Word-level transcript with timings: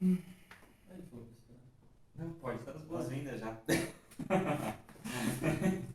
Aí. 0.00 0.16
Não, 2.16 2.30
pode 2.40 2.62
dar 2.62 2.70
as 2.72 2.82
boas-vindas 2.82 3.40
já. 3.40 3.56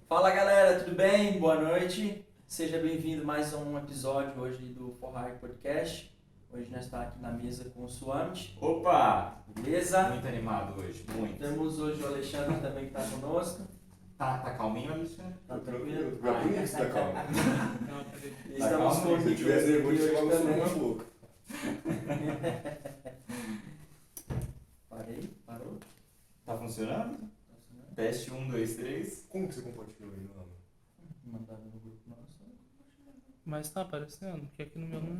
Fala 0.09 0.31
galera, 0.31 0.83
tudo 0.83 0.93
bem? 0.93 1.39
Boa 1.39 1.55
noite. 1.61 2.25
Seja 2.45 2.79
bem-vindo 2.79 3.23
mais 3.25 3.53
a 3.53 3.57
um 3.57 3.77
episódio 3.77 4.41
hoje 4.41 4.65
do 4.73 4.91
For 4.99 5.13
Hire 5.17 5.37
Podcast. 5.39 6.13
Hoje 6.51 6.69
nós 6.69 6.83
estamos 6.83 7.07
aqui 7.07 7.21
na 7.21 7.31
mesa 7.31 7.69
com 7.69 7.85
o 7.85 7.89
Suamit, 7.89 8.57
Opa! 8.59 9.41
beleza? 9.47 10.09
Muito 10.09 10.27
animado 10.27 10.81
hoje, 10.81 11.05
muito. 11.15 11.39
Temos 11.39 11.79
hoje 11.79 12.03
o 12.03 12.07
Alexandre 12.07 12.59
também 12.59 12.89
que 12.89 12.97
está 12.97 13.09
conosco. 13.09 13.63
Tá, 14.17 14.39
tá 14.39 14.53
calminho, 14.55 14.93
Alexandre? 14.93 15.35
Tá 15.47 15.57
tranquilo? 15.59 16.17
Pra 16.17 16.43
isso 16.43 16.77
tá 16.77 16.89
calmo. 16.89 17.13
Tá 18.59 18.65
Estamos 18.65 18.97
calmo, 18.97 19.01
com 19.01 19.13
o 19.13 19.21
Se 19.21 19.35
tivesse 19.35 19.71
nervoso, 19.71 19.97
chegava 19.97 20.25
no 20.25 20.95
também. 20.95 21.13
Parei? 24.93 25.27
Parou? 25.45 25.79
Tá 26.45 26.55
funcionando? 26.55 27.17
Tá 27.17 27.55
funcionando? 27.55 27.95
Teste 27.95 28.31
1, 28.31 28.47
2, 28.47 28.75
3. 28.75 29.25
Como 29.27 29.47
que 29.47 29.55
você 29.55 29.61
compartilhou 29.63 30.13
aí, 30.13 30.21
não? 30.21 30.47
Mandado 31.25 31.63
no 31.63 31.79
grupo 31.79 32.09
nosso. 32.09 32.43
Mas 33.43 33.69
tá 33.71 33.81
aparecendo, 33.81 34.47
que 34.51 34.61
aqui 34.61 34.77
no 34.77 34.87
meu 34.87 35.01
não. 35.01 35.15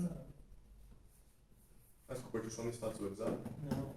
Você 2.07 2.21
compartilhou 2.21 2.49
só 2.51 2.63
no 2.63 2.69
status 2.69 2.99
do 2.99 3.05
WhatsApp? 3.07 3.31
Não. 3.63 3.95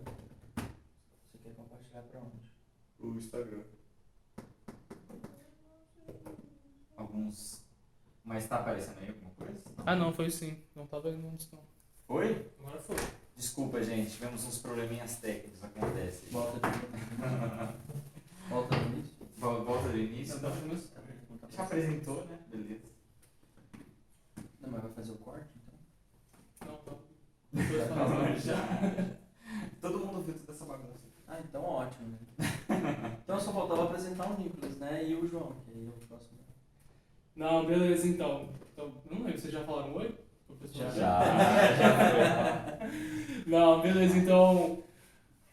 Você 1.31 1.39
quer 1.43 1.55
compartilhar 1.55 2.03
pra 2.03 2.21
onde? 2.21 2.41
O 2.99 3.19
Instagram. 3.19 3.63
Alguns. 6.97 7.63
Mas 8.25 8.49
tá 8.49 8.61
aparecendo 8.61 8.99
aí 9.01 9.11
alguma 9.11 9.31
coisa? 9.33 9.63
Ah 9.85 9.95
não, 9.95 10.13
foi 10.13 10.31
sim. 10.31 10.65
Não 10.75 10.87
tava 10.87 11.11
indo 11.11 11.29
antes 11.29 11.51
não. 11.53 11.61
Foi? 12.07 12.51
Agora 12.59 12.81
foi. 12.81 12.97
Desculpa, 13.37 13.83
gente, 13.83 14.13
tivemos 14.13 14.45
uns 14.45 14.59
probleminhas 14.59 15.17
técnicos, 15.17 15.63
acontece. 15.63 16.27
Volta 16.31 16.59
de 16.59 16.79
Volta 18.49 18.77
no 18.77 18.93
início. 18.95 19.15
Vol- 19.37 19.65
Volta 19.65 19.89
do 19.91 19.99
início. 19.99 20.35
Não, 20.41 20.51
tá 20.51 20.57
começando. 20.57 21.05
Não 21.31 21.39
tá 21.39 21.49
Já 21.51 21.63
apresentou, 21.65 22.25
né? 22.25 22.39
Beleza. 22.49 22.87
Não, 24.61 24.71
mas 24.71 24.83
vai 24.83 24.93
fazer 24.93 25.13
o 25.13 25.17
corte 25.17 25.47
então? 25.57 26.69
Não, 26.73 26.77
tá. 26.79 26.93
Depois 27.53 27.89
fala. 27.89 28.37
Já. 28.39 29.17
Todo 29.83 29.99
mundo 30.07 30.23
viu 30.23 30.35
toda 30.35 30.53
essa 30.53 30.65
bagunça. 30.65 31.07
Ah, 31.29 31.41
então 31.41 31.63
ótimo, 31.63 32.09
né? 32.39 33.19
Então 33.23 33.41
só 33.41 33.53
faltava 33.53 33.85
apresentar 33.85 34.31
o 34.31 34.41
Nicolas, 34.41 34.77
né? 34.79 35.07
E 35.09 35.15
o 35.15 35.29
João, 35.29 35.53
que 35.65 35.73
aí 35.73 35.87
é 35.87 35.89
o 35.89 36.07
próximo. 36.07 36.39
Não, 37.35 37.67
beleza 37.67 38.07
então. 38.09 38.49
então 38.73 38.93
não 39.11 39.19
lembro, 39.25 39.39
vocês 39.41 39.53
já 39.53 39.63
falaram 39.65 39.95
oi? 39.97 40.15
Já. 40.73 40.89
já 40.91 42.79
Não, 43.47 43.81
beleza, 43.81 44.17
então. 44.19 44.83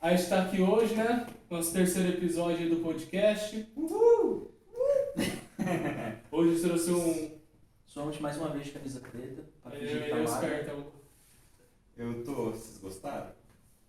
A 0.02 0.16
gente 0.16 0.30
tá 0.30 0.42
aqui 0.44 0.62
hoje, 0.62 0.96
né? 0.96 1.26
Nosso 1.50 1.72
terceiro 1.74 2.10
episódio 2.10 2.70
do 2.70 2.78
podcast. 2.78 3.68
Hoje 6.32 6.56
eu 6.56 6.62
trouxe 6.70 6.92
um. 6.92 7.32
Somos 7.86 8.20
mais 8.20 8.38
uma 8.38 8.50
vez 8.50 8.66
de 8.66 8.72
camisa 8.72 9.00
preta. 9.00 9.44
Pra 9.62 9.72
fingir 9.72 9.88
que 9.90 9.94
Ele 9.96 10.10
tá 10.10 10.18
é 10.18 10.24
magro. 10.24 10.34
esperto, 10.48 10.70
é 10.70 10.74
o- 10.74 10.92
Eu 11.98 12.24
tô. 12.24 12.34
Vocês 12.52 12.78
gostaram? 12.80 13.28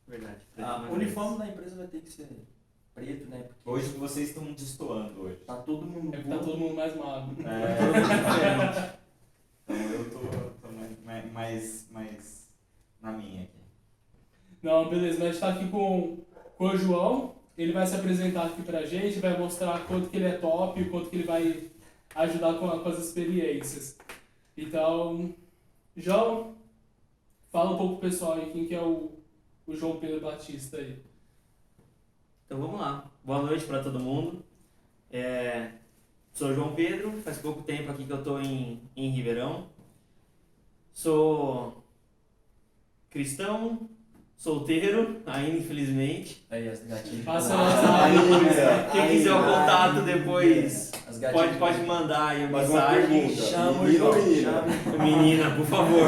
Verdade. 0.06 0.36
Preto 0.54 0.66
Ah, 0.68 0.86
o 0.90 0.94
uniforme 0.94 1.38
da 1.38 1.48
empresa 1.48 1.76
vai 1.76 1.86
ter 1.86 2.00
que 2.00 2.10
ser 2.12 2.28
preto, 2.94 3.28
né? 3.30 3.44
Porque 3.64 3.70
Hoje 3.70 3.88
vocês 3.96 4.28
estão 4.28 4.44
destoando 4.52 5.22
hoje. 5.22 5.36
tá 5.46 5.56
todo 5.56 5.86
mundo 5.86 6.14
É 6.14 6.20
tá 6.22 6.38
todo 6.38 6.58
mundo 6.58 6.74
mais 6.74 6.94
magro. 6.94 7.34
É, 7.48 7.74
todo 7.76 7.86
mundo 7.86 8.08
diferente. 8.24 8.98
Então 9.66 9.76
eu 9.76 10.10
tô, 10.10 10.18
tô 10.60 10.72
mais, 11.04 11.32
mais- 11.32 11.88
mais, 11.90 12.48
na 13.00 13.12
minha 13.12 13.42
aqui. 13.44 13.58
Não, 14.62 14.88
beleza, 14.88 15.18
mas 15.18 15.28
a 15.28 15.30
gente 15.32 15.40
tá 15.40 15.48
aqui 15.50 15.68
com, 15.70 16.18
com 16.56 16.64
o 16.66 16.76
João. 16.76 17.34
Ele 17.56 17.72
vai 17.72 17.86
se 17.86 17.94
apresentar 17.94 18.46
aqui 18.46 18.62
pra 18.62 18.84
gente, 18.84 19.20
vai 19.20 19.38
mostrar 19.38 19.86
quanto 19.86 20.08
que 20.08 20.16
ele 20.16 20.26
é 20.26 20.38
top, 20.38 20.80
o 20.82 20.90
quanto 20.90 21.08
que 21.08 21.16
ele 21.16 21.24
vai 21.24 21.70
ajudar 22.16 22.54
com, 22.54 22.68
com 22.68 22.88
as 22.88 22.98
experiências. 22.98 23.96
Então, 24.56 25.34
João, 25.96 26.56
fala 27.50 27.70
um 27.74 27.78
pouco 27.78 27.98
pro 28.00 28.10
pessoal 28.10 28.34
aí 28.34 28.50
quem 28.50 28.66
que 28.66 28.74
é 28.74 28.82
o, 28.82 29.12
o 29.66 29.76
João 29.76 29.98
Pedro 30.00 30.20
Batista 30.20 30.78
aí. 30.78 30.98
Então 32.46 32.58
vamos 32.60 32.80
lá. 32.80 33.10
Boa 33.22 33.42
noite 33.42 33.64
para 33.64 33.82
todo 33.82 34.00
mundo. 34.00 34.44
É, 35.10 35.70
sou 36.34 36.52
João 36.52 36.74
Pedro, 36.74 37.12
faz 37.22 37.38
pouco 37.38 37.62
tempo 37.62 37.90
aqui 37.90 38.04
que 38.04 38.12
eu 38.12 38.18
estou 38.18 38.40
em, 38.40 38.80
em 38.96 39.10
Ribeirão. 39.10 39.68
Sou 40.92 41.82
cristão, 43.08 43.88
solteiro, 44.36 45.16
ainda 45.26 45.58
infelizmente. 45.58 46.44
Aí 46.50 46.68
as 46.68 46.80
gatinhas. 46.82 47.24
Passa 47.24 47.54
Ah, 47.56 48.88
Quem 48.92 49.08
quiser 49.08 49.32
o 49.32 49.42
contato 49.42 50.02
depois, 50.02 50.90
pode, 51.32 51.56
pode 51.56 51.80
mandar 51.82 52.28
aí 52.28 52.44
a 52.44 52.48
Mas 52.48 52.68
mensagem. 52.68 53.36
Chama 53.36 53.70
o 53.70 53.84
Menino 53.84 54.12
menina? 54.14 54.64
Menina, 54.98 55.50
por 55.56 55.66
favor. 55.66 56.00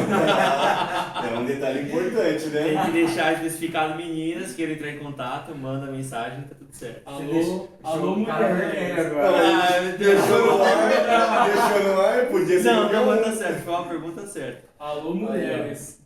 É 1.24 1.38
um 1.38 1.44
detalhe 1.46 1.82
importante, 1.82 2.46
né? 2.48 2.62
Tem 2.64 2.78
que 2.84 2.90
deixar 2.92 3.32
especificado 3.34 3.94
meninas, 3.96 4.52
queiram 4.54 4.74
entrar 4.74 4.90
em 4.90 4.98
contato, 4.98 5.54
manda 5.54 5.90
mensagem, 5.90 6.42
tá 6.42 6.54
tudo 6.58 6.72
certo. 6.72 7.02
Alô, 7.06 7.18
deixa- 7.32 7.62
alô, 7.82 8.16
mulher. 8.16 8.96
Ah. 9.18 9.96
Deixou 9.96 10.46
no 10.46 10.62
ar, 10.62 11.46
deixou 11.46 11.94
no 11.94 12.00
ar, 12.00 12.26
podia 12.26 12.60
ser 12.62 12.72
Não, 12.72 12.92
não, 12.92 13.06
mas 13.06 13.24
tá 13.24 13.32
certo, 13.32 13.64
foi 13.64 13.72
uma 13.74 13.84
pergunta 13.84 14.26
certa. 14.26 14.62
Alô, 14.78 15.14
mulheres. 15.14 16.04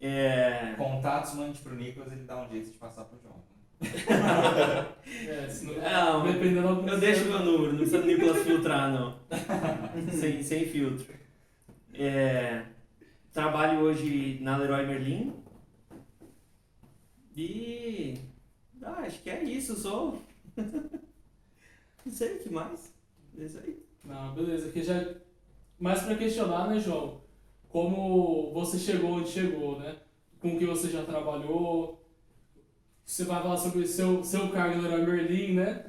É. 0.00 0.74
Contatos, 0.78 1.34
mande 1.34 1.58
pro 1.60 1.74
Nicolas, 1.74 2.10
ele 2.12 2.24
dá 2.24 2.42
um 2.42 2.48
jeito 2.48 2.70
de 2.70 2.78
passar 2.78 3.04
pro 3.04 3.18
João. 3.20 3.40
É, 3.82 5.48
se 5.48 5.66
não, 5.66 6.24
Não, 6.24 6.88
Eu 6.88 7.00
deixo 7.00 7.24
meu 7.26 7.40
número, 7.40 7.72
não 7.72 7.76
precisa 7.76 8.00
do 8.00 8.06
Nicolas 8.06 8.42
filtrar, 8.42 8.92
não. 8.92 9.18
sem, 10.12 10.42
sem 10.42 10.66
filtro. 10.66 11.06
É, 11.94 12.64
trabalho 13.32 13.80
hoje 13.80 14.38
na 14.40 14.56
Leroy 14.56 14.86
Merlin. 14.86 15.34
E. 17.36 18.18
Ah, 18.82 19.02
acho 19.04 19.22
que 19.22 19.30
é 19.30 19.42
isso, 19.44 19.76
sou. 19.76 20.22
não 20.56 22.12
sei 22.12 22.36
o 22.36 22.38
que 22.40 22.50
mais. 22.50 22.92
É 23.38 23.44
isso 23.44 23.58
aí. 23.58 23.82
Não, 24.04 24.34
beleza. 24.34 24.68
Aqui 24.68 24.82
já. 24.82 25.14
Mais 25.78 26.02
pra 26.02 26.16
questionar, 26.16 26.68
né, 26.68 26.78
João? 26.78 27.19
Como 27.70 28.52
você 28.52 28.78
chegou 28.78 29.12
onde 29.12 29.28
chegou, 29.28 29.78
né? 29.78 29.96
Com 30.40 30.54
o 30.54 30.58
que 30.58 30.66
você 30.66 30.88
já 30.90 31.02
trabalhou. 31.04 32.04
Você 33.04 33.24
vai 33.24 33.42
falar 33.42 33.56
sobre 33.56 33.80
o 33.80 33.86
seu, 33.86 34.22
seu 34.24 34.48
cargo 34.50 34.80
no 34.80 34.88
Leroy 34.88 35.04
Merlin, 35.06 35.54
né? 35.54 35.86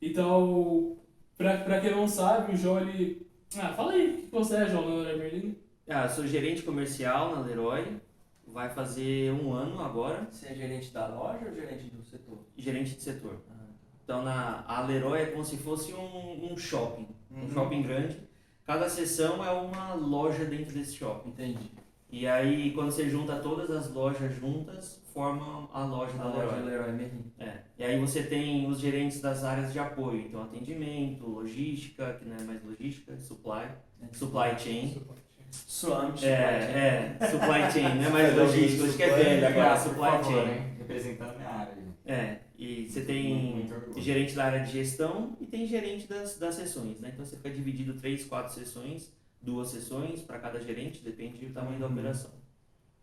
Então, 0.00 0.96
pra, 1.36 1.58
pra 1.58 1.80
quem 1.80 1.90
não 1.90 2.06
sabe, 2.08 2.52
o 2.52 2.56
João, 2.56 2.80
ele... 2.80 3.26
Ah, 3.56 3.72
fala 3.72 3.92
aí, 3.92 4.14
o 4.14 4.16
que 4.22 4.30
você 4.30 4.56
é, 4.56 4.68
João, 4.68 4.88
no 4.88 4.96
Leroy 4.98 5.18
Merlin? 5.18 5.56
Ah, 5.88 6.08
sou 6.08 6.26
gerente 6.26 6.62
comercial 6.62 7.34
na 7.34 7.42
Leroy. 7.42 8.00
Vai 8.46 8.68
fazer 8.70 9.32
um 9.32 9.52
ano 9.52 9.80
agora. 9.82 10.28
Você 10.30 10.46
é 10.48 10.54
gerente 10.54 10.92
da 10.92 11.06
loja 11.08 11.46
ou 11.46 11.54
gerente 11.54 11.84
do 11.84 12.02
setor? 12.04 12.38
Gerente 12.56 12.94
de 12.96 13.02
setor. 13.02 13.42
Ah, 13.50 13.66
Então, 14.04 14.22
na, 14.22 14.64
a 14.66 14.82
Leroy 14.82 15.20
é 15.22 15.26
como 15.26 15.44
se 15.44 15.56
fosse 15.56 15.92
um, 15.94 16.52
um 16.52 16.56
shopping. 16.56 17.08
Um 17.30 17.42
Uhum. 17.42 17.50
shopping 17.50 17.82
grande. 17.82 18.20
Cada 18.66 18.88
seção 18.88 19.44
é 19.44 19.50
uma 19.50 19.94
loja 19.94 20.44
dentro 20.44 20.72
desse 20.74 20.94
shopping. 20.96 21.30
Entendi. 21.30 21.70
E 22.10 22.26
aí, 22.26 22.70
quando 22.72 22.90
você 22.92 23.08
junta 23.10 23.36
todas 23.36 23.70
as 23.70 23.92
lojas 23.92 24.34
juntas, 24.36 25.02
forma 25.12 25.68
a 25.72 25.84
loja 25.84 26.14
Na 26.16 26.24
da 26.24 26.30
loja 26.30 26.56
Leroy. 26.56 26.70
Leroy 26.70 26.92
Merlin. 26.92 27.32
É. 27.38 27.58
E 27.78 27.84
aí 27.84 27.98
você 28.00 28.22
tem 28.22 28.66
os 28.68 28.78
gerentes 28.78 29.20
das 29.20 29.44
áreas 29.44 29.72
de 29.72 29.78
apoio, 29.78 30.20
então 30.20 30.42
atendimento, 30.42 31.26
logística, 31.26 32.14
que 32.14 32.24
não 32.24 32.36
é 32.36 32.40
mais 32.42 32.64
logística, 32.64 33.16
supply, 33.18 33.66
supply 34.12 34.58
chain. 34.58 35.02
Suamit. 35.50 36.24
É, 36.24 37.16
é, 37.20 37.26
supply 37.26 37.70
chain, 37.72 37.94
não 37.96 38.06
é 38.06 38.10
mais 38.10 38.28
É, 38.28 38.42
logística, 38.42 38.80
logística 38.82 39.04
é 39.04 39.08
supply, 39.08 39.24
velha 39.24 39.48
agora, 39.48 39.70
por 39.76 39.88
supply 39.88 40.24
chain. 40.24 41.20
a 41.20 41.32
minha 41.34 41.48
área. 41.48 41.74
É, 42.06 42.38
e 42.64 42.88
você 42.88 43.02
tem 43.04 43.68
gerente 43.96 44.34
da 44.34 44.44
área 44.46 44.60
de 44.64 44.72
gestão 44.72 45.36
e 45.40 45.46
tem 45.46 45.66
gerente 45.66 46.06
das, 46.06 46.38
das 46.38 46.54
sessões, 46.54 47.00
né? 47.00 47.10
Então 47.12 47.24
você 47.24 47.36
fica 47.36 47.50
dividido 47.50 47.94
três, 47.94 48.24
quatro 48.24 48.54
sessões, 48.54 49.12
duas 49.40 49.68
sessões 49.68 50.22
para 50.22 50.38
cada 50.38 50.60
gerente, 50.60 51.00
depende 51.02 51.44
do 51.46 51.52
tamanho 51.52 51.78
da 51.78 51.86
Uhum. 51.86 51.92
operação. 51.92 52.30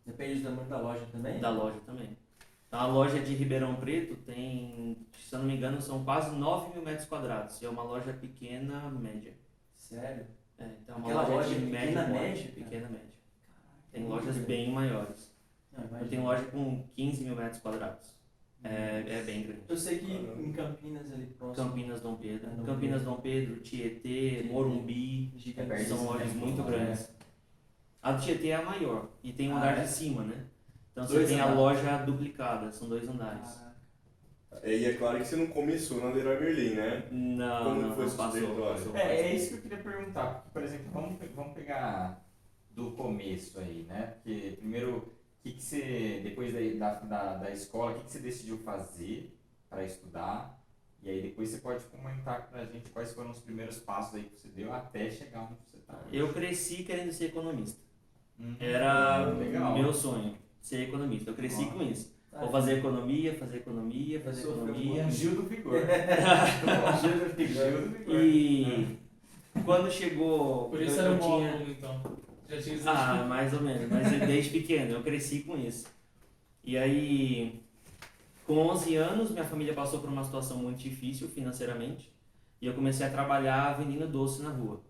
Depende 0.06 0.40
do 0.40 0.50
tamanho 0.50 0.68
da 0.70 0.80
loja 0.80 1.06
também? 1.12 1.40
Da 1.40 1.50
loja 1.50 1.80
também. 1.86 2.18
Então, 2.68 2.80
a 2.80 2.88
loja 2.88 3.20
de 3.20 3.34
Ribeirão 3.36 3.76
Preto 3.76 4.16
tem, 4.26 4.98
se 5.28 5.36
eu 5.36 5.40
não 5.40 5.46
me 5.46 5.56
engano, 5.58 5.82
são 5.82 6.04
quase 6.06 6.34
9 6.36 6.74
mil 6.74 6.82
metros 6.84 7.06
quadrados. 7.08 7.62
E 7.62 7.66
é 7.66 7.70
uma 7.70 7.84
loja 7.84 8.14
pequena, 8.14 8.90
média. 8.90 9.34
Sério? 9.78 10.26
É, 10.58 10.66
então 10.82 10.96
é 10.96 10.98
uma 11.00 11.06
Aquela 11.08 11.22
loja, 11.24 11.36
loja 11.50 11.50
de 11.60 11.66
pequena, 11.66 11.86
média, 11.86 12.04
porte, 12.04 12.20
média, 12.22 12.44
cara? 12.44 12.54
pequena, 12.64 12.90
média. 12.90 13.12
Tem 13.92 14.08
lojas 14.08 14.38
bem 14.38 14.72
maiores. 14.72 15.32
Não, 15.72 16.00
Eu 16.00 16.08
tenho 16.08 16.24
loja 16.24 16.44
com 16.46 16.88
15 16.96 17.24
mil 17.26 17.36
metros 17.36 17.62
quadrados. 17.62 18.08
É, 18.64 19.04
é 19.08 19.24
bem 19.26 19.44
grande. 19.44 19.62
Eu 19.68 19.76
sei 19.78 19.98
que 20.00 20.06
Caramba. 20.08 20.42
em 20.42 20.52
Campinas 20.52 21.12
ali 21.12 21.26
próximo. 21.28 21.68
Campinas 21.70 22.02
Dom 22.02 22.16
Pedro. 22.16 22.48
É, 22.52 22.54
Dom 22.56 22.64
Campinas 22.64 23.02
Dom 23.04 23.16
Pedro, 23.20 23.56
Tietê, 23.62 24.44
Morumbi. 24.52 25.34
São 25.88 26.06
lojas 26.06 26.34
muito 26.34 26.62
grandes. 26.64 27.12
A 28.04 28.12
do 28.14 28.22
Tietê 28.22 28.50
é 28.50 28.56
a 28.56 28.62
maior. 28.64 29.10
E 29.24 29.34
tem 29.34 29.50
um 29.50 29.56
Ah, 29.56 29.58
andar 29.58 29.80
é? 29.80 29.84
de 29.84 29.90
cima, 29.90 30.24
né? 30.24 30.46
Então 30.92 31.08
você 31.08 31.14
Dois 31.16 31.30
tem 31.30 31.40
a 31.40 31.44
andares. 31.46 31.60
loja 31.62 31.98
duplicada, 32.04 32.72
são 32.72 32.88
dois 32.90 33.08
andares. 33.08 33.50
Caraca. 33.50 33.72
E 34.70 34.86
é 34.86 34.94
claro 34.94 35.18
que 35.18 35.26
você 35.26 35.36
não 35.38 35.48
começou 35.48 36.00
na 36.04 36.12
Leroy 36.12 36.40
Merlin, 36.40 36.76
né? 36.76 37.08
Não, 37.10 37.64
Como 37.64 37.82
não, 37.82 37.96
foi 37.96 38.06
não 38.06 38.16
passou, 38.18 38.56
passou, 38.56 38.96
É, 38.98 39.22
é 39.22 39.36
isso 39.36 39.50
que 39.50 39.54
eu 39.56 39.62
queria 39.62 39.78
perguntar. 39.78 40.34
Porque, 40.34 40.50
por 40.52 40.64
exemplo, 40.64 40.86
vamos, 40.92 41.16
vamos 41.34 41.54
pegar 41.54 42.24
do 42.70 42.92
começo 42.92 43.60
aí, 43.60 43.86
né? 43.88 44.14
Porque 44.22 44.58
primeiro, 44.60 45.14
o 45.42 45.44
que, 45.44 45.54
que 45.54 45.64
você, 45.64 46.22
depois 46.24 46.54
da, 46.78 46.94
da, 47.00 47.38
da, 47.38 47.52
escola, 47.52 47.94
o 47.94 47.96
que, 47.96 48.04
que 48.04 48.12
você 48.12 48.20
decidiu 48.20 48.60
fazer 48.60 49.36
para 49.68 49.84
estudar? 49.84 50.64
E 51.02 51.10
aí 51.10 51.20
depois 51.20 51.50
você 51.50 51.58
pode 51.58 51.84
comentar 51.86 52.48
pra 52.48 52.64
gente 52.66 52.92
quais 52.92 53.12
foram 53.12 53.32
os 53.32 53.40
primeiros 53.40 53.80
passos 53.80 54.14
aí 54.14 54.24
que 54.26 54.40
você 54.40 54.50
deu 54.50 54.72
até 54.72 55.10
chegar 55.10 55.42
onde 55.42 55.56
você 55.66 55.78
tá. 55.78 56.00
hoje. 56.06 56.16
Eu 56.16 56.32
cresci 56.32 56.84
querendo 56.84 57.12
ser 57.12 57.26
economista. 57.26 57.82
Uhum. 58.38 58.56
Era 58.60 59.32
Legal. 59.32 59.74
meu 59.80 59.92
sonho, 59.92 60.38
ser 60.62 60.88
economista. 60.88 61.32
Eu 61.32 61.36
cresci 61.36 61.66
com 61.66 61.82
isso. 61.82 62.16
Tá. 62.30 62.42
Vou 62.42 62.52
fazer 62.52 62.78
economia, 62.78 63.34
fazer 63.34 63.58
economia, 63.58 64.22
fazer 64.22 64.44
Sofreu 64.44 64.76
economia. 64.76 65.10
Gil 65.10 65.36
do 65.36 65.42
Vigor. 65.42 65.82
Gil 67.02 67.30
do 67.30 67.36
Vigor. 67.36 67.66
Gil 67.66 67.82
do 67.82 67.98
Vigor. 67.98 68.22
E 68.22 69.00
quando 69.66 69.92
chegou. 69.92 70.70
Por 70.70 70.80
isso 70.84 71.00
eu, 71.00 71.06
era 71.06 71.14
um 71.14 71.18
tinha... 71.18 71.52
aluno, 71.52 71.72
então. 71.72 72.22
Já 72.52 72.62
tinha 72.62 72.80
Ah, 72.86 73.24
mais 73.26 73.54
ou 73.54 73.62
menos. 73.62 73.90
Mas 73.90 74.10
desde 74.28 74.50
pequeno, 74.52 74.92
eu 74.96 75.04
cresci 75.04 75.40
com 75.40 75.58
isso. 75.58 75.86
E 76.64 76.78
aí, 76.78 77.60
com 78.46 78.58
11 78.58 78.96
anos, 78.96 79.32
minha 79.32 79.46
família 79.46 79.74
passou 79.74 80.00
por 80.00 80.10
uma 80.10 80.24
situação 80.24 80.58
muito 80.58 80.78
difícil 80.80 81.28
financeiramente. 81.30 82.12
E 82.62 82.66
eu 82.68 82.74
comecei 82.74 83.06
a 83.06 83.10
trabalhar 83.10 83.78
vendendo 83.78 84.08
doce 84.08 84.42
na 84.42 84.50
rua. 84.50 84.82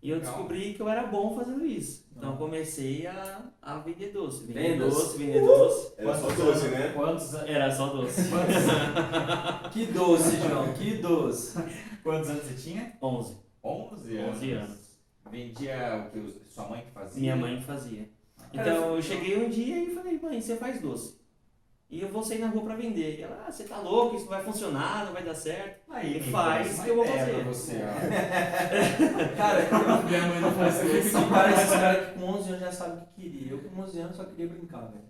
E 0.00 0.10
eu 0.10 0.18
Legal. 0.18 0.32
descobri 0.32 0.74
que 0.74 0.80
eu 0.80 0.88
era 0.88 1.04
bom 1.08 1.34
fazendo 1.36 1.66
isso. 1.66 2.06
Então 2.16 2.34
Ah. 2.34 2.36
comecei 2.36 3.04
a, 3.08 3.42
a 3.60 3.78
vender 3.78 4.12
doce. 4.12 4.44
Vender 4.46 4.74
Vendas. 4.74 4.94
doce, 4.94 5.18
vender 5.18 5.40
doce. 5.40 5.92
Era 5.98 6.14
só 6.14 6.28
doce, 6.28 6.40
anos- 6.42 6.62
né? 6.70 6.92
Quantos, 6.94 7.34
an- 7.34 7.46
Era 7.48 7.74
só 7.74 7.86
doce. 7.88 8.28
quantos, 8.28 8.54
an- 8.54 9.68
Que 9.72 9.86
doce, 9.86 10.36
João, 10.36 10.72
que 10.74 10.98
doce. 10.98 11.58
quantos 12.04 12.30
anos 12.30 12.44
você 12.44 12.54
tinha? 12.54 12.96
11. 13.02 13.36
11 13.64 14.16
anos. 14.18 14.36
11 14.36 14.50
anos. 14.52 14.87
Vendia 15.30 16.06
o 16.06 16.10
que? 16.10 16.40
Sua 16.48 16.68
mãe 16.68 16.82
que 16.82 16.90
fazia? 16.92 17.20
Minha 17.20 17.36
mãe 17.36 17.60
fazia. 17.62 18.08
Cara, 18.54 18.70
Então 18.70 18.94
eu 18.96 19.02
cheguei 19.02 19.44
um 19.44 19.48
dia 19.50 19.78
e 19.78 19.94
falei, 19.94 20.18
mãe, 20.20 20.40
você 20.40 20.56
faz 20.56 20.80
doce. 20.80 21.18
E 21.90 22.02
eu 22.02 22.08
vou 22.08 22.22
sair 22.22 22.38
na 22.38 22.48
rua 22.48 22.64
pra 22.64 22.76
vender. 22.76 23.18
E 23.18 23.22
ela, 23.22 23.44
ah, 23.48 23.50
você 23.50 23.64
tá 23.64 23.78
louco, 23.78 24.16
isso 24.16 24.24
não 24.26 24.32
vai 24.32 24.42
funcionar, 24.44 25.06
não 25.06 25.12
vai 25.14 25.22
dar 25.24 25.34
certo. 25.34 25.80
Aí, 25.90 26.20
Faz 26.20 26.66
Nicolas, 26.66 26.84
que 26.84 26.90
eu 26.90 26.96
vou 26.96 27.04
ideia 27.04 27.18
fazer. 27.20 27.34
Pra 27.34 27.44
você, 27.44 27.76
ó. 27.82 29.36
Cara, 29.36 30.02
Minha 30.08 30.22
mãe 30.26 30.40
não 30.40 30.52
faz 30.52 30.80
eu 30.84 30.98
isso. 30.98 31.18
fico 31.18 31.30
cara 31.30 32.04
que 32.04 32.18
com 32.18 32.26
11 32.26 32.48
anos 32.50 32.60
já 32.60 32.72
sabem 32.72 32.98
o 32.98 33.00
que 33.06 33.22
queria. 33.22 33.52
Eu 33.52 33.58
com 33.60 33.80
11 33.80 34.00
anos 34.00 34.16
só 34.16 34.24
queria 34.24 34.48
brincar, 34.48 34.80
velho. 34.82 35.08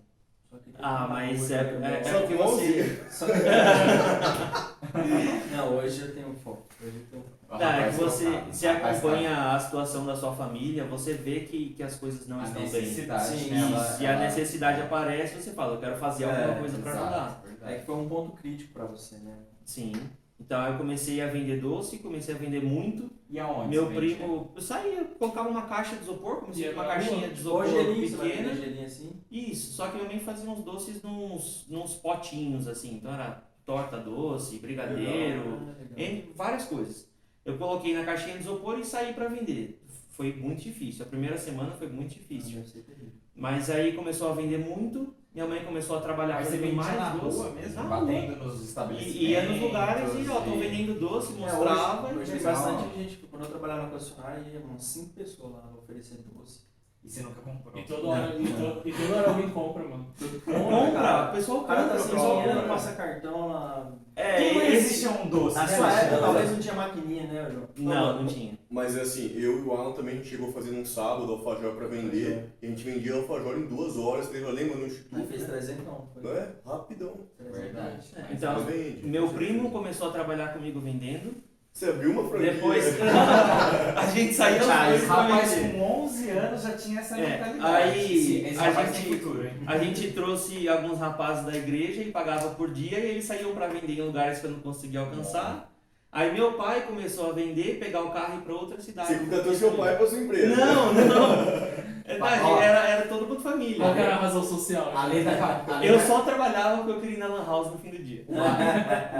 Ah, 0.81 1.07
mas 1.09 1.51
é, 1.51 1.55
é, 1.55 1.99
é 1.99 2.03
Só 2.03 2.21
com 2.21 2.37
você. 2.37 3.03
Só 3.09 3.27
Não, 5.55 5.77
hoje 5.77 6.01
eu 6.01 6.13
tenho 6.15 6.33
foco. 6.43 6.63
Hoje 6.81 6.95
eu 6.97 7.05
tenho 7.11 7.23
O 7.51 7.57
Tá, 7.57 7.77
é 7.81 7.89
que 7.89 7.95
você 7.95 8.43
se 8.51 8.67
Rapaz 8.67 8.97
acompanha 8.97 9.53
a 9.53 9.59
situação 9.59 10.05
da 10.05 10.15
sua 10.15 10.33
família, 10.35 10.85
você 10.85 11.13
vê 11.13 11.41
que, 11.41 11.73
que 11.73 11.83
as 11.83 11.95
coisas 11.95 12.27
não 12.27 12.39
a 12.39 12.43
estão 12.43 12.61
bem. 12.61 12.71
necessidade, 12.71 13.25
Sim, 13.37 13.49
né? 13.51 13.59
Ela- 13.71 13.97
e 13.99 14.07
a 14.07 14.11
ela- 14.11 14.21
necessidade 14.23 14.81
aparece, 14.81 15.41
você 15.41 15.51
fala, 15.51 15.73
eu 15.75 15.79
quero 15.79 15.97
fazer 15.97 16.25
alguma 16.25 16.55
É, 16.55 16.59
coisa 16.59 16.77
pra 16.77 16.91
Exato, 16.91 17.05
ajudar. 17.07 17.41
verdade. 17.43 17.73
É 17.73 17.77
que 17.79 17.85
foi 17.85 17.95
um 17.95 18.07
ponto 18.07 18.31
crítico 18.33 18.73
pra 18.73 18.85
você, 18.85 19.15
né? 19.17 19.33
Sim. 19.65 19.93
Então 20.39 20.65
eu 20.71 20.77
comecei 20.77 21.19
a 21.21 21.27
vender 21.27 21.59
doce, 21.59 21.99
comecei 21.99 22.33
a 22.33 22.37
vender 22.37 22.63
muito. 22.63 23.09
E 23.29 23.37
aonde? 23.39 23.69
Meu 23.69 23.87
primo, 23.87 24.51
eu 24.55 24.61
saía, 24.61 25.03
colocava 25.19 25.49
uma 25.49 25.63
caixa 25.63 25.95
de 25.95 26.03
isopor, 26.03 26.37
comecei 26.37 26.69
com 26.69 26.75
uma 26.79 26.85
caixinha 26.85 27.27
de 27.29 27.39
isopor 27.39 27.61
Hoje 27.65 27.71
gelinho, 27.75 28.17
pequena. 28.17 28.55
gelinho 28.55 28.85
assim? 28.85 29.11
Isso, 29.29 29.73
só 29.73 29.87
que 29.87 29.97
minha 29.97 30.07
mãe 30.07 30.19
fazia 30.19 30.49
uns 30.49 30.63
doces 30.63 31.01
nos, 31.03 31.65
nos 31.69 31.93
potinhos, 31.95 32.67
assim. 32.67 32.95
Então 32.95 33.13
era 33.13 33.43
torta 33.65 33.97
doce, 33.97 34.57
brigadeiro, 34.59 35.41
Ah, 35.41 35.75
legal. 35.77 35.93
Entre 35.97 36.31
várias 36.35 36.65
coisas. 36.65 37.07
Eu 37.45 37.57
coloquei 37.57 37.93
na 37.93 38.03
caixinha 38.03 38.35
de 38.35 38.41
isopor 38.41 38.79
e 38.79 38.83
saí 38.83 39.13
para 39.13 39.27
vender. 39.27 39.79
Foi 40.11 40.33
muito 40.33 40.61
difícil. 40.63 41.05
A 41.05 41.07
primeira 41.07 41.37
semana 41.37 41.71
foi 41.73 41.87
muito 41.87 42.13
difícil. 42.15 42.63
Ser 42.65 42.79
terrível. 42.81 43.11
Mas 43.35 43.69
aí 43.69 43.93
começou 43.93 44.29
a 44.29 44.33
vender 44.33 44.57
muito. 44.57 45.13
Minha 45.33 45.45
mãe 45.47 45.63
começou 45.63 45.97
a 45.97 46.01
trabalhar 46.01 46.35
Mas 46.41 46.49
vendia 46.49 46.73
mais 46.73 46.97
na 46.97 47.09
doce. 47.11 47.37
rua 47.37 47.51
mesmo? 47.51 47.75
Na 47.75 47.83
batendo 47.83 48.35
nos 48.43 48.61
estabelecimentos? 48.67 49.21
E 49.21 49.25
ia 49.27 49.47
nos 49.49 49.61
lugares 49.61 50.09
e 50.15 50.29
ó, 50.29 50.41
tô 50.41 50.51
vendendo 50.57 50.99
doce, 50.99 51.33
É, 51.33 51.37
mostrava. 51.37 52.07
hoje, 52.07 52.15
e 52.15 52.17
hoje 52.19 52.31
tem 52.31 52.41
bastante 52.41 52.95
gente. 52.97 53.17
Quando 53.27 53.43
eu 53.43 53.49
trabalhava 53.49 53.83
na 53.83 53.89
concessionária, 53.89 54.41
ia 54.51 54.59
umas 54.59 54.83
5 54.83 55.13
pessoas 55.13 55.53
lá 55.53 55.71
oferecendo 55.77 56.23
doce. 56.33 56.68
E 57.09 57.11
você 57.11 57.23
nunca 57.23 57.41
comprou? 57.41 57.75
E 57.75 57.83
toda 57.87 58.07
hora, 58.07 58.35
e 58.39 58.45
to- 58.45 58.81
e 58.87 58.91
toda 58.93 59.15
hora 59.15 59.29
alguém 59.31 59.49
compra, 59.49 59.83
mano. 59.83 60.05
Compra, 60.45 61.29
o 61.29 61.31
pessoal 61.33 61.63
tá 61.63 61.75
compra, 61.75 61.97
sem 61.99 62.07
o 62.07 62.13
pessoal 62.13 62.35
dinheiro, 62.35 62.53
compra. 62.59 62.73
passa 62.73 62.91
cartão 62.93 63.47
lá. 63.47 63.91
É, 64.15 64.37
Quem 64.37 65.09
um 65.09 65.29
doce? 65.29 65.55
Na 65.55 65.65
né, 65.65 65.75
sua 65.77 65.91
época, 65.91 66.17
talvez 66.19 66.51
não 66.51 66.59
tinha 66.59 66.73
maquininha, 66.75 67.23
né, 67.23 67.51
João? 67.51 67.67
Não, 67.77 68.21
não 68.21 68.27
tinha. 68.27 68.59
Mas 68.69 68.95
assim, 68.95 69.33
eu 69.35 69.57
e 69.57 69.61
o 69.63 69.71
Alan 69.71 69.93
também 69.93 70.13
a 70.13 70.17
gente 70.17 70.29
chegou 70.29 70.51
fazendo 70.51 70.77
um 70.81 70.85
sábado 70.85 71.31
alfajor 71.31 71.73
pra 71.75 71.87
vender. 71.87 72.51
E 72.61 72.67
a 72.67 72.69
gente 72.69 72.83
vendia 72.83 73.15
alfajor 73.15 73.57
em 73.57 73.65
duas 73.65 73.97
horas. 73.97 74.27
Você 74.27 74.39
lembra 74.51 74.75
no 74.75 74.83
Aí 74.83 74.87
Instituto? 74.91 75.27
fez 75.27 75.45
300 75.45 75.85
não. 75.85 76.07
Foi 76.13 76.21
Não 76.21 76.31
é? 76.31 76.49
Rapidão. 76.63 77.13
300. 77.37 77.59
Verdade. 77.59 78.07
É, 78.17 78.33
então. 78.33 78.65
Meu 79.03 79.29
primo 79.29 79.71
começou 79.71 80.09
a 80.09 80.11
trabalhar 80.11 80.53
comigo 80.53 80.79
vendendo. 80.79 81.33
Você 81.79 81.85
abriu 81.91 82.11
uma 82.11 82.27
franquia? 82.29 82.51
Depois 82.55 82.85
a 83.95 84.05
gente 84.13 84.33
saiu 84.33 84.69
Ah, 84.69 84.83
os 84.83 84.97
dois 84.97 85.07
rapaz 85.07 85.55
com 85.55 86.03
11 86.03 86.29
anos 86.31 86.61
já 86.61 86.71
tinha 86.73 86.99
essa 86.99 87.17
É, 87.17 87.37
mentalidade. 87.37 87.83
aí 87.83 88.17
esse, 88.17 88.37
esse 88.47 88.59
a 88.59 88.71
gente- 88.83 89.01
tem 89.05 89.13
futuro, 89.17 89.45
hein? 89.45 89.53
A 89.65 89.77
gente 89.77 90.11
trouxe 90.11 90.67
alguns 90.67 90.99
rapazes 90.99 91.45
da 91.45 91.55
igreja 91.55 92.01
e 92.01 92.11
pagava 92.11 92.49
por 92.49 92.69
dia 92.69 92.99
e 92.99 93.11
eles 93.11 93.23
saíam 93.23 93.53
para 93.53 93.67
vender 93.67 93.93
em 93.93 94.01
lugares 94.01 94.39
que 94.39 94.47
eu 94.47 94.51
não 94.51 94.59
conseguia 94.59 94.99
alcançar. 94.99 95.68
Aí 96.11 96.33
meu 96.33 96.53
pai 96.53 96.87
começou 96.87 97.29
a 97.29 97.33
vender, 97.33 97.77
pegar 97.79 98.01
o 98.01 98.11
carro 98.11 98.35
e 98.35 98.37
ir 98.37 98.41
para 98.41 98.53
outra 98.55 98.81
cidade. 98.81 99.13
Você 99.13 99.19
contratou 99.19 99.53
seu 99.53 99.71
pai 99.73 99.95
pra 99.97 100.07
sua 100.07 100.17
empresa. 100.19 100.55
Não, 100.55 100.93
não. 100.93 101.79
É, 102.09 102.19
Ó. 102.19 102.59
Era, 102.59 102.89
era 102.89 103.07
todo 103.07 103.27
mundo 103.27 103.39
família. 103.39 103.77
Qual 103.77 103.93
que 103.93 103.99
era 104.01 104.15
a 104.15 104.19
razão 104.19 104.43
social? 104.43 104.91
A 104.97 105.05
lei 105.05 105.23
da, 105.23 105.63
a 105.67 105.79
lei 105.79 105.91
Eu 105.91 105.97
da- 105.99 106.03
só 106.07 106.21
trabalhava 106.21 106.77
porque 106.77 106.91
eu 106.93 106.99
queria 107.01 107.17
ir 107.17 107.19
na 107.19 107.27
Lan 107.27 107.45
House 107.45 107.67
no 107.71 107.77
fim 107.77 107.91
do 107.91 107.99
dia. 107.99 108.25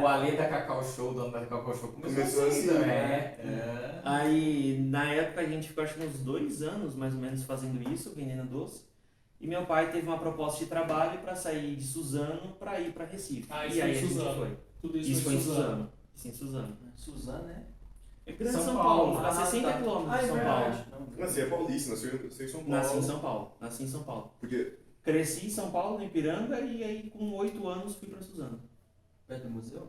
O 0.02 0.08
Ale 0.08 0.32
da 0.36 0.46
Cacau 0.48 0.84
Show, 0.84 1.12
o 1.12 1.14
dono 1.14 1.32
da 1.32 1.42
Cacau 1.42 1.72
Show, 1.76 1.90
começou, 1.90 2.16
Começou 2.24 2.48
assim, 2.48 2.58
assim, 2.62 2.68
também. 2.68 2.88
né? 2.88 3.36
É. 3.38 4.00
Aí 4.04 4.80
na 4.90 5.14
época 5.14 5.42
a 5.42 5.46
gente 5.46 5.68
ficou 5.68 5.84
acho 5.84 5.94
que 5.94 6.04
uns 6.04 6.18
dois 6.22 6.64
anos 6.64 6.96
mais 6.96 7.14
ou 7.14 7.20
menos 7.22 7.44
fazendo 7.44 7.80
isso, 7.94 8.12
vendendo 8.16 8.50
doce. 8.50 8.82
E 9.40 9.46
meu 9.46 9.68
pai 9.68 9.92
teve 9.92 10.08
uma 10.08 10.18
proposta 10.18 10.58
de 10.64 10.66
trabalho 10.66 11.20
para 11.20 11.36
sair 11.36 11.76
de 11.76 11.84
Suzano 11.84 12.56
para 12.60 12.80
ir 12.82 12.92
para 12.92 13.06
Recife. 13.06 13.46
Ah, 13.52 13.68
isso 13.68 13.78
e 13.78 13.82
foi 13.82 13.90
aí 13.90 13.94
em 13.94 13.98
a 13.98 14.02
gente 14.02 14.14
Suzano. 14.14 14.36
foi. 14.36 14.58
Tudo 14.82 14.98
isso, 14.98 15.12
Isso 15.12 15.24
foi 15.26 15.34
em 15.36 15.40
Suzano. 15.40 15.62
Suzano. 15.64 15.92
Em 16.26 16.34
Suzano. 16.34 16.78
Suzana, 16.96 17.44
né? 17.44 17.66
É 18.26 18.32
grande 18.34 18.56
São 18.56 18.64
São, 18.66 18.76
Paulo. 18.76 19.14
Paulo, 19.14 19.26
Ah, 19.26 19.30
a 19.30 19.46
60 19.46 19.72
tá. 19.72 19.78
quilômetros 19.78 20.14
Ah, 20.14 20.18
de 20.18 20.24
é 20.24 20.28
São 20.28 20.36
verdade. 20.36 20.90
Paulo. 20.90 21.06
Você 21.18 21.42
é 21.42 21.46
paulista, 21.46 21.90
nasceu, 21.92 22.24
nasceu 22.24 22.46
em 22.46 22.50
São 22.50 22.60
Paulo. 22.64 22.70
Nasci 22.70 22.98
em 22.98 23.02
São 23.02 23.20
Paulo. 23.20 23.52
Nasci 23.60 23.84
em 23.84 23.88
São 23.88 24.04
Paulo. 24.04 24.34
Porque 24.40 24.78
Cresci 25.02 25.48
em 25.48 25.50
São 25.50 25.72
Paulo, 25.72 25.98
no 25.98 26.06
Ipiranga, 26.06 26.60
e 26.60 26.84
aí 26.84 27.10
com 27.10 27.32
8 27.34 27.68
anos 27.68 27.96
fui 27.96 28.10
para 28.10 28.22
Suzano. 28.22 28.62
Perto 29.28 29.44
do 29.44 29.50
museu? 29.50 29.88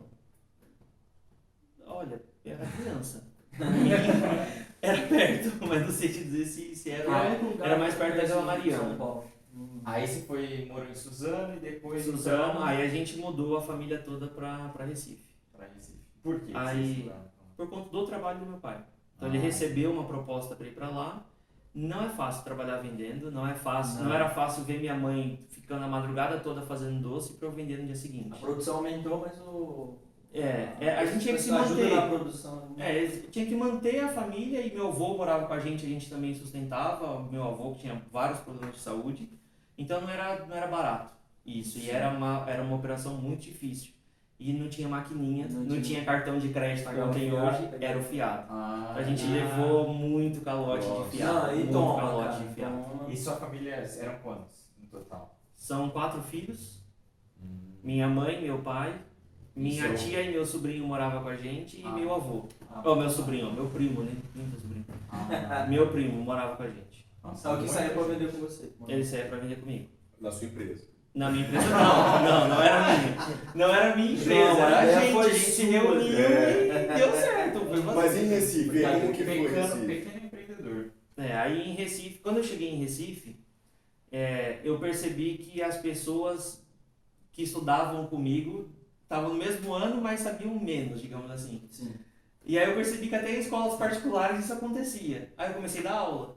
Olha, 1.87 2.23
era 2.45 2.65
criança. 2.67 3.25
era 4.81 5.07
perto, 5.09 5.67
mas 5.67 5.83
não 5.83 5.91
sei 5.93 6.09
te 6.09 6.25
dizer 6.25 6.47
se, 6.47 6.75
se 6.77 6.91
era. 6.91 7.11
Ah, 7.11 7.25
É 7.27 7.65
era 7.65 7.79
mais 7.79 7.95
perto 7.97 8.17
da 8.17 8.25
Vila 8.25 8.43
Mariana. 8.43 8.85
São 8.85 8.97
Paulo. 8.97 9.25
Hum. 9.55 9.81
Aí 9.85 10.07
você 10.07 10.21
foi, 10.23 10.65
morou 10.67 10.89
em 10.89 10.95
Suzano 10.95 11.57
e 11.57 11.61
depois 11.61 12.05
Suzano, 12.05 12.63
aí 12.63 12.83
a 12.83 12.89
gente 12.89 13.19
mudou 13.19 13.57
a 13.57 13.63
família 13.63 13.99
toda 14.01 14.29
pra, 14.29 14.69
pra 14.69 14.85
Recife. 14.85 15.25
pra 15.53 15.67
Recife. 15.67 15.90
Por 16.23 16.41
quê? 16.41 16.53
Aí-? 16.55 17.11
Por 17.57 17.69
conta 17.69 17.89
do 17.91 18.07
trabalho 18.07 18.41
do 18.41 18.47
meu 18.47 18.59
pai. 18.59 18.83
Então 19.17 19.29
ele 19.29 19.39
Ah. 19.39 19.43
recebeu 19.43 19.93
uma 19.93 20.05
proposta 20.05 20.55
para 20.57 20.67
ir 20.67 20.75
para 20.75 20.89
lá. 20.89 21.27
Não 21.75 22.03
é 22.03 22.09
fácil 22.09 22.43
trabalhar 22.43 22.79
vendendo, 22.79 23.31
não 23.31 23.47
é 23.47 23.55
fácil, 23.55 24.00
não. 24.00 24.07
Não. 24.09 24.15
era 24.15 24.29
fácil 24.31 24.65
ver 24.65 24.81
minha 24.81 24.95
mãe 24.95 25.45
ficando 25.50 25.85
a 25.85 25.89
madrugada 25.89 26.41
toda 26.41 26.62
fazendo 26.62 27.00
doce 27.00 27.35
para 27.35 27.47
eu 27.47 27.53
vender 27.53 27.77
no 27.79 27.85
dia 27.85 27.93
A 27.95 27.99
seguinte. 27.99 28.41
produção 28.41 28.77
aumentou, 28.77 29.21
mas 29.21 29.39
o. 29.41 29.99
É, 30.33 30.77
é, 30.81 30.97
a 30.99 31.07
gente 31.07 31.23
tinha 31.23 31.35
que 31.35 31.43
se 31.43 31.50
manter. 31.53 31.95
na 31.95 32.07
produção. 32.09 32.75
É, 32.79 33.07
tinha 33.31 33.47
que 33.47 33.55
manter 33.55 34.00
a 34.00 34.09
família 34.09 34.61
e 34.65 34.73
meu 34.75 34.89
avô 34.89 35.17
morava 35.17 35.47
com 35.47 35.53
a 35.53 35.61
gente, 35.61 35.85
a 35.87 35.89
gente 35.89 36.09
também 36.11 36.35
sustentava. 36.35 37.23
Meu 37.31 37.45
avô 37.45 37.73
que 37.73 37.81
tinha 37.81 38.03
vários 38.11 38.41
problemas 38.41 38.75
de 38.77 38.81
saúde, 38.81 39.29
então 39.79 40.00
não 40.00 40.09
era, 40.09 40.45
não 40.47 40.57
era 40.57 40.67
barato 40.67 41.17
isso. 41.47 41.79
E 41.79 41.89
era 41.91 42.11
uma, 42.11 42.45
era 42.49 42.62
uma 42.62 42.77
operação 42.77 43.15
muito 43.15 43.43
difícil. 43.43 43.93
E 44.43 44.55
não 44.55 44.71
tinha 44.71 44.89
maquininha, 44.89 45.47
Não 45.49 45.61
não, 45.61 45.67
tinha. 45.69 45.83
tinha 45.83 46.05
cartão 46.07 46.39
de 46.39 46.49
crédito 46.49 46.87
Pagava 46.87 47.09
como 47.09 47.21
tem 47.21 47.31
hoje, 47.31 47.69
era 47.79 47.99
o 47.99 48.03
fiado. 48.03 48.47
Ah, 48.49 48.95
A 48.97 49.03
gente 49.03 49.23
Ah. 49.25 49.35
levou 49.35 49.93
muito 49.93 50.41
calote 50.41 50.87
Nossa. 50.87 51.11
de 51.11 51.17
fiado. 51.19 51.47
Não, 51.47 51.53
e 51.53 51.57
muito 51.59 51.73
toma, 51.73 52.01
calote 52.01 52.29
cara, 52.31 52.45
de 52.49 52.55
fiado. 52.55 52.83
toma. 52.83 53.11
E 53.11 53.17
sua 53.19 53.37
família 53.37 53.75
eram 53.75 54.19
quantos 54.21 54.73
no 54.81 54.87
total? 54.89 55.39
São 55.55 55.91
quatro 55.91 56.23
filhos, 56.23 56.83
minha 57.85 58.09
mãe, 58.09 58.41
meu 58.41 58.59
pai, 58.61 58.99
minha 59.55 59.83
seu- 59.89 59.95
tia 59.95 60.23
e 60.23 60.33
meu 60.33 60.47
sobrinho 60.47 60.87
moravam 60.87 61.23
com 61.23 61.29
a 61.29 61.37
gente 61.37 61.79
e 61.81 61.85
Ah. 61.85 61.91
meu 61.91 62.15
avô. 62.15 62.49
Ah, 62.71 62.81
Ó, 62.83 62.95
meu 62.95 63.11
sobrinho, 63.11 63.49
ó, 63.49 63.53
meu 63.53 63.67
primo, 63.69 64.03
né? 64.03 64.13
Meu 64.35 64.59
sobrinho. 64.59 64.87
Ah, 65.11 65.67
Meu 65.69 65.89
primo 65.91 66.23
morava 66.25 66.57
com 66.57 66.63
a 66.63 66.67
gente. 66.69 67.07
nossa, 67.23 67.53
o 67.53 67.61
que 67.63 67.69
saiu 67.69 67.93
pra 67.93 68.03
gente. 68.05 68.13
vender 68.19 68.33
com 68.33 68.39
você? 68.39 68.73
Ele 68.89 69.05
saía 69.05 69.27
pra 69.27 69.39
vender 69.39 69.57
comigo. 69.57 69.89
na 70.19 70.31
sua 70.31 70.47
empresa. 70.49 70.89
Na 71.12 71.29
minha 71.31 71.45
empresa 71.45 71.69
não, 71.71 72.23
não, 72.25 72.49
não 72.49 72.62
era 72.62 72.99
minha. 72.99 73.17
Não 73.55 73.75
era 73.75 73.97
minha 73.97 74.12
empresa, 74.12 74.55
Não, 74.55 74.62
a 74.62 74.67
era 74.67 74.79
a 74.79 74.85
ideia 74.85 75.00
gente. 75.00 75.19
A 75.19 75.29
gente 75.33 75.50
se 75.50 75.62
reuniu 75.64 76.19
É. 76.19 76.95
e 76.95 76.99
deu 76.99 77.12
certo. 77.12 77.61
Mas 77.95 78.17
em 78.17 78.29
Recife, 78.29 78.83
como 78.83 79.12
que 79.12 79.25
foi 79.25 79.35
pequeno, 79.40 79.49
Recife? 79.62 79.87
pequeno 79.87 80.26
empreendedor. 80.26 80.90
É, 81.17 81.33
aí 81.37 81.69
em 81.71 81.75
Recife, 81.75 82.19
quando 82.21 82.37
eu 82.38 82.45
cheguei 82.45 82.71
em 82.71 82.79
Recife, 82.79 83.37
é, 84.12 84.61
eu 84.62 84.79
percebi 84.79 85.35
que 85.38 85.61
as 85.62 85.79
pessoas 85.79 86.64
que 87.33 87.43
estudavam 87.43 88.07
comigo 88.07 88.71
estavam 89.02 89.31
no 89.31 89.37
mesmo 89.37 89.73
ano, 89.75 90.00
mas 90.00 90.21
sabiam 90.21 90.59
menos, 90.59 91.00
digamos 91.02 91.31
assim. 91.31 91.62
Sim. 91.71 91.93
E 92.47 92.57
aí 92.59 92.69
eu 92.69 92.75
percebi 92.76 93.09
que 93.09 93.14
até 93.14 93.35
em 93.37 93.40
escolas 93.40 93.76
particulares 93.76 94.45
isso 94.45 94.52
acontecia. 94.52 95.33
Aí 95.37 95.49
eu 95.50 95.55
comecei 95.55 95.81
a 95.81 95.85
dar 95.85 95.93
aula. 95.99 96.37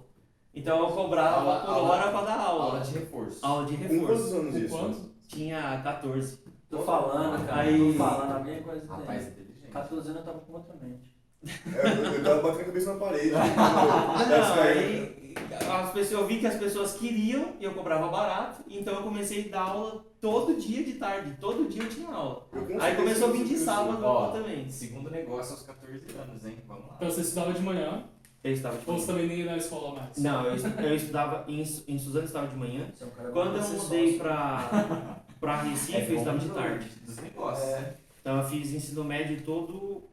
Então 0.54 0.80
eu 0.80 0.88
cobrava 0.92 1.38
Aula- 1.42 1.60
por 1.62 1.70
aula- 1.74 1.90
hora 1.90 2.12
para 2.12 2.22
dar 2.26 2.40
aula. 2.40 2.64
Aula 2.66 2.80
de 2.82 2.92
reforço. 2.94 3.40
Aula 3.42 3.66
de 3.66 3.76
Com 3.78 3.84
reforço. 3.84 4.06
quantos 4.08 4.34
anos 4.34 4.56
isso? 4.56 4.78
quanto? 4.78 5.00
Tinha 5.28 5.82
14. 5.84 6.40
Tô 6.70 6.80
falando, 6.80 7.46
cara. 7.48 7.62
Aí- 7.62 7.94
Tô 7.94 8.04
falando 8.04 8.32
a 8.36 8.40
mesma 8.40 8.64
coisa. 8.64 8.88
Rapaz, 8.88 9.28
inteligente. 9.28 9.68
14 9.72 10.08
anos 10.10 10.20
eu 10.20 10.26
tava 10.26 10.40
com 10.40 10.54
outra 10.54 10.76
mente. 10.76 11.14
É, 11.46 11.88
eu, 11.88 12.04
eu 12.14 12.24
tava 12.24 12.42
batendo 12.42 12.62
a 12.62 12.66
cabeça 12.66 12.94
na 12.94 13.00
parede. 13.00 13.32
Não, 13.34 13.40
época. 13.40 14.62
aí 14.62 15.34
as 15.70 15.92
pessoas, 15.92 16.22
eu 16.22 16.28
vi 16.28 16.40
que 16.40 16.48
as 16.48 16.56
pessoas 16.56 16.94
queriam 16.94 17.54
e 17.60 17.64
eu 17.64 17.74
cobrava 17.74 18.08
barato, 18.08 18.64
então 18.70 18.94
eu 18.94 19.02
comecei 19.04 19.48
a 19.48 19.52
dar 19.52 19.62
aula 19.70 20.06
todo 20.22 20.56
dia 20.56 20.84
de 20.84 20.94
tarde, 20.94 21.36
todo 21.42 21.68
dia 21.68 21.82
eu 21.84 21.90
tinha 21.90 22.10
aula. 22.10 22.48
Eu 22.54 22.80
Aí 22.82 22.96
começou 22.96 23.30
a 23.30 23.32
vir 23.32 23.44
de 23.46 23.58
sábado 23.58 24.06
aula 24.06 24.32
também. 24.32 24.70
Segundo 24.70 25.10
negócio 25.10 25.54
aos 25.54 25.64
14 25.64 26.06
anos, 26.18 26.46
hein? 26.46 26.60
Vamos 26.68 26.88
lá. 26.88 26.94
Então 26.98 27.10
você 27.10 27.22
estudava 27.22 27.52
de 27.54 27.62
manhã, 27.62 28.04
Eu 28.44 28.52
estava 28.52 28.78
de 28.78 28.90
ou 28.90 28.98
você 29.00 29.12
manhã. 29.12 29.22
também 29.24 29.28
nem 29.28 29.46
ia 29.46 29.52
na 29.52 29.58
escola 29.58 29.96
mais? 30.02 30.18
Não, 30.18 30.46
eu, 30.46 30.56
estu- 30.56 30.68
eu 30.82 30.96
estudava 30.96 31.46
em, 31.52 31.64
Su- 31.66 31.84
em 31.88 31.98
Suzano 31.98 32.24
eu 32.24 32.28
estava 32.28 32.48
de 32.48 32.56
manhã. 32.58 32.88
Você 32.94 33.04
é 33.04 33.08
um 33.08 33.12
cara 33.12 33.30
Quando 33.32 33.56
eu 33.58 33.84
mudei 33.84 34.18
pra, 34.18 35.22
pra 35.40 35.62
Recife, 35.62 35.98
eu 36.00 36.06
bom 36.08 36.14
estudava 36.16 36.40
de 36.40 36.50
tarde. 36.50 36.90
Dos 37.06 37.18
negócios. 37.18 37.70
É. 37.70 37.96
Então 38.20 38.38
eu 38.40 38.48
fiz 38.48 38.74
ensino 38.74 39.04
médio 39.04 39.42
todo. 39.44 40.04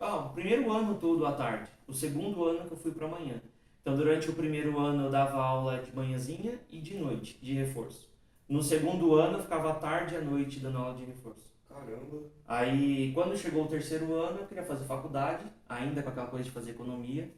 Ah, 0.00 0.16
o 0.16 0.28
primeiro 0.30 0.70
ano 0.72 0.96
todo 0.96 1.24
à 1.26 1.32
tarde. 1.32 1.70
O 1.86 1.92
segundo 1.92 2.44
ano 2.44 2.66
que 2.66 2.72
eu 2.72 2.76
fui 2.76 2.90
pra 2.92 3.06
manhã. 3.06 3.34
Então 3.82 3.94
durante 3.96 4.28
o 4.28 4.32
primeiro 4.34 4.78
ano 4.80 5.04
eu 5.04 5.10
dava 5.10 5.40
aula 5.40 5.78
de 5.78 5.94
manhãzinha 5.94 6.58
e 6.68 6.80
de 6.80 6.96
noite, 6.96 7.38
de 7.40 7.54
reforço. 7.54 8.10
No 8.48 8.60
segundo 8.62 9.14
ano 9.14 9.38
eu 9.38 9.42
ficava 9.42 9.70
à 9.70 9.74
tarde 9.74 10.14
e 10.14 10.18
à 10.18 10.20
noite 10.20 10.58
dando 10.58 10.78
aula 10.78 10.94
de 10.98 11.04
reforço. 11.04 11.46
Caramba. 11.68 12.22
Aí 12.48 13.12
quando 13.14 13.36
chegou 13.36 13.64
o 13.64 13.68
terceiro 13.68 14.12
ano 14.12 14.40
eu 14.40 14.46
queria 14.46 14.64
fazer 14.64 14.84
faculdade, 14.86 15.44
ainda 15.68 16.02
com 16.02 16.08
aquela 16.08 16.26
coisa 16.26 16.44
de 16.44 16.50
fazer 16.50 16.72
economia. 16.72 17.30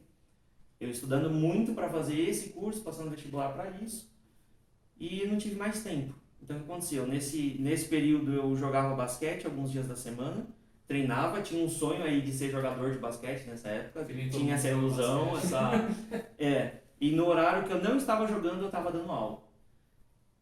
Eu 0.79 0.89
estudando 0.89 1.29
muito 1.29 1.73
para 1.73 1.89
fazer 1.89 2.19
esse 2.19 2.49
curso, 2.49 2.81
passando 2.81 3.09
vestibular 3.09 3.49
para 3.49 3.69
isso. 3.81 4.09
E 4.97 5.25
não 5.27 5.37
tive 5.37 5.55
mais 5.55 5.83
tempo. 5.83 6.13
Então 6.41 6.57
o 6.57 6.59
que 6.59 6.65
aconteceu? 6.65 7.05
Nesse, 7.05 7.57
nesse 7.59 7.87
período 7.87 8.33
eu 8.33 8.55
jogava 8.55 8.95
basquete 8.95 9.45
alguns 9.45 9.71
dias 9.71 9.87
da 9.87 9.95
semana, 9.95 10.47
treinava, 10.87 11.41
tinha 11.41 11.63
um 11.63 11.69
sonho 11.69 12.03
aí 12.03 12.21
de 12.21 12.31
ser 12.31 12.49
jogador 12.49 12.91
de 12.91 12.97
basquete 12.97 13.45
nessa 13.45 13.67
época, 13.67 14.05
tinha 14.31 14.55
essa 14.55 14.69
ilusão, 14.69 15.37
essa. 15.37 15.71
É. 16.39 16.79
E 16.99 17.11
no 17.11 17.27
horário 17.27 17.67
que 17.67 17.71
eu 17.71 17.81
não 17.81 17.95
estava 17.95 18.27
jogando, 18.27 18.61
eu 18.61 18.67
estava 18.67 18.91
dando 18.91 19.11
aula. 19.11 19.41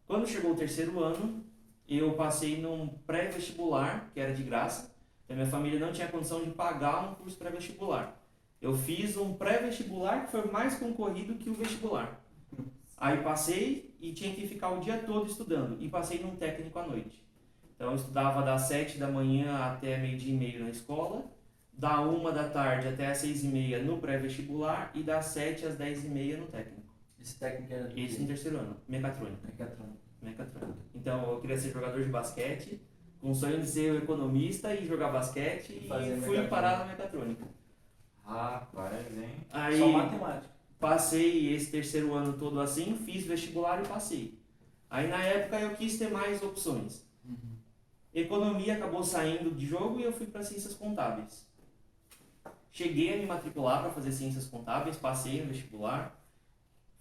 Quando 0.08 0.28
chegou 0.28 0.52
o 0.52 0.56
terceiro 0.56 1.00
ano, 1.04 1.44
eu 1.88 2.14
passei 2.14 2.62
num 2.62 2.88
pré-vestibular, 2.88 4.10
que 4.14 4.20
era 4.20 4.34
de 4.34 4.42
graça. 4.44 4.96
Então, 5.26 5.36
minha 5.36 5.50
família 5.50 5.80
não 5.80 5.92
tinha 5.92 6.08
condição 6.08 6.44
de 6.44 6.50
pagar 6.52 7.12
um 7.12 7.16
curso 7.16 7.38
pré-vestibular. 7.38 8.17
Eu 8.62 8.76
fiz 8.76 9.16
um 9.18 9.34
pré-vestibular 9.34 10.26
que 10.26 10.32
foi 10.32 10.46
mais 10.50 10.76
concorrido 10.76 11.36
que 11.36 11.50
o 11.50 11.54
vestibular. 11.54 12.22
Aí 12.98 13.22
passei 13.22 13.96
e 14.00 14.12
tinha 14.12 14.34
que 14.34 14.48
ficar 14.48 14.72
o 14.72 14.80
dia 14.80 14.98
todo 15.00 15.30
estudando. 15.30 15.78
E 15.80 15.88
passei 15.88 16.20
num 16.20 16.36
técnico 16.36 16.80
à 16.80 16.88
noite. 16.88 17.24
Então 17.76 17.92
eu 17.92 17.96
estudava 17.96 18.42
das 18.42 18.64
7 18.64 18.98
da 18.98 19.08
manhã 19.08 19.56
até 19.60 19.98
meio-dia 20.00 20.34
e 20.34 20.38
meio 20.38 20.64
na 20.64 20.70
escola, 20.72 21.26
da 21.72 22.02
1 22.02 22.24
da 22.34 22.50
tarde 22.50 22.88
até 22.88 23.08
as 23.08 23.20
6 23.20 23.44
e 23.44 23.48
meia 23.48 23.84
no 23.84 24.00
pré-vestibular 24.00 24.92
e 24.96 25.04
das 25.04 25.26
7 25.26 25.68
às 25.68 25.76
10 25.76 26.06
e 26.06 26.10
meia 26.10 26.38
no 26.38 26.48
técnico. 26.48 26.92
Esse 27.22 27.38
técnico 27.38 27.72
era 27.72 27.84
do 27.84 27.94
quê? 27.94 28.08
no 28.20 28.26
terceiro 28.26 28.58
ano, 28.58 28.78
mecatrônica. 28.88 29.46
Mecatrônica. 29.46 29.98
mecatrônica. 30.24 30.80
Então 30.96 31.34
eu 31.34 31.40
queria 31.40 31.58
ser 31.58 31.72
jogador 31.72 32.02
de 32.02 32.10
basquete, 32.10 32.82
com 33.22 33.30
o 33.30 33.36
sonho 33.36 33.60
de 33.60 33.68
ser 33.68 33.96
economista 33.96 34.74
e 34.74 34.88
jogar 34.88 35.12
basquete 35.12 35.80
e 35.84 35.88
Fazer 35.88 36.06
fui 36.06 36.14
mecatrônica. 36.16 36.48
parar 36.48 36.80
na 36.80 36.86
mecatrônica. 36.86 37.46
Rapaz, 38.28 39.18
hein? 39.18 39.36
Aí 39.50 39.80
Só 39.80 39.88
matemática. 39.88 40.50
passei 40.80 41.54
esse 41.54 41.72
terceiro 41.72 42.14
ano 42.14 42.34
todo 42.38 42.60
assim, 42.60 42.98
fiz 43.06 43.26
vestibular 43.26 43.82
e 43.84 43.88
passei. 43.88 44.38
Aí 44.90 45.08
na 45.08 45.24
época 45.24 45.60
eu 45.60 45.76
quis 45.76 45.98
ter 45.98 46.12
mais 46.12 46.44
opções. 46.44 47.06
Economia 48.14 48.76
acabou 48.76 49.04
saindo 49.04 49.52
de 49.52 49.66
jogo 49.66 50.00
e 50.00 50.04
eu 50.04 50.12
fui 50.12 50.26
para 50.26 50.44
ciências 50.44 50.74
contábeis. 50.74 51.48
Cheguei 52.72 53.14
a 53.14 53.18
me 53.18 53.26
matricular 53.26 53.82
para 53.82 53.92
fazer 53.92 54.12
ciências 54.12 54.46
contábeis, 54.46 54.98
passei 54.98 55.42
no 55.42 55.48
vestibular. 55.48 56.16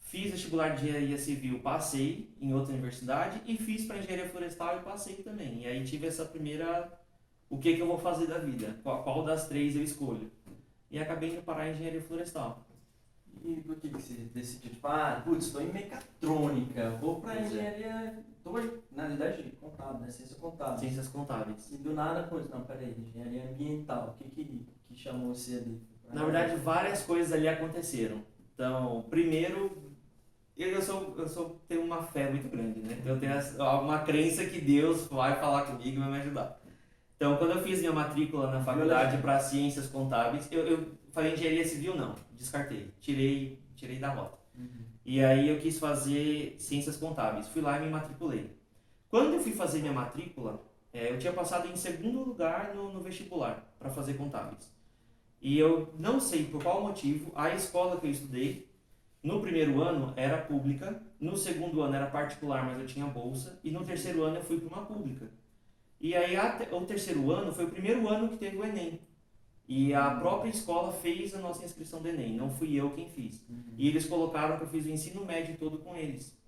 Fiz 0.01 0.31
vestibular 0.31 0.71
de 0.71 0.85
engenharia 0.85 1.19
civil, 1.19 1.59
passei 1.61 2.33
em 2.41 2.55
outra 2.55 2.73
universidade 2.73 3.43
e 3.47 3.57
fiz 3.57 3.85
para 3.85 3.99
engenharia 3.99 4.29
florestal 4.29 4.79
e 4.79 4.83
passei 4.83 5.17
também. 5.17 5.63
E 5.63 5.67
aí 5.67 5.85
tive 5.85 6.07
essa 6.07 6.25
primeira 6.25 6.93
o 7.49 7.59
que 7.59 7.75
que 7.75 7.81
eu 7.81 7.87
vou 7.87 7.99
fazer 7.99 8.27
da 8.27 8.39
vida? 8.39 8.79
Qual, 8.83 9.03
qual 9.03 9.25
das 9.25 9.49
três 9.49 9.75
eu 9.75 9.83
escolho? 9.83 10.31
E 10.91 10.99
acabei 10.99 11.33
indo 11.33 11.43
parar 11.43 11.69
em 11.69 11.73
engenharia 11.73 12.01
florestal. 12.01 12.67
E 13.45 13.61
por 13.61 13.77
que, 13.77 13.89
você 13.89 14.15
decidiu? 14.35 14.71
Tipo, 14.71 14.89
ah, 14.89 15.23
putz, 15.25 15.47
estou 15.47 15.63
em 15.63 15.73
mecatrônica, 15.73 16.91
vou 17.01 17.21
Pois 17.21 17.37
é. 17.37 17.47
engenharia. 17.47 18.25
Tô, 18.43 18.53
na 18.93 19.09
verdade, 19.09 19.53
contábil, 19.61 20.01
né? 20.01 20.11
Ciência 20.11 20.37
contábil. 20.37 20.79
Ciências 20.79 21.09
contábeis. 21.09 21.73
E 21.73 21.77
do 21.79 21.93
nada, 21.93 22.23
putz, 22.25 22.49
não, 22.49 22.63
peraí, 22.63 22.95
engenharia 22.99 23.51
ambiental. 23.51 24.17
O 24.21 24.25
que 24.25 24.31
que, 24.31 24.67
que 24.89 24.95
chamou 24.95 25.35
você 25.35 25.57
ali? 25.57 25.83
Na 26.13 26.25
verdade, 26.25 26.57
várias 26.57 27.03
coisas 27.03 27.33
ali 27.33 27.49
aconteceram. 27.49 28.23
Então, 28.55 29.05
primeiro, 29.11 29.77
eu, 30.57 30.69
eu 30.69 30.81
sou, 30.81 31.15
eu 31.19 31.29
sou, 31.29 31.61
tenho 31.69 31.83
uma 31.83 32.03
fé 32.03 32.31
muito 32.31 32.49
grande, 32.49 32.81
né? 32.81 32.97
Então, 32.99 33.15
eu 33.15 33.21
tenho 33.21 33.35
uma 33.83 33.99
crença 33.99 34.47
que 34.47 34.61
Deus 34.61 35.07
vai 35.09 35.39
falar 35.39 35.65
comigo 35.67 35.97
e 35.97 36.01
vai 36.01 36.11
me 36.11 36.19
ajudar. 36.19 36.56
Então, 37.17 37.37
quando 37.39 37.53
eu 37.53 37.63
fiz 37.63 37.81
minha 37.81 37.93
matrícula 37.93 38.51
na 38.51 38.63
faculdade 38.63 39.17
para 39.23 39.41
ciências 39.41 39.89
contábeis, 39.89 40.49
eu, 40.53 40.67
eu 40.67 40.87
falei 41.13 41.33
engenharia 41.33 41.67
civil, 41.67 41.97
não, 41.97 42.15
descartei, 42.33 42.93
tirei, 43.01 43.59
tirei 43.75 43.99
da 43.99 44.11
rota. 44.11 44.37
E 45.05 45.25
aí 45.25 45.49
eu 45.49 45.59
quis 45.59 45.79
fazer 45.79 46.57
ciências 46.59 46.97
contábeis. 46.97 47.47
Fui 47.49 47.63
lá 47.63 47.79
e 47.79 47.85
me 47.85 47.91
matriculei. 47.91 48.51
Quando 49.09 49.35
eu 49.35 49.41
fui 49.41 49.53
fazer 49.53 49.79
minha 49.79 49.93
matrícula, 49.93 50.61
eh, 50.93 51.13
eu 51.13 51.19
tinha 51.19 51.33
passado 51.33 51.69
em 51.69 51.77
segundo 51.77 52.25
lugar 52.25 52.75
no, 52.75 52.93
no 52.93 53.01
vestibular 53.01 53.65
para 53.79 53.89
fazer 53.89 54.15
contábeis. 54.15 54.75
E 55.41 55.57
eu 55.57 55.95
não 55.97 56.19
sei 56.19 56.47
por 56.47 56.61
qual 56.61 56.83
motivo, 56.83 57.31
a 57.37 57.55
escola 57.55 58.01
que 58.01 58.07
eu 58.07 58.11
estudei, 58.11 58.69
no 59.23 59.41
primeiro 59.41 59.81
ano 59.81 60.13
era 60.17 60.39
pública, 60.39 61.01
no 61.21 61.37
segundo 61.37 61.83
ano 61.83 61.95
era 61.95 62.07
particular, 62.07 62.65
mas 62.65 62.81
eu 62.81 62.87
tinha 62.87 63.07
bolsa, 63.07 63.61
e 63.63 63.71
no 63.71 63.85
terceiro 63.85 64.25
ano 64.25 64.37
eu 64.37 64.43
fui 64.43 64.59
para 64.59 64.77
uma 64.77 64.87
pública. 64.87 65.31
E 66.01 66.15
aí 66.15 66.37
o 66.73 66.81
terceiro 66.83 67.31
ano 67.31 67.53
foi 67.53 67.65
o 67.65 67.71
primeiro 67.71 68.09
ano 68.09 68.29
que 68.29 68.37
teve 68.37 68.57
o 68.57 68.65
Enem. 68.65 69.01
E 69.69 69.93
a 69.93 70.11
própria 70.11 70.49
escola 70.49 70.93
fez 70.93 71.35
a 71.35 71.39
nossa 71.41 71.65
inscrição 71.65 72.01
do 72.01 72.09
Enem, 72.09 72.35
não 72.35 72.51
fui 72.51 72.75
eu 72.75 72.91
quem 72.91 73.09
fiz. 73.09 73.45
E 73.77 73.89
eles 73.89 74.07
colocaram 74.07 74.57
que 74.59 74.63
eu 74.65 74.69
fiz 74.69 74.87
o 74.87 74.91
ensino 74.91 75.25
médio 75.25 75.57
todo 75.59 75.79
com 75.79 75.97
eles, 75.97 76.39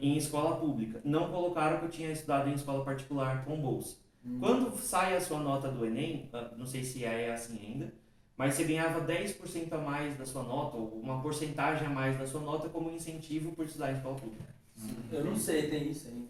em 0.00 0.16
escola 0.16 0.56
pública. 0.56 1.00
Não 1.04 1.30
colocaram 1.30 1.78
que 1.78 1.84
eu 1.84 1.90
tinha 1.90 2.10
estudado 2.10 2.48
em 2.48 2.54
escola 2.54 2.84
particular 2.84 3.44
com 3.44 3.60
bolsa. 3.60 3.96
Quando 4.40 4.76
sai 4.78 5.14
a 5.16 5.20
sua 5.20 5.38
nota 5.40 5.70
do 5.70 5.84
Enem, 5.86 6.28
ah, 6.32 6.50
não 6.56 6.66
sei 6.66 6.82
se 6.82 7.04
é 7.04 7.32
assim 7.32 7.58
ainda, 7.64 7.94
mas 8.36 8.54
você 8.54 8.64
ganhava 8.64 9.00
10% 9.00 9.72
a 9.72 9.78
mais 9.78 10.16
da 10.16 10.26
sua 10.26 10.42
nota, 10.42 10.76
ou 10.76 11.00
uma 11.00 11.22
porcentagem 11.22 11.86
a 11.86 11.90
mais 11.90 12.18
da 12.18 12.26
sua 12.26 12.40
nota 12.40 12.68
como 12.68 12.90
incentivo 12.90 13.52
por 13.52 13.64
estudar 13.64 13.92
em 13.92 13.96
escola 13.96 14.16
pública. 14.16 14.44
Eu 15.12 15.24
não 15.24 15.36
sei, 15.36 15.68
tem 15.68 15.90
isso 15.90 16.08
aí. 16.08 16.28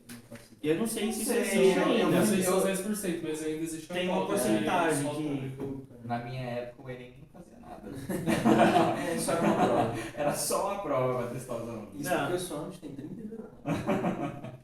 Eu 0.63 0.75
não 0.77 0.87
faço 0.87 0.99
ideia. 0.99 1.11
Eu 1.11 1.11
não 1.11 1.13
sei 1.13 1.13
se 1.13 1.23
isso 1.23 1.33
existe 1.33 1.57
eu- 1.57 1.83
Eu 1.83 2.07
ainda. 2.07 2.19
não 2.19 2.27
sei 2.27 2.37
se 2.39 2.43
são 2.45 2.61
10%, 2.61 3.21
mas 3.23 3.43
ainda 3.45 3.63
existe 3.63 3.89
Tem 3.89 4.09
uma 4.09 4.17
cota, 4.21 4.27
porcentagem 4.33 5.05
né, 5.05 5.53
que-. 5.57 6.07
Na 6.09 6.19
minha 6.25 6.41
época 6.43 6.83
o 6.83 6.91
Enem 6.91 7.15
não 7.21 7.41
fazia 7.41 7.59
nada. 7.61 9.01
É, 9.01 9.15
isso 9.17 9.31
era 9.31 9.41
uma 9.43 9.55
prova. 9.55 9.95
Era 10.17 10.33
só 10.35 10.73
uma 10.73 10.79
prova 10.83 11.23
pra 11.23 11.33
testar 11.35 11.55
os 11.57 11.69
alunos. 11.69 11.89
Isso 12.01 12.11
Não. 12.11 12.19
porque 12.21 12.35
o 12.35 12.39
Sonos 12.39 12.79
tem 12.79 12.91
32 12.91 13.41
anos. 13.65 14.57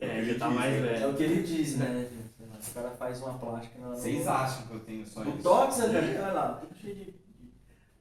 É, 0.00 0.22
já 0.24 0.38
tá 0.38 0.48
mais 0.50 0.74
É 0.74 0.80
velho. 0.80 1.10
o 1.10 1.14
que 1.14 1.22
ele 1.22 1.42
diz, 1.42 1.76
né? 1.78 2.08
Lá, 2.40 2.56
O 2.58 2.74
cara 2.74 2.90
faz 2.90 3.20
uma 3.22 3.34
plástica 3.38 3.78
na. 3.80 3.88
Vocês 3.94 4.26
acham 4.26 4.66
que 4.66 4.74
eu 4.74 4.80
tenho 4.80 5.06
só 5.06 5.22
isso? 5.22 5.38
toque, 5.42 5.74
você 5.74 5.92
já 5.92 6.02
fica 6.02 6.32
lá, 6.32 6.48
tudo 6.60 6.74
cheio 6.80 6.94
de. 6.96 7.14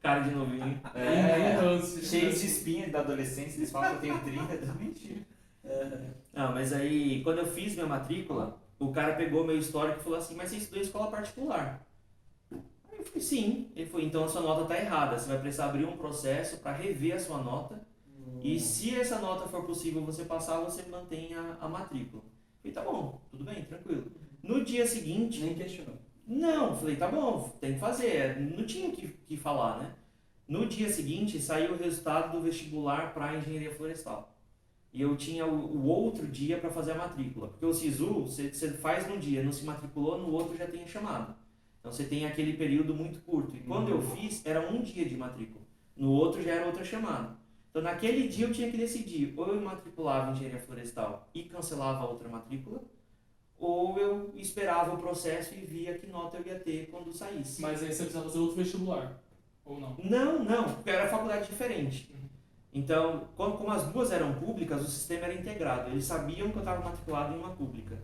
Cara 0.01 0.21
de 0.21 0.31
novinho. 0.31 0.81
É, 0.95 1.79
cheio 2.01 2.31
de 2.33 2.45
espinha 2.45 2.89
da 2.89 3.00
adolescência, 3.01 3.57
eles 3.60 3.71
falam 3.71 3.89
que 4.00 4.07
eu 4.07 4.17
tenho 4.17 4.19
30, 4.48 4.53
é 4.53 4.57
tudo 4.57 4.74
mentira. 5.63 6.15
Não, 6.34 6.51
mas 6.53 6.74
aí, 6.74 7.22
quando 7.24 7.39
eu 7.39 7.46
fiz 7.48 7.74
minha 7.74 7.86
matrícula, 7.88 8.62
o 8.80 8.91
cara 8.91 9.15
pegou 9.15 9.46
meu 9.46 9.58
histórico 9.58 10.00
e 10.00 10.03
falou 10.03 10.18
assim, 10.20 10.36
mas 10.36 10.50
você 10.50 10.58
estudou 10.58 10.80
em 10.80 10.86
escola 10.86 11.12
particular. 11.12 11.86
Aí 12.91 12.98
eu 13.00 13.03
falei, 13.06 13.22
sim. 13.22 13.72
Ele 13.75 13.89
falou, 13.89 14.06
então 14.06 14.24
a 14.24 14.27
sua 14.30 14.41
nota 14.41 14.65
tá 14.65 14.77
errada, 14.80 15.18
você 15.18 15.27
vai 15.27 15.39
precisar 15.39 15.65
abrir 15.68 15.86
um 15.86 15.98
processo 15.98 16.58
para 16.60 16.74
rever 16.75 17.15
a 17.15 17.20
sua 17.20 17.41
nota 17.41 17.82
E 18.41 18.60
se 18.60 18.96
essa 18.96 19.20
nota 19.20 19.48
for 19.48 19.65
possível 19.65 20.03
você 20.06 20.25
passar, 20.25 20.60
você 20.62 20.84
mantém 20.89 21.34
a, 21.36 21.58
a 21.62 21.70
matrícula. 21.70 22.24
Falei, 22.62 22.74
tá 22.74 22.84
bom, 22.84 23.22
tudo 23.32 23.44
bem, 23.46 23.63
tranquilo. 23.65 24.12
No 24.44 24.63
dia 24.63 24.88
seguinte, 24.88 25.41
Nem 25.41 25.56
questionou. 25.56 25.96
não, 26.27 26.75
falei, 26.77 26.96
tá 26.96 27.08
bom, 27.10 27.50
tem 27.62 27.74
que 27.75 27.80
fazer. 27.80 28.39
Não 28.39 28.65
tinha 28.65 28.89
o 28.89 28.91
que, 28.94 29.08
que 29.10 29.38
falar, 29.38 29.80
né? 29.80 29.96
No 30.48 30.65
dia 30.68 30.89
seguinte, 30.91 31.39
saiu 31.41 31.74
o 31.74 31.77
resultado 31.77 32.32
do 32.34 32.41
vestibular 32.41 33.13
para 33.13 33.36
engenharia 33.38 33.74
florestal. 33.75 34.30
E 34.93 35.01
eu 35.01 35.15
tinha 35.15 35.45
o, 35.45 35.77
o 35.77 35.86
outro 35.86 36.27
dia 36.27 36.57
para 36.57 36.69
fazer 36.69 36.91
a 36.91 36.95
matrícula. 36.95 37.48
Porque 37.48 37.65
o 37.65 37.74
SISU, 37.74 38.24
você, 38.24 38.50
faz 38.74 39.07
num 39.07 39.17
dia, 39.17 39.43
não 39.43 39.51
se 39.51 39.63
matriculou, 39.63 40.17
no 40.17 40.31
outro 40.31 40.57
já 40.57 40.67
tem 40.67 40.83
a 40.83 40.88
chamada. 40.88 41.36
Então 41.79 41.91
você 41.91 42.03
tem 42.03 42.25
aquele 42.25 42.53
período 42.53 42.93
muito 42.93 43.19
curto. 43.21 43.55
E 43.55 43.62
quando 43.62 43.89
eu 43.89 44.01
fiz, 44.01 44.45
era 44.45 44.69
um 44.69 44.81
dia 44.81 45.05
de 45.05 45.15
matrícula. 45.15 45.62
No 45.95 46.12
outro 46.12 46.41
já 46.41 46.51
era 46.51 46.65
outra 46.65 46.83
chamada. 46.83 47.38
Então 47.69 47.81
naquele 47.81 48.27
dia 48.27 48.45
eu 48.45 48.53
tinha 48.53 48.69
que 48.69 48.77
decidir, 48.77 49.33
ou 49.38 49.48
eu 49.48 49.62
matriculava 49.62 50.29
em 50.29 50.33
engenharia 50.33 50.60
florestal 50.60 51.29
e 51.33 51.43
cancelava 51.43 52.03
a 52.03 52.10
outra 52.10 52.27
matrícula, 52.27 52.81
ou 53.57 53.98
eu 53.98 54.33
esperava 54.36 54.93
o 54.93 54.98
processo 54.98 55.53
e 55.53 55.65
via 55.65 55.98
que 55.98 56.07
nota 56.07 56.38
eu 56.38 56.45
ia 56.45 56.60
ter 56.60 56.89
quando 56.91 57.13
saísse. 57.13 57.62
Mas 57.62 57.81
aí 57.81 57.93
você 57.93 58.03
precisa 58.03 58.24
fazer 58.24 58.39
outro 58.39 58.57
vestibular. 58.57 59.21
Ou 59.63 59.79
não? 59.79 59.95
Não, 60.03 60.43
não, 60.43 60.63
porque 60.75 60.89
era 60.89 61.07
faculdade 61.07 61.48
diferente. 61.48 62.12
Então, 62.74 63.28
como, 63.36 63.58
como 63.58 63.72
as 63.72 63.84
duas 63.88 64.12
eram 64.12 64.34
públicas, 64.34 64.82
o 64.82 64.90
sistema 64.90 65.25
era 65.25 65.34
integrado. 65.34 65.90
Eles 65.90 66.06
sabiam 66.06 66.50
que 66.50 66.56
eu 66.56 66.62
estava 66.62 66.84
matriculado 66.84 67.34
em 67.34 67.40
uma 67.40 67.50
pública. 67.50 67.98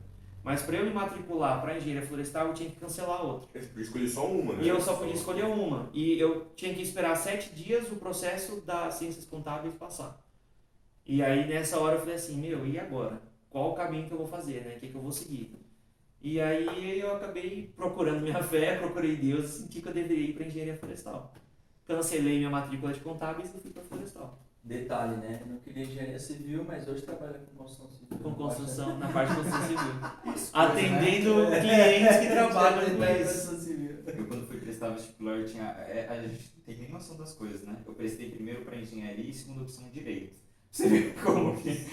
Mas 0.44 0.62
para 0.62 0.78
eu 0.78 0.86
me 0.86 0.94
matricular 0.94 1.62
para 1.62 1.78
engenharia 1.78 2.08
florestal, 2.08 2.48
eu 2.48 2.54
tinha 2.54 2.70
que 2.70 2.78
cancelar 2.78 3.20
a 3.20 3.24
outra. 3.24 3.48
Podia 3.60 3.82
escolher 3.82 4.08
só 4.08 4.26
uma, 4.26 4.54
né? 4.54 4.64
E 4.64 4.68
eu 4.70 4.80
só 4.80 4.96
podia 4.96 5.14
escolher 5.14 5.44
uma. 5.44 5.90
E 5.94 6.18
eu 6.20 6.48
tinha 6.56 6.74
que 6.74 6.82
esperar 6.82 7.16
sete 7.18 7.54
dias 7.54 7.92
o 7.92 7.98
processo 7.98 8.62
das 8.62 8.94
ciências 8.94 9.26
contábeis 9.26 9.76
passar. 9.76 10.26
E 11.06 11.22
aí 11.22 11.48
nessa 11.48 11.78
hora 11.80 11.96
eu 11.96 12.00
falei 12.00 12.16
assim, 12.16 12.38
meu, 12.38 12.66
e 12.66 12.80
agora? 12.80 13.22
Qual 13.50 13.72
o 13.72 13.76
caminho 13.76 14.08
que 14.08 14.14
eu 14.14 14.18
vou 14.18 14.28
fazer, 14.28 14.62
né? 14.62 14.76
O 14.78 14.80
que, 14.80 14.88
que 14.88 14.96
eu 14.96 15.02
vou 15.02 15.12
seguir? 15.12 15.54
E 16.22 16.40
aí 16.40 17.00
eu 17.00 17.16
acabei 17.16 17.74
procurando 17.76 18.22
minha 18.22 18.42
fé, 18.42 18.78
procurei 18.80 19.16
Deus 19.16 19.46
e 19.46 19.62
senti 19.64 19.82
que 19.82 19.88
eu 19.90 19.94
deveria 19.94 20.30
ir 20.30 20.34
para 20.34 20.46
engenharia 20.46 20.76
florestal. 20.76 21.34
Cancelei 21.86 22.38
minha 22.38 22.50
matrícula 22.50 22.94
de 22.94 23.00
contábeis 23.00 23.54
e 23.54 23.60
fui 23.60 23.72
para 23.72 23.84
florestal. 23.84 24.47
Detalhe, 24.68 25.16
né? 25.18 25.42
Não 25.46 25.58
queria 25.60 25.84
engenharia 25.84 26.20
civil, 26.20 26.66
mas 26.68 26.88
hoje 26.88 27.02
trabalha 27.02 27.40
com 27.40 27.64
construção 27.64 27.90
civil. 27.90 28.18
Com 28.20 28.34
construção, 28.36 28.98
na 28.98 29.08
parte 29.08 29.30
de 29.30 29.36
construção 29.38 29.62
civil. 29.68 30.34
Isso, 30.36 30.52
Atendendo 30.54 31.50
né? 31.50 31.62
clientes 31.62 32.18
que 32.18 32.28
trabalham 32.32 32.98
com 32.98 33.22
isso. 33.22 33.56
civil. 33.62 33.98
Eu 34.06 34.28
quando 34.28 34.48
fui 34.48 34.58
prestar 34.60 34.90
vestibular, 34.90 35.38
eu 35.38 35.46
tinha, 35.46 35.64
é, 35.64 36.08
a 36.10 36.22
gente 36.22 36.52
não 36.58 36.64
tem 36.66 36.78
nem 36.78 36.92
noção 36.92 37.16
das 37.18 37.34
coisas, 37.34 37.64
né? 37.64 37.78
Eu 37.86 37.94
prestei 37.94 38.30
primeiro 38.30 38.64
para 38.66 38.76
engenharia 38.76 39.30
e 39.30 39.34
segunda 39.34 39.62
opção 39.62 39.90
direito. 39.90 40.38
Você 40.70 40.90
vê 40.90 41.12
como 41.24 41.56
que 41.56 41.88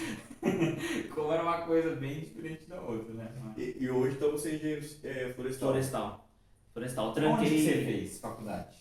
como 1.14 1.32
era 1.32 1.42
uma 1.42 1.62
coisa 1.62 1.94
bem 1.94 2.20
diferente 2.20 2.68
da 2.68 2.80
outra, 2.80 3.14
né? 3.14 3.30
E, 3.56 3.76
e 3.80 3.88
hoje 3.90 4.16
então 4.16 4.32
você 4.32 4.50
é 4.50 4.54
engenheiro 4.56 4.86
é, 5.04 5.32
florestal. 5.32 5.68
Florestal. 5.70 6.28
Florestal. 6.72 7.06
Onde 7.10 7.20
Tranquei 7.20 7.48
que 7.50 7.62
você 7.64 7.72
fez 7.84 8.18
faculdade? 8.18 8.76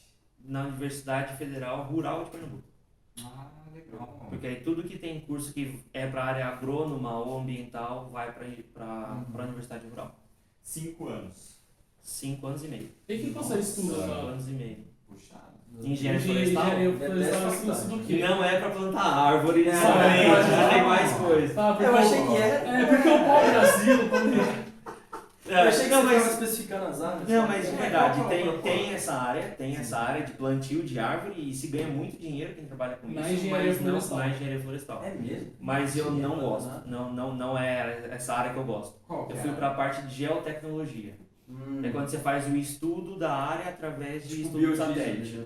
na 0.45 0.63
Universidade 0.67 1.37
Federal 1.37 1.85
Rural 1.85 2.25
de 2.25 2.31
Pernambuco. 2.31 2.67
Ah, 3.19 3.49
legal. 3.73 4.25
Porque 4.29 4.47
aí 4.47 4.55
tudo 4.57 4.83
que 4.83 4.97
tem 4.97 5.19
curso 5.21 5.53
que 5.53 5.79
é 5.93 6.07
para 6.07 6.23
área 6.23 6.47
agrônoma 6.47 7.19
ou 7.19 7.39
ambiental 7.39 8.09
vai 8.09 8.31
para 8.31 8.45
Uhum. 8.85 9.39
a 9.39 9.43
Universidade 9.43 9.87
Rural. 9.87 10.15
Cinco 10.61 11.07
anos. 11.09 11.53
Cinco 12.01 12.47
anos 12.47 12.63
e 12.63 12.67
meio. 12.67 12.89
E 13.07 13.15
o 13.15 13.19
que 13.19 13.29
você 13.31 13.59
estuda 13.59 13.95
Cinco 13.95 14.11
anos 14.27 14.47
e 14.47 14.51
meio. 14.51 14.77
Puxado. 15.07 15.53
Engenharia 15.81 16.19
Engenharia 16.43 16.93
florestal? 16.97 17.09
florestal 17.09 17.49
você 17.51 17.71
estuda 17.71 17.95
o 17.95 17.99
Que 18.05 18.17
quê? 18.17 18.27
não 18.27 18.43
é 18.43 18.59
para 18.59 18.69
plantar 18.69 19.01
árvore 19.01 19.65
Não, 19.65 19.71
somente, 19.73 20.27
não, 20.27 20.43
já 20.43 20.69
tem 20.69 20.81
não. 20.81 20.87
mais 20.89 21.11
coisa. 21.17 21.53
Porque 21.73 21.83
Eu 21.83 21.95
achei 21.97 22.27
que 22.27 22.35
era. 22.37 22.69
É 22.81 22.85
porque 22.85 23.09
o 23.09 23.19
pau-brasil, 23.25 23.97
mas 26.03 26.31
especificando 26.33 26.85
as 26.85 27.01
áreas. 27.01 27.27
Não, 27.27 27.47
mas 27.47 27.61
de 27.61 27.67
É, 27.67 27.77
verdade, 27.77 28.19
qual 28.19 28.29
que 28.29 28.35
é 28.35 28.43
o 28.43 28.61
tem, 28.61 28.61
tem 28.61 28.93
essa 28.93 29.13
área, 29.13 29.41
tem 29.49 29.75
essa 29.75 29.97
área 29.97 30.23
de 30.25 30.31
plantio 30.33 30.83
de 30.83 30.99
árvore 30.99 31.49
e 31.49 31.53
se 31.53 31.67
ganha 31.67 31.87
muito 31.87 32.17
dinheiro 32.17 32.53
quem 32.55 32.65
trabalha 32.65 32.95
com 32.97 33.07
Na 33.07 33.29
isso, 33.29 33.47
mas 33.49 33.81
não 33.81 34.17
na 34.17 34.29
engenharia 34.29 34.59
florestal. 34.59 35.03
É 35.03 35.11
mesmo? 35.11 35.51
Mas 35.59 35.95
eu 35.97 36.11
não 36.11 36.37
é 36.37 36.39
gosto, 36.39 36.87
não, 36.87 37.13
não, 37.13 37.35
não 37.35 37.57
é 37.57 38.07
essa 38.11 38.33
área 38.33 38.53
que 38.53 38.57
eu 38.59 38.63
gosto. 38.63 38.99
Qual 39.07 39.29
Eu 39.29 39.35
é? 39.35 39.39
fui 39.39 39.51
para 39.51 39.67
a 39.67 39.73
parte 39.73 40.01
de 40.03 40.15
geotecnologia. 40.15 41.15
Hum. 41.49 41.81
É 41.83 41.89
quando 41.89 42.07
você 42.07 42.17
faz 42.19 42.47
o 42.47 42.55
estudo 42.55 43.17
da 43.17 43.31
área 43.33 43.69
através 43.69 44.27
de 44.27 44.43
Tipo 44.43 44.57
estudo 44.59 44.75
satélite. 44.75 45.39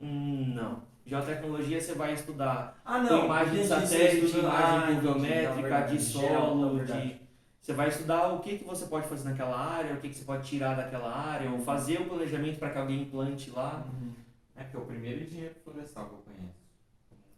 Hum, 0.00 0.52
não. 0.54 0.82
Geotecnologia 1.04 1.80
você 1.80 1.94
vai 1.94 2.12
estudar 2.12 2.78
Ah, 2.84 2.98
não. 2.98 3.24
imagem 3.24 3.62
de 3.62 3.66
satélite, 3.66 4.38
imagem 4.38 5.00
pluviométrica, 5.00 5.80
de 5.82 6.00
solo, 6.02 6.84
de... 6.84 7.20
Você 7.68 7.74
vai 7.74 7.88
estudar 7.88 8.32
o 8.32 8.40
que, 8.40 8.56
que 8.56 8.64
você 8.64 8.86
pode 8.86 9.06
fazer 9.08 9.28
naquela 9.28 9.54
área, 9.54 9.92
o 9.92 10.00
que, 10.00 10.08
que 10.08 10.14
você 10.14 10.24
pode 10.24 10.48
tirar 10.48 10.74
daquela 10.74 11.14
área, 11.14 11.50
ou 11.50 11.58
fazer 11.58 12.00
o 12.00 12.06
planejamento 12.06 12.58
para 12.58 12.70
que 12.70 12.78
alguém 12.78 13.04
plante 13.04 13.50
lá. 13.50 13.86
Uhum. 13.92 14.10
É 14.56 14.64
que 14.64 14.74
é 14.74 14.80
o 14.80 14.86
primeiro 14.86 15.22
engenheiro 15.22 15.54
florestal 15.62 16.06
que 16.06 16.14
eu 16.14 16.18
conheço. 16.20 16.54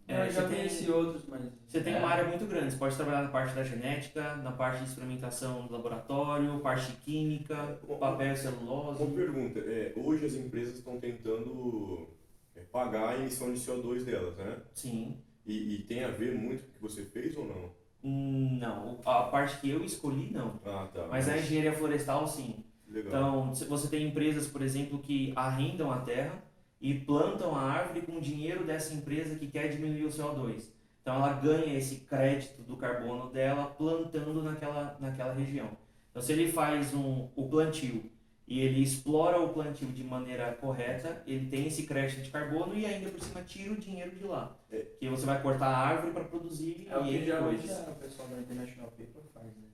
É, 0.06 0.28
eu 0.28 0.30
já 0.30 0.42
você 0.42 0.46
tem- 0.46 0.56
conheci 0.58 0.88
outros, 0.88 1.24
mas. 1.28 1.42
Você 1.66 1.80
tem 1.80 1.94
É. 1.94 1.98
uma 1.98 2.06
área 2.08 2.28
muito 2.28 2.44
grande, 2.46 2.70
você 2.70 2.78
pode 2.78 2.94
trabalhar 2.94 3.22
na 3.22 3.28
parte 3.28 3.56
da 3.56 3.64
genética, 3.64 4.36
na 4.36 4.52
parte 4.52 4.84
de 4.84 4.88
experimentação 4.90 5.66
do 5.66 5.72
laboratório, 5.72 6.60
parte 6.60 6.92
de 6.92 6.96
química, 6.98 7.80
papel 7.98 8.32
e 8.32 8.36
celulose. 8.36 9.02
Uma 9.02 9.12
pergunta, 9.16 9.58
é, 9.58 9.92
hoje 9.96 10.26
as 10.26 10.34
empresas 10.34 10.76
estão 10.76 11.00
tentando 11.00 12.08
é, 12.54 12.60
pagar 12.60 13.08
a 13.08 13.16
emissão 13.18 13.52
de 13.52 13.58
CO2 13.58 14.04
delas, 14.04 14.36
né? 14.36 14.58
Sim. 14.74 15.20
E, 15.44 15.74
e 15.74 15.78
tem 15.82 16.04
a 16.04 16.08
ver 16.12 16.36
muito 16.38 16.62
com 16.62 16.68
o 16.68 16.72
que 16.74 16.80
você 16.82 17.02
fez 17.04 17.36
ou 17.36 17.44
não? 17.46 17.79
Não, 18.02 18.98
a 19.04 19.24
parte 19.24 19.60
que 19.60 19.70
eu 19.70 19.84
escolhi 19.84 20.30
não. 20.30 20.58
Ah, 20.64 20.88
tá. 20.92 21.06
Mas 21.10 21.28
a 21.28 21.36
engenharia 21.36 21.72
florestal 21.72 22.26
sim. 22.26 22.64
Legal. 22.88 23.08
Então, 23.08 23.54
você 23.68 23.88
tem 23.88 24.08
empresas, 24.08 24.46
por 24.46 24.62
exemplo, 24.62 24.98
que 24.98 25.32
arrendam 25.36 25.92
a 25.92 26.00
terra 26.00 26.42
e 26.80 26.94
plantam 26.94 27.54
a 27.54 27.62
árvore 27.62 28.02
com 28.02 28.12
o 28.12 28.20
dinheiro 28.20 28.64
dessa 28.64 28.94
empresa 28.94 29.36
que 29.36 29.46
quer 29.46 29.68
diminuir 29.68 30.06
o 30.06 30.08
CO2. 30.08 30.70
Então, 31.02 31.14
ela 31.16 31.34
ganha 31.34 31.76
esse 31.76 32.00
crédito 32.00 32.62
do 32.62 32.76
carbono 32.76 33.30
dela 33.30 33.66
plantando 33.66 34.42
naquela, 34.42 34.96
naquela 34.98 35.32
região. 35.32 35.70
Então, 36.10 36.22
se 36.22 36.32
ele 36.32 36.50
faz 36.50 36.92
um, 36.94 37.28
o 37.36 37.48
plantio 37.48 38.10
e 38.50 38.58
ele 38.60 38.82
explora 38.82 39.40
o 39.40 39.50
plantio 39.50 39.86
de 39.86 40.02
maneira 40.02 40.52
correta, 40.60 41.22
ele 41.24 41.46
tem 41.46 41.68
esse 41.68 41.84
crédito 41.84 42.20
de 42.20 42.30
carbono 42.30 42.74
e 42.76 42.84
ainda 42.84 43.08
por 43.08 43.22
cima 43.22 43.42
tira 43.42 43.72
o 43.72 43.76
dinheiro 43.76 44.10
de 44.10 44.24
lá. 44.24 44.56
É. 44.72 44.84
Que 44.98 45.08
você 45.08 45.24
vai 45.24 45.40
cortar 45.40 45.68
a 45.68 45.78
árvore 45.78 46.12
para 46.12 46.24
produzir 46.24 46.88
É 46.90 46.98
o 46.98 47.06
e 47.06 47.24
geralmente 47.24 47.68
coisas. 47.68 47.88
o 47.88 47.94
pessoal 47.94 48.26
da 48.26 48.38
International 48.38 48.90
Paper 48.90 49.22
faz, 49.32 49.46
né? 49.46 49.68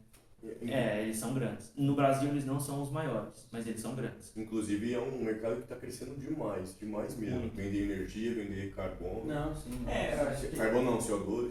É, 0.71 1.03
eles 1.03 1.17
são 1.17 1.33
grandes. 1.33 1.73
No 1.75 1.97
Brasil 1.97 2.29
eles 2.29 2.45
não 2.45 2.61
são 2.61 2.83
os 2.83 2.91
maiores, 2.91 3.49
mas 3.51 3.67
eles 3.67 3.81
são 3.81 3.95
grandes. 3.95 4.37
Inclusive 4.37 4.93
é 4.93 5.01
um 5.01 5.25
mercado 5.25 5.57
que 5.57 5.63
está 5.63 5.77
crescendo 5.77 6.15
demais, 6.15 6.79
demais 6.79 7.17
mesmo. 7.17 7.41
Muito. 7.41 7.57
Vender 7.57 7.83
energia, 7.91 8.35
vender 8.35 8.75
carbono. 8.75 9.25
Não, 9.25 9.57
sim. 9.57 9.71
não. 9.83 9.91
É, 9.91 10.37
que, 10.39 10.55
Carbono 10.55 10.91
não, 10.93 10.99
CO2. 10.99 11.51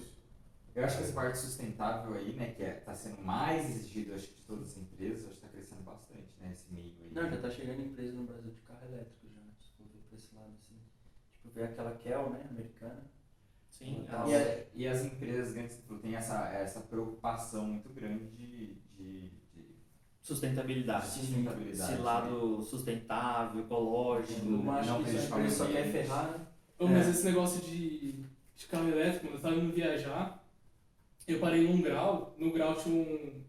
eu 0.75 0.85
acho 0.85 0.97
que 0.97 1.03
essa 1.03 1.13
parte 1.13 1.39
sustentável 1.39 2.13
aí, 2.13 2.33
né, 2.33 2.53
que 2.55 2.61
está 2.61 2.93
sendo 2.93 3.19
mais 3.23 3.67
exigido, 3.69 4.13
acho 4.13 4.27
que 4.27 4.35
de 4.35 4.43
todas 4.43 4.67
as 4.67 4.77
empresas, 4.77 5.21
acho 5.25 5.39
que 5.39 5.45
está 5.45 5.47
crescendo 5.47 5.81
bastante, 5.81 6.29
né, 6.39 6.51
esse 6.53 6.71
meio. 6.71 6.94
Não, 7.15 7.29
já 7.29 7.37
tá 7.37 7.49
chegando 7.49 7.81
empresa 7.81 8.11
no 8.13 8.23
Brasil 8.25 8.51
de 8.51 8.61
carro 8.61 8.85
elétrico 8.87 9.25
já. 9.33 9.41
Se 9.59 9.71
for 9.77 9.85
ver 9.87 9.99
por 10.09 10.15
esse 10.17 10.35
lado 10.35 10.51
assim. 10.59 10.75
Tipo, 11.41 11.53
ver 11.55 11.63
aquela 11.63 11.91
Kel, 11.95 12.29
né? 12.29 12.45
Americana. 12.49 13.03
Sim, 13.69 14.05
Tá. 14.09 14.25
E, 14.27 14.35
a- 14.35 14.63
e 14.75 14.87
as 14.87 15.03
empresas 15.05 15.53
grandes 15.53 15.77
tipo, 15.77 15.95
têm 15.97 16.15
essa, 16.15 16.49
essa 16.49 16.81
preocupação 16.81 17.65
muito 17.65 17.89
grande 17.89 18.25
de, 18.27 18.75
de, 18.97 19.29
de 19.53 19.75
sustentabilidade. 20.21 21.07
sustentabilidade. 21.07 21.93
Esse 21.93 22.01
lado 22.01 22.61
sustentável, 22.61 23.61
ecológico. 23.61 24.45
Eu 24.45 24.71
acho 24.71 24.89
não 24.89 25.03
que 25.03 25.09
isso 25.09 25.33
a 25.33 25.37
empresa 25.39 25.55
só 25.55 25.71
quer 25.71 25.91
ferrar, 25.91 26.31
né? 26.37 26.47
Mas 26.79 27.07
É. 27.07 27.09
esse 27.11 27.25
negócio 27.25 27.61
de, 27.61 28.25
de 28.55 28.65
carro 28.67 28.89
elétrico, 28.89 29.27
quando 29.27 29.35
eu 29.35 29.41
tava 29.41 29.55
indo 29.55 29.73
viajar, 29.73 30.43
eu 31.27 31.39
parei 31.39 31.67
num 31.67 31.81
grau, 31.81 32.35
no 32.37 32.51
grau 32.51 32.75
tinha 32.75 32.95
um. 32.95 33.43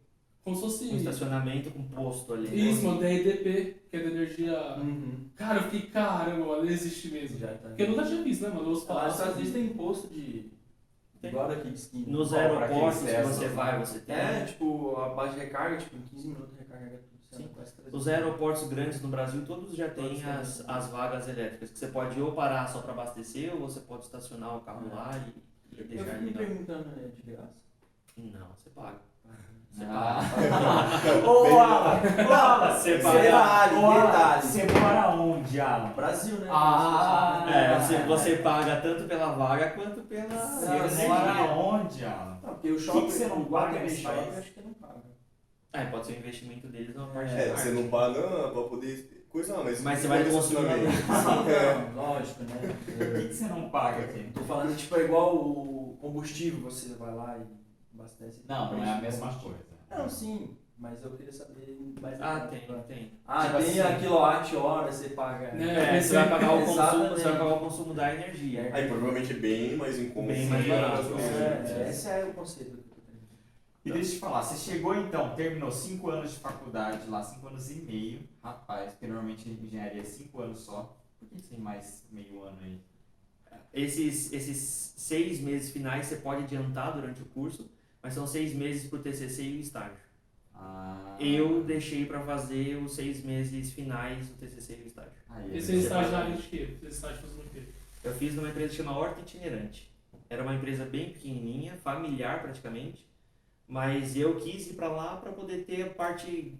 Como 0.47 0.55
se 0.55 0.63
fosse. 0.63 0.85
Um 0.85 0.97
estacionamento 0.97 1.73
com 1.73 1.83
posto 1.89 2.33
ali. 2.35 2.47
né? 2.47 2.55
Isso, 2.55 2.85
mano, 2.85 3.01
da 3.01 3.13
EDP, 3.13 3.83
que 3.91 3.97
é 3.97 4.01
da 4.01 4.11
energia. 4.11 4.77
Uhum. 4.79 5.29
Cara, 5.35 5.59
eu 5.59 5.63
fiquei, 5.65 5.91
caramba, 5.91 6.47
mano, 6.47 6.71
existe 6.71 7.09
mesmo. 7.09 7.37
Já 7.37 7.49
tá. 7.49 7.67
Porque 7.71 7.83
eu 7.83 7.89
nunca 7.89 8.05
tinha 8.05 8.23
visto, 8.23 8.43
né, 8.43 8.51
mano? 8.51 8.71
Os 8.71 8.85
palácios. 8.85 9.15
Estados 9.15 9.35
Unidos 9.39 9.53
tem 9.55 9.65
imposto 9.65 10.07
de. 10.07 10.53
Tem. 11.21 11.31
Igual 11.31 11.49
daqui 11.49 11.69
de 11.69 11.75
esquina. 11.75 12.07
Nos 12.07 12.33
aeroportos 12.33 13.01
que 13.01 13.23
você 13.25 13.47
né? 13.49 13.55
vai, 13.55 13.79
você 13.81 13.99
tem. 13.99 14.15
É, 14.15 14.45
tipo, 14.45 14.95
a 14.97 15.09
base 15.09 15.35
de 15.35 15.41
recarga, 15.41 15.79
tipo, 15.79 15.97
em 15.97 16.01
15 16.03 16.29
minutos 16.29 16.57
recarga 16.57 16.91
tudo. 16.91 17.43
Sim. 17.43 17.49
quase 17.53 17.73
300. 17.73 18.01
Os 18.01 18.07
aeroportos 18.07 18.69
grandes 18.69 19.03
no 19.03 19.09
Brasil, 19.09 19.45
todos 19.45 19.75
já 19.75 19.89
têm 19.91 20.05
Todos 20.11 20.25
as, 20.25 20.69
as 20.69 20.89
vagas 20.91 21.29
elétricas, 21.29 21.71
que 21.71 21.79
você 21.81 21.89
pode 21.89 22.21
ou 22.21 22.31
parar 22.31 22.69
só 22.69 22.81
para 22.83 22.93
abastecer, 22.93 23.53
ou 23.53 23.59
você 23.63 23.81
pode 23.81 24.05
estacionar 24.05 24.57
o 24.57 24.61
carro 24.61 24.87
É. 24.93 24.95
lá 24.95 25.11
e, 25.19 25.75
e 25.77 25.81
Eu 25.81 25.87
deixar 25.89 26.05
fico 26.05 26.17
ele 26.19 26.27
me 26.27 26.33
perguntando, 26.33 26.89
é 27.05 27.09
de 27.09 27.23
graça. 27.33 27.55
Não, 28.17 28.47
você 28.57 28.71
paga. 28.71 29.01
Você 29.77 29.85
Ah. 29.91 30.21
Ô, 31.27 31.59
Alan! 31.61 32.01
Ô, 32.29 32.33
Alan! 32.33 32.79
Você 32.79 32.97
Detalhe, 32.97 33.75
Ô, 33.77 33.87
Alan, 33.87 34.07
detalhe. 34.07 34.43
Você 34.43 34.67
para 34.67 35.11
onde? 35.11 35.61
Alan? 35.61 35.89
Brasil, 35.91 36.37
né? 36.39 36.47
Ah, 36.51 37.45
É, 37.47 37.79
você, 37.79 37.99
você 38.05 38.37
paga 38.37 38.77
tanto 38.77 39.05
pela 39.05 39.33
vaga 39.33 39.71
quanto 39.71 40.01
pela. 40.03 40.35
Agora 40.35 41.33
aonde, 41.33 42.05
Alan? 42.05 42.39
Não, 42.43 42.55
porque 42.55 42.71
o 42.71 42.79
shopping, 42.79 43.07
que 43.07 43.13
você 43.13 43.27
não 43.27 43.43
o 43.43 43.47
paga 43.47 43.81
nesse 43.81 44.03
Shopping, 44.03 44.17
país? 44.17 44.39
acho 44.39 44.51
que 44.53 44.61
não 44.63 44.73
paga. 44.75 44.97
É, 45.75 45.85
pode 45.85 46.07
ser 46.07 46.13
um 46.15 46.17
investimento 46.17 46.67
deles 46.69 46.95
numa 46.95 47.09
parte 47.09 47.35
É, 47.35 47.49
É, 47.49 47.51
você 47.51 47.71
não 47.71 47.89
paga 47.89 48.23
pra 48.23 48.63
poder 48.63 49.27
coisar, 49.29 49.63
mas... 49.63 49.83
Mas 49.83 49.99
você 49.99 50.09
vai 50.09 50.23
estacionamento. 50.23 50.91
Sim, 50.91 51.51
É. 51.51 51.95
lógico, 51.95 52.43
O 52.43 52.47
né? 52.47 52.77
que, 53.21 53.29
que 53.29 53.35
você 53.35 53.45
não 53.45 53.69
paga 53.69 54.05
aqui? 54.05 54.31
Tô 54.33 54.41
falando, 54.41 54.75
tipo, 54.75 54.97
é 54.97 55.05
igual 55.05 55.35
o 55.37 55.99
combustível, 56.01 56.63
você 56.71 56.95
vai 56.95 57.15
lá 57.15 57.37
e 57.37 57.66
abastece. 58.01 58.43
Não, 58.49 58.73
não 58.73 58.85
é 58.85 58.93
a 58.93 59.01
mesma 59.01 59.33
coisa. 59.35 59.59
Não, 59.91 60.09
sim, 60.09 60.57
mas 60.79 61.03
eu 61.03 61.11
queria 61.13 61.33
saber 61.33 61.79
mais 62.01 62.21
Ah, 62.21 62.41
tem, 62.49 62.61
tem. 62.83 63.13
Ah, 63.27 63.47
Tipo 63.47 63.59
tem 63.59 63.81
assim. 63.81 63.81
a 63.81 63.99
quilowatt-hora, 63.99 64.93
você 64.93 65.09
paga. 65.11 65.53
Né? 65.53 65.97
É, 65.97 66.01
você 66.01 66.15
vai 66.15 66.29
pagar 66.29 66.55
o 66.55 66.59
consumo, 66.67 67.09
você 67.09 67.23
vai 67.25 67.33
pagar 67.39 67.55
o 67.55 67.61
consumo 67.61 67.95
da 67.95 68.15
energia. 68.15 68.71
Aí 68.75 68.87
provavelmente 68.89 69.33
é 69.33 69.37
bem 69.37 69.77
mais 69.77 69.99
em 69.99 70.11
conta. 70.11 70.33
Bem 70.33 70.47
mais 70.47 70.65
Sim, 70.65 70.71
barato, 70.71 71.11
mas, 71.15 71.25
É, 71.25 71.85
é. 71.85 71.89
esse 71.89 72.09
é 72.09 72.25
o 72.25 72.35
conceito 72.35 72.71
que 72.73 72.77
eu 72.91 73.03
tenho. 73.07 73.21
E 73.85 73.93
deixa 73.93 74.11
eu 74.11 74.15
te 74.15 74.21
falar, 74.21 74.43
você 74.43 74.71
chegou 74.73 74.95
então, 74.97 75.35
terminou 75.35 75.71
5 75.71 76.11
anos 76.11 76.33
de 76.33 76.39
faculdade 76.41 77.09
lá, 77.09 77.23
5 77.23 77.47
anos 77.47 77.71
e 77.71 77.75
meio, 77.77 78.29
rapaz, 78.43 78.93
porque 78.93 79.07
normalmente 79.07 79.49
engenharia 79.49 80.03
é 80.03 80.05
5 80.05 80.41
anos 80.43 80.61
só. 80.61 80.97
Por 81.19 81.29
que 81.29 81.41
tem 81.41 81.59
mais 81.59 82.05
meio 82.11 82.43
ano 82.43 82.59
aí? 82.63 82.81
Esses, 83.73 84.33
esses 84.33 84.95
seis 84.97 85.41
meses 85.41 85.71
finais 85.71 86.07
você 86.07 86.17
pode 86.17 86.45
adiantar 86.45 86.95
durante 86.95 87.23
o 87.23 87.27
curso, 87.27 87.71
mas 88.07 88.15
são 88.15 88.25
seis 88.25 88.55
meses 88.55 88.89
para 88.89 89.01
o 89.01 89.03
TCC 89.03 89.43
e 89.43 89.57
o 89.57 89.61
estágio. 89.61 89.99
Ah, 90.55 91.17
Eu 91.19 91.65
deixei 91.65 92.07
para 92.07 92.21
fazer 92.21 92.77
os 92.77 92.95
seis 92.95 93.25
meses 93.25 93.73
finais 93.73 94.29
do 94.29 94.35
TCC 94.35 94.79
e 94.79 94.83
o 94.85 94.87
estágio. 94.87 95.11
Esse 95.53 95.73
aí 95.73 95.79
é 95.79 95.81
você 95.81 95.87
estágio 95.89 96.13
na 96.13 96.19
área 96.19 96.37
de 96.37 96.43
quê? 96.45 96.77
Esse 96.85 96.95
estágio 96.95 97.19
fazendo 97.23 97.47
o 97.47 97.51
quê? 97.51 97.63
Eu 98.05 98.15
fiz 98.15 98.33
numa 98.37 98.49
empresa 98.49 98.71
que 98.71 98.77
chama 98.77 98.97
Horta 98.97 99.23
Itinerante. 99.23 99.91
Era 100.31 100.45
uma 100.45 100.55
empresa 100.55 100.85
bem 100.85 101.11
pequenininha, 101.11 101.75
familiar 101.79 102.43
praticamente, 102.43 103.05
mas 103.67 104.17
eu 104.17 104.37
quis 104.37 104.71
ir 104.71 104.75
para 104.75 104.87
lá 104.87 105.17
para 105.17 105.33
poder 105.33 105.65
ter 105.65 105.83
a 105.83 105.91
parte. 105.91 106.55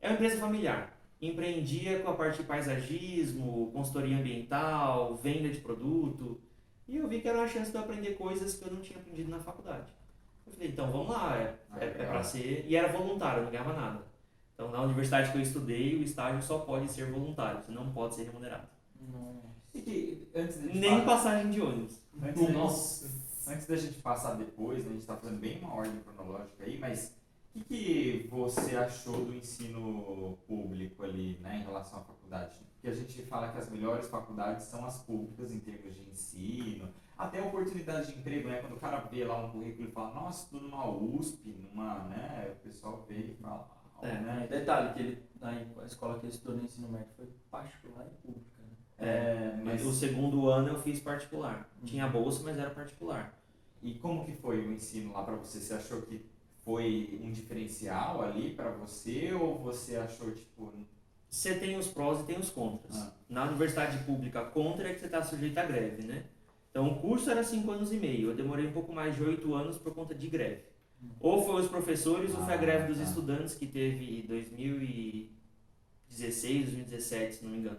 É 0.00 0.06
uma 0.06 0.14
empresa 0.14 0.38
familiar. 0.38 0.96
Empreendia 1.20 1.98
com 1.98 2.10
a 2.10 2.14
parte 2.14 2.42
de 2.42 2.44
paisagismo, 2.44 3.72
consultoria 3.72 4.16
ambiental, 4.16 5.16
venda 5.16 5.48
de 5.48 5.60
produto. 5.60 6.40
E 6.86 6.96
eu 6.98 7.08
vi 7.08 7.20
que 7.20 7.26
era 7.26 7.38
uma 7.38 7.48
chance 7.48 7.72
de 7.72 7.76
eu 7.76 7.82
aprender 7.82 8.12
coisas 8.12 8.54
que 8.54 8.64
eu 8.64 8.72
não 8.72 8.80
tinha 8.80 9.00
aprendido 9.00 9.28
na 9.32 9.40
faculdade. 9.40 9.92
Eu 10.46 10.52
falei, 10.52 10.68
então 10.68 10.90
vamos 10.90 11.08
lá, 11.08 11.36
é, 11.36 11.58
Ah, 11.70 11.78
é, 11.80 11.86
é 11.86 12.06
para 12.06 12.22
ser. 12.22 12.66
E 12.68 12.76
era 12.76 12.92
voluntário, 12.92 13.40
eu 13.40 13.44
não 13.44 13.50
ganhava 13.50 13.72
nada. 13.72 14.04
Então 14.54 14.70
na 14.70 14.82
universidade 14.82 15.32
que 15.32 15.38
eu 15.38 15.42
estudei, 15.42 15.96
o 15.96 16.02
estágio 16.02 16.42
só 16.42 16.58
pode 16.60 16.90
ser 16.90 17.10
voluntário, 17.10 17.62
você 17.62 17.72
não 17.72 17.92
pode 17.92 18.14
ser 18.14 18.24
remunerado. 18.24 18.68
Nossa. 19.00 19.54
E 19.74 19.80
que, 19.80 20.28
antes 20.34 20.60
de 20.60 20.78
Nem 20.78 21.04
passagem 21.04 21.50
de 21.50 21.60
ônibus. 21.60 22.00
Antes, 22.22 22.46
da 22.46 22.52
Nossa. 22.52 23.08
gente, 23.08 23.24
antes 23.48 23.66
da 23.66 23.76
gente 23.76 24.00
passar 24.00 24.34
depois, 24.34 24.84
né, 24.84 24.90
a 24.90 24.92
gente 24.92 25.00
está 25.00 25.16
fazendo 25.16 25.40
bem 25.40 25.58
uma 25.58 25.74
ordem 25.74 26.00
cronológica 26.00 26.64
aí, 26.64 26.78
mas 26.78 27.12
o 27.54 27.58
que, 27.58 27.64
que 27.64 28.28
você 28.30 28.76
achou 28.76 29.24
do 29.24 29.34
ensino 29.34 30.38
público 30.46 31.02
ali, 31.02 31.38
né, 31.40 31.58
em 31.58 31.64
relação 31.64 31.98
à 31.98 32.02
faculdade? 32.02 32.56
Porque 32.74 32.88
a 32.88 32.94
gente 32.94 33.22
fala 33.22 33.50
que 33.50 33.58
as 33.58 33.68
melhores 33.68 34.06
faculdades 34.08 34.66
são 34.66 34.84
as 34.84 34.98
públicas 34.98 35.52
em 35.52 35.58
termos 35.58 35.94
de 35.94 36.02
ensino, 36.02 36.88
até 37.16 37.40
oportunidade 37.40 38.12
de 38.12 38.18
emprego, 38.18 38.48
né? 38.48 38.60
Quando 38.60 38.74
o 38.74 38.80
cara 38.80 38.98
vê 39.00 39.24
lá 39.24 39.44
um 39.44 39.50
currículo 39.50 39.88
e 39.88 39.92
fala, 39.92 40.14
nossa, 40.14 40.48
tudo 40.50 40.68
numa 40.68 40.90
USP, 40.90 41.48
numa, 41.48 42.04
né? 42.04 42.52
O 42.52 42.62
pessoal 42.62 43.04
vê 43.08 43.18
e 43.18 43.36
fala, 43.40 43.68
É, 44.02 44.12
né? 44.20 44.46
Detalhe, 44.50 44.92
que 44.92 45.00
ele, 45.00 45.22
na 45.40 45.86
escola 45.86 46.18
que 46.18 46.26
ele 46.26 46.32
estudou 46.32 46.56
no 46.56 46.64
ensino 46.64 46.88
médio 46.88 47.08
foi 47.16 47.26
particular 47.50 48.06
e 48.06 48.26
pública. 48.26 48.50
Né? 48.58 48.74
É, 48.98 49.60
mas 49.64 49.84
O 49.84 49.92
segundo 49.92 50.48
ano 50.48 50.68
eu 50.68 50.82
fiz 50.82 51.00
particular. 51.00 51.68
Tinha 51.84 52.08
bolsa, 52.08 52.42
mas 52.42 52.58
era 52.58 52.70
particular. 52.70 53.38
E 53.82 53.94
como 53.94 54.24
que 54.24 54.32
foi 54.32 54.66
o 54.66 54.72
ensino 54.72 55.12
lá 55.12 55.22
para 55.22 55.36
você? 55.36 55.60
Você 55.60 55.74
achou 55.74 56.02
que 56.02 56.24
foi 56.64 57.20
um 57.22 57.30
diferencial 57.30 58.22
ali 58.22 58.54
para 58.54 58.70
você 58.70 59.32
ou 59.32 59.58
você 59.58 59.96
achou 59.96 60.32
tipo 60.32 60.72
Você 61.28 61.54
tem 61.58 61.76
os 61.76 61.88
prós 61.88 62.20
e 62.20 62.24
tem 62.24 62.38
os 62.38 62.50
contras. 62.50 62.96
Ah. 62.96 63.12
Na 63.28 63.44
universidade 63.44 63.98
pública, 64.04 64.44
contra 64.46 64.88
é 64.88 64.94
que 64.94 65.00
você 65.00 65.06
está 65.06 65.22
sujeito 65.22 65.58
à 65.58 65.64
greve, 65.64 66.06
né? 66.06 66.24
Então 66.74 66.88
o 66.88 66.96
curso 67.00 67.30
era 67.30 67.44
5 67.44 67.70
anos 67.70 67.92
e 67.92 67.96
meio. 67.96 68.30
Eu 68.30 68.34
demorei 68.34 68.66
um 68.66 68.72
pouco 68.72 68.92
mais 68.92 69.14
de 69.14 69.22
8 69.22 69.54
anos 69.54 69.78
por 69.78 69.94
conta 69.94 70.12
de 70.12 70.26
greve. 70.28 70.62
Ou 71.20 71.46
foi 71.46 71.62
os 71.62 71.68
professores 71.68 72.34
ou 72.34 72.42
foi 72.42 72.52
a 72.52 72.56
Ah, 72.56 72.60
greve 72.60 72.88
dos 72.88 72.98
tá. 72.98 73.04
estudantes 73.04 73.54
que 73.54 73.64
teve 73.64 74.18
em 74.18 74.22
2016, 74.26 76.64
2017, 76.64 77.34
se 77.36 77.44
não 77.44 77.52
me 77.52 77.58
engano. 77.58 77.78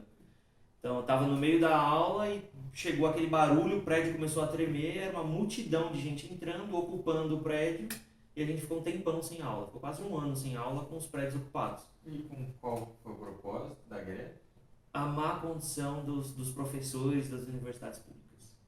Então 0.80 0.96
eu 0.96 1.02
estava 1.02 1.28
no 1.28 1.36
meio 1.36 1.60
da 1.60 1.76
aula 1.76 2.30
e 2.30 2.42
chegou 2.72 3.06
aquele 3.08 3.28
barulho, 3.28 3.80
o 3.80 3.82
prédio 3.82 4.14
começou 4.14 4.42
a 4.44 4.48
tremer, 4.48 4.98
era 5.00 5.12
uma 5.20 5.26
multidão 5.26 5.92
de 5.92 6.00
gente 6.00 6.32
entrando, 6.32 6.74
ocupando 6.74 7.36
o 7.36 7.42
prédio 7.42 7.90
e 8.34 8.42
a 8.42 8.46
gente 8.46 8.62
ficou 8.62 8.80
um 8.80 8.84
tempão 8.84 9.22
sem 9.22 9.42
aula. 9.42 9.66
Ficou 9.66 9.82
quase 9.82 10.02
um 10.04 10.18
ano 10.18 10.34
sem 10.38 10.56
aula 10.56 10.86
com 10.86 10.96
os 10.96 11.06
prédios 11.06 11.36
ocupados. 11.36 11.84
e 12.06 12.20
com 12.20 12.50
qual 12.62 12.96
foi 13.04 13.12
o 13.12 13.16
propósito 13.16 13.76
da 13.90 14.00
greve? 14.00 14.36
A 14.94 15.06
má 15.06 15.38
condição 15.40 16.06
dos, 16.06 16.32
dos 16.32 16.50
professores 16.52 17.30
das 17.30 17.44
universidades 17.44 18.00
públicas. 18.00 18.25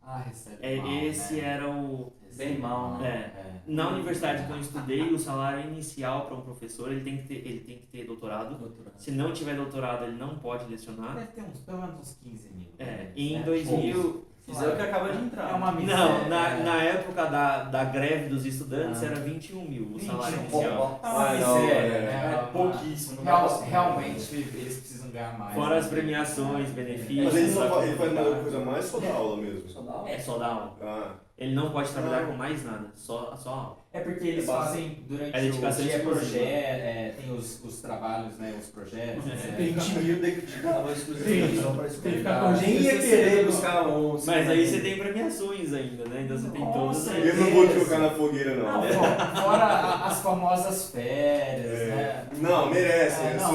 Ah, 0.09 0.19
recebe 0.25 0.57
É, 0.61 0.77
mal, 0.77 0.87
esse 1.03 1.33
né? 1.33 1.39
era 1.41 1.69
o. 1.69 2.13
Recebe 2.23 2.51
Bem 2.51 2.59
mal, 2.59 2.97
né? 2.99 3.31
é. 3.35 3.47
Na 3.67 3.89
universidade 3.89 4.45
que 4.45 4.51
eu 4.51 4.59
estudei, 4.59 5.01
o 5.13 5.19
salário 5.19 5.61
inicial 5.69 6.25
para 6.27 6.35
um 6.37 6.41
professor 6.41 6.89
ele 6.91 7.01
tem 7.01 7.17
que 7.17 7.23
ter, 7.27 7.35
ele 7.45 7.59
tem 7.59 7.77
que 7.79 7.87
ter 7.87 8.05
doutorado. 8.05 8.55
Doutorado. 8.57 8.93
Se 8.97 9.11
não 9.11 9.33
tiver 9.33 9.55
doutorado, 9.55 10.05
ele 10.05 10.15
não 10.17 10.37
pode 10.37 10.65
lecionar. 10.69 11.13
Deve 11.15 11.27
ter 11.27 11.41
uns, 11.43 11.59
pelo 11.59 11.79
menos 11.81 11.99
uns 11.99 12.13
15 12.23 12.49
mil. 12.53 12.69
É, 12.79 12.85
né? 12.85 13.11
e 13.15 13.33
em 13.33 13.39
Né? 13.39 13.43
2000. 13.45 14.27
Isso 14.47 14.63
é 14.63 14.67
o 14.69 14.75
que 14.77 14.81
acaba 14.81 15.09
de 15.11 15.21
entrar. 15.25 15.49
É 15.51 15.53
uma 15.55 15.71
né? 15.73 15.83
Não, 15.93 16.29
na, 16.29 16.49
é. 16.51 16.63
na 16.63 16.83
época 16.83 17.25
da, 17.25 17.63
da 17.65 17.83
greve 17.83 18.29
dos 18.29 18.45
estudantes 18.45 19.03
Ah. 19.03 19.07
era 19.07 19.15
21 19.19 19.65
mil 19.67 19.83
o 19.83 19.97
21 19.97 20.07
salário 20.07 20.37
inicial. 20.39 20.61
É 21.03 21.07
uma 21.09 21.19
Ah, 21.19 21.33
não, 21.33 21.59
miséria, 21.61 21.81
é. 21.97 22.01
né? 22.05 22.33
É 22.33 22.51
pouquíssimo. 22.53 23.15
não 23.17 23.23
dá 23.25 23.31
Real- 23.39 23.61
realmente 23.63 24.35
eles 24.35 24.77
precisam 24.79 24.96
ganhar 25.17 25.37
mais. 25.37 25.53
Fora 25.55 25.77
as 25.77 25.85
né? 25.85 25.91
premiações, 25.91 26.69
benefícios. 26.69 27.25
Mas 27.25 27.35
ele, 27.35 27.51
só 27.51 27.67
da 27.67 27.85
ele 27.85 27.95
faz 27.95 28.11
uma 28.11 28.17
faculdade. 28.21 28.41
coisa 28.43 28.59
mais 28.65 28.85
só 28.85 28.99
da 28.99 29.13
aula 29.13 29.37
mesmo. 29.37 29.69
Só 29.69 29.81
dá 29.81 29.91
aula. 29.91 30.09
É 30.09 30.19
só 30.19 30.37
dar 30.37 30.47
aula. 30.47 30.75
Ah, 30.81 31.11
Ele 31.37 31.53
não 31.55 31.69
pode 31.71 31.91
trabalhar 31.91 32.23
Ah. 32.23 32.25
com 32.27 32.33
mais 32.33 32.63
nada, 32.65 32.91
só, 32.95 33.35
só 33.35 33.49
aula. 33.49 33.76
É 33.93 33.99
porque 34.01 34.27
eles 34.27 34.43
É 34.43 34.47
fazem 34.47 35.03
durante 35.07 35.35
É 35.35 35.41
dedicação 35.41 35.85
o 35.85 35.87
dia 35.87 35.99
projeto, 35.99 36.35
é, 36.43 37.13
tem 37.19 37.33
os, 37.33 37.63
os 37.63 37.81
trabalhos, 37.81 38.37
né, 38.37 38.53
os 38.59 38.67
projetos. 38.67 39.25
É. 39.25 39.29
né? 39.29 39.55
20 39.57 39.89
mil 40.03 40.15
dedicava 40.19 40.91
exclusivamente 40.91 41.61
só 41.61 41.71
pra 41.71 41.83
Tem 41.85 42.11
que 42.11 42.17
ficar 42.17 42.53
explicar. 42.53 42.61
Nem 42.61 42.81
ia 42.81 42.97
querer 42.99 43.45
buscar 43.45 43.87
um. 43.87 44.19
Mas 44.25 44.49
aí 44.49 44.67
você 44.67 44.79
tem 44.81 44.97
premiações 44.99 45.73
ainda, 45.73 46.05
né? 46.09 46.21
Então 46.25 46.37
você 46.37 46.49
tem 46.49 46.61
todas 46.65 46.75
Nossa, 46.97 47.11
as. 47.11 47.25
eu 47.25 47.35
não 47.37 47.51
vou 47.51 47.67
te 47.67 47.73
colocar 47.73 47.99
na 47.99 48.09
fogueira, 48.11 48.55
não. 48.55 48.71
Não, 48.73 48.83
fo- 48.83 49.41
fora 49.41 50.05
as 50.05 50.21
famosas 50.21 50.91
férias, 50.91 51.79
É. 51.79 51.85
né? 51.95 52.25
Não, 52.39 52.69
merece, 52.69 53.21
É, 53.21 53.23
né, 53.23 53.37
não, 53.39 53.53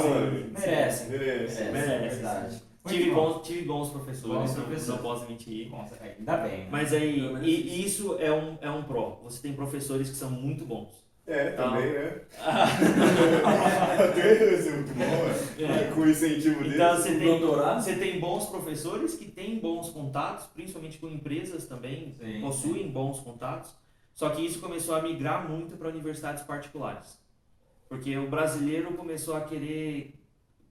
merece. 0.59 1.11
Merece. 1.11 1.63
É, 1.63 1.71
Merece. 1.71 2.15
verdade. 2.17 2.63
Tive 2.87 3.11
bom. 3.13 3.33
bons, 3.35 3.47
tive 3.47 3.63
bons 3.65 3.91
professores, 3.91 4.37
Bons 4.39 4.57
não- 4.57 4.65
professores. 4.65 4.89
não 4.89 4.99
posso 4.99 5.27
mentir. 5.29 5.69
Bom, 5.71 5.89
ainda 6.01 6.37
bem. 6.39 6.59
né? 6.65 6.69
Mas 6.71 6.93
aí, 6.93 7.21
e, 7.43 7.49
e 7.49 7.85
isso 7.87 8.17
é 8.19 8.33
um, 8.33 8.59
é 8.61 8.71
um 8.71 8.83
pró. 8.83 9.21
Você 9.23 9.41
tem 9.41 9.53
professores 9.55 10.09
que 10.11 10.17
são 10.17 10.31
muito 10.31 10.65
bons. 10.65 10.89
É, 11.25 11.51
também, 11.53 11.93
né? 11.93 12.21
Até 14.09 14.55
isso 14.55 14.69
é 14.69 14.73
muito 14.73 14.95
bom, 14.95 15.65
É. 15.65 15.85
é. 15.89 15.93
Com 15.95 16.07
incentivo 16.07 16.63
dele. 16.63 16.75
Então 16.75 16.97
você 16.97 17.19
tem, 17.19 17.39
doutorado? 17.41 17.81
você 17.83 17.95
tem 17.97 18.19
bons 18.21 18.47
professores 18.47 19.15
que 19.15 19.27
têm 19.27 19.59
bons 19.61 19.91
contatos, 19.91 20.47
principalmente 20.47 20.99
com 20.99 21.09
empresas 21.09 21.67
também, 21.67 22.13
Sim, 22.19 22.41
possuem 22.41 22.89
bons 22.91 23.21
contatos. 23.21 23.71
Só 24.15 24.29
que 24.31 24.45
isso 24.45 24.59
começou 24.61 24.95
a 24.97 25.03
migrar 25.03 25.49
muito 25.49 25.77
para 25.77 25.89
universidades 25.89 26.43
particulares. 26.43 27.19
Porque 27.89 28.17
o 28.17 28.29
brasileiro 28.29 28.93
começou 28.95 29.37
a 29.37 29.41
querer 29.43 30.15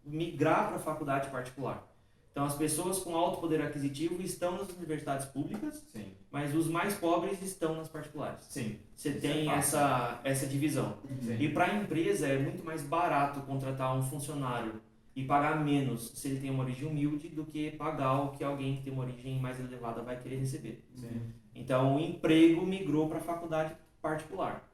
migrar 0.06 0.68
para 0.68 0.76
a 0.76 0.80
faculdade 0.80 1.30
particular. 1.30 1.88
Então 2.32 2.46
as 2.46 2.56
pessoas 2.56 3.00
com 3.00 3.14
alto 3.16 3.42
poder 3.42 3.62
aquisitivo 3.62 4.22
estão 4.22 4.54
nas 4.58 4.70
universidades 4.70 5.26
públicas, 5.26 5.86
Sim, 5.92 6.14
mas 6.32 6.56
os 6.56 6.68
mais 6.68 6.94
pobres 6.96 7.42
estão 7.42 7.76
nas 7.76 7.90
particulares. 7.90 8.46
sim. 8.50 8.80
Você 8.96 9.10
Isso 9.10 9.20
tem 9.22 9.50
é 9.52 9.56
essa, 9.56 10.20
essa 10.24 10.48
divisão. 10.48 10.98
sim. 11.22 11.36
E 11.40 11.50
para 11.50 11.66
a 11.66 11.76
empresa 11.76 12.28
é 12.28 12.38
muito 12.38 12.64
mais 12.64 12.84
barato 12.84 13.42
contratar 13.42 13.96
um 13.98 14.02
funcionário 14.04 14.82
e 15.14 15.26
pagar 15.26 15.62
menos 15.62 16.12
se 16.16 16.30
ele 16.30 16.40
tem 16.40 16.50
uma 16.50 16.64
origem 16.64 16.88
humilde 16.88 17.28
do 17.28 17.44
que 17.46 17.72
pagar 17.72 18.14
o 18.22 18.32
que 18.32 18.44
alguém 18.46 18.78
que 18.78 18.84
tem 18.84 18.94
uma 18.94 19.04
origem 19.04 19.38
mais 19.40 19.60
elevada 19.60 20.02
vai 20.02 20.18
querer 20.18 20.38
receber. 20.38 20.86
sim. 20.96 21.22
Então 21.54 21.98
o 21.98 22.00
emprego 22.00 22.66
migrou 22.66 23.10
para 23.10 23.18
a 23.18 23.22
faculdade 23.22 23.76
particular. 24.02 24.70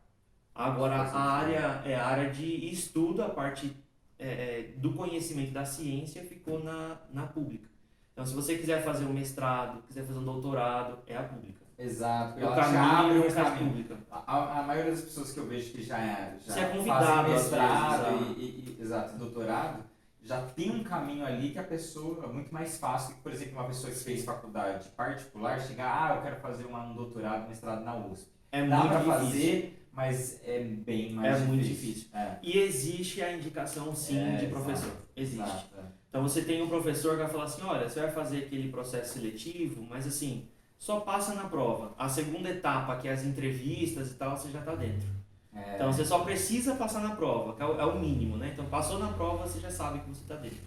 Agora 0.53 0.95
a 0.95 1.19
área 1.21 1.81
é 1.85 1.95
a 1.95 2.05
área 2.05 2.29
de 2.29 2.45
estudo, 2.71 3.23
a 3.23 3.29
parte 3.29 3.75
é, 4.19 4.27
é, 4.27 4.73
do 4.77 4.93
conhecimento 4.93 5.51
da 5.51 5.65
ciência 5.65 6.23
ficou 6.23 6.63
na, 6.63 6.97
na 7.13 7.27
pública. 7.27 7.67
Então 8.13 8.25
se 8.25 8.33
você 8.33 8.57
quiser 8.57 8.83
fazer 8.83 9.05
um 9.05 9.13
mestrado, 9.13 9.81
quiser 9.87 10.03
fazer 10.03 10.19
um 10.19 10.23
doutorado, 10.25 10.99
é 11.05 11.15
a 11.15 11.23
pública. 11.23 11.65
Exato. 11.77 12.39
É 12.39 12.41
já 12.41 12.55
caminho 12.55 12.81
abre 12.83 13.05
um 13.05 13.11
universidade 13.11 13.49
caminho. 13.51 13.69
pública. 13.69 13.97
A, 14.09 14.59
a 14.59 14.63
maioria 14.63 14.91
das 14.91 15.01
pessoas 15.01 15.31
que 15.31 15.39
eu 15.39 15.45
vejo 15.45 15.71
que 15.71 15.83
já, 15.83 15.97
já 16.45 16.53
Você 16.53 16.59
é 16.59 16.65
convidado, 16.69 17.29
mestrado 17.29 18.17
vezes, 18.19 18.37
e, 18.37 18.41
e- 18.41 18.75
e- 18.79 18.81
exato, 18.81 19.15
doutorado, 19.17 19.83
já 20.23 20.41
tem 20.41 20.71
um 20.71 20.83
caminho 20.83 21.23
ali 21.23 21.51
que 21.51 21.59
a 21.59 21.63
pessoa 21.63 22.25
é 22.25 22.27
muito 22.27 22.51
mais 22.51 22.79
fácil 22.79 23.13
que, 23.15 23.21
por 23.21 23.31
exemplo, 23.31 23.53
uma 23.53 23.65
pessoa 23.65 23.93
que 23.93 23.99
fez 23.99 24.25
faculdade 24.25 24.89
particular 24.89 25.61
chegar, 25.61 26.11
ah, 26.11 26.15
eu 26.15 26.21
quero 26.23 26.37
fazer 26.41 26.65
uma, 26.65 26.83
um 26.83 26.95
doutorado, 26.95 27.45
um 27.45 27.49
mestrado 27.49 27.83
na 27.83 27.95
USP. 27.95 28.27
É 28.51 28.65
Dá 28.65 28.81
difícil. 28.87 29.05
fazer, 29.13 29.86
mas 29.97 30.39
é 30.45 30.59
bem 30.63 31.13
mais 31.13 31.25
É 31.27 31.31
difícil. 31.31 31.47
muito 31.53 31.67
difícil. 31.67 32.07
É. 32.13 32.37
E 32.43 32.57
existe 32.59 33.21
a 33.23 33.33
indicação 33.35 33.95
sim 33.95 34.15
É, 34.19 34.37
de 34.37 34.45
exato, 34.45 34.49
professor. 34.51 34.91
Existe. 35.15 35.41
Exato, 35.41 35.75
é. 35.79 35.81
Então 36.07 36.21
você 36.21 36.43
tem 36.43 36.61
um 36.61 36.69
professor 36.69 37.11
que 37.17 37.23
vai 37.23 37.29
falar 37.29 37.43
assim, 37.45 37.63
olha, 37.63 37.89
você 37.89 37.99
vai 38.01 38.11
fazer 38.11 38.43
aquele 38.45 38.69
processo 38.69 39.15
seletivo, 39.15 39.81
mas 39.89 40.05
assim, 40.05 40.47
só 40.77 40.99
passa 40.99 41.33
na 41.33 41.45
prova. 41.49 41.95
A 41.97 42.07
segunda 42.07 42.47
etapa, 42.49 42.95
que 42.97 43.07
é 43.07 43.11
as 43.11 43.23
entrevistas 43.25 44.11
e 44.11 44.13
tal, 44.13 44.37
você 44.37 44.51
já 44.51 44.59
está 44.59 44.75
dentro. 44.75 45.07
É. 45.51 45.75
Então 45.75 45.91
você 45.91 46.05
só 46.05 46.19
precisa 46.19 46.75
passar 46.75 47.01
na 47.01 47.15
prova, 47.15 47.55
que 47.55 47.63
é 47.63 47.65
o, 47.65 47.79
é 47.79 47.85
o 47.85 47.99
mínimo, 47.99 48.37
né? 48.37 48.51
Então 48.53 48.65
passou 48.67 48.99
na 48.99 49.11
prova, 49.13 49.47
você 49.47 49.59
já 49.59 49.71
sabe 49.71 49.99
que 50.01 50.09
você 50.09 50.21
está 50.21 50.35
dentro. 50.35 50.59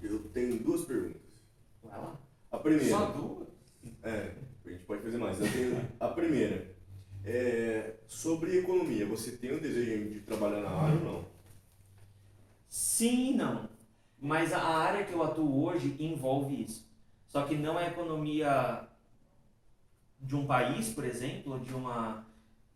Eu 0.00 0.20
tenho 0.32 0.56
duas 0.62 0.82
perguntas. 0.84 1.20
Vai 1.82 1.98
lá. 1.98 2.16
A 2.52 2.58
primeira. 2.58 2.88
Só 2.88 3.06
duas? 3.06 3.48
É, 4.04 4.34
a 4.64 4.70
gente 4.70 4.84
pode 4.84 5.02
fazer 5.02 5.18
mais. 5.18 5.40
Eu 5.40 5.50
tenho 5.52 5.88
a 5.98 6.08
primeira. 6.08 6.77
É, 7.24 7.94
sobre 8.06 8.58
economia, 8.58 9.06
você 9.06 9.32
tem 9.36 9.52
o 9.52 9.60
desejo 9.60 10.10
de 10.10 10.20
trabalhar 10.20 10.60
na 10.62 10.70
área 10.70 10.98
ou 10.98 11.04
não? 11.04 11.24
Sim 12.68 13.32
e 13.32 13.34
não. 13.36 13.68
Mas 14.20 14.52
a 14.52 14.62
área 14.62 15.04
que 15.04 15.12
eu 15.12 15.22
atuo 15.22 15.64
hoje 15.64 15.96
envolve 15.98 16.62
isso. 16.62 16.88
Só 17.26 17.44
que 17.44 17.56
não 17.56 17.78
é 17.78 17.88
economia 17.88 18.88
de 20.20 20.34
um 20.34 20.46
país, 20.46 20.92
por 20.92 21.04
exemplo, 21.04 21.60
de 21.60 21.74
uma, 21.74 22.26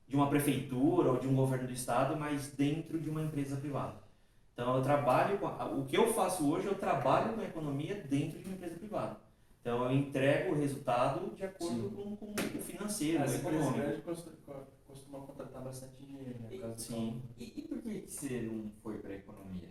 de 0.07 0.15
uma 0.15 0.29
prefeitura 0.29 1.11
ou 1.11 1.19
de 1.19 1.27
um 1.27 1.35
governo 1.35 1.67
do 1.67 1.73
estado, 1.73 2.17
mas 2.17 2.49
dentro 2.51 2.99
de 3.01 3.11
uma 3.11 3.23
empresa 3.23 3.57
privada. 3.57 3.97
Então 4.53 4.77
eu 4.77 4.83
trabalho 4.83 5.39
com 5.39 5.47
o 5.81 5.87
que 5.87 5.97
eu 5.97 6.13
faço 6.13 6.49
hoje, 6.49 6.67
eu 6.67 6.75
trabalho 6.75 7.35
com 7.35 7.43
economia 7.43 7.95
dentro 7.95 8.39
de 8.39 8.47
uma 8.47 8.55
empresa 8.55 8.77
privada. 8.77 9.17
Então 9.63 9.85
eu 9.85 9.93
entrego 9.97 10.55
o 10.55 10.59
resultado 10.59 11.35
de 11.37 11.45
acordo 11.45 11.89
com, 11.91 12.17
com 12.17 12.33
o 12.33 12.61
financeiro, 12.63 13.23
As 13.23 13.31
o 13.33 13.37
empresas 13.37 13.61
econômico. 13.61 13.79
grandes 13.79 14.05
costumam, 14.05 14.67
costumam 14.89 15.21
contratar 15.27 15.63
bastante 15.63 16.03
engenheiro, 16.03 16.35
né? 16.41 16.49
do 16.75 16.81
Sim. 16.81 17.23
E, 17.39 17.45
e 17.57 17.63
por 17.63 17.79
que, 17.81 18.01
que 18.01 18.11
você 18.13 18.43
não 18.43 18.73
foi 18.83 18.99
pra 18.99 19.15
economia? 19.15 19.69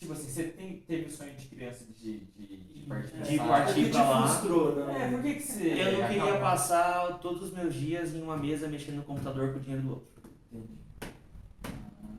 Tipo 0.00 0.12
assim, 0.14 0.28
você 0.28 0.42
tem, 0.48 0.78
teve 0.80 1.06
o 1.06 1.10
sonho 1.12 1.32
de 1.34 1.46
criança 1.46 1.84
de, 1.96 2.24
de, 2.26 2.56
de 2.56 2.80
partir 2.88 3.16
De 3.22 3.36
pra 3.36 3.46
partir 3.46 3.90
pra 3.92 4.10
lá. 4.10 4.26
frustrou, 4.28 4.74
não? 4.76 4.90
É, 4.90 5.10
por 5.12 5.22
que, 5.22 5.34
que 5.36 5.42
você. 5.42 5.68
Eu 5.80 5.92
não 5.98 6.08
queria 6.08 6.22
acabou- 6.24 6.40
passar 6.40 7.18
todos 7.20 7.42
os 7.44 7.52
meus 7.52 7.72
dias 7.72 8.14
em 8.14 8.20
uma 8.20 8.36
mesa 8.36 8.66
mexendo 8.66 8.96
no 8.96 9.02
computador 9.04 9.52
com 9.52 9.58
o 9.58 9.62
dinheiro 9.62 9.82
do 9.82 9.90
outro. 9.90 10.08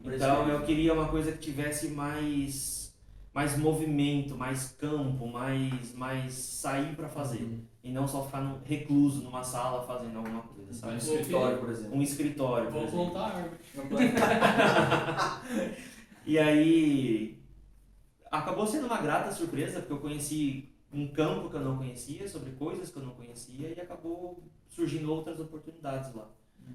Isso 0.04 0.16
Então 0.16 0.48
eu 0.50 0.66
queria 0.66 0.94
uma 0.94 1.10
coisa 1.10 1.32
que 1.34 1.40
tivesse 1.40 1.90
mais 1.90 2.85
mais 3.36 3.58
movimento, 3.58 4.34
mais 4.38 4.72
campo, 4.80 5.28
mais 5.28 5.94
mais 5.94 6.34
sair 6.34 6.96
pra 6.96 7.10
fazer 7.10 7.60
e 7.84 7.92
não 7.92 8.08
só 8.08 8.26
ficar 8.26 8.40
no, 8.40 8.62
recluso 8.64 9.22
numa 9.22 9.44
sala 9.44 9.86
fazendo 9.86 10.18
alguma 10.20 10.42
coisa, 10.44 10.72
Um 10.72 10.74
sabe? 10.74 10.98
escritório, 10.98 11.58
por 11.58 11.70
exemplo. 11.70 11.98
Um 11.98 12.02
escritório, 12.02 12.72
por 12.72 12.74
Vou 12.74 12.84
exemplo. 12.84 13.12
plantar 13.12 13.36
árvore. 13.36 13.60
E 16.28 16.40
aí 16.40 17.38
acabou 18.32 18.66
sendo 18.66 18.88
uma 18.88 19.00
grata 19.00 19.32
surpresa 19.32 19.80
porque 19.80 19.94
eu 19.94 20.00
conheci 20.00 20.74
um 20.92 21.08
campo 21.10 21.50
que 21.52 21.56
eu 21.56 21.62
não 21.62 21.78
conhecia, 21.78 22.28
sobre 22.28 22.52
coisas 22.54 22.90
que 22.90 22.98
eu 22.98 23.04
não 23.04 23.14
conhecia 23.14 23.68
e 23.78 23.80
acabou 23.80 24.42
surgindo 24.70 25.12
outras 25.12 25.40
oportunidades 25.40 26.16
lá. 26.16 26.28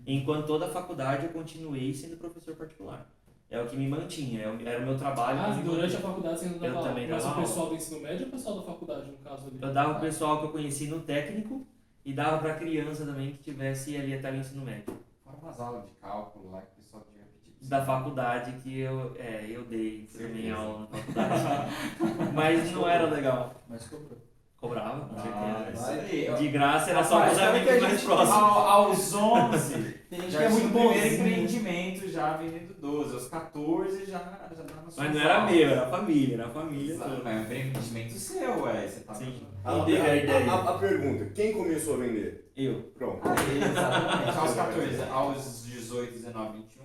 Enquanto 0.07 0.47
toda 0.47 0.67
a 0.67 0.71
faculdade 0.71 1.27
eu 1.27 1.33
continuei 1.33 1.93
sendo 1.93 2.17
professor 2.17 2.55
particular. 2.55 3.11
É 3.51 3.61
o 3.61 3.67
que 3.67 3.77
me 3.77 3.89
mantinha, 3.89 4.43
é 4.43 4.49
o- 4.49 4.69
era 4.69 4.79
o 4.81 4.87
meu 4.87 4.97
trabalho. 4.97 5.39
Ah, 5.41 5.61
durante 5.65 5.97
a 5.97 6.01
faculdade 6.01 6.39
você 6.39 6.45
ainda 6.47 6.57
Eu 6.57 6.61
dava 6.61 6.77
aula. 6.77 6.89
também 6.89 7.09
Mas 7.09 7.25
dava 7.25 7.39
o 7.39 7.43
pessoal 7.43 7.67
do 7.69 7.75
ensino 7.75 8.01
médio 8.01 8.21
ou 8.23 8.29
o 8.29 8.31
pessoal 8.31 8.57
da 8.57 8.63
faculdade, 8.63 9.11
no 9.11 9.17
caso 9.19 9.47
ali? 9.49 9.59
Eu 9.61 9.73
dava 9.75 9.93
pro 9.95 10.01
pessoal 10.03 10.39
que 10.39 10.45
eu 10.47 10.53
conheci 10.53 10.87
no 10.87 11.01
técnico 11.01 11.67
e 12.05 12.13
dava 12.13 12.39
pra 12.39 12.55
criança 12.55 13.05
também 13.05 13.33
que 13.33 13.43
tivesse 13.43 13.97
ali 13.97 14.15
até 14.15 14.31
o 14.31 14.37
ensino 14.37 14.65
médio. 14.65 14.97
Fora 15.25 15.37
umas 15.43 15.61
aulas 15.61 15.85
de 15.85 15.91
cálculo 16.01 16.53
lá 16.53 16.61
que 16.63 16.69
o 16.81 16.83
pessoal 16.85 17.05
tinha 17.13 17.25
pedido. 17.25 17.69
Da 17.69 17.85
faculdade 17.85 18.53
que 18.63 18.79
eu, 18.79 19.17
é, 19.19 19.45
eu 19.49 19.65
dei 19.65 20.07
também 20.13 20.33
Certeza. 20.35 20.55
aula 20.57 20.81
na 20.81 20.87
faculdade. 20.87 21.71
Mas 22.35 22.71
não 22.73 22.89
era 22.89 23.07
legal. 23.07 23.55
Mas 23.69 23.89
cobrou. 23.89 24.17
Cobrava, 24.61 25.07
com 25.07 25.17
Ah, 25.17 25.73
certeza. 25.75 26.33
ó. 26.33 26.37
De 26.37 26.49
graça 26.49 26.91
era 26.91 27.03
só 27.03 27.23
com 27.25 27.33
os 27.33 27.39
amigos 27.39 27.67
mais 27.81 27.93
gente- 27.93 28.05
próximos. 28.05 28.31
Ao- 28.43 28.59
aos 28.69 29.15
11, 29.15 30.01
Tem 30.11 30.21
gente 30.21 30.31
já 30.33 30.39
que 30.39 30.45
é 30.45 30.49
muito 30.51 30.67
o 30.67 30.71
primeiro 30.91 31.15
empreendimento 31.15 32.09
já 32.11 32.37
vendendo 32.37 32.75
12. 32.79 33.15
Aos 33.15 33.29
14 33.29 34.05
já, 34.05 34.19
já 34.19 34.63
dava 34.63 34.83
Mas 34.97 35.15
não 35.15 35.21
era 35.21 35.41
meu, 35.47 35.69
era 35.71 35.87
a 35.87 35.89
família, 35.89 36.35
era 36.35 36.47
a 36.47 36.51
família 36.51 36.93
Exato, 36.95 37.11
toda. 37.11 37.23
mas 37.25 37.35
é 37.35 37.39
um 37.39 37.43
empreendimento 37.43 38.13
seu, 38.19 38.63
ué. 38.65 38.87
Você 38.87 39.01
tá 39.01 39.15
Sim. 39.15 39.43
A, 39.65 39.73
Quem 39.73 39.85
teve 39.87 40.31
a 40.31 40.53
a, 40.53 40.55
a, 40.55 40.71
a 40.75 40.79
pergunta, 40.79 41.25
quem 41.35 41.53
começou 41.53 41.95
a 41.95 41.99
vender? 41.99 42.51
Eu. 42.57 42.93
Pronto. 42.99 43.21
Aí, 43.27 43.63
exatamente. 43.63 44.37
Aos 44.39 44.55
14, 44.55 45.03
aos 45.11 45.65
18, 45.65 46.13
19, 46.13 46.59
21 46.59 46.67
já 46.67 46.79
tava. 46.79 46.80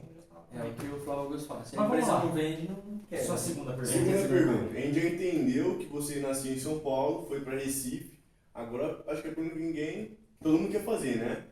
É 0.56 0.64
o 0.68 0.74
que 0.74 0.86
o 0.88 1.00
Flávio 1.02 1.24
Augusto 1.24 1.48
fala. 1.48 1.66
Se 1.66 1.76
a 1.76 1.80
Mas 1.82 1.90
vamos 1.90 1.98
empresa 2.04 2.18
lá. 2.18 2.26
não 2.26 2.32
vende, 2.34 2.68
não 2.70 3.00
quer. 3.10 3.18
Sua 3.24 3.38
segunda 3.38 3.74
pergunta. 3.74 3.92
Segunda 3.92 4.28
pergunta. 4.28 4.78
A 4.78 4.82
gente 4.82 5.00
já 5.02 5.10
entendeu 5.10 5.78
que 5.78 5.86
você 5.86 6.20
nasceu 6.20 6.54
em 6.54 6.60
São 6.60 6.80
Paulo, 6.80 7.26
foi 7.28 7.42
para 7.42 7.58
Recife. 7.58 8.18
Agora, 8.54 9.04
acho 9.08 9.22
que 9.22 9.28
é 9.28 9.32
pergunta 9.32 9.56
que 9.56 9.62
ninguém, 9.62 10.18
todo 10.42 10.58
mundo 10.58 10.72
quer 10.72 10.84
fazer, 10.84 11.18
né? 11.18 11.44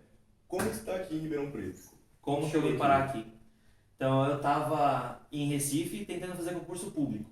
Como 0.47 0.63
que 0.63 0.69
você 0.69 0.79
está 0.79 0.95
aqui 0.95 1.15
em 1.15 1.19
Ribeirão 1.19 1.51
Preto? 1.51 1.89
Como 2.21 2.49
que 2.49 2.55
eu 2.55 2.61
vim 2.61 2.77
parar 2.77 3.05
aqui? 3.05 3.25
Então 3.95 4.25
eu 4.25 4.39
tava 4.39 5.19
em 5.31 5.49
Recife 5.49 6.05
tentando 6.05 6.35
fazer 6.35 6.53
concurso 6.53 6.91
público. 6.91 7.29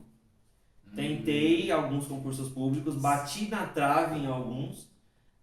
Tentei 0.94 1.72
alguns 1.72 2.06
concursos 2.06 2.50
públicos, 2.50 2.96
bati 2.96 3.48
na 3.48 3.66
trave 3.66 4.20
em 4.20 4.28
alguns 4.28 4.92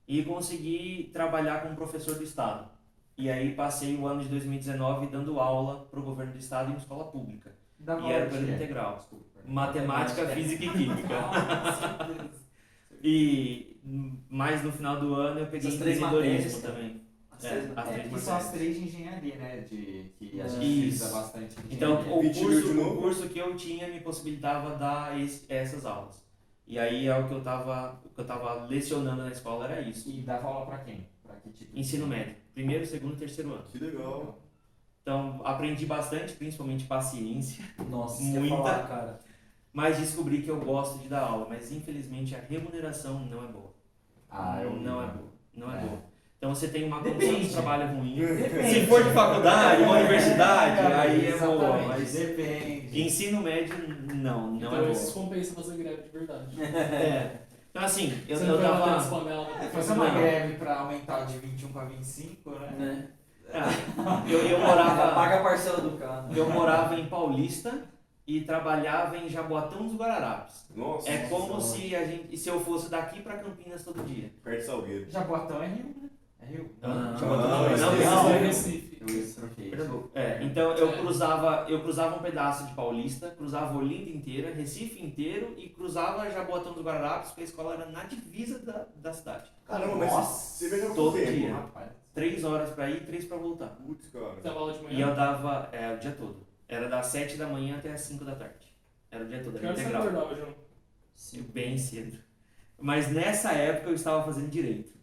e 0.07 0.23
consegui 0.23 1.11
trabalhar 1.13 1.63
como 1.63 1.75
professor 1.77 2.17
do 2.17 2.25
estado. 2.25 2.69
E 3.19 3.29
aí 3.29 3.53
passei 3.55 3.97
o 3.97 4.07
ano 4.07 4.23
de 4.23 4.29
2019 4.29 5.09
dando 5.09 5.41
aula 5.41 5.87
para 5.91 5.99
o 5.99 6.03
governo 6.05 6.33
do 6.33 6.39
estado 6.39 6.69
em 6.69 6.73
uma 6.75 6.79
escola 6.79 7.05
pública. 7.07 7.53
Da 7.79 7.99
E 7.99 8.13
era 8.13 8.27
período 8.27 8.47
de- 8.47 8.53
integral. 8.53 8.97
Desculpa. 8.97 9.25
Matemática, 9.45 10.27
física 10.29 10.65
e 10.65 10.71
química. 10.71 11.09
E 13.03 13.81
hum, 13.85 14.17
mais 14.29 14.63
no 14.65 14.73
final 14.73 14.99
do 14.99 15.15
ano 15.15 15.41
eu 15.41 15.47
peguei 15.47 15.79
três 15.79 15.99
empreendedorismo 15.99 16.63
também. 16.63 17.01
As 17.31 17.45
É, 17.45 17.49
três 17.51 17.79
as 17.79 17.89
três 17.89 18.07
É, 18.07 18.09
que 18.09 18.19
são 18.21 18.37
as 18.37 18.51
três 18.51 18.77
de 18.77 18.85
engenharia, 18.85 19.37
né? 19.37 19.57
De, 19.61 20.13
que 20.19 20.41
a 20.41 20.45
É. 20.45 20.49
gente 20.49 20.65
Isso. 20.89 21.05
utiliza 21.05 21.09
bastante 21.11 21.57
Então, 21.71 22.01
o 22.19 22.21
20 22.23 22.41
mil 22.41 22.61
de 22.61 22.63
curso, 22.75 22.81
o 22.89 22.97
curso 22.97 23.29
que 23.29 23.39
eu 23.39 23.57
tinha 23.57 23.87
me 23.87 24.01
possibilitava 24.01 24.75
dar 24.77 25.17
esse- 25.21 25.45
essas 25.49 25.87
aulas. 25.87 26.27
E 26.67 26.77
aí 26.79 27.07
é 27.07 27.17
o 27.17 27.29
que 27.29 27.35
eu 27.35 27.41
tava, 27.41 28.01
o 28.05 28.09
que 28.09 28.21
eu 28.21 28.27
tava 28.27 28.65
lecionando 28.67 29.23
na 29.23 29.31
escola 29.31 29.67
era 29.69 29.81
isso. 29.81 30.11
E 30.11 30.21
dava 30.23 30.49
aula 30.49 30.67
pra 30.67 30.79
quem? 30.79 31.07
Pra 31.23 31.37
que 31.37 31.51
tipo 31.51 31.79
Ensino 31.79 32.07
médio, 32.09 32.35
primeiro, 32.59 32.85
segundo 32.85 33.15
e 33.15 33.19
terceiro 33.19 33.53
ano. 33.53 33.63
Que 33.71 33.79
legal. 33.79 34.37
Então, 35.01 35.41
aprendi 35.45 35.87
bastante, 35.87 36.33
principalmente 36.33 36.85
paciência, 36.85 37.65
Nossa, 37.89 38.21
Muita. 38.23 38.57
Falar, 38.57 38.89
cara. 38.89 39.21
mas 39.73 39.97
descobri 39.97 40.43
que 40.43 40.49
eu 40.49 40.59
gosto 40.61 40.99
de 40.99 41.09
dar 41.09 41.21
aula, 41.21 41.47
mas 41.49 41.71
infelizmente 41.71 42.35
a 42.35 42.41
remuneração 42.41 43.21
não 43.21 43.45
é 43.45 43.47
boa. 43.47 43.73
Ah, 44.29 44.61
eu 44.63 44.73
não 44.73 45.01
é 45.03 45.07
boa, 45.07 45.33
não 45.55 45.73
é, 45.73 45.79
É. 45.79 45.81
boa. 45.83 46.09
Então 46.37 46.55
você 46.55 46.69
tem 46.69 46.85
uma 46.85 46.99
condição 47.01 47.19
de 47.19 47.35
Depende. 47.37 47.53
trabalho 47.53 47.97
ruim. 47.97 48.15
Depende. 48.17 48.69
Se 48.75 48.87
for 48.87 49.03
de 49.05 49.11
faculdade, 49.11 49.83
uma 49.83 49.99
universidade, 49.99 50.81
É, 50.81 50.95
aí 50.95 51.27
é 51.27 51.39
boa, 51.39 51.79
mas 51.89 52.13
depende. 52.13 53.01
ensino 53.03 53.41
médio 53.41 53.75
não, 54.15 54.49
não 54.51 54.57
então 54.57 54.75
é 54.77 54.79
boa. 54.81 54.91
esses 54.93 55.11
compensa 55.13 55.55
fazer 55.55 55.77
greve 55.79 56.03
de 56.03 56.09
verdade. 56.11 56.57
É. 56.61 57.48
Então 57.79 57.87
assim, 57.87 58.25
eu, 58.27 58.37
eu 58.37 58.61
tava. 58.61 58.97
É, 59.63 59.69
fazer 59.69 59.93
uma 59.93 60.09
Não. 60.09 60.15
greve 60.15 60.55
pra 60.55 60.81
aumentar 60.81 61.25
de 61.27 61.39
21 61.39 61.73
pra 61.73 61.85
25, 61.85 62.51
né? 62.51 62.75
Né? 62.77 63.09
Ah, 63.55 64.25
eu, 64.29 64.39
eu 64.41 64.59
morava. 64.59 65.15
Paga 65.15 65.37
a 65.37 65.43
parcela 65.45 65.81
do 65.81 65.97
carro. 65.97 66.37
Eu 66.37 66.51
morava 66.51 66.97
em 66.97 67.07
Paulista 67.07 67.83
e 68.27 68.41
trabalhava 68.41 69.17
em 69.17 69.29
Jaboatão 69.29 69.87
dos 69.87 69.97
Guararapes. 69.97 70.67
Nossa. 70.75 71.09
É 71.09 71.29
como 71.29 71.55
Nossa. 71.55 71.77
se 71.77 71.95
a 71.95 72.05
gente, 72.05 72.37
se 72.37 72.49
eu 72.49 72.59
fosse 72.59 72.91
daqui 72.91 73.23
pra 73.23 73.39
Campinas 73.39 73.85
todo 73.85 74.03
dia. 74.03 74.33
Perto 74.43 74.59
de 74.59 74.67
Salgueiro. 74.67 75.11
Jaboatão 75.11 75.63
é 75.63 75.69
Rio, 75.69 75.95
né? 76.03 76.11
É 76.41 76.47
Rio. 76.47 76.71
Não, 76.81 76.95
não, 76.95 77.13
não, 77.13 77.49
não, 77.49 77.67
é 77.71 77.75
Isso 77.75 77.85
não, 77.85 78.31
é 78.31 78.39
Recife. 78.39 78.89
Eu 79.01 79.35
troquei. 79.35 79.73
É, 80.15 80.43
então 80.43 80.73
eu 80.73 80.89
É. 80.93 80.99
cruzava, 80.99 81.67
eu 81.69 81.81
cruzava 81.83 82.17
um 82.17 82.23
pedaço 82.23 82.67
de 82.67 82.75
Paulista, 82.75 83.31
cruzava 83.31 83.77
Olinda 83.79 84.11
inteira, 84.11 84.53
Recife 84.55 85.05
inteiro 85.05 85.55
e 85.57 85.69
cruzava 85.69 86.29
Jaboatão 86.31 86.73
dos 86.75 86.83
Guararapes, 86.85 87.29
porque 87.31 87.43
a 87.43 87.45
escola 87.45 87.75
era 87.75 87.87
na 87.87 88.05
divisa 88.05 88.59
da, 88.61 88.87
da 88.97 89.13
cidade. 89.13 89.51
Caramba, 89.67 89.97
mas 89.97 90.13
você 90.13 90.69
viajava 90.69 90.95
todo 90.95 91.17
tempo? 91.17 91.33
dia. 91.33 91.55
Rapaz. 91.55 91.91
Três 92.15 92.45
horas 92.45 92.71
pra 92.71 92.91
ir, 92.91 93.05
três 93.07 93.25
pra 93.25 93.37
voltar. 93.37 93.69
Putz, 93.69 94.09
cara. 94.09 94.35
Você 94.35 94.41
dava 94.43 94.59
aula 94.61 94.73
de 94.73 94.95
E 94.95 95.01
eu 95.01 95.15
dava 95.15 95.69
é, 95.73 95.95
o 95.95 95.99
dia 95.99 96.13
todo. 96.13 96.47
Era 96.69 96.89
das 96.89 97.07
sete 97.07 97.37
da 97.37 97.47
manhã 97.47 97.77
até 97.79 97.93
as 97.93 98.01
cinco 98.01 98.25
da 98.25 98.35
tarde. 98.35 98.75
Era 99.11 99.25
o 99.25 99.29
dia 99.29 99.43
todo, 99.43 99.53
Que 99.59 99.59
era 99.61 99.69
hora 99.69 99.77
você 99.77 99.83
integral. 99.83 100.03
acordava, 100.03 100.35
João? 100.35 100.55
Bem 101.53 101.79
cedo. 101.79 102.19
Mas 102.81 103.09
nessa 103.11 103.53
época 103.53 103.91
eu 103.91 103.95
estava 103.95 104.23
fazendo 104.25 104.51
direito. 104.51 104.98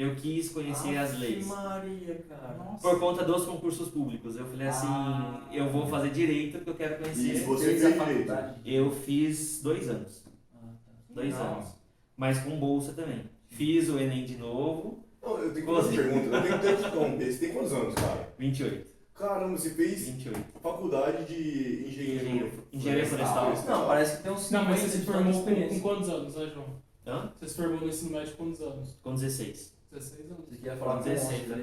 Eu 0.00 0.14
quis 0.14 0.48
conhecer 0.48 0.96
as 0.96 1.18
leis. 1.18 1.46
Maria, 1.46 2.24
cara. 2.26 2.54
Nossa. 2.54 2.88
Por 2.88 2.98
conta 2.98 3.22
dos 3.22 3.44
concursos 3.44 3.88
públicos. 3.90 4.34
Eu 4.34 4.46
falei 4.46 4.66
assim, 4.68 4.86
Ah. 4.88 5.46
eu 5.52 5.68
vou 5.70 5.86
fazer 5.88 6.10
direito 6.10 6.52
porque 6.58 6.70
eu 6.70 6.74
quero 6.74 7.02
conhecer. 7.02 7.34
Isso, 7.34 7.44
você 7.44 7.66
Fez 7.66 7.84
a 7.84 7.92
faculdade? 8.04 8.54
Eu 8.64 8.90
fiz 8.90 9.60
dois 9.62 9.90
anos. 9.90 10.24
Ah, 10.54 10.58
tá. 10.86 10.92
Dois 11.10 11.34
Não. 11.34 11.52
anos. 11.56 11.68
Mas 12.16 12.38
com 12.38 12.58
bolsa 12.58 12.92
também. 12.94 13.24
Fiz 13.48 13.90
o 13.90 13.98
Enem 13.98 14.24
de 14.24 14.36
novo, 14.38 15.04
Não, 15.22 15.36
eu 15.36 15.52
tenho 15.52 15.66
que 15.66 15.72
fazer 15.74 16.00
uma 16.00 16.12
pergunta. 16.12 16.36
Eu 16.36 16.42
tenho 16.42 16.54
que 16.54 16.66
ter 16.66 16.76
que 16.76 16.86
interromper. 16.86 17.32
Você 17.32 17.38
tem 17.38 17.52
quantos 17.54 17.72
anos, 17.74 17.94
cara? 17.94 18.28
28. 18.38 18.90
Caramba, 19.14 19.58
você 19.58 19.70
fez 19.74 20.08
28. 20.08 20.44
faculdade 20.62 21.24
de 21.26 21.88
engenheiro. 21.88 22.24
Engenheiro- 22.26 22.64
engenharia 22.72 23.04
florestal. 23.06 23.52
Não, 23.68 23.86
parece 23.86 24.16
que 24.16 24.22
tem 24.22 24.32
uns 24.32 24.50
Não, 24.50 24.64
mas 24.64 24.80
50 24.80 24.92
você 24.92 24.98
se 24.98 25.04
formou 25.04 25.44
com, 25.44 25.68
com 25.68 25.80
quantos 25.80 26.08
anos, 26.08 26.34
né, 26.36 26.50
João? 26.54 26.66
Hã? 27.06 27.32
Você 27.38 27.48
se 27.50 27.54
formou 27.56 27.80
no 27.82 27.88
ensino 27.88 28.12
médio 28.12 28.32
com 28.34 28.44
quantos 28.44 28.62
anos? 28.62 28.96
Com 29.02 29.14
16. 29.14 29.78
16 29.90 30.30
anos. 30.30 30.44
Você 30.48 30.56
queria 30.56 30.76
falar 30.76 30.96
com 30.98 31.02
16 31.04 31.42
11, 31.42 31.48
né? 31.50 31.56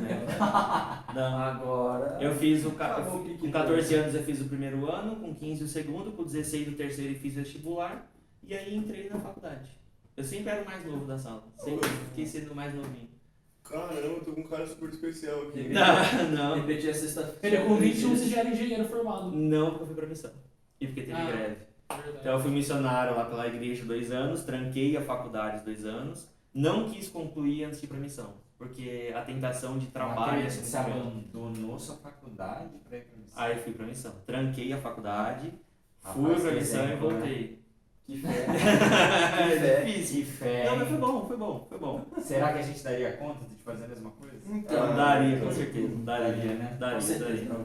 né? 0.00 0.26
Não. 1.14 1.38
Agora. 1.38 2.18
Eu 2.22 2.34
fiz 2.36 2.64
o. 2.64 2.70
ca- 2.72 3.02
pique 3.24 3.38
Com 3.38 3.46
do- 3.46 3.52
14 3.52 3.94
anos 3.94 4.14
eu 4.14 4.22
fiz 4.22 4.40
o 4.40 4.44
primeiro 4.46 4.90
ano, 4.90 5.16
com 5.16 5.34
15 5.34 5.64
o 5.64 5.68
segundo, 5.68 6.12
com 6.12 6.24
16 6.24 6.68
o 6.68 6.72
terceiro 6.72 7.12
e 7.12 7.16
fiz 7.16 7.34
vestibular. 7.34 8.10
E 8.42 8.54
aí 8.54 8.76
entrei 8.76 9.08
na 9.08 9.18
faculdade. 9.18 9.68
Eu 10.16 10.24
sempre 10.24 10.50
era 10.50 10.62
o 10.62 10.64
mais 10.64 10.84
novo 10.86 11.04
da 11.06 11.18
sala. 11.18 11.44
Sempre 11.58 11.88
fiquei 12.10 12.26
sendo 12.26 12.52
o 12.52 12.54
mais 12.56 12.74
novinho. 12.74 13.08
Caramba, 13.64 13.94
eu 13.94 14.20
tô 14.22 14.32
com 14.32 14.42
um 14.42 14.46
cara 14.46 14.66
super 14.66 14.88
especial 14.90 15.42
aqui. 15.48 15.68
Não, 15.70 16.30
não. 16.36 16.54
repente 16.56 16.88
é 16.88 16.92
sexta-feira. 16.92 17.38
Ele 17.42 17.56
é 17.56 17.66
com 17.68 17.76
21 17.76 18.10
você 18.16 18.26
já 18.26 18.40
era 18.40 18.50
engenheiro 18.50 18.84
formado. 18.84 19.30
Não, 19.32 19.70
porque 19.70 19.82
eu 19.82 19.86
fui 19.86 19.96
pra 19.96 20.06
missão. 20.06 20.30
E 20.80 20.86
porque 20.86 21.02
teve 21.02 21.12
Ah. 21.16 21.24
greve. 21.24 21.56
Verdade. 21.90 22.18
Então 22.20 22.32
eu 22.34 22.40
fui 22.40 22.50
missionário 22.50 23.14
lá 23.16 23.24
pela 23.24 23.46
igreja 23.46 23.84
dois 23.84 24.10
anos, 24.10 24.42
tranquei 24.44 24.96
a 24.96 25.02
faculdade 25.02 25.64
dois 25.64 25.84
anos, 25.86 26.28
não 26.54 26.88
quis 26.88 27.08
concluir 27.08 27.64
antes 27.64 27.80
de 27.80 27.86
ir 27.86 27.88
pra 27.88 27.98
missão, 27.98 28.34
porque 28.56 29.12
a 29.14 29.22
tentação 29.22 29.76
de 29.78 29.86
trabalho 29.88 30.42
é 30.46 30.48
Você 30.50 30.76
abandonou 30.76 31.78
sua 31.78 31.96
faculdade 31.96 32.70
pra 32.88 32.96
ir 32.98 33.02
pra 33.02 33.16
missão. 33.18 33.42
Aí 33.42 33.56
eu 33.56 33.62
fui 33.62 33.72
pra 33.72 33.86
missão, 33.86 34.12
tranquei 34.26 34.72
a 34.72 34.78
faculdade, 34.78 35.52
fui 36.00 36.22
Rapaz, 36.22 36.40
pra 36.42 36.50
que 36.52 36.56
missão 36.58 36.80
e 36.80 36.84
exemplo, 36.86 37.10
né? 37.10 37.18
voltei. 37.18 37.64
Que 38.06 38.18
fé. 38.18 38.46
É 39.64 39.84
difícil. 39.84 40.16
Que 40.16 40.30
fé. 40.30 40.64
Não, 40.66 40.76
mas 40.76 40.88
foi 40.88 40.98
bom, 40.98 41.24
foi 41.26 41.36
bom, 41.38 41.66
foi 41.70 41.78
bom. 41.78 42.04
Será 42.20 42.52
que 42.52 42.58
a 42.58 42.62
gente 42.62 42.82
daria 42.84 43.16
conta 43.16 43.44
de 43.46 43.54
fazer 43.56 43.84
a 43.86 43.88
mesma 43.88 44.10
coisa? 44.10 44.36
Então, 44.46 44.82
Ah, 44.82 44.92
daria, 44.94 45.40
com 45.40 45.50
certeza. 45.50 45.96
Daria, 45.96 46.28
Daria, 46.28 46.44
né? 46.44 46.54
né? 46.54 46.76
Daria, 46.78 46.94
com 46.96 47.00
certeza. 47.00 47.44
daria. 47.46 47.64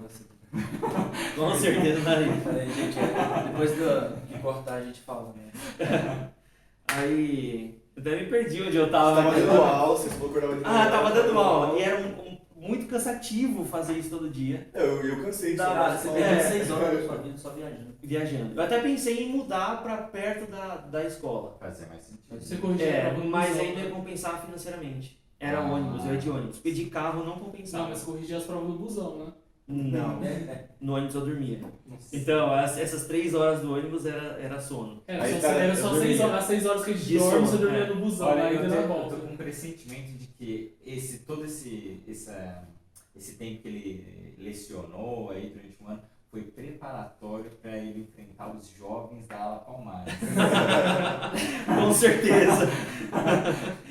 Com 1.35 1.55
certeza 1.55 2.01
daria. 2.01 2.31
Peraí, 2.41 2.71
gente. 2.73 2.97
é, 2.99 3.43
Depois 3.49 3.71
do, 3.71 4.25
de 4.27 4.39
cortar 4.41 4.75
a 4.75 4.81
gente 4.81 5.01
fala, 5.01 5.33
né? 5.33 5.51
Aí. 6.87 7.78
Eu 8.05 8.11
até 8.13 8.23
me 8.23 8.29
perdi 8.29 8.61
onde 8.63 8.77
eu 8.77 8.85
Você 8.85 8.91
tava. 8.91 9.15
tava 9.23 9.35
dando 9.39 9.61
aula, 9.61 9.97
você 9.97 10.09
falou 10.09 10.29
que 10.31 10.37
acordava 10.37 10.59
de 10.61 10.65
Ah, 10.65 10.89
tava 10.89 11.11
dando 11.11 11.37
aula. 11.39 11.77
E 11.79 11.81
era 11.83 11.97
um- 12.01 12.27
um- 12.27 12.39
muito 12.55 12.87
cansativo 12.87 13.65
fazer 13.65 13.93
isso 13.93 14.09
todo 14.09 14.29
dia. 14.29 14.69
É, 14.73 14.81
eu, 14.83 15.03
eu 15.05 15.23
cansei. 15.23 15.55
Só- 15.57 15.65
Cara, 15.65 15.97
você 15.97 16.07
só- 16.07 16.13
perdeu 16.13 16.31
É. 16.31 16.39
seis 16.43 16.71
horas 16.71 17.05
só 17.41 17.49
viajando. 17.51 17.95
Viajando. 18.01 18.53
Eu 18.55 18.63
até 18.63 18.79
pensei 18.79 19.23
em 19.23 19.29
mudar 19.29 19.81
pra 19.83 19.97
perto 19.97 20.49
da, 20.51 20.75
da 20.77 21.03
escola. 21.05 21.55
Fazer 21.59 21.87
mais 21.87 22.03
sentido. 22.03 22.23
Você 22.39 22.55
corrigiu 22.57 22.85
a 22.85 22.89
É, 22.89 23.17
mas 23.17 23.59
ainda 23.59 23.79
ia 23.81 23.85
né? 23.85 23.91
compensar 23.91 24.41
financeiramente. 24.45 25.19
Era 25.39 25.59
Ah. 25.59 25.71
ônibus, 25.71 26.05
eu 26.05 26.13
ia 26.13 26.19
de 26.19 26.29
ônibus. 26.29 26.57
Pedir 26.59 26.85
carro 26.89 27.23
não 27.25 27.37
compensava. 27.39 27.83
Não, 27.83 27.89
mas 27.91 28.03
corrigir 28.03 28.35
as 28.35 28.43
provas 28.43 28.67
do 28.67 28.73
busão, 28.77 29.17
né? 29.19 29.25
Não, 29.71 30.23
É, 30.23 30.65
no 30.81 30.95
ônibus 30.95 31.13
eu 31.13 31.21
dormia. 31.25 31.59
Nossa. 31.85 32.15
Então, 32.17 32.51
as- 32.51 32.77
essas 32.79 33.05
três 33.05 33.35
horas 33.35 33.61
do 33.61 33.71
ônibus 33.71 34.03
era, 34.05 34.39
era 34.41 34.59
sono. 34.59 35.03
Era 35.07 35.23
Aí, 35.23 35.35
só, 35.35 35.41
cara, 35.47 35.59
era 35.63 35.75
só 35.75 35.93
seis 35.95 36.19
horas, 36.19 36.35
as 36.39 36.45
6 36.45 36.65
horas 36.65 36.85
que 36.85 36.91
a 36.91 36.93
gente 36.95 37.05
De 37.07 37.17
dorme, 37.19 37.39
você 37.47 37.57
dormia 37.57 37.79
é. 37.81 37.87
no 37.87 37.95
busão, 37.97 38.27
Olha, 38.29 38.43
aí 38.45 38.55
eu, 38.55 38.61
tenho- 38.61 38.73
eu 38.73 38.87
volta. 38.87 39.15
tô 39.15 39.21
com 39.21 39.33
um 39.33 39.37
pressentimento 39.37 40.11
de 40.17 40.25
que 40.27 40.75
esse, 40.83 41.19
todo 41.19 41.45
esse, 41.45 42.01
essa, 42.09 42.67
esse 43.15 43.35
tempo 43.35 43.61
que 43.61 43.67
ele 43.67 44.35
lecionou 44.39 45.29
aí 45.29 45.49
durante 45.51 45.77
um 45.83 45.87
ano 45.87 46.01
foi 46.31 46.41
preparatório 46.43 47.49
para 47.61 47.77
ele 47.77 48.01
enfrentar 48.01 48.55
os 48.55 48.69
jovens 48.69 49.27
da 49.27 49.35
ala 49.37 49.59
Palmares. 49.59 50.13
Com 51.65 51.93
certeza. 51.93 52.67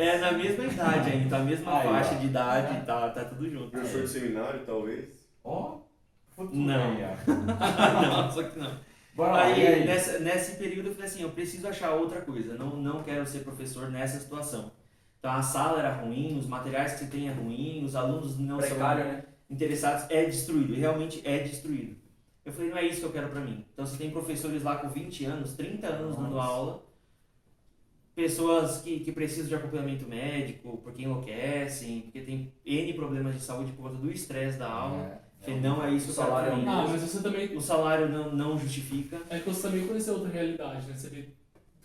É 0.00 0.18
na 0.18 0.32
mesma 0.32 0.64
idade 0.64 1.10
ainda, 1.10 1.36
a 1.36 1.40
mesma 1.40 1.80
Aí, 1.80 1.86
ó. 1.86 1.90
faixa 1.90 2.14
de 2.16 2.26
idade, 2.26 2.86
tá, 2.86 3.10
tá 3.10 3.24
tudo 3.24 3.48
junto. 3.50 3.70
Professor 3.70 4.02
de 4.02 4.08
seminário, 4.08 4.60
talvez. 4.64 5.08
Ó, 5.44 5.80
futuro 6.34 6.56
Não. 6.58 6.92
aí, 6.92 7.04
ó. 7.04 7.30
não, 8.24 8.30
só 8.32 8.42
que 8.44 8.58
não. 8.58 8.72
Bora 9.14 9.32
lá, 9.32 9.50
e 9.50 9.52
Aí, 9.54 9.66
aí? 9.66 9.84
nessa, 9.86 10.18
nesse 10.20 10.56
período, 10.56 10.88
eu 10.88 10.94
falei 10.94 11.08
assim: 11.08 11.22
eu 11.22 11.30
preciso 11.30 11.66
achar 11.68 11.92
outra 11.94 12.20
coisa. 12.22 12.54
Não, 12.54 12.76
não 12.76 13.02
quero 13.02 13.26
ser 13.26 13.40
professor 13.40 13.90
nessa 13.90 14.18
situação. 14.18 14.72
Então, 15.18 15.32
a 15.32 15.42
sala 15.42 15.80
era 15.80 15.92
ruim, 16.00 16.38
os 16.38 16.46
materiais 16.46 16.94
que 16.94 17.00
você 17.00 17.06
tem 17.06 17.28
é 17.28 17.32
ruim, 17.32 17.84
os 17.84 17.94
alunos 17.94 18.38
não 18.38 18.56
Precário, 18.56 19.02
são 19.04 19.12
né? 19.12 19.24
interessados. 19.50 20.06
É 20.10 20.24
destruído, 20.24 20.72
e 20.72 20.78
realmente 20.78 21.20
é 21.24 21.38
destruído. 21.40 21.96
Eu 22.44 22.52
falei: 22.52 22.70
não 22.70 22.78
é 22.78 22.86
isso 22.86 23.00
que 23.00 23.06
eu 23.06 23.12
quero 23.12 23.28
pra 23.28 23.40
mim. 23.40 23.66
Então, 23.74 23.84
você 23.84 23.98
tem 23.98 24.10
professores 24.10 24.62
lá 24.62 24.76
com 24.76 24.88
20 24.88 25.24
anos, 25.26 25.52
30 25.54 25.86
anos 25.86 26.16
dando 26.16 26.30
Nossa. 26.30 26.48
aula, 26.48 26.82
pessoas 28.14 28.78
que, 28.82 29.00
que 29.00 29.12
precisam 29.12 29.48
de 29.48 29.54
acompanhamento 29.54 30.06
médico, 30.08 30.78
porque 30.82 31.02
enlouquecem, 31.02 32.02
porque 32.02 32.20
tem 32.20 32.52
N 32.64 32.92
problemas 32.94 33.34
de 33.34 33.40
saúde 33.40 33.72
por 33.72 33.84
conta 33.84 33.96
do 33.96 34.10
estresse 34.10 34.58
da 34.58 34.70
aula. 34.70 35.02
É, 35.02 35.14
Eu 35.40 35.44
falei, 35.44 35.60
não 35.60 35.84
é 35.84 35.90
isso 35.92 36.12
que 36.12 36.20
eu 36.20 36.24
quero 36.26 36.46
pra 36.46 36.56
mim. 36.56 36.64
Ah, 36.66 36.86
mas 36.88 37.00
você 37.02 37.22
também. 37.22 37.56
O 37.56 37.60
salário 37.60 38.08
não, 38.08 38.32
não 38.34 38.58
justifica. 38.58 39.20
É 39.30 39.38
que 39.38 39.48
você 39.48 39.62
também 39.62 39.86
conheceu 39.86 40.14
outra 40.14 40.28
realidade, 40.28 40.86
né? 40.86 40.94
Você 40.96 41.08
veio 41.08 41.26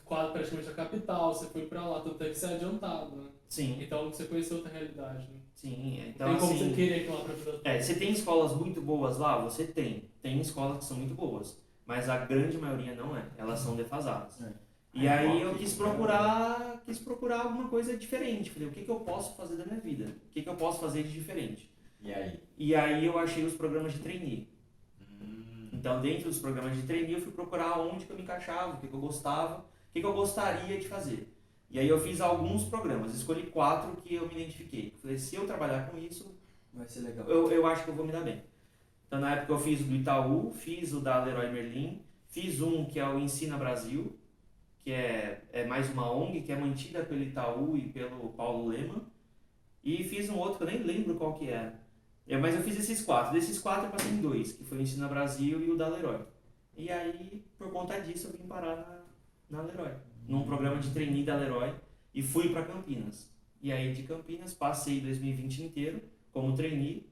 quase 0.04 0.32
praticamente 0.34 0.70
a 0.70 0.74
capital, 0.74 1.34
você 1.34 1.48
foi 1.48 1.64
pra 1.64 1.88
lá, 1.88 2.00
tanto 2.02 2.24
é 2.24 2.30
que 2.30 2.36
você 2.36 2.46
é 2.46 2.56
adiantado, 2.56 3.16
né? 3.16 3.24
Sim, 3.50 3.78
Então 3.82 4.10
você 4.12 4.26
conheceu 4.26 4.58
outra 4.58 4.72
realidade, 4.72 5.20
né? 5.20 5.40
sim. 5.56 6.00
é. 6.04 6.10
Então, 6.10 6.28
tem 6.30 6.38
como 6.38 6.54
assim, 6.54 6.70
você 6.70 6.76
querer 6.76 7.06
ir 7.06 7.10
lá 7.10 7.22
pra 7.24 7.34
vida 7.34 7.62
É, 7.64 7.82
você 7.82 7.96
tem 7.96 8.12
escolas 8.12 8.54
muito 8.54 8.82
boas 8.82 9.18
lá? 9.18 9.38
Você 9.40 9.66
tem. 9.66 10.10
Tem 10.22 10.40
escolas 10.42 10.80
que 10.80 10.86
são 10.86 10.98
muito 10.98 11.16
boas. 11.16 11.58
Mas 11.86 12.10
a 12.10 12.18
grande 12.26 12.58
maioria 12.58 12.94
não 12.96 13.16
é. 13.16 13.24
Elas 13.38 13.60
são 13.60 13.76
defasadas. 13.76 14.42
É. 14.42 14.50
E 14.96 15.08
Aí, 15.08 15.28
aí 15.28 15.42
eu 15.42 15.56
quis 15.56 15.74
bacana. 15.74 15.90
procurar, 15.98 16.82
quis 16.86 17.00
procurar 17.00 17.42
alguma 17.42 17.68
coisa 17.70 17.98
diferente. 17.98 18.50
Falei, 18.50 18.68
o 18.70 18.72
que, 18.72 18.84
que 18.84 18.90
eu 18.92 19.02
posso 19.02 19.36
fazer 19.36 19.58
da 19.58 19.66
minha 19.66 19.80
vida? 19.80 20.06
O 20.06 20.30
que, 20.32 20.42
que 20.42 20.50
eu 20.50 20.56
posso 20.56 20.80
fazer 20.80 21.04
de 21.04 21.12
diferente? 21.12 21.70
E 22.02 22.14
aí? 22.14 22.40
E 22.58 22.76
aí 22.76 23.06
eu 23.06 23.18
achei 23.20 23.44
os 23.44 23.54
programas 23.54 23.94
de 23.94 24.00
trainee. 24.00 24.48
Hum, 25.22 25.70
Então, 25.74 26.02
dentro 26.02 26.30
dos 26.30 26.40
programas 26.40 26.76
de 26.76 26.84
trainee, 26.84 27.14
eu 27.14 27.22
fui 27.22 27.32
procurar 27.32 27.80
onde 27.80 28.06
que 28.06 28.12
eu 28.12 28.16
me 28.16 28.24
encaixava, 28.24 28.74
o 28.76 28.78
que, 28.80 28.88
que 28.88 28.94
eu 28.94 29.00
gostava, 29.02 29.60
o 29.60 29.64
que, 29.94 30.00
que 30.00 30.06
eu 30.06 30.14
gostaria 30.14 30.78
de 30.80 30.88
fazer. 30.88 31.32
E 31.70 31.80
aí 31.80 31.88
eu 31.90 32.00
fiz 32.00 32.22
alguns 32.22 32.64
programas, 32.66 33.14
escolhi 33.14 33.48
quatro 33.48 33.98
que 34.02 34.16
eu 34.16 34.28
me 34.28 34.34
identifiquei. 34.36 34.94
Falei, 35.02 35.18
se 35.18 35.36
eu 35.36 35.46
trabalhar 35.46 35.90
com 35.90 35.98
isso, 35.98 36.34
Vai 36.74 36.88
ser 36.88 37.02
legal. 37.02 37.28
eu, 37.28 37.52
eu 37.52 37.66
acho 37.66 37.84
que 37.84 37.90
eu 37.90 37.96
vou 37.96 38.06
me 38.06 38.12
dar 38.12 38.22
bem. 38.22 38.44
Então, 39.08 39.20
na 39.20 39.36
época, 39.36 39.54
eu 39.54 39.60
fiz 39.60 39.82
o 39.82 39.84
do 39.86 39.96
Itaú, 39.96 40.52
fiz 40.54 40.94
o 40.94 41.00
da 41.02 41.24
Leroy 41.24 41.52
Merlin, 41.52 42.02
fiz 42.28 42.62
um 42.62 42.86
que 42.86 43.00
é 43.00 43.08
o 43.08 43.20
Ensina 43.20 43.58
Brasil, 43.58 44.16
que 44.86 44.92
é, 44.92 45.42
é 45.52 45.66
mais 45.66 45.92
uma 45.92 46.12
ONG, 46.12 46.42
que 46.42 46.52
é 46.52 46.56
mantida 46.56 47.04
pelo 47.04 47.24
Itaú 47.24 47.76
e 47.76 47.90
pelo 47.90 48.30
Paulo 48.34 48.68
Lema. 48.68 49.02
E 49.84 50.04
fiz 50.04 50.30
um 50.30 50.38
outro 50.38 50.58
que 50.58 50.64
eu 50.64 50.68
nem 50.68 50.84
lembro 50.84 51.16
qual 51.16 51.34
que 51.34 51.50
era. 51.50 51.82
É, 52.28 52.38
mas 52.38 52.54
eu 52.54 52.62
fiz 52.62 52.78
esses 52.78 53.04
quatro. 53.04 53.34
Desses 53.34 53.58
quatro 53.58 53.88
eu 53.88 53.90
passei 53.90 54.12
em 54.12 54.22
dois, 54.22 54.54
que 54.54 54.64
foi 54.64 54.78
o 54.78 54.82
Ensina 54.82 55.08
Brasil 55.08 55.60
e 55.60 55.72
o 55.72 55.76
da 55.76 55.88
Leroy. 55.88 56.20
E 56.78 56.92
aí, 56.92 57.44
por 57.58 57.72
conta 57.72 58.00
disso, 58.00 58.28
eu 58.28 58.38
vim 58.38 58.48
parar 58.48 58.76
na, 59.50 59.58
na 59.58 59.64
Leroy, 59.64 59.92
num 60.28 60.46
programa 60.46 60.78
de 60.78 60.92
trainee 60.92 61.24
da 61.24 61.36
Leroy, 61.36 61.74
e 62.14 62.22
fui 62.22 62.50
para 62.50 62.64
Campinas. 62.64 63.34
E 63.64 63.72
aí, 63.72 63.92
de 63.92 64.04
Campinas, 64.04 64.54
passei 64.54 65.02
2020 65.02 65.64
inteiro 65.64 66.02
como 66.32 66.56
trainee. 66.56 67.10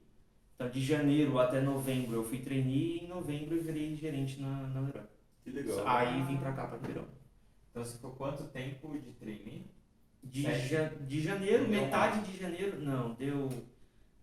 Então, 0.54 0.70
de 0.70 0.80
janeiro 0.80 1.40
até 1.40 1.60
novembro 1.60 2.14
eu 2.14 2.22
fui 2.22 2.38
trainee 2.38 2.98
e 2.98 3.04
em 3.04 3.08
novembro 3.08 3.56
eu 3.56 3.62
virei 3.64 3.96
gerente 3.96 4.40
na, 4.40 4.68
na 4.68 4.80
Leroy. 4.80 5.02
Que 5.42 5.50
legal. 5.50 5.82
Aí 5.88 6.22
vim 6.22 6.36
pra 6.36 6.52
cá, 6.52 6.68
pra 6.68 6.78
Ribeirão. 6.78 7.23
Então 7.74 7.84
você 7.84 7.96
ficou 7.96 8.12
quanto 8.12 8.44
tempo 8.44 8.96
de 8.96 9.10
trainee? 9.14 9.66
De, 10.22 10.42
ja, 10.42 10.84
de 10.84 11.20
janeiro, 11.20 11.64
deu 11.64 11.82
metade 11.82 12.30
de 12.30 12.38
janeiro, 12.38 12.80
não, 12.80 13.14
deu 13.14 13.50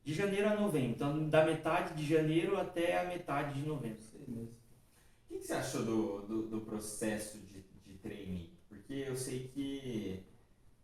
de 0.06 0.14
janeiro 0.14 0.48
a 0.48 0.56
novembro. 0.56 0.92
Então, 0.92 1.28
da 1.28 1.46
metade 1.46 1.94
de 1.94 2.08
janeiro 2.08 2.58
até 2.58 2.98
a 2.98 3.04
metade 3.04 3.60
de 3.60 3.68
novembro. 3.68 4.00
O 4.26 5.28
que 5.28 5.38
que 5.38 5.44
você 5.44 5.54
achou 5.54 5.84
do, 5.84 6.22
do, 6.22 6.48
do 6.48 6.62
processo 6.62 7.40
de, 7.40 7.66
de 7.86 7.98
trainee? 7.98 8.58
Porque 8.70 8.94
eu 8.94 9.18
sei 9.18 9.50
que. 9.50 10.24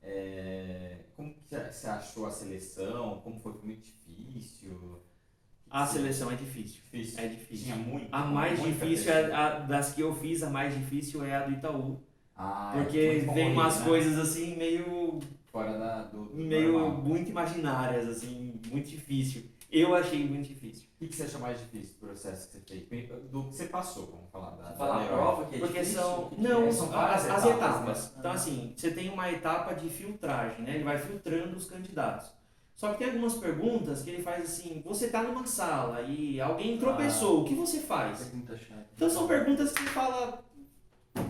é, 0.04 1.06
como 1.15 1.34
que 1.34 1.44
você 1.48 1.88
achou 1.88 2.26
a 2.26 2.32
seleção? 2.32 3.22
Como 3.22 3.40
foi? 3.40 3.54
Muito 3.63 3.86
difícil? 3.86 5.02
A 5.70 5.88
seleção 5.88 6.30
é 6.30 6.36
difícil. 6.36 6.82
Difícil. 6.84 7.20
É 7.20 7.28
difícil. 7.30 7.65
Tinha 7.65 7.78
muito. 7.78 8.13
A 8.13 8.26
mais 8.26 8.62
difícil 8.62 9.10
é 9.10 9.34
a, 9.34 9.60
das 9.60 9.94
que 9.94 10.02
eu 10.02 10.13
fiz, 10.15 10.44
a 10.44 10.50
mais 10.50 10.78
difícil 10.78 11.24
é 11.24 11.34
a 11.34 11.48
do 11.48 11.54
Itaú. 11.54 12.07
Ah, 12.38 12.73
é 12.75 12.83
Porque 12.83 13.25
vem 13.33 13.52
umas 13.54 13.79
né? 13.79 13.85
coisas 13.85 14.19
assim 14.19 14.56
meio 14.56 15.19
Fora 15.52 15.77
da, 15.77 16.04
do, 16.04 16.29
meio 16.35 16.73
normal. 16.73 16.92
muito 17.02 17.29
imaginárias, 17.31 18.08
assim, 18.08 18.60
muito 18.69 18.88
difícil. 18.90 19.44
Eu 19.71 19.96
achei 19.96 20.25
muito 20.25 20.48
difícil. 20.48 20.85
O 20.96 21.00
que, 21.00 21.08
que 21.08 21.15
você 21.15 21.23
achou 21.23 21.42
mais 21.42 21.60
difícil 21.60 21.96
do 22.00 22.08
processo 22.08 22.48
que 22.50 22.58
você 22.60 22.79
fez? 22.81 23.10
Do 23.31 23.44
que 23.46 23.56
você 23.56 23.65
passou, 23.65 24.06
vamos 24.08 24.29
falar 24.31 24.52
da, 24.52 24.69
Você 24.71 24.77
fala 24.77 25.04
a 25.04 25.08
prova 25.08 25.46
que 25.46 25.56
é 25.56 25.60
Porque 25.60 25.79
difícil? 25.79 26.02
são. 26.02 26.29
que 26.29 26.35
que 26.35 26.42
Não, 26.42 26.63
é? 26.67 26.71
são 26.71 26.85
as, 26.85 26.92
várias 26.92 27.25
as 27.25 27.46
etapas, 27.46 27.56
etapas. 27.56 28.04
né? 28.06 28.12
Então, 28.19 28.31
Ah. 28.31 28.33
assim, 28.35 28.73
você 28.77 28.92
tem 28.92 29.10
uma 29.10 29.31
etapa 29.31 29.73
de 29.73 29.90
filtragem, 29.90 30.62
né? 30.63 30.75
Ele 30.75 30.83
vai 30.83 30.98
filtrando 31.00 31.56
os 31.58 31.65
candidatos. 31.65 32.29
Só 32.75 32.92
que 32.92 33.00
tem 33.00 33.08
algumas 33.08 33.33
perguntas 33.33 34.04
que 34.04 34.12
ele 34.12 34.21
faz 34.21 34.44
assim: 34.44 34.81
você 34.85 35.08
tá 35.10 35.23
numa 35.23 35.46
sala 35.48 36.02
e 36.04 36.40
alguém 36.40 36.77
tropeçou, 36.77 37.42
o 37.42 37.46
que 37.46 37.56
você 37.56 37.79
faz? 37.79 38.31
Então 38.96 39.10
são 39.10 39.27
perguntas 39.27 39.71
que 39.71 39.83
fala, 39.83 40.44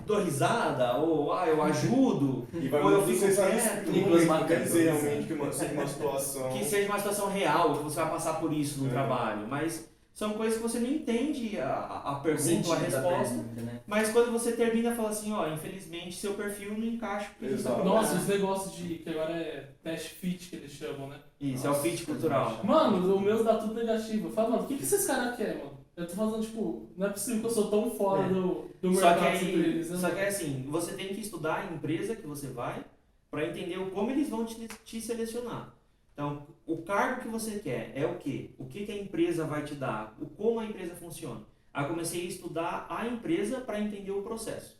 dou 0.05 0.23
risada, 0.23 0.97
ou 0.97 1.33
ah, 1.33 1.47
eu 1.47 1.61
ajudo, 1.63 2.47
E 2.53 2.67
vai 2.67 2.81
Ou 2.81 2.91
eu 2.91 3.05
fico 3.07 3.19
quieto, 3.35 3.91
Nicolas 3.91 4.25
não 4.25 4.43
quer 4.45 4.63
dizer 4.63 4.85
né? 4.85 4.99
realmente 5.01 5.27
que 5.27 5.33
uma, 5.33 5.51
seja 5.51 5.73
uma 5.73 5.87
situação. 5.87 6.49
que 6.49 6.63
seja 6.65 6.89
uma 6.89 6.97
situação 6.97 7.29
real, 7.29 7.77
que 7.77 7.83
você 7.83 7.99
vai 8.01 8.09
passar 8.11 8.33
por 8.39 8.51
isso 8.53 8.81
no 8.81 8.87
É. 8.87 8.91
trabalho. 8.91 9.47
Mas 9.47 9.89
são 10.13 10.31
coisas 10.33 10.57
que 10.57 10.63
você 10.63 10.79
não 10.79 10.87
entende 10.89 11.59
a, 11.59 12.01
a- 12.03 12.15
pergunta 12.15 12.73
a 12.73 12.77
resposta. 12.77 13.07
pergunta, 13.35 13.61
né? 13.61 13.79
Mas 13.85 14.09
quando 14.11 14.31
você 14.31 14.53
termina, 14.53 14.95
fala 14.95 15.09
assim, 15.09 15.31
ó, 15.31 15.47
infelizmente 15.47 16.15
seu 16.15 16.33
perfil 16.33 16.71
não 16.77 16.85
encaixa 16.87 17.29
tá 17.39 17.45
Exato. 17.45 17.83
Nossa, 17.83 18.15
esse 18.15 18.27
negócio 18.29 18.71
de. 18.71 18.95
que 18.95 19.09
agora 19.09 19.31
é 19.33 19.69
teste 19.83 20.09
fit 20.15 20.49
que 20.49 20.55
eles 20.55 20.71
chamam, 20.71 21.07
né? 21.09 21.17
Isso, 21.39 21.67
é 21.67 21.69
o 21.69 21.75
fit 21.75 22.03
cultural. 22.05 22.59
Mano, 22.63 23.15
o 23.15 23.21
meu 23.21 23.43
dá 23.43 23.55
tudo 23.57 23.75
negativo. 23.75 24.29
Eu 24.29 24.33
falo, 24.33 24.51
mano, 24.51 24.63
o 24.63 24.65
que, 24.67 24.75
que 24.77 24.83
esses 24.83 25.05
caras 25.05 25.35
querem, 25.35 25.57
mano? 25.59 25.77
Eu 25.95 26.07
tô 26.07 26.13
falando, 26.15 26.41
tipo, 26.43 26.89
não 26.97 27.07
é 27.07 27.09
possível 27.09 27.39
que 27.41 27.45
eu 27.47 27.51
sou 27.51 27.67
tão 27.71 27.89
fora 27.91 28.23
É. 28.23 28.29
do, 28.29 28.66
do 28.81 28.93
Só 28.93 29.13
que, 29.13 29.21
mercado 29.21 29.25
aí, 29.25 29.53
eles, 29.53 29.89
né? 29.89 29.97
só 29.97 30.09
que 30.09 30.19
é 30.19 30.27
assim, 30.27 30.65
você 30.69 30.93
tem 30.95 31.13
que 31.13 31.21
estudar 31.21 31.55
a 31.61 31.73
empresa 31.73 32.15
que 32.15 32.27
você 32.27 32.47
vai 32.47 32.83
para 33.29 33.45
entender 33.45 33.77
o- 33.77 33.91
como 33.91 34.11
eles 34.11 34.29
vão 34.29 34.45
te, 34.45 34.67
te 34.85 35.01
selecionar. 35.01 35.73
Então, 36.13 36.47
o 36.65 36.77
cargo 36.81 37.21
que 37.21 37.27
você 37.27 37.59
quer 37.59 37.91
é 37.95 38.05
o 38.05 38.17
quê? 38.17 38.51
O 38.57 38.65
que, 38.65 38.85
que 38.85 38.91
a 38.91 38.97
empresa 38.97 39.45
vai 39.45 39.63
te 39.63 39.75
dar? 39.75 40.15
O 40.19 40.25
como 40.27 40.59
a 40.59 40.65
empresa 40.65 40.95
funciona? 40.95 41.41
Aí 41.73 41.83
eu 41.85 41.89
comecei 41.89 42.21
a 42.21 42.25
estudar 42.25 42.87
a 42.89 43.05
empresa 43.07 43.61
para 43.61 43.79
entender 43.79 44.11
o 44.11 44.23
processo. 44.23 44.77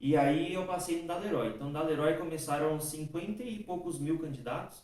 E 0.00 0.16
aí 0.16 0.54
eu 0.54 0.66
passei 0.66 1.02
no 1.02 1.06
da 1.08 1.18
Leroy. 1.18 1.48
Então, 1.48 1.70
da 1.72 1.82
Leroy 1.82 2.16
começaram 2.16 2.80
50 2.80 3.42
e 3.42 3.62
poucos 3.62 3.98
mil 3.98 4.18
candidatos. 4.18 4.78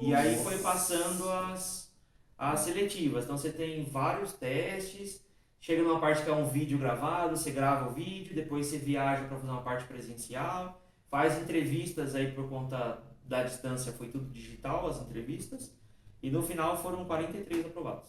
E 0.00 0.12
aí 0.14 0.36
foi 0.42 0.58
passando 0.58 1.28
as, 1.30 1.90
as 2.36 2.60
seletivas. 2.60 3.24
Então 3.24 3.38
você 3.38 3.50
tem 3.50 3.84
vários 3.84 4.32
testes, 4.34 5.24
chega 5.60 5.82
numa 5.82 6.00
parte 6.00 6.22
que 6.22 6.30
é 6.30 6.34
um 6.34 6.46
vídeo 6.48 6.78
gravado, 6.78 7.36
você 7.36 7.50
grava 7.50 7.90
o 7.90 7.92
vídeo, 7.94 8.34
depois 8.34 8.66
você 8.66 8.78
viaja 8.78 9.24
para 9.26 9.36
fazer 9.36 9.50
uma 9.50 9.62
parte 9.62 9.84
presencial, 9.86 10.80
faz 11.08 11.40
entrevistas 11.40 12.14
aí 12.14 12.32
por 12.32 12.48
conta 12.48 13.02
da 13.24 13.42
distância, 13.42 13.92
foi 13.92 14.08
tudo 14.08 14.30
digital 14.32 14.86
as 14.86 15.00
entrevistas, 15.00 15.76
e 16.22 16.30
no 16.30 16.42
final 16.42 16.76
foram 16.80 17.04
43 17.04 17.66
aprovados. 17.66 18.08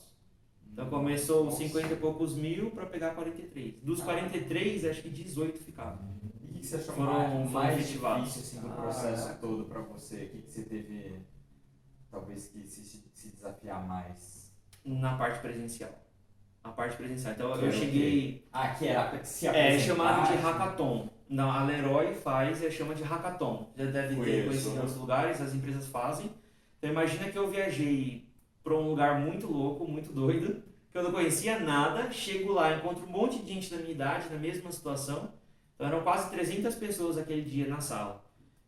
Então 0.71 0.89
começou 0.89 1.45
Nossa. 1.45 1.57
50 1.57 1.93
e 1.93 1.97
poucos 1.97 2.35
mil 2.35 2.71
para 2.71 2.85
pegar 2.85 3.13
43. 3.15 3.81
Dos 3.81 4.01
43, 4.01 4.85
acho 4.85 5.01
que 5.01 5.09
18 5.09 5.59
ficavam. 5.59 6.17
E 6.23 6.45
o 6.45 6.53
que, 6.53 6.59
que 6.59 6.65
você 6.65 6.75
achou 6.77 6.95
Foram- 6.95 7.45
mais, 7.47 7.51
mais 7.51 7.87
difícil 7.89 8.41
assim, 8.41 8.59
do 8.61 8.67
Ah, 8.67 8.75
processo 8.75 9.37
todo 9.39 9.65
pra 9.65 9.81
você? 9.81 10.25
O 10.25 10.29
que, 10.29 10.41
que 10.43 10.51
você 10.51 10.61
teve, 10.63 11.19
talvez, 12.09 12.47
que 12.47 12.63
se, 12.67 12.83
se 13.13 13.29
desafiar 13.31 13.85
mais? 13.85 14.53
Na 14.85 15.17
parte 15.17 15.39
presencial. 15.41 15.91
A 16.63 16.69
parte 16.69 16.97
presencial. 16.97 17.33
Então 17.33 17.57
Que 17.57 17.65
eu 17.65 17.69
o 17.69 17.71
cheguei. 17.71 18.47
Ah, 18.51 18.69
que 18.69 18.87
era 18.87 19.23
se 19.23 19.47
É 19.47 19.79
chamado 19.79 20.27
de 20.27 20.33
assim. 20.33 20.43
hackathon. 20.43 21.09
Não, 21.29 21.51
a 21.51 21.63
Leroy 21.63 22.13
faz 22.15 22.61
e 22.61 22.65
é 22.65 22.71
chama 22.71 22.95
de 22.95 23.03
hackathon. 23.03 23.71
Já 23.77 23.85
deve 23.85 24.07
ter 24.09 24.15
Conheço, 24.15 24.47
conhecido 24.47 24.75
em 24.75 24.79
outros 24.79 24.97
lugares, 24.97 25.41
as 25.41 25.53
empresas 25.53 25.87
fazem. 25.87 26.29
Então 26.77 26.89
imagina 26.89 27.29
que 27.29 27.37
eu 27.37 27.49
viajei 27.49 28.27
para 28.63 28.73
um 28.73 28.89
lugar 28.89 29.19
muito 29.19 29.47
louco, 29.47 29.87
muito 29.87 30.11
doido, 30.11 30.63
que 30.91 30.97
eu 30.97 31.03
não 31.03 31.11
conhecia 31.11 31.59
nada, 31.59 32.11
chego 32.11 32.51
lá, 32.53 32.75
encontro 32.75 33.05
um 33.05 33.09
monte 33.09 33.39
de 33.39 33.53
gente 33.53 33.69
da 33.69 33.77
minha 33.77 33.91
idade, 33.91 34.29
na 34.31 34.39
mesma 34.39 34.71
situação. 34.71 35.31
Então 35.75 35.87
eram 35.87 36.01
quase 36.01 36.29
300 36.29 36.75
pessoas 36.75 37.17
aquele 37.17 37.41
dia 37.43 37.67
na 37.67 37.79
sala. 37.79 38.25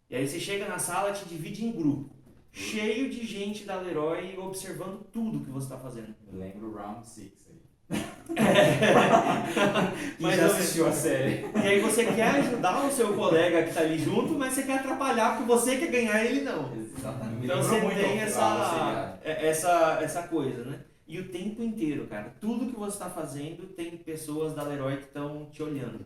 E 0.09 0.15
aí 0.15 0.27
você 0.27 0.39
chega 0.39 0.67
na 0.67 0.77
sala, 0.77 1.13
te 1.13 1.25
divide 1.25 1.65
em 1.65 1.71
grupo, 1.71 2.09
cheio 2.51 3.09
de 3.09 3.25
gente 3.25 3.63
da 3.63 3.77
Leroy 3.77 4.37
observando 4.37 5.03
tudo 5.11 5.43
que 5.43 5.49
você 5.49 5.65
está 5.65 5.77
fazendo. 5.77 6.13
Eu 6.31 6.37
lembro 6.37 6.67
o 6.69 6.73
Round 6.75 7.07
6 7.07 7.31
aí. 7.49 7.60
Mas 7.91 8.37
Mas 10.19 10.35
já 10.37 10.45
assistiu 10.45 10.87
a 10.87 10.91
série. 10.91 11.45
E 11.55 11.67
aí 11.67 11.79
você 11.81 12.05
quer 12.05 12.29
ajudar 12.35 12.85
o 12.85 12.91
seu 12.91 13.13
colega 13.13 13.63
que 13.63 13.73
tá 13.73 13.81
ali 13.81 13.97
junto, 13.99 14.33
mas 14.33 14.53
você 14.53 14.63
quer 14.63 14.79
atrapalhar 14.79 15.37
porque 15.37 15.51
você 15.51 15.77
quer 15.77 15.87
ganhar 15.91 16.23
ele 16.23 16.41
não. 16.41 16.73
Exatamente. 16.75 17.45
Então 17.45 17.57
você 17.61 17.79
muito 17.81 17.95
tem 17.99 18.19
essa, 18.19 19.19
é- 19.23 19.47
essa, 19.47 19.99
essa 20.01 20.23
coisa, 20.23 20.63
né? 20.65 20.79
E 21.07 21.19
o 21.19 21.27
tempo 21.29 21.61
inteiro, 21.61 22.07
cara. 22.07 22.33
Tudo 22.39 22.67
que 22.71 22.79
você 22.79 22.95
está 22.95 23.09
fazendo 23.09 23.67
tem 23.75 23.97
pessoas 23.97 24.53
da 24.53 24.63
Leroy 24.63 24.95
que 24.97 25.03
estão 25.07 25.47
te 25.51 25.61
olhando. 25.61 26.05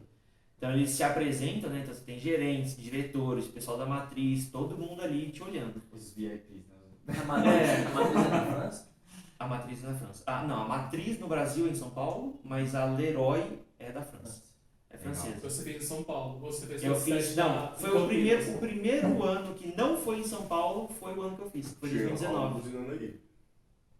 Então 0.58 0.72
eles 0.72 0.90
se 0.90 1.04
apresentam, 1.04 1.70
né? 1.70 1.82
Então 1.84 1.94
você 1.94 2.02
tem 2.04 2.18
gerentes, 2.20 2.76
diretores, 2.76 3.46
pessoal 3.46 3.78
da 3.78 3.86
matriz, 3.86 4.50
todo 4.50 4.76
mundo 4.78 5.04
ali 5.04 5.30
te 5.30 5.44
olhando. 5.44 5.80
Os 5.92 6.12
VIPs, 6.16 6.66
né? 7.08 7.16
A 7.22 7.24
matriz, 7.26 7.54
É. 7.54 7.86
a 7.86 7.90
matriz 7.94 8.26
é 8.26 8.30
na 8.30 8.46
França? 8.48 8.95
A 9.38 9.48
matriz 9.48 9.84
é 9.84 9.88
na 9.88 9.94
França. 9.96 10.24
Ah, 10.26 10.44
não, 10.44 10.62
a 10.64 10.68
matriz 10.68 11.20
no 11.20 11.28
Brasil 11.28 11.68
é 11.68 11.70
em 11.70 11.76
São 11.76 11.90
Paulo, 11.90 12.40
mas 12.44 12.74
a 12.74 12.86
Leroy 12.86 13.60
é 13.78 13.92
da 13.92 14.02
França. 14.02 14.44
É 14.90 14.98
francesa. 14.98 15.40
Você 15.42 15.64
fez 15.64 15.84
em 15.84 15.86
São 15.86 16.04
Paulo, 16.04 16.40
você 16.40 16.66
fez 16.68 16.82
Eu 16.82 16.96
fiz, 16.96 17.36
não, 17.36 17.74
foi 17.74 17.90
o 18.02 18.08
primeiro, 18.08 18.56
o 18.56 18.60
primeiro 18.60 19.24
ano 19.24 19.54
que 19.54 19.76
não 19.76 19.98
foi 19.98 20.20
em 20.20 20.24
São 20.24 20.44
Paulo, 20.48 20.88
foi 20.98 21.14
o 21.14 21.22
ano 21.22 21.36
que 21.36 21.42
eu 21.42 21.50
fiz, 21.50 21.74
foi 21.74 21.90
Chega, 21.90 22.06
ó, 22.06 22.08
2019. 22.10 22.62
buzinando 22.62 22.92
aí. 22.94 23.20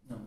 Não. 0.10 0.22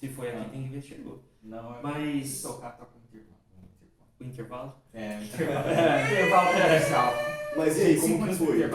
Se 0.00 0.08
foi 0.08 0.30
aqui, 0.30 0.50
tem 0.50 0.62
que 0.64 0.68
ver 0.70 0.82
se 0.82 0.88
chegou. 0.88 1.22
Não, 1.42 1.76
é 1.76 1.80
Mas- 1.80 2.42
tocar, 2.42 2.70
toca 2.76 2.90
um 2.96 3.04
intervalo. 3.04 3.38
intervalo. 3.70 4.10
O 4.20 4.24
intervalo. 4.24 4.74
É, 4.92 5.22
intervalo. 5.22 5.70
intervalo 6.10 6.52
comercial. 6.52 7.12
Mas 7.56 7.78
e 7.78 7.82
aí, 7.82 8.00
como 8.00 8.26
que 8.26 8.34
foi? 8.34 8.70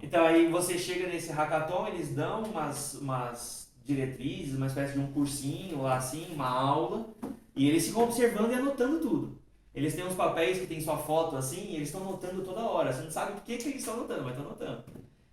Então 0.00 0.26
aí 0.26 0.48
você 0.50 0.78
chega 0.78 1.08
nesse 1.08 1.30
hackathon, 1.32 1.88
eles 1.88 2.14
dão 2.14 2.42
umas, 2.44 2.94
umas 2.94 3.61
diretrizes, 3.84 4.56
uma 4.56 4.66
espécie 4.66 4.94
de 4.94 5.00
um 5.00 5.12
cursinho 5.12 5.82
lá 5.82 5.96
assim, 5.96 6.32
uma 6.34 6.48
aula, 6.48 7.08
e 7.54 7.68
eles 7.68 7.86
ficam 7.86 8.04
observando 8.04 8.52
e 8.52 8.54
anotando 8.54 9.00
tudo. 9.00 9.38
Eles 9.74 9.94
têm 9.94 10.06
uns 10.06 10.14
papéis 10.14 10.58
que 10.58 10.66
tem 10.66 10.80
sua 10.80 10.98
foto 10.98 11.36
assim, 11.36 11.70
e 11.70 11.76
eles 11.76 11.88
estão 11.88 12.02
anotando 12.02 12.42
toda 12.42 12.60
hora. 12.60 12.92
Você 12.92 13.02
não 13.02 13.10
sabe 13.10 13.32
por 13.32 13.42
que, 13.42 13.56
que 13.56 13.68
eles 13.68 13.80
estão 13.80 13.94
anotando, 13.94 14.22
mas 14.22 14.32
estão 14.32 14.46
anotando. 14.46 14.84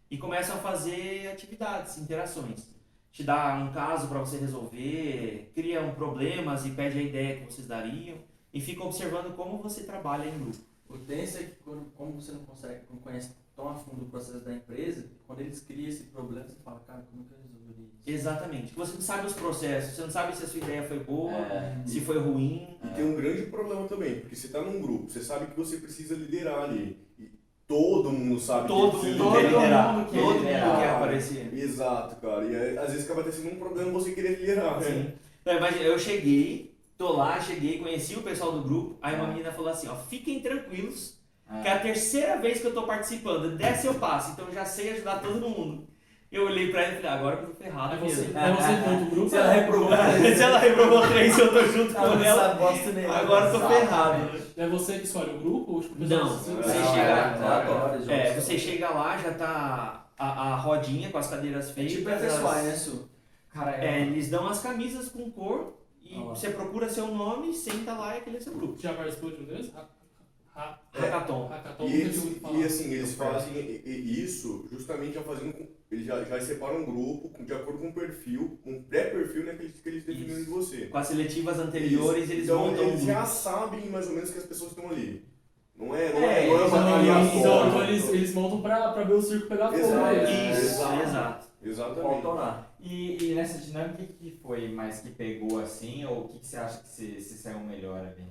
E 0.09 0.17
começam 0.17 0.55
a 0.55 0.59
fazer 0.59 1.29
atividades, 1.31 1.97
interações. 1.97 2.67
Te 3.11 3.23
dá 3.23 3.55
um 3.55 3.71
caso 3.73 4.07
para 4.07 4.19
você 4.19 4.37
resolver, 4.37 5.51
criam 5.53 5.93
problemas 5.93 6.65
e 6.65 6.71
pede 6.71 6.99
a 6.99 7.01
ideia 7.01 7.37
que 7.37 7.51
vocês 7.51 7.67
dariam, 7.67 8.17
e 8.53 8.59
ficam 8.59 8.87
observando 8.87 9.35
como 9.35 9.57
você 9.57 9.83
trabalha 9.83 10.27
em 10.27 10.39
grupo. 10.39 10.57
O 10.87 10.97
tenso 10.97 11.37
é 11.37 11.43
que 11.43 11.55
como 11.95 12.19
você 12.19 12.31
não 12.31 12.43
consegue, 12.45 12.81
não 12.89 12.97
conhece 12.97 13.31
tão 13.55 13.67
a 13.67 13.75
fundo 13.75 14.05
o 14.05 14.09
processo 14.09 14.39
da 14.39 14.53
empresa, 14.53 15.05
quando 15.27 15.41
eles 15.41 15.59
criam 15.61 15.89
esse 15.89 16.03
problema, 16.05 16.47
você 16.47 16.55
fala, 16.63 16.79
cara, 16.87 17.05
como 17.11 17.25
que? 17.25 17.38
Exatamente. 18.13 18.73
Você 18.75 18.93
não 18.93 19.01
sabe 19.01 19.27
os 19.27 19.33
processos, 19.33 19.95
você 19.95 20.01
não 20.01 20.11
sabe 20.11 20.35
se 20.35 20.43
a 20.43 20.47
sua 20.47 20.59
ideia 20.59 20.83
foi 20.83 20.99
boa, 20.99 21.33
É. 21.33 21.75
se 21.85 22.01
foi 22.01 22.17
ruim. 22.19 22.77
E 22.83 22.87
tem 22.89 23.05
um 23.05 23.15
grande 23.15 23.43
problema 23.43 23.87
também, 23.87 24.19
porque 24.19 24.35
você 24.35 24.47
tá 24.49 24.61
num 24.61 24.81
grupo, 24.81 25.09
você 25.09 25.21
sabe 25.21 25.47
que 25.47 25.57
você 25.57 25.77
precisa 25.77 26.15
liderar 26.15 26.63
ali. 26.63 26.97
E 27.19 27.29
todo 27.67 28.11
mundo 28.11 28.39
sabe 28.39 28.67
Todo 28.67 28.99
que 28.99 29.05
mundo 29.07 29.17
precisa 29.17 29.31
quer 29.31 29.41
liderar. 29.43 29.61
liderar. 29.63 29.93
mundo 29.97 30.09
quer 30.11 30.19
Todo 30.19 30.33
mundo 30.33 30.43
liderar. 30.43 30.79
quer 30.79 30.89
aparecer. 30.89 31.53
Exato, 31.53 32.15
cara. 32.17 32.45
E 32.45 32.55
aí, 32.55 32.77
às 32.77 32.91
vezes 32.91 33.05
acaba 33.09 33.23
tendo 33.23 33.51
um 33.53 33.59
problema 33.59 33.91
você 33.91 34.11
querer 34.11 34.39
liderar, 34.39 34.79
né? 34.79 34.85
Sim. 34.85 35.13
Então, 35.41 35.57
imagina, 35.57 35.83
eu 35.83 35.97
cheguei, 35.99 36.75
tô 36.97 37.13
lá, 37.13 37.39
cheguei, 37.39 37.79
conheci 37.79 38.15
o 38.15 38.21
pessoal 38.21 38.51
do 38.51 38.61
grupo, 38.61 38.97
aí 39.01 39.15
uma 39.15 39.27
menina 39.27 39.51
falou 39.51 39.69
assim, 39.71 39.87
ó, 39.87 39.95
fiquem 39.95 40.41
tranquilos, 40.41 41.17
que 41.61 41.67
é 41.67 41.71
a 41.71 41.79
terceira 41.79 42.37
vez 42.37 42.59
que 42.59 42.67
eu 42.67 42.73
tô 42.73 42.83
participando, 42.83 43.55
dessa 43.57 43.87
eu 43.87 43.93
passo, 43.95 44.31
então 44.31 44.45
eu 44.47 44.53
já 44.53 44.65
sei 44.65 44.91
ajudar 44.93 45.19
todo 45.21 45.49
mundo. 45.49 45.87
Eu 46.31 46.45
olhei 46.45 46.69
pra 46.69 46.83
ela 46.83 46.91
e 46.93 46.95
falei, 46.97 47.09
agora 47.11 47.37
que 47.37 47.43
eu 47.43 47.49
tô 47.49 47.55
ferrado 47.55 47.93
É 47.95 47.97
você, 47.97 48.21
mesmo. 48.21 48.37
é 48.37 48.51
você 48.53 48.67
que 48.67 48.89
monta 48.89 49.03
o 49.03 49.09
grupo? 49.09 49.29
Se 49.29 49.35
ela 49.37 49.53
reprovou, 49.53 49.89
Se 50.35 50.41
ela 50.43 50.59
reprovou 50.59 51.07
três, 51.07 51.39
eu 51.39 51.53
tô 51.53 51.65
junto 51.65 51.97
ela 51.97 52.17
com 52.17 52.23
ela, 52.23 52.51
agora 53.19 53.45
eu 53.47 53.59
tô 53.59 53.67
ferrado. 53.67 54.29
É 54.55 54.67
você 54.67 54.99
que 54.99 55.05
escolhe 55.05 55.31
o 55.31 55.39
grupo? 55.39 55.73
Ou, 55.73 55.81
tipo, 55.81 55.95
o 55.95 55.97
pessoal 55.97 56.25
Não, 56.25 56.37
se- 56.39 56.51
você 56.51 56.73
chega, 56.73 57.01
é, 57.01 58.05
já. 58.05 58.13
É, 58.13 58.33
você 58.39 58.59
chega 58.59 58.89
lá, 58.89 59.17
já 59.17 59.33
tá 59.33 60.05
a, 60.19 60.27
a 60.27 60.55
rodinha 60.57 61.09
com 61.09 61.17
as 61.17 61.27
cadeiras 61.27 61.69
É 61.69 61.73
feitas. 61.73 61.93
tipo 61.93 62.09
FSY, 62.11 62.61
né, 62.67 62.75
Su? 62.75 63.09
Cara, 63.51 63.71
É, 63.77 63.85
é. 63.97 64.01
eles 64.01 64.29
dão 64.29 64.47
as 64.47 64.59
camisas 64.61 65.09
com 65.09 65.31
cor 65.31 65.73
e 66.03 66.13
Ah 66.15 66.19
lá. 66.25 66.35
você 66.35 66.49
procura 66.51 66.87
seu 66.89 67.07
nome, 67.07 67.53
senta 67.53 67.93
lá 67.93 68.13
e 68.13 68.17
aquele 68.19 68.37
é 68.37 68.39
seu 68.39 68.53
grupo. 68.53 68.79
Já 68.79 68.93
participou 68.93 69.31
de 69.31 69.41
um 69.41 69.45
deles? 69.45 69.71
Ha- 70.59 70.79
Hackathon. 70.91 71.47
Hackathon, 71.47 71.87
E, 71.87 71.93
eles, 72.01 72.23
e 72.53 72.63
assim, 72.65 72.91
eles 72.93 73.13
fazem 73.13 73.53
i- 73.55 73.81
i- 73.85 74.23
isso 74.25 74.67
justamente 74.71 75.13
já 75.13 75.21
fazendo. 75.23 75.53
Eles 75.89 76.05
já, 76.05 76.21
já 76.23 76.39
separam 76.41 76.79
um 76.81 76.85
grupo 76.85 77.43
de 77.43 77.53
acordo 77.53 77.79
com 77.79 77.87
o 77.89 77.93
perfil, 77.93 78.59
um 78.65 78.83
pré-perfil 78.83 79.45
né, 79.45 79.53
que 79.53 79.63
eles, 79.63 79.79
que 79.81 79.89
eles 79.89 80.03
definiram 80.05 80.43
de 80.43 80.49
você. 80.49 80.87
Com 80.87 80.97
as 80.97 81.07
seletivas 81.07 81.57
anteriores, 81.59 82.23
Isso. 82.23 82.31
eles 82.33 82.43
então, 82.43 82.59
montam 82.67 82.85
um 82.85 82.89
eles 82.89 83.03
já 83.05 83.21
grupo. 83.21 83.33
sabem 83.35 83.89
mais 83.89 84.07
ou 84.07 84.13
menos 84.13 84.29
que 84.31 84.37
as 84.37 84.45
pessoas 84.45 84.71
estão 84.71 84.89
ali. 84.89 85.23
Não 85.77 85.95
é, 85.95 86.11
não 86.13 86.19
É, 86.21 86.43
é, 86.43 86.47
não 86.49 86.57
é 86.57 86.59
eles 86.61 86.71
uma 86.73 86.81
aleatória. 86.97 87.39
Então, 87.39 87.67
então 87.69 87.83
eles, 87.85 88.09
eles 88.09 88.33
montam 88.33 88.61
pra, 88.61 88.91
pra 88.91 89.03
ver 89.03 89.13
o 89.13 89.21
circo 89.21 89.47
pegar 89.47 89.71
fogo 89.71 89.79
Exato. 89.81 90.15
mesmo. 90.15 90.27
É, 90.35 90.51
Isso, 90.51 90.61
exato. 90.65 91.03
exato. 91.03 91.47
Exatamente. 91.63 92.25
Lá. 92.27 92.71
E, 92.81 93.23
e 93.31 93.33
nessa 93.35 93.57
dinâmica, 93.59 94.03
o 94.03 94.05
que 94.07 94.13
que 94.13 94.31
foi 94.41 94.67
mais 94.69 94.99
que 94.99 95.09
pegou 95.11 95.59
assim? 95.61 96.03
Ou 96.05 96.25
o 96.25 96.27
que, 96.27 96.39
que 96.39 96.45
você 96.47 96.57
acha 96.57 96.79
que 96.79 96.89
se, 96.89 97.21
se 97.21 97.37
saiu 97.37 97.59
melhor 97.61 97.99
ali? 97.99 98.25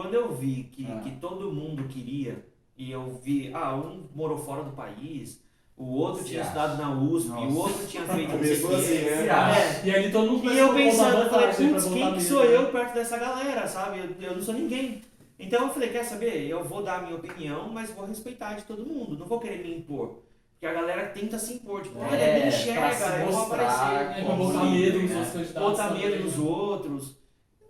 Quando 0.00 0.14
eu 0.14 0.32
vi 0.34 0.64
que, 0.72 0.86
Ah. 0.90 0.98
que 1.00 1.10
todo 1.16 1.52
mundo 1.52 1.84
queria, 1.88 2.42
e 2.76 2.90
eu 2.90 3.20
vi, 3.22 3.50
ah, 3.52 3.74
um 3.76 4.04
morou 4.14 4.38
fora 4.38 4.62
do 4.62 4.72
país, 4.72 5.42
o 5.76 5.84
outro 5.92 6.22
Se 6.22 6.28
tinha 6.30 6.40
acha. 6.40 6.48
estudado 6.50 6.80
na 6.80 6.90
USP, 7.02 7.28
Nossa. 7.28 7.46
o 7.46 7.56
outro 7.58 7.86
tinha 7.86 8.04
feito 8.04 8.32
não 8.32 8.42
sei 8.42 8.64
o 8.64 8.68
quê. 8.68 8.74
assim, 8.76 8.94
né? 8.94 9.28
É. 9.28 9.86
E 9.86 9.94
ali 9.94 10.10
todo 10.10 10.30
mundo 10.32 10.50
E 10.50 10.56
eu 10.58 10.72
pensando, 10.74 11.18
eu 11.24 11.28
falei, 11.28 11.48
putz, 11.48 11.84
quem 11.84 12.14
que 12.14 12.22
sou 12.22 12.44
né? 12.46 12.56
eu 12.56 12.66
perto 12.72 12.94
dessa 12.94 13.18
galera, 13.18 13.66
sabe? 13.66 13.98
Eu, 13.98 14.28
eu 14.30 14.34
não 14.36 14.42
sou 14.42 14.54
ninguém. 14.54 15.02
Então 15.38 15.66
eu 15.66 15.72
falei, 15.74 15.90
quer 15.90 16.04
saber? 16.04 16.46
Eu 16.48 16.64
vou 16.64 16.82
dar 16.82 17.00
a 17.00 17.02
minha 17.02 17.16
opinião, 17.16 17.68
mas 17.70 17.90
vou 17.90 18.06
respeitar 18.06 18.54
de 18.54 18.64
todo 18.64 18.86
mundo. 18.86 19.18
Não 19.18 19.26
vou 19.26 19.38
querer 19.38 19.62
me 19.62 19.76
impor. 19.76 20.22
Porque 20.52 20.66
a 20.66 20.72
galera 20.72 21.08
tenta 21.10 21.38
se 21.38 21.54
impor, 21.54 21.82
tipo, 21.82 21.98
olha, 21.98 22.16
É, 22.16 22.40
me 22.42 22.48
enxerga, 22.48 23.16
eu 23.24 23.32
vou 23.32 23.42
aparecer. 23.42 24.20
É 24.20 24.22
botar 24.24 24.64
medo 24.64 24.98
nos 25.00 25.10
né? 25.10 25.18
outros 25.34 25.52
botar 25.52 25.90
medo 25.94 26.24
nos 26.24 26.38
outros. 26.38 27.16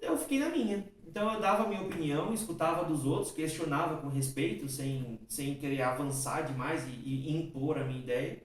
Eu 0.02 0.16
fiquei 0.16 0.38
na 0.40 0.48
minha. 0.48 0.84
Então 1.11 1.34
eu 1.34 1.40
dava 1.40 1.64
a 1.64 1.68
minha 1.68 1.82
opinião, 1.82 2.32
escutava 2.32 2.84
dos 2.84 3.04
outros, 3.04 3.32
questionava 3.32 3.96
com 3.96 4.06
respeito, 4.08 4.68
sem, 4.68 5.18
sem 5.28 5.56
querer 5.56 5.82
avançar 5.82 6.42
demais 6.42 6.86
e, 6.86 6.90
e 7.04 7.36
impor 7.36 7.76
a 7.78 7.84
minha 7.84 7.98
ideia. 7.98 8.40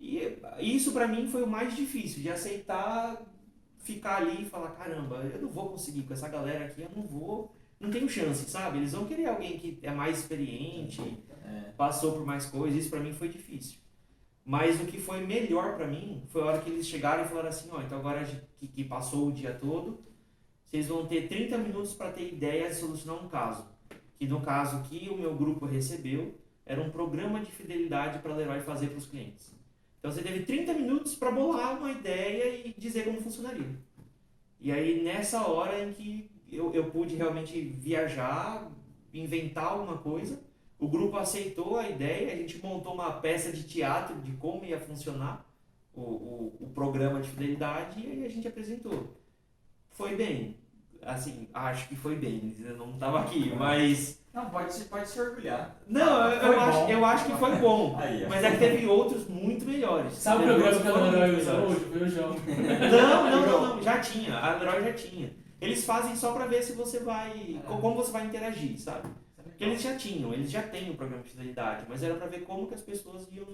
E 0.00 0.36
isso 0.58 0.90
pra 0.92 1.06
mim 1.06 1.28
foi 1.28 1.42
o 1.44 1.46
mais 1.46 1.76
difícil, 1.76 2.22
de 2.22 2.28
aceitar 2.28 3.22
ficar 3.78 4.16
ali 4.16 4.42
e 4.42 4.44
falar, 4.46 4.70
caramba, 4.72 5.16
eu 5.32 5.42
não 5.42 5.48
vou 5.48 5.70
conseguir 5.70 6.02
com 6.02 6.12
essa 6.12 6.28
galera 6.28 6.66
aqui, 6.66 6.82
eu 6.82 6.90
não 6.94 7.04
vou, 7.04 7.54
não 7.78 7.90
tenho 7.90 8.08
chance, 8.08 8.50
sabe? 8.50 8.78
Eles 8.78 8.92
vão 8.92 9.06
querer 9.06 9.26
alguém 9.26 9.56
que 9.58 9.78
é 9.82 9.90
mais 9.92 10.18
experiente, 10.18 11.00
É. 11.44 11.70
passou 11.76 12.12
por 12.12 12.26
mais 12.26 12.46
coisas, 12.46 12.78
isso 12.80 12.90
pra 12.90 13.00
mim 13.00 13.12
foi 13.12 13.28
difícil. 13.28 13.78
Mas 14.44 14.80
o 14.80 14.84
que 14.86 14.98
foi 15.00 15.24
melhor 15.24 15.76
pra 15.76 15.86
mim 15.86 16.22
foi 16.28 16.42
a 16.42 16.46
hora 16.46 16.60
que 16.60 16.68
eles 16.68 16.86
chegaram 16.86 17.24
e 17.24 17.28
falaram 17.28 17.48
assim, 17.48 17.68
ó, 17.72 17.80
então 17.80 17.98
agora 17.98 18.24
que, 18.58 18.66
que 18.66 18.84
passou 18.84 19.28
o 19.28 19.32
dia 19.32 19.54
todo, 19.54 20.00
vocês 20.70 20.86
vão 20.86 21.04
ter 21.04 21.28
30 21.28 21.58
minutos 21.58 21.94
para 21.94 22.12
ter 22.12 22.32
ideia 22.32 22.68
de 22.68 22.76
solucionar 22.76 23.24
um 23.24 23.28
caso. 23.28 23.66
Que 24.16 24.26
no 24.26 24.40
caso 24.40 24.82
que 24.88 25.08
o 25.08 25.16
meu 25.16 25.34
grupo 25.34 25.66
recebeu, 25.66 26.34
era 26.64 26.80
um 26.80 26.90
programa 26.90 27.40
de 27.40 27.50
fidelidade 27.50 28.20
para 28.20 28.36
Leroy 28.36 28.60
fazer 28.60 28.88
para 28.88 28.98
os 28.98 29.06
clientes. 29.06 29.52
Então 29.98 30.12
você 30.12 30.22
teve 30.22 30.44
30 30.44 30.72
minutos 30.74 31.16
para 31.16 31.32
bolar 31.32 31.76
uma 31.76 31.90
ideia 31.90 32.54
e 32.64 32.72
dizer 32.78 33.04
como 33.04 33.20
funcionaria. 33.20 33.68
E 34.60 34.70
aí 34.70 35.02
nessa 35.02 35.46
hora 35.48 35.82
em 35.82 35.92
que 35.92 36.30
eu, 36.52 36.72
eu 36.72 36.90
pude 36.90 37.16
realmente 37.16 37.60
viajar, 37.60 38.70
inventar 39.12 39.72
alguma 39.72 39.98
coisa, 39.98 40.40
o 40.78 40.86
grupo 40.86 41.16
aceitou 41.16 41.76
a 41.76 41.88
ideia, 41.88 42.32
a 42.32 42.36
gente 42.36 42.64
montou 42.64 42.94
uma 42.94 43.12
peça 43.12 43.52
de 43.52 43.64
teatro 43.64 44.20
de 44.20 44.32
como 44.32 44.64
ia 44.64 44.78
funcionar 44.78 45.44
o, 45.92 46.00
o, 46.00 46.56
o 46.60 46.70
programa 46.72 47.20
de 47.20 47.28
fidelidade 47.28 48.00
e 48.00 48.10
aí 48.10 48.24
a 48.24 48.28
gente 48.28 48.46
apresentou. 48.46 49.19
Foi 50.00 50.16
bem, 50.16 50.56
assim, 51.02 51.46
acho 51.52 51.86
que 51.88 51.94
foi 51.94 52.16
bem, 52.16 52.56
eu 52.58 52.74
não 52.74 52.94
estava 52.94 53.20
aqui, 53.20 53.52
mas... 53.54 54.18
Não, 54.32 54.48
pode, 54.48 54.72
se- 54.72 54.86
pode 54.86 55.06
se 55.06 55.20
orgulhar. 55.20 55.76
Não, 55.86 56.30
eu, 56.30 56.52
eu 56.52 56.60
acho, 56.60 56.90
eu 56.90 57.04
acho 57.04 57.24
que 57.26 57.32
foi 57.36 57.56
bom, 57.56 57.96
Aí, 58.00 58.26
mas 58.26 58.42
é 58.42 58.50
que 58.52 58.56
teve 58.56 58.86
outros 58.86 59.28
muito 59.28 59.66
melhores. 59.66 60.14
Sabe 60.14 60.44
o 60.44 60.46
programa 60.46 60.80
que 60.80 60.88
a 60.88 60.94
muito 60.94 61.38
usa 61.38 61.52
hoje? 61.54 61.80
Foi 61.84 62.02
o 62.02 62.08
João. 62.08 62.30
Não, 62.90 63.30
não, 63.30 63.46
não, 63.46 63.74
não, 63.76 63.82
já 63.82 64.00
tinha. 64.00 64.34
A 64.36 64.54
Android 64.54 64.84
já 64.86 64.92
tinha. 64.94 65.32
Eles 65.60 65.84
fazem 65.84 66.16
só 66.16 66.32
pra 66.32 66.46
ver 66.46 66.62
se 66.62 66.72
você 66.72 67.00
vai. 67.00 67.60
Co- 67.66 67.76
como 67.76 67.96
você 67.96 68.10
vai 68.12 68.24
interagir, 68.24 68.78
sabe? 68.80 69.06
Porque 69.36 69.64
eles 69.64 69.82
já 69.82 69.94
tinham, 69.96 70.32
eles 70.32 70.50
já 70.50 70.62
têm 70.62 70.88
o 70.90 70.94
programa 70.94 71.22
de 71.22 71.28
fidelidade, 71.28 71.84
mas 71.88 72.02
era 72.02 72.14
pra 72.14 72.26
ver 72.26 72.40
como 72.44 72.66
que 72.68 72.74
as 72.74 72.80
pessoas 72.80 73.28
iam, 73.30 73.46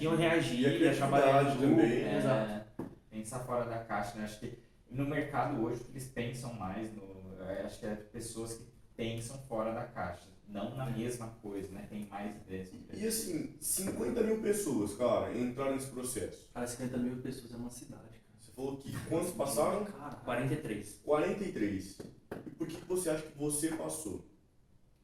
iam 0.00 0.16
reagir, 0.16 0.60
E 0.62 0.66
a 0.66 0.70
criatividade 0.74 1.58
também. 1.58 2.02
É. 2.02 2.62
Pensar 3.10 3.38
fora 3.40 3.64
da 3.66 3.76
caixa, 3.78 4.18
né? 4.18 4.24
Acho 4.24 4.40
que 4.40 4.58
no 4.90 5.06
mercado 5.06 5.62
hoje 5.62 5.80
o 5.80 5.84
que 5.84 5.92
eles 5.92 6.06
pensam 6.08 6.52
mais, 6.54 6.92
no, 6.92 7.02
é, 7.48 7.62
acho 7.62 7.80
que 7.80 7.86
é 7.86 7.94
pessoas 7.94 8.54
que 8.54 8.64
pensam 8.96 9.36
fora 9.48 9.72
da 9.72 9.84
caixa, 9.84 10.28
não 10.48 10.76
na 10.76 10.86
mesma 10.86 11.28
coisa, 11.42 11.70
né? 11.72 11.86
Tem 11.88 12.06
mais 12.06 12.34
ideias. 12.36 12.70
E 12.92 13.06
assim, 13.06 13.56
50 13.60 14.20
mil 14.22 14.40
pessoas, 14.40 14.94
cara, 14.94 15.36
entraram 15.36 15.72
nesse 15.74 15.88
processo. 15.88 16.48
Cara, 16.52 16.66
50 16.66 16.96
mil 16.98 17.16
pessoas 17.16 17.52
é 17.52 17.56
uma 17.56 17.70
cidade, 17.70 18.02
cara. 18.02 18.38
Você 18.38 18.52
falou 18.52 18.76
que 18.76 18.92
quantos 19.08 19.32
passaram? 19.32 19.84
Cara, 19.84 20.14
43. 20.24 21.00
43. 21.04 21.98
E 22.46 22.50
por 22.50 22.66
que 22.68 22.76
que 22.76 22.84
você 22.86 23.10
acha 23.10 23.22
que 23.22 23.36
você 23.38 23.68
passou? 23.68 24.24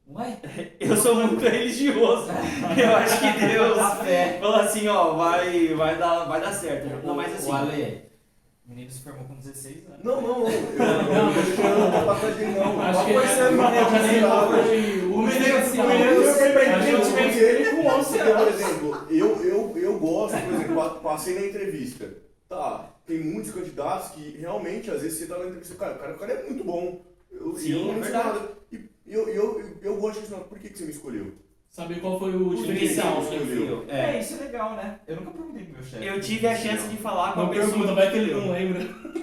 Ué? 0.07 0.39
Eu 0.79 0.95
sou 0.95 1.15
muito 1.15 1.39
religioso. 1.43 2.27
Eu 2.77 2.95
acho 2.97 3.19
que 3.19 3.45
Deus 3.47 3.77
A 3.77 3.95
fé. 3.97 4.39
falou 4.39 4.55
assim, 4.57 4.87
ó, 4.87 5.15
vai, 5.15 5.73
vai, 5.73 5.97
dar, 5.97 6.25
vai 6.25 6.39
dar 6.41 6.53
certo. 6.53 7.05
Não, 7.05 7.15
mas 7.15 7.33
assim. 7.33 7.49
O 7.49 7.53
Ale, 7.53 8.10
o 8.65 8.69
menino 8.69 8.91
se 8.91 9.01
formou 9.01 9.25
com 9.25 9.35
16 9.35 9.85
anos. 9.87 10.03
Não, 10.03 10.21
não, 10.21 10.39
não. 10.39 10.49
Eu 10.49 10.61
não 10.77 11.91
não 11.91 11.99
tô 11.99 12.05
passando 12.05 12.37
de 12.37 12.45
não. 12.45 12.81
Acho 12.81 12.93
Qual 12.93 13.05
que 13.05 13.13
foi 13.13 13.21
O 15.03 15.13
o 15.13 15.21
menino- 15.23 15.61
diferencial. 15.61 15.91
o 15.91 16.01
gente, 16.81 17.11
porque- 17.11 17.39
ele 17.39 17.69
com 17.71 17.87
11 17.87 18.05
Porque, 18.17 18.23
por 18.23 18.37
anos. 18.37 18.59
exemplo, 18.61 19.05
eu, 19.09 19.43
eu, 19.43 19.77
eu 19.77 19.99
gosto, 19.99 20.37
por 20.37 20.53
exemplo, 20.53 20.75
pa- 20.75 20.89
passei 21.01 21.35
na 21.39 21.45
entrevista. 21.47 22.13
Tá, 22.47 22.89
tem 23.05 23.19
muitos 23.19 23.51
candidatos 23.51 24.11
que 24.11 24.37
realmente, 24.37 24.91
às 24.91 25.01
vezes, 25.01 25.19
você 25.19 25.25
tá 25.25 25.37
na 25.37 25.45
entrevista, 25.45 25.75
cara, 25.75 25.95
o 25.95 25.99
cara, 25.99 26.13
o 26.15 26.19
cara 26.19 26.33
é 26.33 26.43
muito 26.49 26.63
bom. 26.63 27.01
Eu, 27.31 27.55
Sim, 27.55 27.71
eu 27.73 27.79
é 27.89 27.93
não 27.93 28.01
verdade. 28.01 28.39
E 28.71 28.89
eu, 29.07 29.27
eu, 29.29 29.59
eu, 29.59 29.77
eu 29.81 29.95
gosto 29.97 30.15
de 30.15 30.19
questionar, 30.21 30.43
por 30.45 30.59
que, 30.59 30.69
que 30.69 30.77
você 30.77 30.83
me 30.85 30.91
escolheu? 30.91 31.31
Saber 31.71 32.01
qual 32.01 32.19
foi 32.19 32.31
o 32.35 32.49
O 32.49 32.55
diferencial. 32.55 33.21
diferencial. 33.21 33.77
né? 33.85 33.85
É, 33.87 34.17
É. 34.17 34.19
isso 34.19 34.33
é 34.33 34.43
legal, 34.43 34.75
né? 34.75 34.99
Eu 35.07 35.15
nunca 35.15 35.31
perguntei 35.31 35.63
pro 35.63 35.73
meu 35.75 35.83
chefe. 35.83 36.05
Eu 36.05 36.19
tive 36.19 36.47
a 36.47 36.55
chance 36.55 36.87
de 36.89 36.97
falar 36.97 37.31
com 37.33 37.39
a 37.39 37.43
Não 37.43 37.49
pessoa. 37.49 37.69
pergunta, 37.69 37.93
vai 37.95 38.11
que 38.11 38.17
ele 38.17 38.33
não 38.33 38.51
lembra. 38.51 38.81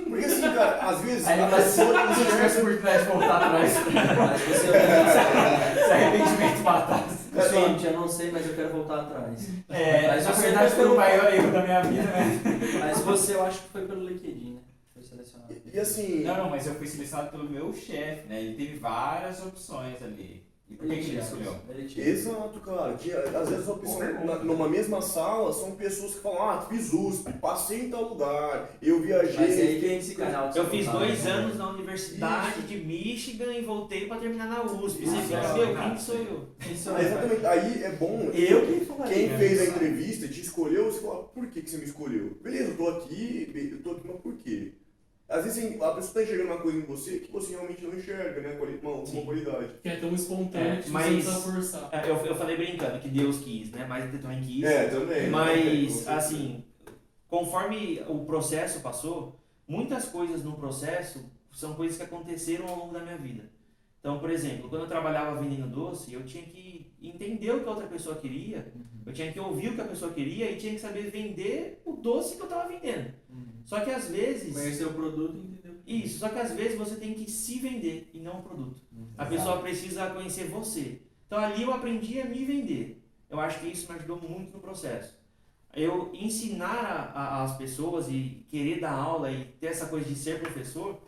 Porque 0.09 0.25
assim, 0.25 0.41
cara, 0.41 0.79
às 0.81 1.01
vezes 1.03 1.29
Aí 1.29 1.41
a 1.43 1.51
se 1.51 1.57
pessoa 1.57 2.15
se 2.15 2.21
eu 2.23 2.27
tivesse 2.27 2.59
oportunidade 2.61 3.05
de 3.05 3.11
voltar 3.11 3.37
atrás, 3.37 3.75
mas 3.93 4.41
você 4.41 4.77
é 4.77 5.85
se 5.85 5.93
arrependimento 5.93 6.63
matasse. 6.65 7.19
Gente, 7.51 7.87
eu 7.87 7.93
não 7.93 8.09
sei, 8.09 8.31
mas 8.33 8.47
eu 8.47 8.55
quero 8.55 8.71
voltar 8.71 9.01
atrás. 9.03 9.49
É, 9.69 10.09
Mas 10.09 10.25
na 10.25 10.31
verdade 10.33 10.75
foi 10.75 10.87
o 10.89 10.97
maior 10.97 11.33
erro 11.35 11.53
da 11.53 11.63
minha 11.63 11.83
vida, 11.83 12.03
né? 12.03 12.41
Mas 12.81 12.99
você, 13.01 13.35
eu 13.35 13.45
acho 13.45 13.63
que 13.63 13.69
foi 13.69 13.87
pelo 13.87 14.09
LinkedIn, 14.09 14.55
né? 14.55 14.61
Foi 14.95 15.03
selecionado. 15.03 15.55
E 15.73 15.79
assim, 15.79 16.25
Não, 16.25 16.37
não, 16.37 16.51
mas 16.51 16.67
eu 16.67 16.75
fui 16.75 16.87
selecionado 16.87 17.31
pelo 17.31 17.45
meu 17.45 17.73
chefe, 17.75 18.27
né? 18.27 18.41
Ele 18.41 18.55
teve 18.55 18.79
várias 18.79 19.45
opções 19.45 20.03
ali. 20.03 20.48
E 20.71 20.75
por 20.75 20.87
que, 20.87 20.97
que 20.97 21.11
ele 21.13 21.19
escolheu? 21.19 21.57
Exato, 21.97 22.61
cara. 22.61 22.95
Tinha, 22.95 23.19
às 23.21 23.49
vezes 23.49 23.67
opção 23.67 24.25
na- 24.27 24.39
numa 24.41 24.69
mesma 24.69 25.01
sala 25.01 25.51
são 25.51 25.73
pessoas 25.77 26.15
que 26.17 26.21
falam, 26.21 26.43
ah, 26.43 26.67
fiz 26.69 26.93
USP, 26.93 27.33
passei 27.41 27.87
em 27.87 27.91
tal 27.91 28.11
lugar, 28.11 28.71
eu 28.83 29.01
viajei. 29.01 29.47
Mas 29.47 29.59
aí 29.59 29.81
quem 29.81 29.97
esse 29.99 30.15
canal 30.15 30.51
que 30.51 30.59
Eu 30.59 30.69
fiz 30.69 30.87
dois 30.87 31.25
né? 31.25 31.31
anos 31.31 31.57
na 31.57 31.71
Universidade 31.71 32.63
de 32.63 32.77
Michigan 32.77 33.53
e 33.55 33.63
voltei 33.63 34.07
pra 34.07 34.19
terminar 34.19 34.47
na 34.47 34.63
USP. 34.63 35.07
Você 35.07 35.17
Isso, 35.17 35.35
é. 35.35 35.75
Quem 35.75 35.95
que 35.95 36.03
sou 36.03 36.15
eu? 36.17 36.49
Quem 36.61 36.77
sou 36.77 36.93
eu? 36.93 36.99
exatamente. 37.01 37.47
Aí 37.47 37.83
é 37.85 37.93
bom. 37.93 38.31
Eu 38.35 38.67
que 38.67 38.85
falei. 38.85 39.15
Quem 39.15 39.29
né? 39.29 39.39
fez 39.39 39.61
a 39.63 39.65
entrevista 39.65 40.29
te 40.29 40.41
escolheu, 40.43 40.93
você 40.93 41.01
fala, 41.01 41.25
por 41.25 41.47
que, 41.47 41.63
que 41.63 41.71
você 41.71 41.79
me 41.79 41.85
escolheu? 41.85 42.37
Beleza, 42.43 42.73
eu 42.73 42.77
tô 42.77 42.89
aqui, 42.89 43.71
eu 43.73 43.83
tô 43.83 43.93
aqui, 43.93 44.03
mas 44.07 44.21
por 44.21 44.35
quê? 44.35 44.73
Às 45.29 45.45
vezes 45.45 45.59
assim, 45.65 45.83
a 45.83 45.91
pessoa 45.91 46.15
tá 46.15 46.23
enxergando 46.23 46.51
uma 46.53 46.61
coisa 46.63 46.79
em 46.79 46.83
você 46.83 47.19
que 47.19 47.31
você 47.31 47.51
realmente 47.53 47.83
não 47.85 47.95
enxerga, 47.95 48.41
né? 48.41 48.59
Uma, 48.83 48.93
uma 48.95 49.23
qualidade. 49.25 49.69
Que 49.83 49.89
é 49.91 49.97
tão 49.97 50.15
espontâneo 50.15 50.73
É, 50.73 50.77
que 50.77 50.85
você 50.85 50.91
mas- 50.91 51.07
não 51.07 51.15
precisa 51.33 51.53
forçar. 51.53 51.89
É, 51.93 52.11
Eu, 52.11 52.17
eu 52.25 52.35
falei 52.35 52.57
brincando 52.57 52.99
que 52.99 53.09
Deus 53.09 53.39
quis, 53.41 53.71
né? 53.71 53.85
Mas 53.87 54.05
ele 54.07 54.19
também 54.23 54.41
quis. 54.41 54.65
É, 54.65 54.89
também. 54.89 55.29
Mas, 55.29 55.93
Você- 55.93 56.09
assim, 56.09 56.65
conforme 57.29 58.03
o 58.09 58.25
processo 58.25 58.81
passou, 58.81 59.39
muitas 59.67 60.07
coisas 60.07 60.43
no 60.43 60.53
processo 60.55 61.31
são 61.53 61.75
coisas 61.75 61.97
que 61.97 62.03
aconteceram 62.05 62.67
ao 62.69 62.77
longo 62.79 62.95
da 62.95 63.01
minha 63.01 63.17
vida. 63.19 63.51
Então, 64.01 64.19
por 64.21 64.31
exemplo, 64.31 64.69
quando 64.71 64.83
eu 64.83 64.89
trabalhava 64.89 65.41
vendendo 65.41 65.69
doce, 65.69 66.13
eu 66.15 66.25
tinha 66.25 66.45
que 66.45 66.68
entender 67.03 67.51
o 67.53 67.61
que 67.63 67.67
a 67.69 67.71
outra 67.71 67.87
pessoa 67.87 68.17
queria, 68.17 68.73
eu 69.07 69.13
tinha 69.13 69.33
que 69.33 69.39
ouvir 69.41 69.69
o 69.71 69.75
que 69.75 69.81
a 69.81 69.85
pessoa 69.87 70.13
queria 70.13 70.51
e 70.51 70.57
tinha 70.57 70.75
que 70.75 70.81
saber 70.81 71.11
vender 71.11 71.81
o 71.85 71.93
doce 71.97 72.37
que 72.37 72.43
eu 72.43 72.47
estava 72.47 72.69
vendendo. 72.69 73.13
Uhum. 73.31 73.47
Só 73.65 73.81
que 73.81 73.91
às 73.91 74.09
vezes. 74.09 74.55
Conhecer 74.55 74.85
o 74.87 74.93
produto 74.95 75.37
e 75.37 75.41
entender. 75.41 75.81
Isso, 75.87 76.19
só 76.19 76.29
que 76.29 76.39
às 76.39 76.53
vezes 76.53 76.77
você 76.77 76.97
tem 76.97 77.15
que 77.15 77.31
se 77.31 77.59
vender 77.61 78.11
e 78.13 78.21
não 78.21 78.41
o 78.41 78.43
produto. 78.43 78.83
A 79.17 79.23
Exato. 79.25 79.31
pessoa 79.31 79.63
precisa 79.63 80.11
conhecer 80.11 80.49
você. 80.49 81.01
Então 81.27 81.39
ali 81.39 81.63
eu 81.63 81.73
aprendi 81.73 82.21
a 82.21 82.25
me 82.27 82.45
vender. 82.45 83.03
Eu 83.31 83.39
acho 83.41 83.61
que 83.61 83.69
isso 83.69 83.91
me 83.91 83.99
ajudou 83.99 84.19
muito 84.21 84.53
no 84.53 84.61
processo. 84.61 85.17
Eu 85.75 86.11
ensinar 86.15 87.13
a- 87.15 87.21
a- 87.21 87.45
as 87.45 87.57
pessoas 87.57 88.09
e 88.09 88.45
querer 88.49 88.81
dar 88.81 88.93
aula 88.93 89.31
e 89.31 89.45
ter 89.45 89.67
essa 89.69 89.87
coisa 89.87 90.07
de 90.09 90.15
ser 90.15 90.41
professor, 90.41 90.99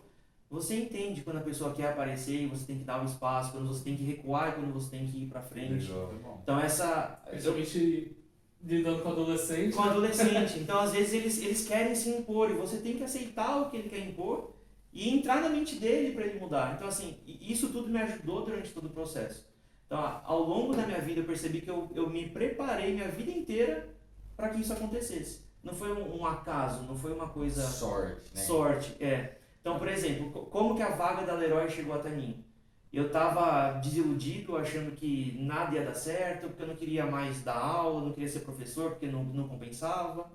você 0.51 0.75
entende 0.81 1.21
quando 1.23 1.37
a 1.39 1.43
pessoa 1.43 1.73
quer 1.73 1.91
aparecer 1.91 2.43
e 2.43 2.47
você 2.47 2.67
tem 2.67 2.79
que 2.79 2.85
dar 2.85 3.01
o 3.03 3.07
espaço, 3.07 3.53
quando 3.53 3.69
você 3.69 3.85
tem 3.85 3.97
que 3.97 4.03
recuar 4.05 4.51
e 4.51 4.53
quando 4.55 4.73
você 4.73 4.91
tem 4.91 5.07
que 5.07 5.23
ir 5.25 5.27
pra 5.29 5.41
frente. 5.41 5.87
Legal. 5.91 6.41
Então 6.43 6.59
essa 6.61 7.21
Principalmente 7.31 8.17
lidando 8.63 9.03
com 9.03 9.09
adolescente. 9.11 9.75
com 9.75 9.83
adolescente. 9.83 10.59
Então, 10.61 10.81
às 10.81 10.93
vezes, 10.93 11.13
eles, 11.15 11.39
eles 11.43 11.67
querem 11.67 11.95
se 11.95 12.11
impor 12.11 12.51
e 12.51 12.55
você 12.55 12.79
tem 12.79 12.97
que 12.97 13.03
aceitar 13.05 13.63
o 13.63 13.71
que 13.71 13.77
ele 13.79 13.89
quer 13.89 14.01
impor 14.07 14.53
e 14.93 15.09
entrar 15.09 15.41
na 15.41 15.49
mente 15.49 15.77
dele 15.77 16.13
para 16.15 16.27
ele 16.27 16.39
mudar. 16.41 16.75
Então, 16.77 16.89
assim, 16.89 17.17
isso 17.27 17.69
tudo 17.71 17.89
me 17.89 17.99
ajudou 18.01 18.45
durante 18.45 18.71
todo 18.71 18.87
o 18.87 18.91
processo. 18.91 19.47
Então, 19.87 19.99
a- 19.99 20.21
ao 20.25 20.43
longo 20.43 20.75
da 20.75 20.85
minha 20.87 21.01
vida, 21.01 21.21
eu 21.21 21.25
percebi 21.25 21.61
que 21.63 21.71
eu, 21.71 21.89
eu 21.95 22.11
me 22.11 22.29
preparei 22.29 22.93
minha 22.93 23.09
vida 23.09 23.31
inteira 23.31 23.89
para 24.37 24.51
que 24.51 24.61
isso 24.61 24.73
acontecesse. 24.73 25.41
não 25.63 25.75
foi 25.75 25.93
um, 25.93 26.21
um 26.21 26.27
acaso, 26.27 26.83
não 26.85 26.97
foi 26.97 27.13
uma 27.13 27.29
coisa 27.29 27.63
Sorte, 27.67 28.31
né? 28.35 28.43
sorte, 28.43 28.97
é. 29.03 29.37
Então, 29.61 29.79
por 29.79 29.89
exemplo, 29.89 30.31
co- 30.31 30.47
como 30.47 30.75
que 30.77 30.83
a 30.83 30.91
vaga 30.97 31.25
da 31.27 31.35
Leroy 31.35 31.69
chegou 31.71 31.95
até 31.95 32.11
mim? 32.11 32.45
Eu 32.93 33.11
tava 33.11 33.79
desiludido, 33.79 34.57
achando 34.57 34.93
que 34.97 35.37
nada 35.41 35.75
ia 35.77 35.85
dar 35.85 35.95
certo, 35.95 36.49
porque 36.49 36.63
eu 36.63 36.67
não 36.69 36.77
queria 36.77 37.07
mais 37.07 37.43
dar 37.43 37.59
aula, 37.59 38.01
não 38.03 38.13
queria 38.13 38.29
ser 38.29 38.41
professor, 38.41 38.91
porque 38.93 39.07
não, 39.07 39.23
não 39.25 39.49
compensava. 39.49 40.31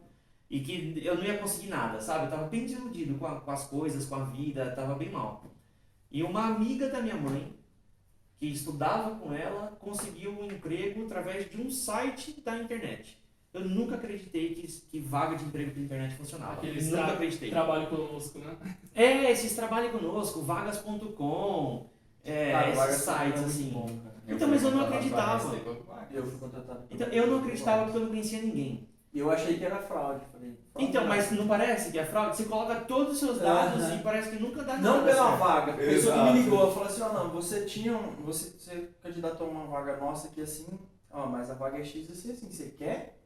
E 0.49 0.59
que 0.61 1.01
eu 1.03 1.15
não 1.15 1.23
ia 1.23 1.37
conseguir 1.39 1.67
nada, 1.69 1.99
sabe? 1.99 2.25
Eu 2.25 2.29
tava 2.31 2.47
bem 2.47 2.61
desiludido 2.65 3.15
com, 3.17 3.25
a- 3.25 3.41
com 3.41 3.51
as 3.51 3.67
coisas, 3.67 4.05
com 4.05 4.15
a 4.15 4.23
vida, 4.25 4.71
tava 4.75 4.95
bem 4.95 5.09
mal. 5.11 5.51
E 6.11 6.23
uma 6.23 6.45
amiga 6.45 6.89
da 6.89 7.01
minha 7.01 7.15
mãe, 7.17 7.53
que 8.39 8.47
estudava 8.47 9.15
com 9.15 9.33
ela, 9.33 9.75
conseguiu 9.79 10.31
um 10.39 10.45
emprego 10.45 11.05
através 11.05 11.49
de 11.49 11.59
um 11.59 11.69
site 11.69 12.39
da 12.41 12.57
internet. 12.57 13.17
Eu 13.55 13.69
nunca 13.69 13.95
acreditei 13.95 14.53
que, 14.53 14.67
que 14.67 14.99
vaga 14.99 15.35
de 15.37 15.45
emprego 15.45 15.71
pela 15.71 15.85
internet 15.85 16.15
funcionava. 16.15 16.53
Aqueles 16.53 16.87
nunca 16.87 17.03
tra- 17.03 17.13
acreditei. 17.13 17.49
Trabalho 17.49 17.87
conosco, 17.87 18.39
né? 18.39 18.55
É, 18.93 19.31
esses 19.31 19.55
trabalham 19.55 19.91
conosco, 19.91 20.41
vagas.com, 20.41 21.89
é, 22.23 22.51
Cara, 22.51 22.67
esses 22.69 22.79
vaga 22.79 22.93
sites 22.93 23.41
é 23.41 23.45
assim. 23.45 23.69
bom. 23.71 23.89
Então, 24.27 24.47
mas 24.47 24.63
eu 24.63 24.71
não 24.71 24.81
acreditava. 24.85 25.37
vagas. 25.47 26.07
Eu 26.11 26.25
fui 26.25 26.39
contratado. 26.39 26.83
Então, 26.89 27.07
eu 27.09 27.27
não 27.27 27.39
acreditava 27.39 27.83
porque 27.83 27.97
eu 27.97 28.01
não 28.01 28.09
conhecia 28.09 28.41
ninguém. 28.41 28.89
Eu 29.13 29.31
achei 29.31 29.57
que 29.57 29.63
era 29.63 29.77
fraude. 29.77 30.25
Falei, 30.31 30.57
fraude 30.73 30.89
Então, 30.89 31.01
não. 31.03 31.09
mas 31.09 31.31
não 31.31 31.47
parece 31.47 31.91
que 31.91 31.99
é 31.99 32.03
fraude? 32.05 32.35
Você 32.35 32.43
coloca 32.45 32.75
todos 32.81 33.13
os 33.13 33.19
seus 33.19 33.39
dados 33.39 33.81
e 33.93 33.99
parece 34.03 34.31
que 34.31 34.43
nunca 34.43 34.61
dá 34.63 34.75
Não 34.77 34.97
nada 34.97 35.05
pela 35.13 35.27
certo. 35.29 35.39
vaga. 35.39 35.71
A 35.73 35.77
pessoa 35.77 36.15
que 36.15 36.23
me 36.33 36.41
ligou, 36.41 36.71
falou 36.73 36.89
assim, 36.89 37.01
ó, 37.01 37.13
não, 37.13 37.29
você 37.29 37.63
tinha 37.65 37.95
um, 37.95 38.11
você, 38.25 38.49
você 38.49 38.89
candidatou 39.01 39.47
a 39.47 39.49
uma 39.49 39.65
vaga 39.67 39.95
nossa 39.97 40.27
aqui 40.27 40.41
assim, 40.41 40.65
ó, 41.09 41.27
mas 41.27 41.49
a 41.49 41.53
vaga 41.53 41.77
é 41.77 41.83
X 41.85 42.11
assim, 42.11 42.31
assim, 42.31 42.49
você 42.51 42.65
quer? 42.77 43.17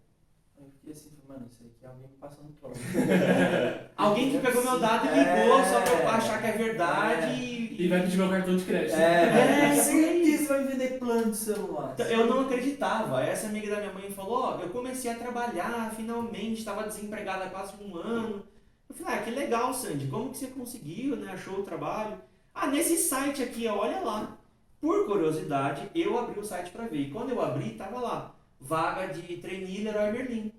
Eu 0.60 0.70
fiquei 0.72 0.92
assim, 0.94 1.12
mano, 1.28 1.46
isso 1.50 1.64
aqui 1.64 1.84
é 1.84 1.88
alguém 1.88 2.08
me 2.08 2.16
passando 2.18 2.52
troca. 2.60 2.76
Alguém 3.96 4.32
que 4.32 4.40
pegou 4.40 4.64
meu 4.64 4.80
dado 4.80 5.06
e 5.08 5.10
ligou 5.10 5.60
É. 5.60 5.66
só 5.66 5.82
pra 5.82 5.94
eu 6.04 6.10
achar 6.10 6.42
que 6.42 6.48
é 6.48 6.52
verdade 6.54 7.26
É. 7.26 7.36
e... 7.36 7.70
E 7.86 7.88
vai 7.88 8.02
pedir 8.02 8.18
meu 8.18 8.30
cartão 8.30 8.56
de 8.58 8.64
crédito. 8.66 8.96
É, 8.96 9.70
É, 9.72 9.76
certeza 9.76 10.48
vai 10.50 10.64
me 10.64 10.72
vender 10.72 11.00
plano 11.00 11.32
de 11.32 11.38
celular. 11.38 11.92
Então, 11.94 12.06
Eu 12.08 12.28
não 12.28 12.42
acreditava. 12.42 13.22
Essa 13.24 13.48
amiga 13.48 13.70
da 13.74 13.82
minha 13.82 13.94
mãe 13.94 14.12
falou, 14.12 14.42
ó, 14.42 14.60
eu 14.62 14.70
comecei 14.70 15.10
a 15.12 15.16
trabalhar 15.16 15.94
finalmente, 15.96 16.60
estava 16.60 16.84
desempregada 16.84 17.46
há 17.46 17.50
quase 17.50 17.74
um 17.82 17.96
ano. 17.98 18.44
Eu 18.90 18.96
falei, 18.96 19.20
ah, 19.20 19.22
que 19.22 19.32
legal, 19.32 19.74
Sandy, 19.74 20.08
como 20.08 20.30
que 20.32 20.38
você 20.38 20.48
conseguiu, 20.48 21.16
né? 21.16 21.32
Achou 21.34 21.60
o 21.60 21.64
trabalho? 21.64 22.18
Ah, 22.54 22.68
nesse 22.68 22.98
site 22.98 23.44
aqui, 23.44 23.68
ó, 23.68 23.78
olha 23.78 24.00
lá. 24.02 24.38
Por 24.82 25.06
curiosidade, 25.06 25.90
eu 25.94 26.18
abri 26.18 26.40
o 26.40 26.44
site 26.44 26.72
para 26.72 26.86
ver. 26.88 26.98
E 27.00 27.12
quando 27.12 27.30
eu 27.32 27.42
abri, 27.42 27.72
tava 27.72 28.00
lá, 28.00 28.36
vaga 28.60 29.08
de 29.08 29.38
trainee 29.38 29.84
Leroy 29.84 30.12
Merlin. 30.12 30.52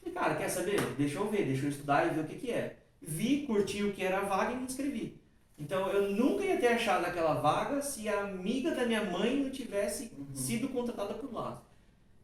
Falei, 0.00 0.14
cara, 0.14 0.34
quer 0.36 0.48
saber? 0.48 0.80
Deixa 0.96 1.18
eu 1.18 1.28
ver, 1.28 1.46
deixa 1.46 1.64
eu 1.66 1.70
estudar 1.70 2.06
e 2.06 2.10
ver 2.14 2.20
o 2.20 2.26
que 2.26 2.36
que 2.36 2.50
é. 2.50 2.76
Vi, 3.00 3.46
curti 3.46 3.82
o 3.82 3.92
que 3.92 4.02
era 4.04 4.18
a 4.18 4.24
vaga 4.24 4.52
e 4.52 4.56
me 4.56 4.64
inscrevi. 4.64 5.20
Então 5.58 5.88
eu 5.90 6.10
nunca 6.12 6.44
ia 6.44 6.58
ter 6.58 6.68
achado 6.68 7.04
aquela 7.04 7.34
vaga 7.34 7.80
se 7.80 8.08
a 8.08 8.22
amiga 8.22 8.72
da 8.74 8.84
minha 8.84 9.04
mãe 9.04 9.36
não 9.42 9.50
tivesse 9.50 10.12
Uhum. 10.16 10.26
sido 10.34 10.68
contratada 10.70 11.14
por 11.14 11.32
lá. 11.32 11.62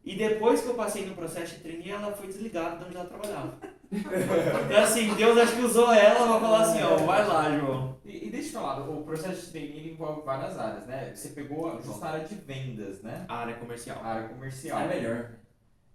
E 0.03 0.15
depois 0.15 0.61
que 0.61 0.67
eu 0.67 0.73
passei 0.75 1.05
no 1.05 1.15
processo 1.15 1.55
de 1.55 1.61
trainee, 1.61 1.91
ela 1.91 2.11
foi 2.13 2.27
desligada 2.27 2.77
de 2.77 2.85
onde 2.85 2.95
ela 2.95 3.05
trabalhava. 3.05 3.57
Então 3.91 4.83
assim, 4.83 5.13
Deus 5.15 5.37
acho 5.37 5.55
que 5.55 5.61
usou 5.63 5.91
ela 5.93 6.27
pra 6.27 6.39
falar 6.39 6.61
assim, 6.61 6.81
ó, 6.83 6.95
vai 6.97 7.27
lá, 7.27 7.57
João. 7.57 7.97
E, 8.05 8.27
e 8.27 8.29
deixa 8.29 8.49
eu 8.57 8.61
falar, 8.61 8.87
o 8.89 9.03
processo 9.03 9.45
de 9.47 9.51
training 9.51 9.77
ele 9.77 9.91
envolve 9.91 10.21
várias 10.23 10.57
áreas, 10.57 10.85
né? 10.85 11.11
Você 11.15 11.29
pegou 11.29 11.81
justo 11.81 12.03
a 12.03 12.09
área 12.09 12.25
de 12.27 12.35
vendas, 12.35 13.01
né? 13.01 13.25
A 13.27 13.37
área 13.37 13.55
comercial. 13.55 13.99
A 14.03 14.07
área 14.07 14.29
comercial. 14.29 14.79
É 14.79 14.87
melhor. 14.87 15.31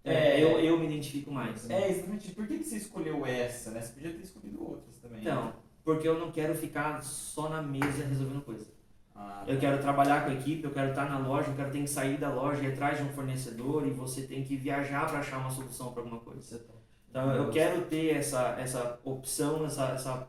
É, 0.03 0.41
eu, 0.43 0.59
eu 0.59 0.77
me 0.77 0.85
identifico 0.85 1.31
mais. 1.31 1.67
É, 1.69 1.89
exatamente. 1.89 2.31
Por 2.33 2.45
que, 2.45 2.59
que 2.59 2.63
você 2.63 2.77
escolheu 2.77 3.25
essa, 3.25 3.71
né? 3.71 3.81
Você 3.81 3.93
podia 3.93 4.11
ter 4.13 4.21
escolhido 4.21 4.61
outras 4.61 4.97
também. 4.97 5.21
né? 5.21 5.31
Então, 5.31 5.53
porque 5.83 6.07
eu 6.07 6.19
não 6.19 6.31
quero 6.31 6.53
ficar 6.53 7.01
só 7.03 7.49
na 7.49 7.61
mesa 7.61 8.05
resolvendo 8.07 8.43
coisa. 8.43 8.67
Ah, 9.15 9.43
Eu 9.47 9.57
quero 9.57 9.79
trabalhar 9.81 10.25
com 10.25 10.31
a 10.31 10.33
equipe, 10.33 10.63
eu 10.63 10.71
quero 10.71 10.89
estar 10.89 11.09
na 11.09 11.17
loja, 11.17 11.49
eu 11.49 11.55
quero 11.55 11.71
ter 11.71 11.79
que 11.79 11.87
sair 11.87 12.17
da 12.17 12.29
loja 12.31 12.61
e 12.61 12.65
ir 12.65 12.73
atrás 12.73 12.97
de 12.97 13.03
um 13.05 13.09
fornecedor 13.13 13.87
e 13.87 13.91
você 13.91 14.23
tem 14.23 14.43
que 14.43 14.55
viajar 14.57 15.07
para 15.07 15.19
achar 15.19 15.37
uma 15.39 15.49
solução 15.49 15.91
para 15.93 16.03
alguma 16.03 16.19
coisa. 16.19 16.41
Você 16.41 16.59
tá- 16.59 16.74
Então 17.15 17.33
eu 17.33 17.49
quero 17.49 17.85
ter 17.85 18.13
essa, 18.17 18.57
essa 18.59 18.99
opção, 19.05 19.65
essa, 19.65 19.85
essa 19.91 20.27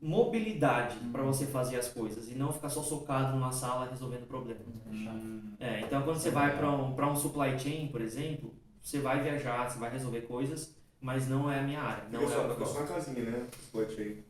mobilidade 0.00 0.94
para 1.10 1.24
você 1.24 1.46
fazer 1.46 1.74
as 1.80 1.88
coisas 1.88 2.30
e 2.30 2.36
não 2.36 2.52
ficar 2.52 2.68
só 2.68 2.80
socado 2.80 3.34
numa 3.34 3.50
sala 3.50 3.90
resolvendo 3.90 4.28
problema. 4.28 4.60
Hum, 4.86 5.56
É, 5.58 5.80
então 5.80 6.02
quando 6.02 6.18
você 6.18 6.30
vai 6.30 6.56
para 6.56 6.70
um, 6.70 6.94
pra 6.94 7.10
um 7.10 7.16
supply 7.16 7.58
chain, 7.58 7.88
por 7.88 8.00
exemplo, 8.00 8.54
você 8.80 9.00
vai 9.00 9.20
viajar, 9.20 9.68
você 9.68 9.80
vai 9.80 9.90
resolver 9.90 10.20
coisas, 10.20 10.76
mas 11.00 11.28
não 11.28 11.50
é 11.50 11.58
a 11.58 11.62
minha 11.64 11.80
área. 11.82 12.04
Não 12.08 12.20
Fica 12.20 12.30
é 12.34 12.36
só, 12.36 12.42
eu 12.44 12.54
fica 12.54 12.66
só 12.66 12.80
na 12.82 12.86
casinha, 12.86 13.24
né? 13.24 13.46
Split 13.60 13.98
aí. 13.98 14.24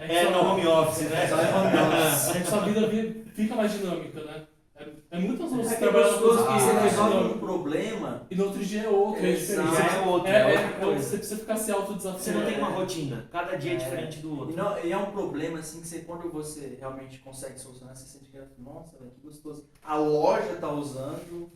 É 0.00 0.30
no 0.30 0.40
home 0.40 0.66
office, 0.66 1.08
né? 1.10 1.26
Só 1.28 1.36
é 1.36 1.54
home 1.54 1.76
office. 1.78 2.34
É 2.34 2.40
que 2.40 2.46
sua 2.48 2.60
vida 2.64 2.88
vi- 2.88 3.24
fica 3.34 3.54
mais 3.54 3.72
dinâmica, 3.72 4.24
né? 4.24 4.46
É, 5.10 5.16
é 5.16 5.18
muito 5.20 5.38
gostoso 5.42 5.60
É 5.60 5.64
você 5.64 5.74
que 5.74 5.80
trabalhar 5.80 6.08
gostoso 6.08 6.44
coisas 6.44 6.46
que 6.46 6.52
você 6.70 6.80
resolve 6.88 7.34
um 7.34 7.38
problema. 7.38 8.26
E 8.30 8.34
no 8.34 8.44
outro 8.44 8.64
dia 8.64 8.82
é 8.82 8.88
outro, 8.88 9.24
é 9.26 9.32
diferente. 9.32 9.76
É 9.76 10.06
outro, 10.06 10.28
É, 10.28 10.32
é, 10.32 10.54
é, 10.54 10.64
outra 10.64 10.80
coisa. 10.86 11.02
você 11.02 11.16
precisa 11.18 11.40
ficar 11.40 11.56
se 11.56 11.72
autodesafiando. 11.72 12.18
Você 12.18 12.32
não 12.32 12.44
tem 12.44 12.58
uma 12.58 12.68
rotina, 12.70 13.28
cada 13.30 13.56
dia 13.56 13.72
é 13.72 13.74
É. 13.74 13.78
diferente 13.78 14.18
do 14.20 14.28
E, 14.28 14.38
outro. 14.38 14.56
não, 14.56 14.78
e 14.84 14.92
é 14.92 14.96
um 14.96 15.10
problema 15.12 15.58
assim 15.58 15.80
que 15.80 15.86
você, 15.86 16.00
quando 16.00 16.30
você 16.30 16.76
realmente 16.80 17.18
consegue 17.18 17.58
solucionar, 17.58 17.96
você 17.96 18.06
sente 18.06 18.30
que, 18.30 18.38
nossa, 18.62 18.96
velho, 18.98 19.10
que 19.12 19.20
gostoso. 19.26 19.64
A 19.82 19.96
loja 19.96 20.56
tá 20.60 20.70
usando, 20.72 21.50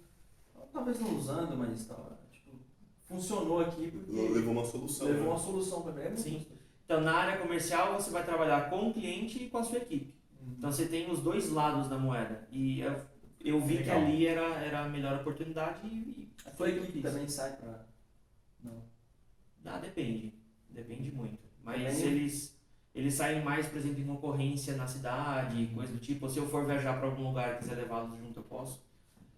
talvez 0.73 1.01
não 1.01 1.17
usando, 1.17 1.57
mas 1.57 1.85
tá, 1.87 1.97
tipo, 2.33 2.57
funcionou 3.05 3.61
aqui 3.61 3.91
porque 3.91 4.13
Levou 4.13 4.53
uma 4.53 4.65
solução. 4.65 5.07
levou 5.07 5.23
né? 5.25 5.31
uma 5.31 5.39
solução 5.39 5.83
pra 5.83 5.93
mim. 5.93 6.03
É 6.03 6.17
Sim. 6.17 6.35
gostoso. 6.35 6.59
Então 6.85 7.01
na 7.03 7.13
área 7.13 7.39
comercial 7.39 7.95
você 8.01 8.11
vai 8.11 8.25
trabalhar 8.25 8.71
com 8.71 8.89
o 8.89 8.93
cliente 8.95 9.43
e 9.45 9.51
com 9.51 9.59
a 9.59 9.63
sua 9.65 9.79
equipe. 9.79 10.15
Então 10.57 10.73
você 10.73 10.87
tem 10.87 11.11
os 11.11 11.19
dois 11.21 11.51
lados 11.51 11.89
da 11.89 11.99
moeda. 11.99 12.49
E 12.51 12.81
eu, 12.81 12.97
eu 13.45 13.61
vi 13.61 13.79
que 13.79 13.83
Legal. 13.85 14.01
ali 14.03 14.27
era, 14.27 14.55
era 14.57 14.85
a 14.85 14.89
melhor 14.89 15.21
oportunidade 15.21 15.87
e, 15.87 15.89
e 15.89 16.33
A 16.45 16.51
foi 16.51 16.79
o 16.79 16.83
que 16.87 16.93
fiz. 16.93 17.03
também 17.03 17.29
sai 17.29 17.57
pra. 17.57 17.87
Não. 18.63 18.83
Ah, 19.65 19.79
depende. 19.79 20.35
Depende 20.71 21.11
muito. 21.13 21.39
Mas 21.63 21.83
Também- 21.99 22.13
eles, 22.13 22.59
eles 22.95 23.15
saem 23.15 23.43
mais, 23.43 23.67
por 23.67 23.77
exemplo, 23.79 24.01
em 24.01 24.07
concorrência 24.07 24.77
na 24.77 24.87
cidade, 24.87 25.67
coisa 25.75 25.93
do 25.93 25.99
tipo. 25.99 26.25
Ou 26.27 26.31
se 26.31 26.39
eu 26.39 26.49
for 26.49 26.65
viajar 26.67 26.99
para 26.99 27.09
algum 27.09 27.29
lugar 27.29 27.55
e 27.55 27.59
quiser 27.59 27.77
levá-los 27.77 28.19
junto, 28.19 28.39
eu 28.41 28.45
posso. 28.45 28.87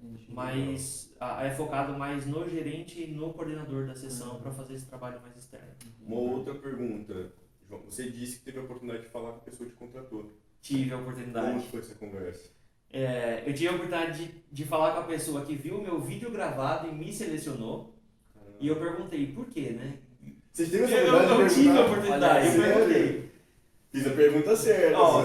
Entendi. 0.03 0.32
Mas 0.32 1.14
ah, 1.20 1.44
é 1.44 1.51
focado 1.55 1.92
mais 1.98 2.26
no 2.26 2.48
gerente 2.48 3.03
e 3.03 3.07
no 3.09 3.32
coordenador 3.34 3.86
da 3.86 3.94
sessão 3.94 4.40
para 4.40 4.51
fazer 4.51 4.74
esse 4.74 4.86
trabalho 4.86 5.20
mais 5.20 5.36
externo. 5.36 5.74
Uma 6.01 6.16
outra 6.16 6.55
pergunta. 6.55 7.32
João, 7.68 7.82
você 7.82 8.11
disse 8.11 8.38
que 8.38 8.44
teve 8.46 8.59
a 8.59 8.62
oportunidade 8.62 9.05
de 9.05 9.11
falar 9.11 9.32
com 9.32 9.36
a 9.38 9.40
pessoa 9.42 9.68
que 9.68 9.74
te 9.74 9.78
contratou. 9.78 10.36
Tive 10.62 10.92
a 10.92 10.96
Como 10.96 11.03
oportunidade. 11.11 11.66
foi 11.68 11.80
essa 11.80 11.94
conversa? 11.96 12.51
É, 12.93 13.43
eu 13.47 13.55
tive 13.55 13.68
a 13.68 13.72
oportunidade 13.72 14.24
de, 14.24 14.34
de 14.51 14.64
falar 14.64 14.93
com 14.93 15.01
a 15.01 15.05
pessoa 15.05 15.45
que 15.45 15.55
viu 15.55 15.78
o 15.78 15.82
meu 15.82 16.01
vídeo 16.01 16.30
gravado 16.30 16.88
e 16.88 16.93
me 16.93 17.12
selecionou. 17.12 17.95
Caramba. 18.34 18.57
E 18.61 18.66
eu 18.66 18.76
perguntei, 18.76 19.26
por 19.28 19.47
quê, 19.47 19.70
né? 19.70 19.95
Você 20.53 20.66
teve 20.66 20.84
essa 20.84 20.97
oportunidade 20.97 21.41
eu 21.41 21.49
de 21.49 21.55
tive 21.55 21.78
a 21.78 21.86
oportunidade, 21.86 22.47
eu 22.49 22.62
perguntei. 22.62 23.30
Fiz 23.93 24.07
a 24.07 24.11
pergunta 24.11 24.57
certa, 24.57 24.99
Ó, 24.99 25.24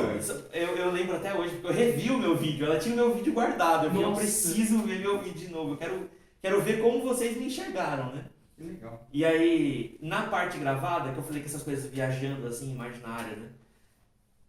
eu, 0.52 0.76
eu 0.76 0.92
lembro 0.92 1.16
até 1.16 1.32
hoje, 1.36 1.54
porque 1.54 1.68
eu 1.68 1.74
revi 1.74 2.10
o 2.10 2.18
meu 2.18 2.36
vídeo, 2.36 2.66
ela 2.66 2.80
tinha 2.80 2.94
o 2.96 2.98
meu 2.98 3.14
vídeo 3.14 3.32
guardado. 3.32 3.86
Eu 3.86 3.92
falei, 3.92 4.06
eu 4.06 4.14
preciso 4.14 4.80
ver 4.80 5.00
meu 5.00 5.22
vídeo 5.22 5.48
de 5.48 5.50
novo, 5.50 5.74
eu 5.74 5.78
quero, 5.78 6.10
quero 6.42 6.62
ver 6.62 6.82
como 6.82 7.04
vocês 7.04 7.38
me 7.38 7.46
enxergaram, 7.46 8.16
né? 8.16 8.26
que 8.56 8.64
legal. 8.64 9.08
E 9.12 9.24
aí, 9.24 9.98
na 10.02 10.24
parte 10.28 10.58
gravada, 10.58 11.12
que 11.12 11.18
eu 11.18 11.24
falei 11.24 11.42
que 11.42 11.48
essas 11.48 11.62
coisas 11.62 11.92
viajando 11.92 12.48
assim, 12.48 12.72
imaginária, 12.72 13.36
né? 13.36 13.50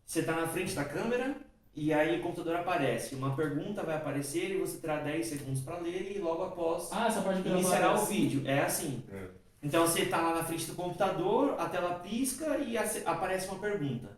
Você 0.05 0.23
tá 0.23 0.33
na 0.33 0.47
frente 0.47 0.75
da 0.75 0.85
câmera 0.85 1.37
e 1.77 1.93
aí 1.93 2.19
o 2.19 2.23
computador 2.23 2.57
aparece. 2.57 3.15
Uma 3.15 3.37
pergunta 3.37 3.83
vai 3.83 3.97
aparecer 3.97 4.51
e 4.53 4.59
você 4.59 4.79
terá 4.79 4.97
10 5.01 5.27
segundos 5.27 5.61
para 5.61 5.79
ler 5.79 6.17
e 6.17 6.19
logo 6.19 6.43
após 6.43 6.89
Ah, 6.91 7.07
essa 7.07 7.21
parte 7.21 7.47
iniciará 7.47 7.95
o 7.95 8.07
vídeo. 8.07 8.43
É 8.47 8.61
assim. 8.61 9.05
É. 9.13 9.27
Então 9.63 9.87
você 9.87 10.07
tá 10.07 10.21
lá 10.21 10.35
na 10.37 10.45
frente 10.45 10.67
do 10.67 10.75
computador, 10.75 11.55
a 11.59 11.69
tela 11.69 11.97
pisca 12.01 12.59
e 12.59 12.77
aparece 13.05 13.49
uma 13.49 13.59
pergunta. 13.59 14.17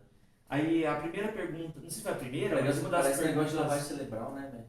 Aí 0.49 0.85
a 0.85 0.95
primeira 0.95 1.27
pergunta, 1.31 1.73
não 1.79 1.89
sei 1.89 1.97
se 1.97 2.01
foi 2.01 2.11
a 2.11 2.15
primeira, 2.15 2.61
mas 2.61 2.79
uma 2.79 2.89
das 2.89 3.03
Parece 3.03 3.21
negócio 3.23 3.49
de 3.49 3.55
perguntas. 3.55 3.55
lavagem 3.55 3.83
cerebral, 3.97 4.31
né, 4.33 4.49
velho? 4.51 4.65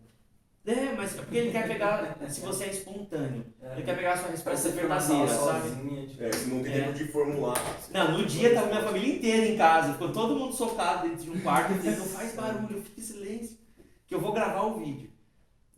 É, 0.66 0.92
mas 0.94 1.14
é 1.14 1.22
porque 1.22 1.36
ele 1.38 1.50
quer 1.52 1.66
pegar 1.66 2.16
se 2.28 2.40
você 2.42 2.64
é 2.64 2.70
espontâneo. 2.70 3.44
Ele 3.72 3.82
quer 3.82 3.96
pegar 3.96 4.12
a 4.12 4.16
sua 4.18 4.28
resposta 4.30 4.68
verdadeira, 4.68 5.26
sabe? 5.28 5.68
sozinha, 5.70 6.06
tipo, 6.06 6.22
É, 6.22 6.30
você 6.30 6.46
não 6.46 6.62
tem 6.62 6.72
É. 6.72 6.80
tempo 6.84 6.92
de 6.92 7.04
formular. 7.08 7.56
Não, 7.90 8.18
no 8.18 8.26
dia 8.26 8.54
tava 8.54 8.66
minha 8.66 8.82
família 8.82 9.14
inteira 9.16 9.46
em 9.46 9.56
casa, 9.56 9.92
ficou 9.94 10.12
todo 10.12 10.36
mundo 10.36 10.54
socado 10.54 11.08
dentro 11.08 11.24
de 11.24 11.30
um 11.30 11.40
quarto, 11.40 11.74
dizendo, 11.74 11.98
não 12.00 12.06
faz 12.06 12.34
barulho, 12.34 12.82
fique 12.82 13.00
em 13.00 13.04
silêncio, 13.04 13.58
que 14.06 14.14
eu 14.14 14.20
vou 14.20 14.32
gravar 14.32 14.62
o 14.66 14.78
vídeo. 14.78 15.11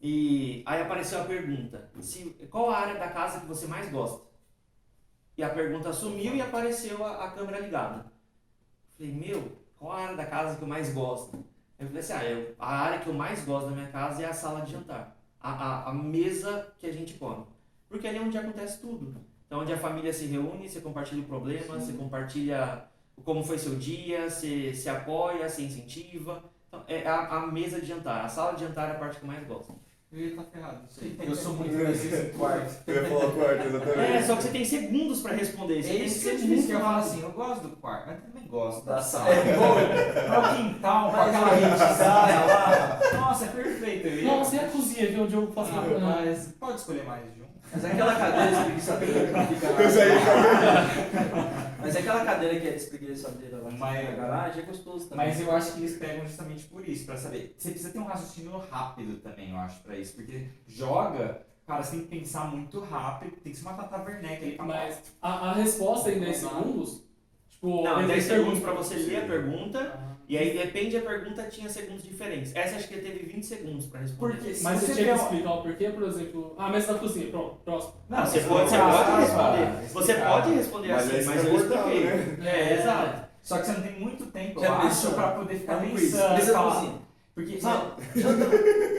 E 0.02 0.62
aí 0.66 0.82
apareceu 0.82 1.20
a 1.20 1.24
pergunta, 1.24 1.88
se, 2.00 2.24
qual 2.50 2.68
a 2.70 2.78
área 2.78 2.98
da 2.98 3.08
casa 3.08 3.38
que 3.40 3.46
você 3.46 3.68
mais 3.68 3.88
gosta? 3.88 4.26
E 5.38 5.44
a 5.44 5.48
pergunta 5.48 5.92
sumiu 5.92 6.34
e 6.34 6.42
apareceu 6.42 7.04
a, 7.04 7.24
a 7.26 7.30
câmera 7.30 7.60
ligada. 7.60 8.12
Falei, 8.98 9.12
meu, 9.12 9.52
qual 9.78 9.92
a 9.92 10.00
área 10.00 10.16
da 10.16 10.26
casa 10.26 10.56
que 10.56 10.62
eu 10.62 10.68
mais 10.68 10.92
gosto? 10.92 11.44
Eu 11.82 11.88
falei 11.88 12.00
assim, 12.00 12.12
ah, 12.12 12.24
eu, 12.24 12.54
a 12.58 12.76
área 12.80 12.98
que 13.00 13.08
eu 13.08 13.14
mais 13.14 13.44
gosto 13.44 13.70
da 13.70 13.74
minha 13.74 13.88
casa 13.88 14.22
é 14.22 14.26
a 14.26 14.32
sala 14.32 14.60
de 14.60 14.72
jantar. 14.72 15.16
A, 15.40 15.50
a, 15.50 15.90
a 15.90 15.92
mesa 15.92 16.72
que 16.78 16.86
a 16.86 16.92
gente 16.92 17.14
come. 17.14 17.44
Porque 17.88 18.06
ali 18.06 18.18
é 18.18 18.20
onde 18.20 18.38
acontece 18.38 18.80
tudo. 18.80 19.14
Então, 19.46 19.60
onde 19.60 19.72
a 19.72 19.78
família 19.78 20.12
se 20.12 20.26
reúne, 20.26 20.68
você 20.68 20.80
compartilha 20.80 21.22
o 21.22 21.26
problema, 21.26 21.78
você 21.78 21.92
compartilha 21.92 22.84
como 23.24 23.44
foi 23.44 23.58
seu 23.58 23.74
dia, 23.74 24.30
você 24.30 24.72
se 24.72 24.88
apoia, 24.88 25.48
se 25.48 25.62
incentiva. 25.62 26.42
Então, 26.68 26.84
é 26.88 27.06
a, 27.06 27.26
a 27.38 27.46
mesa 27.48 27.80
de 27.80 27.86
jantar. 27.86 28.24
A 28.24 28.28
sala 28.28 28.54
de 28.54 28.64
jantar 28.64 28.88
é 28.88 28.92
a 28.92 28.98
parte 28.98 29.18
que 29.18 29.24
eu 29.24 29.28
mais 29.28 29.46
gosto. 29.46 29.74
Eu 30.12 30.20
ia 30.20 30.26
estar 30.28 30.42
ferrado, 30.44 30.82
não 30.82 30.90
sei. 30.90 31.16
Eu 31.22 31.34
sou 31.34 31.54
muito 31.54 31.74
difícil 31.74 32.26
em 32.26 32.30
quarto. 32.36 32.74
Eu 32.86 32.94
ia 32.94 33.08
falar 33.08 33.32
quarto, 33.32 33.66
exatamente. 33.66 34.12
É, 34.12 34.22
só 34.22 34.36
que 34.36 34.42
você 34.42 34.48
tem 34.50 34.64
segundos 34.64 35.22
pra 35.22 35.32
responder. 35.32 35.78
É 35.78 35.82
Você 35.82 35.88
tem 35.88 36.04
isso 36.04 36.14
que 36.16 36.20
ser 36.20 36.36
disse, 36.36 36.66
que 36.66 36.72
eu 36.74 36.80
falo 36.80 36.98
assim, 36.98 37.22
eu 37.22 37.30
gosto 37.30 37.62
do 37.62 37.76
quarto, 37.76 38.08
mas 38.08 38.20
também 38.22 38.46
gosto 38.46 38.84
da 38.84 39.00
sala. 39.00 39.24
Pô, 39.34 40.20
Pra 40.26 40.40
o 40.52 40.56
quintal, 40.56 41.10
com 41.10 41.16
aquela 41.16 41.48
rentezinha 41.54 42.44
lá. 42.46 43.00
Nossa, 43.14 43.44
é 43.46 43.48
perfeito. 43.48 44.24
Nossa, 44.26 44.56
e 44.56 44.58
a 44.58 44.68
cozinha, 44.68 45.10
viu? 45.10 45.22
Onde 45.22 45.34
eu 45.34 45.50
faço 45.50 45.70
Ah, 45.72 45.98
mas 45.98 46.48
pode 46.60 46.76
escolher 46.78 47.04
mais 47.04 47.24
de. 47.34 47.41
Mas 47.72 47.84
é 47.84 47.92
aquela 47.92 48.14
cadeira 48.14 48.50
espreguiçadeira 48.50 49.46
que 49.46 49.54
fica 49.54 49.66
Eu 49.82 49.90
saí 49.90 50.08
na... 50.14 51.72
Mas 51.80 51.96
é 51.96 51.98
aquela 51.98 52.24
cadeira 52.24 52.60
que 52.60 52.68
é 52.68 52.74
espreguiçadeira 52.76 53.56
lá 53.58 53.70
Mas- 53.70 54.04
na 54.10 54.14
garagem, 54.16 54.62
é 54.62 54.66
gostoso 54.66 55.08
também. 55.08 55.26
Mas 55.28 55.40
eu 55.40 55.50
acho 55.50 55.72
que 55.72 55.78
eles 55.80 55.96
pegam 55.96 56.26
justamente 56.26 56.64
por 56.64 56.86
isso, 56.86 57.06
pra 57.06 57.16
saber. 57.16 57.54
Você 57.56 57.70
precisa 57.70 57.92
ter 57.92 57.98
um 57.98 58.04
raciocínio 58.04 58.56
rápido 58.70 59.16
também, 59.20 59.50
eu 59.50 59.56
acho, 59.56 59.80
pra 59.80 59.96
isso. 59.96 60.14
Porque 60.14 60.46
joga, 60.66 61.42
cara, 61.66 61.82
você 61.82 61.92
tem 61.92 62.00
que 62.02 62.06
pensar 62.18 62.44
muito 62.44 62.78
rápido, 62.80 63.36
tem 63.42 63.52
que 63.52 63.58
ser 63.58 63.66
uma 63.66 63.74
Tata 63.74 64.02
Werneck 64.02 64.44
ali 64.44 64.56
pra 64.56 64.64
Mas 64.64 65.00
a, 65.20 65.50
a 65.50 65.52
resposta 65.54 66.12
em 66.12 66.20
10 66.20 66.36
segundos, 66.36 67.02
tipo... 67.50 67.82
Não, 67.82 68.02
em 68.02 68.06
10 68.06 68.24
segundos 68.24 68.60
pra 68.60 68.72
você 68.74 68.94
ler 68.96 69.24
a 69.24 69.26
pergunta. 69.26 70.11
E 70.32 70.38
aí 70.38 70.56
depende 70.56 70.96
a 70.96 71.02
pergunta, 71.02 71.42
tinha 71.42 71.68
segundos 71.68 72.04
diferentes. 72.04 72.56
Essa 72.56 72.76
acho 72.76 72.88
que 72.88 72.96
teve 72.96 73.18
20 73.26 73.44
segundos 73.44 73.84
pra 73.84 74.00
responder. 74.00 74.36
Porque 74.36 74.54
se 74.54 74.64
Mas 74.64 74.80
você 74.80 74.86
você 74.86 74.92
tinha 74.94 75.04
que 75.04 75.12
uma- 75.12 75.22
explicar 75.24 75.52
o 75.52 75.62
porquê, 75.62 75.90
por 75.90 76.02
exemplo... 76.04 76.54
Ah, 76.56 76.70
mesa 76.70 76.94
da 76.94 76.98
cozinha, 76.98 77.26
pronto, 77.30 77.56
próximo. 77.62 77.94
Não, 78.08 78.24
você 78.24 78.40
você 78.40 78.48
pode, 78.48 78.70
você 78.70 78.76
não 78.78 78.90
pode 78.92 79.20
responder. 79.20 79.88
Você 79.92 80.14
pode 80.14 80.54
responder 80.54 80.88
Mas 80.88 81.04
assim, 81.06 81.16
aí 81.16 81.24
mas 81.26 81.44
eu 81.44 81.50
cortando, 81.50 81.76
expliquei. 81.92 82.04
né? 82.38 82.46
É, 82.70 82.72
exato. 82.80 83.28
Só 83.42 83.58
que 83.58 83.66
você 83.66 83.72
não 83.72 83.82
tem 83.82 84.00
muito 84.00 84.26
tempo, 84.26 84.60
Já 84.60 84.66
eu 84.68 84.72
acho, 84.72 85.10
pra 85.12 85.30
poder 85.32 85.54
ficar 85.56 85.72
É 85.74 85.76
um 85.76 85.90
quiz. 85.90 86.00
pensando. 86.12 86.40
Falar. 86.52 86.74
cozinha. 86.76 86.94
Porque 87.34 87.58
Não, 87.62 87.96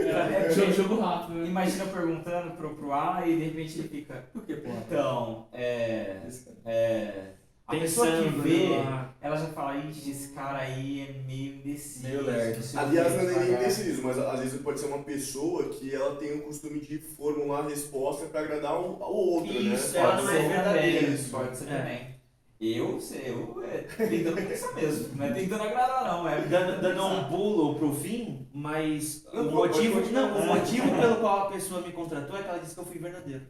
É, 0.07 0.51
jogo, 0.51 0.71
jogo 0.71 0.99
rápido, 1.01 1.39
né? 1.39 1.47
imagina 1.47 1.85
perguntando 1.85 2.51
pro, 2.51 2.75
pro 2.75 2.91
Alan 2.91 3.25
e 3.25 3.37
de 3.37 3.43
repente 3.45 3.79
ele 3.79 3.87
fica. 3.87 4.23
Por 4.31 4.43
que, 4.43 4.55
porra? 4.55 4.83
Então, 4.87 5.47
é. 5.51 6.17
É 6.65 7.23
a 7.65 7.75
pessoa 7.77 8.07
que 8.07 8.13
Pensando, 8.23 8.41
vê, 8.43 8.67
né? 8.69 9.09
ela 9.21 9.37
já 9.37 9.47
fala, 9.47 9.77
ixi, 9.77 10.11
esse 10.11 10.29
cara 10.33 10.57
aí 10.59 11.01
é 11.01 11.13
meio 11.25 11.55
indeciso. 11.55 12.03
Meio 12.07 12.23
lerdo. 12.23 12.77
Aliás, 12.77 13.13
não 13.13 13.19
é 13.19 13.23
nem 13.25 13.33
devagar." 13.35 13.61
indeciso, 13.61 14.03
mas 14.03 14.19
às 14.19 14.39
vezes 14.41 14.61
pode 14.61 14.79
ser 14.79 14.87
uma 14.87 15.03
pessoa 15.03 15.69
que 15.69 15.93
ela 15.95 16.15
tem 16.17 16.33
o 16.33 16.41
costume 16.43 16.79
de 16.81 16.97
formular 16.99 17.59
a 17.65 17.69
resposta 17.69 18.25
pra 18.25 18.41
agradar 18.41 18.73
um 18.79 19.01
ao 19.01 19.13
outro, 19.13 19.51
Isso, 19.51 19.93
né? 19.93 19.99
ela 19.99 20.11
Pode 20.15 20.23
não 20.23 20.31
ser 20.31 20.37
é 20.39 20.47
verdadeira. 20.49 20.99
também, 21.01 21.13
Isso. 21.15 21.29
Pode 21.31 21.57
ser 21.57 21.69
É. 21.69 21.77
também. 21.77 22.13
Eu, 22.61 23.01
sei, 23.01 23.29
eu 23.29 23.61
é, 23.63 23.77
tentando 24.07 24.35
pensar 24.47 24.73
mesmo. 24.73 25.15
Não 25.17 25.25
é 25.25 25.33
tentando 25.33 25.63
agradar, 25.63 26.05
não. 26.05 26.27
É 26.29 26.41
Dando, 26.41 26.81
dando 26.81 27.03
um 27.05 27.23
pulo 27.25 27.75
pro 27.75 27.93
fim, 27.93 28.47
mas 28.53 29.25
Não, 29.33 29.47
o 29.49 29.51
motivo, 29.51 29.99
não, 30.11 30.37
o 30.37 30.45
motivo 30.47 30.89
pelo 30.97 31.15
qual 31.17 31.47
a 31.47 31.51
pessoa 31.51 31.81
me 31.81 31.91
contratou 31.91 32.37
é 32.37 32.41
que 32.43 32.47
ela 32.47 32.59
disse 32.59 32.73
que 32.73 32.79
eu 32.79 32.85
fui 32.85 32.99
verdadeiro. 32.99 33.41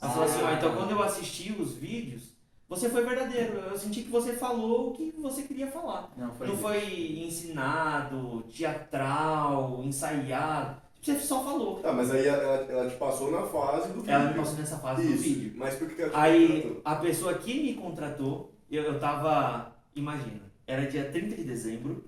Ela 0.00 0.10
falou 0.10 0.24
assim, 0.26 0.42
ó, 0.42 0.52
então 0.54 0.74
quando 0.74 0.90
eu 0.92 1.02
assisti 1.02 1.52
os 1.52 1.74
vídeos, 1.74 2.34
você 2.70 2.88
foi 2.88 3.04
verdadeiro. 3.04 3.54
Eu 3.58 3.76
senti 3.76 4.02
que 4.02 4.10
você 4.10 4.32
falou 4.34 4.90
o 4.90 4.92
que 4.92 5.12
você 5.20 5.42
queria 5.42 5.66
falar. 5.66 6.10
Não, 6.16 6.30
foi 6.32 6.46
Não 6.46 6.56
foi 6.56 7.22
ensinado, 7.26 8.42
teatral, 8.48 9.82
ensaiado. 9.84 10.80
Você 11.02 11.18
só 11.18 11.42
falou. 11.42 11.80
Tá, 11.80 11.92
mas 11.92 12.10
aí 12.10 12.26
ela, 12.26 12.42
ela 12.70 12.88
te 12.88 12.96
passou 12.96 13.30
na 13.30 13.42
fase 13.42 13.88
do 13.88 14.00
vídeo. 14.00 14.10
Ela 14.12 14.28
me 14.30 14.34
passou 14.34 14.54
nessa 14.56 14.78
fase 14.78 15.02
do 15.02 15.12
Isso, 15.14 15.22
vídeo. 15.22 15.52
mas 15.56 15.74
por 15.74 15.88
que 15.88 16.02
ela 16.02 16.10
te 16.10 16.16
Aí 16.16 16.48
contratou? 16.62 16.82
a 16.84 16.96
pessoa 16.96 17.34
que 17.34 17.62
me 17.62 17.74
contratou, 17.74 18.54
eu, 18.70 18.82
eu 18.84 19.00
tava. 19.00 19.74
Imagina, 19.96 20.42
era 20.66 20.86
dia 20.86 21.10
30 21.10 21.36
de 21.36 21.44
dezembro, 21.44 22.04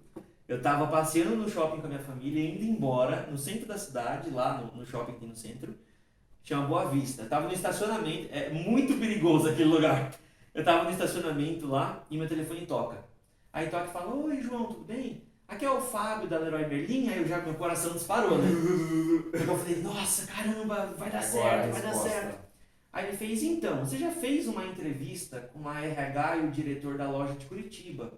eu 0.47 0.61
tava 0.63 0.87
passeando 0.87 1.35
no 1.37 1.49
shopping 1.49 1.81
com 1.81 1.87
a 1.87 1.89
minha 1.91 2.01
família, 2.03 2.49
indo 2.49 2.63
embora, 2.63 3.27
no 3.31 3.37
centro 3.37 3.67
da 3.67 3.77
cidade, 3.79 4.31
lá 4.31 4.59
no, 4.59 4.79
no 4.81 4.87
shopping 4.87 5.13
aqui 5.13 5.27
no 5.27 5.35
centro, 5.35 5.75
chama 6.45 6.67
Boa 6.67 6.85
Vista. 6.91 7.23
Eu 7.23 7.29
tava 7.31 7.49
no 7.49 7.55
estacionamento, 7.55 8.29
é 8.31 8.51
muito 8.51 8.95
perigoso 9.01 9.49
aquele 9.49 9.71
lugar. 9.71 10.13
Eu 10.55 10.64
tava 10.64 10.84
no 10.84 10.90
estacionamento 10.90 11.66
lá 11.66 12.05
e 12.11 12.18
meu 12.18 12.28
telefone 12.28 12.66
toca. 12.66 13.05
Aí 13.53 13.68
toca 13.68 13.86
e 13.86 13.92
fala, 13.92 14.14
oi 14.14 14.40
João, 14.40 14.66
tudo 14.66 14.84
bem? 14.84 15.22
Aqui 15.48 15.64
é 15.64 15.70
o 15.70 15.80
Fábio 15.80 16.28
da 16.28 16.38
Leroy 16.38 16.66
Merlin, 16.66 17.09
aí 17.09 17.18
eu 17.18 17.28
já, 17.28 17.38
meu 17.38 17.55
coração 17.55 17.92
disparou, 17.92 18.38
né? 18.38 18.48
Porque 19.30 19.44
eu 19.50 19.59
falei, 19.59 19.82
nossa, 19.82 20.26
caramba, 20.26 20.94
vai 20.96 21.11
dar 21.11 21.18
Agora 21.18 21.18
a 21.18 21.22
certo, 21.22 21.72
vai 21.72 21.82
dar 21.82 21.94
certo. 21.94 22.38
Aí 22.92 23.09
ele 23.09 23.16
fez, 23.16 23.42
então, 23.42 23.80
você 23.80 23.96
já 23.96 24.11
fez 24.11 24.46
uma 24.46 24.64
entrevista 24.64 25.50
com 25.53 25.66
a 25.68 25.80
RH 25.80 26.36
e 26.36 26.46
o 26.46 26.50
diretor 26.50 26.96
da 26.98 27.11
loja 27.11 27.34
de 27.34 27.46
Curitiba, 27.46 28.12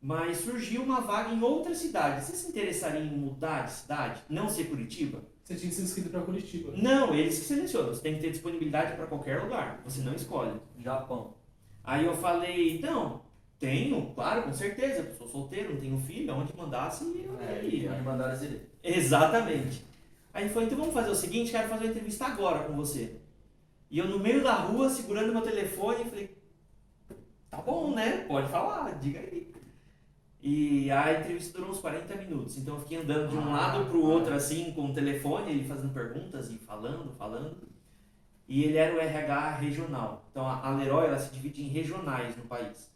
mas 0.00 0.38
surgiu 0.38 0.82
uma 0.82 1.00
vaga 1.00 1.32
em 1.32 1.42
outra 1.42 1.74
cidade. 1.74 2.24
Você 2.24 2.32
se 2.32 2.48
interessaria 2.48 3.00
em 3.00 3.16
mudar 3.16 3.66
de 3.66 3.72
cidade? 3.72 4.22
Não 4.28 4.48
ser 4.48 4.64
Curitiba? 4.64 5.22
Você 5.44 5.54
tinha 5.54 5.70
que 5.70 5.76
ser 5.76 5.82
inscrito 5.82 6.10
pra 6.10 6.20
Curitiba. 6.20 6.72
Não, 6.76 7.14
eles 7.14 7.38
que 7.38 7.46
selecionam. 7.46 7.88
Você 7.88 8.02
tem 8.02 8.14
que 8.14 8.20
ter 8.20 8.30
disponibilidade 8.30 8.94
para 8.94 9.06
qualquer 9.06 9.42
lugar. 9.42 9.80
Você 9.84 10.02
não 10.02 10.14
escolhe. 10.14 10.60
Japão. 10.78 11.37
Aí 11.88 12.04
eu 12.04 12.14
falei, 12.14 12.78
não, 12.80 13.22
tenho, 13.58 14.12
claro, 14.14 14.42
com 14.42 14.52
certeza. 14.52 15.00
Eu 15.00 15.16
sou 15.16 15.26
solteiro, 15.26 15.72
não 15.72 15.80
tenho 15.80 15.98
filho, 15.98 16.30
aonde 16.30 16.54
mandasse 16.54 17.02
eu 17.02 17.40
É, 17.40 17.64
iria. 17.64 17.92
Onde 17.92 18.22
as 18.24 18.42
ideias. 18.42 18.62
Exatamente. 18.84 19.82
Aí 20.34 20.44
ele 20.44 20.50
falou, 20.50 20.66
então 20.66 20.78
vamos 20.78 20.92
fazer 20.92 21.08
o 21.08 21.14
seguinte, 21.14 21.50
quero 21.50 21.66
fazer 21.66 21.84
uma 21.84 21.90
entrevista 21.90 22.26
agora 22.26 22.64
com 22.64 22.74
você. 22.74 23.16
E 23.90 23.98
eu 23.98 24.06
no 24.06 24.18
meio 24.18 24.42
da 24.42 24.52
rua, 24.52 24.90
segurando 24.90 25.32
meu 25.32 25.40
telefone, 25.40 26.04
falei, 26.04 26.36
tá 27.48 27.56
bom, 27.56 27.94
né? 27.94 28.26
Pode 28.28 28.50
falar, 28.50 28.90
diga 28.98 29.20
aí. 29.20 29.50
E 30.42 30.90
a 30.90 31.20
entrevista 31.20 31.56
durou 31.56 31.72
uns 31.72 31.80
40 31.80 32.14
minutos, 32.16 32.58
então 32.58 32.74
eu 32.74 32.80
fiquei 32.82 32.98
andando 32.98 33.30
de 33.30 33.36
um 33.38 33.48
Ah, 33.54 33.72
lado 33.72 33.86
pro 33.86 34.04
ah. 34.04 34.08
outro, 34.10 34.34
assim, 34.34 34.72
com 34.72 34.90
o 34.90 34.94
telefone, 34.94 35.52
ele 35.52 35.66
fazendo 35.66 35.94
perguntas 35.94 36.50
e 36.50 36.58
falando, 36.58 37.14
falando. 37.16 37.56
E 38.48 38.64
ele 38.64 38.78
era 38.78 38.96
o 38.96 38.98
RH 38.98 39.56
regional. 39.56 40.26
Então 40.30 40.46
a 40.46 40.70
Leroy, 40.70 41.06
ela 41.06 41.18
se 41.18 41.32
divide 41.32 41.62
em 41.62 41.68
regionais 41.68 42.34
no 42.36 42.44
país. 42.44 42.90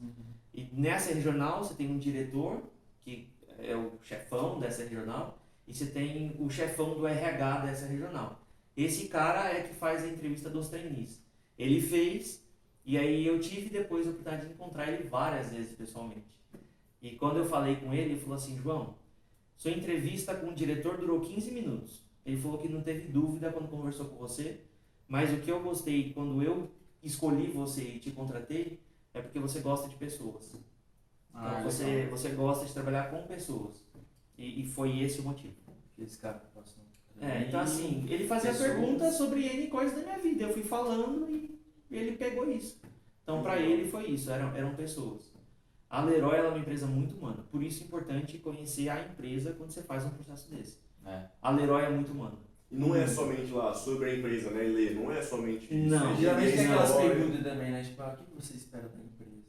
E 0.55 0.68
nessa 0.72 1.12
regional 1.12 1.62
você 1.62 1.74
tem 1.74 1.90
um 1.90 1.98
diretor, 1.98 2.62
que 3.05 3.28
é 3.59 3.76
o 3.76 3.92
chefão 4.03 4.59
dessa 4.59 4.82
regional, 4.82 5.38
e 5.68 5.74
você 5.74 5.86
tem 5.86 6.34
o 6.38 6.48
chefão 6.48 6.94
do 6.94 7.07
RH 7.07 7.59
dessa 7.59 7.86
regional. 7.86 8.40
Esse 8.74 9.09
cara 9.09 9.53
é 9.53 9.62
que 9.62 9.74
faz 9.74 10.03
a 10.03 10.09
entrevista 10.09 10.48
dos 10.48 10.68
trainees. 10.68 11.22
Ele 11.59 11.80
fez, 11.80 12.42
e 12.84 12.96
aí 12.96 13.26
eu 13.26 13.38
tive 13.38 13.68
depois 13.68 14.07
a 14.07 14.11
oportunidade 14.11 14.46
de 14.46 14.55
encontrar 14.55 14.90
ele 14.90 15.07
várias 15.09 15.50
vezes 15.50 15.76
pessoalmente. 15.76 16.32
E 17.00 17.11
quando 17.12 17.38
eu 17.38 17.44
falei 17.44 17.76
com 17.76 17.92
ele, 17.92 18.12
ele 18.12 18.20
falou 18.20 18.36
assim: 18.36 18.59
João, 18.59 18.94
sua 19.57 19.70
entrevista 19.70 20.34
com 20.34 20.48
o 20.48 20.55
diretor 20.55 20.96
durou 20.96 21.20
15 21.20 21.50
minutos. 21.50 22.03
Ele 22.24 22.40
falou 22.40 22.59
que 22.59 22.68
não 22.68 22.82
teve 22.82 23.09
dúvida 23.09 23.53
quando 23.53 23.68
conversou 23.68 24.07
com 24.07 24.16
você, 24.16 24.61
mas 25.12 25.30
o 25.30 25.36
que 25.42 25.50
eu 25.50 25.62
gostei 25.62 26.10
quando 26.14 26.42
eu 26.42 26.70
escolhi 27.02 27.48
você 27.48 27.82
e 27.82 27.98
te 27.98 28.10
contratei 28.12 28.80
é 29.12 29.20
porque 29.20 29.38
você 29.38 29.60
gosta 29.60 29.86
de 29.86 29.94
pessoas. 29.96 30.56
Ah, 31.34 31.56
Então, 31.58 31.70
você, 31.70 32.06
você 32.06 32.30
gosta 32.30 32.64
de 32.64 32.72
trabalhar 32.72 33.10
com 33.10 33.26
pessoas. 33.26 33.84
E, 34.38 34.62
e 34.62 34.66
foi 34.66 35.00
esse 35.00 35.20
o 35.20 35.24
motivo. 35.24 35.54
Que 35.94 36.04
esse 36.04 36.16
cara 36.16 36.42
passou. 36.54 36.82
É, 37.20 37.42
então 37.46 37.60
assim, 37.60 38.06
ele 38.08 38.26
fazia 38.26 38.52
pessoas. 38.52 38.70
perguntas 38.70 39.14
sobre 39.16 39.46
N 39.46 39.66
coisas 39.66 39.94
da 39.94 40.02
minha 40.02 40.18
vida. 40.18 40.44
Eu 40.44 40.54
fui 40.54 40.62
falando 40.62 41.28
e 41.28 41.60
ele 41.90 42.16
pegou 42.16 42.50
isso. 42.50 42.80
Então 43.22 43.42
pra 43.42 43.60
ele 43.60 43.90
foi 43.90 44.06
isso, 44.06 44.30
eram, 44.30 44.56
eram 44.56 44.74
pessoas. 44.74 45.30
A 45.90 46.02
Leroy 46.02 46.34
ela 46.34 46.48
é 46.48 46.50
uma 46.52 46.58
empresa 46.58 46.86
muito 46.86 47.18
humana. 47.18 47.44
Por 47.50 47.62
isso 47.62 47.82
é 47.82 47.86
importante 47.86 48.38
conhecer 48.38 48.88
a 48.88 49.04
empresa 49.04 49.52
quando 49.52 49.72
você 49.72 49.82
faz 49.82 50.06
um 50.06 50.10
processo 50.10 50.50
desse. 50.50 50.78
É. 51.04 51.26
A 51.42 51.50
Leroy 51.50 51.82
é 51.82 51.90
muito 51.90 52.12
humana. 52.12 52.38
E 52.72 52.76
não 52.76 52.96
é 52.96 53.06
somente 53.06 53.52
lá 53.52 53.74
sobre 53.74 54.10
a 54.10 54.16
empresa, 54.16 54.50
né, 54.50 54.62
Lê? 54.62 54.90
Não 54.94 55.12
é 55.12 55.20
somente 55.20 55.64
isso. 55.64 55.94
Não. 55.94 56.12
É 56.12 56.16
Geralmente 56.16 56.56
tem 56.56 56.64
aquelas 56.64 56.96
perguntas 56.96 57.42
também, 57.42 57.70
né? 57.70 57.82
Tipo, 57.82 58.02
ah, 58.02 58.16
o 58.18 58.24
que 58.24 58.42
você 58.42 58.54
espera 58.54 58.88
da 58.88 58.98
empresa? 58.98 59.42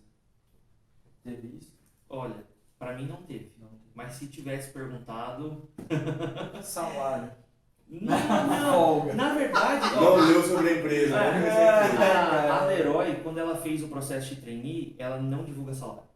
Teve 1.24 1.57
isso? 1.57 1.74
Olha, 2.09 2.45
pra 2.78 2.97
mim 2.97 3.07
não 3.07 3.24
teve. 3.24 3.53
Não. 3.57 3.69
Mas 3.95 4.13
se 4.13 4.28
tivesse 4.28 4.74
perguntado. 4.74 5.69
Salário. 6.61 7.32
Não, 7.88 9.07
não. 9.07 9.15
Na 9.15 9.34
verdade, 9.36 9.95
Não 9.95 10.15
leu 10.15 10.43
sobre 10.43 10.69
a 10.69 10.80
empresa, 10.80 11.15
É, 11.15 11.39
não 11.93 12.01
a. 12.01 12.15
A, 12.15 12.61
a 12.61 12.65
Leroy, 12.65 13.15
quando 13.24 13.38
ela 13.38 13.55
fez 13.55 13.84
o 13.84 13.88
processo 13.88 14.36
de 14.36 14.41
trainee, 14.41 14.95
ela 14.97 15.21
não 15.21 15.45
divulga 15.45 15.74
salário. 15.74 16.12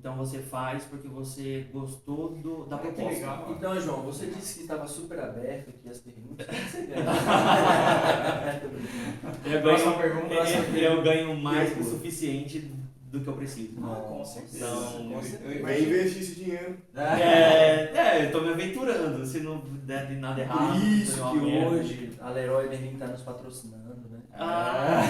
Então 0.00 0.16
você 0.16 0.38
faz 0.38 0.84
porque 0.84 1.06
você 1.08 1.66
gostou 1.70 2.30
do, 2.36 2.64
da 2.64 2.76
Ah, 2.76 2.78
proposta. 2.78 3.10
legal. 3.12 3.46
Então, 3.54 3.78
João, 3.78 4.00
você 4.00 4.26
disse 4.28 4.54
que 4.54 4.60
estava 4.62 4.86
super 4.88 5.18
aberto 5.20 5.68
aqui 5.68 5.88
as 5.90 5.98
perguntas. 5.98 6.46
O 6.46 6.50
que 6.50 6.56
você 6.70 6.86
ganha? 6.86 7.04
Tô 8.62 8.68
brincando. 8.68 9.46
Eu 9.46 9.62
ganho, 9.62 9.98
pergunta. 9.98 10.34
eu, 10.34 10.92
eu 10.96 11.02
ganho 11.02 11.36
mais 11.36 11.74
que 11.74 11.80
o 11.80 11.84
suficiente 11.84 12.72
do 13.12 13.20
que 13.20 13.26
eu 13.28 13.34
preciso. 13.34 13.74
Ah, 13.84 13.96
com 14.08 14.24
certeza. 14.24 14.56
Então, 14.66 15.10
Com 15.12 15.22
certeza. 15.22 15.62
Vai 15.62 15.82
investir 15.82 16.22
esse 16.22 16.34
dinheiro. 16.36 16.78
É, 16.96 17.90
é, 17.94 18.24
eu 18.26 18.32
tô 18.32 18.40
me 18.40 18.48
aventurando. 18.54 19.26
Se 19.26 19.40
não 19.40 19.58
der 19.84 20.06
de 20.06 20.14
nada 20.14 20.40
errado. 20.40 20.80
Por 20.80 20.88
isso 20.88 21.30
que 21.30 21.36
merda. 21.36 21.68
hoje 21.76 22.12
a 22.18 22.30
Leroy 22.30 22.70
Merlin 22.70 22.96
tá 22.96 23.06
nos 23.08 23.20
patrocinando, 23.20 24.08
né? 24.10 24.18
Ah. 24.32 25.02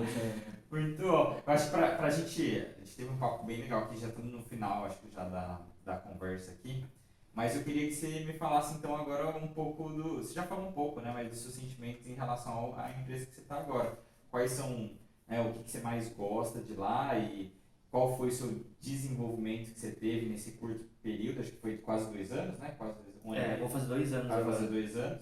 Muito 0.70 1.02
bom. 1.02 1.36
Eu 1.46 1.52
acho 1.52 1.64
que 1.66 1.70
pra, 1.76 1.88
pra 1.96 2.10
gente. 2.10 2.64
Teve 3.00 3.12
um 3.12 3.16
papo 3.16 3.44
bem 3.46 3.62
legal 3.62 3.84
aqui, 3.84 3.96
já 3.98 4.08
estamos 4.08 4.30
no 4.30 4.42
final, 4.42 4.84
acho 4.84 4.98
que 4.98 5.10
já 5.10 5.26
da, 5.26 5.58
da 5.86 5.96
conversa 5.96 6.50
aqui. 6.50 6.84
Mas 7.32 7.56
eu 7.56 7.64
queria 7.64 7.86
que 7.88 7.94
você 7.94 8.20
me 8.26 8.34
falasse 8.34 8.74
então 8.74 8.94
agora 8.94 9.34
um 9.38 9.48
pouco 9.48 9.88
do. 9.88 10.16
Você 10.18 10.34
já 10.34 10.42
falou 10.42 10.68
um 10.68 10.72
pouco, 10.72 11.00
né? 11.00 11.10
Mas 11.10 11.30
dos 11.30 11.38
seus 11.40 11.54
sentimentos 11.54 12.06
em 12.06 12.12
relação 12.12 12.52
ao- 12.52 12.78
à 12.78 12.90
empresa 12.90 13.24
que 13.24 13.34
você 13.36 13.40
está 13.40 13.56
agora. 13.56 13.98
Quais 14.30 14.50
são 14.50 14.90
né, 15.26 15.40
o 15.40 15.50
que, 15.54 15.62
que 15.62 15.70
você 15.70 15.80
mais 15.80 16.10
gosta 16.12 16.60
de 16.60 16.74
lá 16.74 17.18
e 17.18 17.50
qual 17.90 18.18
foi 18.18 18.28
o 18.28 18.32
seu 18.32 18.66
desenvolvimento 18.80 19.72
que 19.72 19.80
você 19.80 19.92
teve 19.92 20.26
nesse 20.28 20.52
curto 20.52 20.84
período? 21.02 21.40
Acho 21.40 21.52
que 21.52 21.56
foi 21.60 21.78
quase 21.78 22.12
dois 22.12 22.30
anos, 22.32 22.58
né? 22.58 22.74
Quase 22.76 22.98
dois, 23.02 23.16
um 23.24 23.34
É, 23.34 23.56
vou 23.56 23.68
fazer 23.70 23.86
dois 23.86 24.12
anos 24.12 24.28
Vai 24.28 24.40
agora. 24.40 24.56
fazer 24.56 24.68
dois 24.68 24.94
anos. 24.96 25.20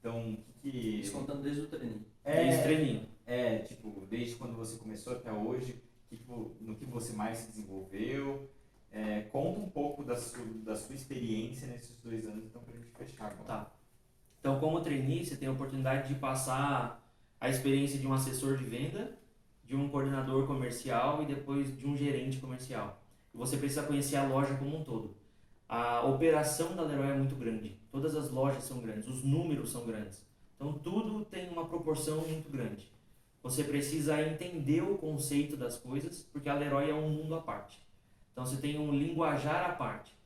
Então, 0.00 0.32
o 0.32 0.36
que 0.62 0.70
que. 0.70 0.96
Descontando 1.02 1.42
desde 1.42 1.60
o 1.60 1.66
treininho. 1.68 2.06
É 2.24 2.48
esse 2.48 2.62
treininho. 2.62 3.06
É, 3.26 3.58
tipo, 3.58 4.06
desde 4.08 4.36
quando 4.36 4.56
você 4.56 4.78
começou 4.78 5.12
até 5.12 5.30
hoje, 5.30 5.82
que 6.08 6.16
vo- 6.16 6.56
no 6.60 6.74
que 6.76 6.84
você 6.84 7.12
mais 7.12 7.38
se 7.38 7.50
desenvolveu? 7.52 8.50
É, 8.90 9.22
conta 9.22 9.60
um 9.60 9.68
pouco 9.68 10.02
da 10.02 10.16
sua, 10.16 10.44
da 10.64 10.74
sua 10.74 10.94
experiência 10.94 11.66
nesses 11.68 11.96
dois 12.00 12.26
anos, 12.26 12.44
então, 12.46 12.62
pra 12.62 12.74
gente 12.74 12.90
fechar 12.90 13.26
agora. 13.26 13.44
Tá. 13.44 13.72
Então, 14.40 14.58
como 14.60 14.80
trainee, 14.80 15.24
você 15.24 15.36
tem 15.36 15.48
a 15.48 15.52
oportunidade 15.52 16.08
de 16.08 16.14
passar 16.18 17.04
a 17.40 17.48
experiência 17.48 17.98
de 17.98 18.06
um 18.06 18.12
assessor 18.12 18.56
de 18.56 18.64
venda, 18.64 19.18
de 19.64 19.76
um 19.76 19.88
coordenador 19.90 20.46
comercial 20.46 21.22
e 21.22 21.26
depois 21.26 21.76
de 21.76 21.86
um 21.86 21.96
gerente 21.96 22.38
comercial. 22.38 23.02
Você 23.34 23.56
precisa 23.58 23.82
conhecer 23.82 24.16
a 24.16 24.26
loja 24.26 24.56
como 24.56 24.78
um 24.78 24.82
todo. 24.84 25.14
A 25.68 26.02
operação 26.06 26.74
da 26.74 26.82
Leroy 26.82 27.10
é 27.10 27.14
muito 27.14 27.36
grande. 27.36 27.78
Todas 27.90 28.16
as 28.16 28.30
lojas 28.30 28.64
são 28.64 28.80
grandes, 28.80 29.06
os 29.06 29.22
números 29.22 29.70
são 29.70 29.86
grandes. 29.86 30.26
Então, 30.56 30.72
tudo 30.72 31.24
tem 31.26 31.50
uma 31.50 31.66
proporção 31.66 32.22
muito 32.26 32.50
grande. 32.50 32.90
Você 33.42 33.64
precisa 33.64 34.20
entender 34.20 34.82
o 34.82 34.98
conceito 34.98 35.56
das 35.56 35.76
coisas, 35.78 36.22
porque 36.32 36.48
a 36.48 36.54
Leroy 36.54 36.90
é 36.90 36.94
um 36.94 37.08
mundo 37.08 37.34
à 37.34 37.40
parte. 37.40 37.80
Então, 38.32 38.44
você 38.44 38.56
tem 38.56 38.78
um 38.78 38.92
linguajar 38.92 39.70
à 39.70 39.72
parte. 39.72 40.18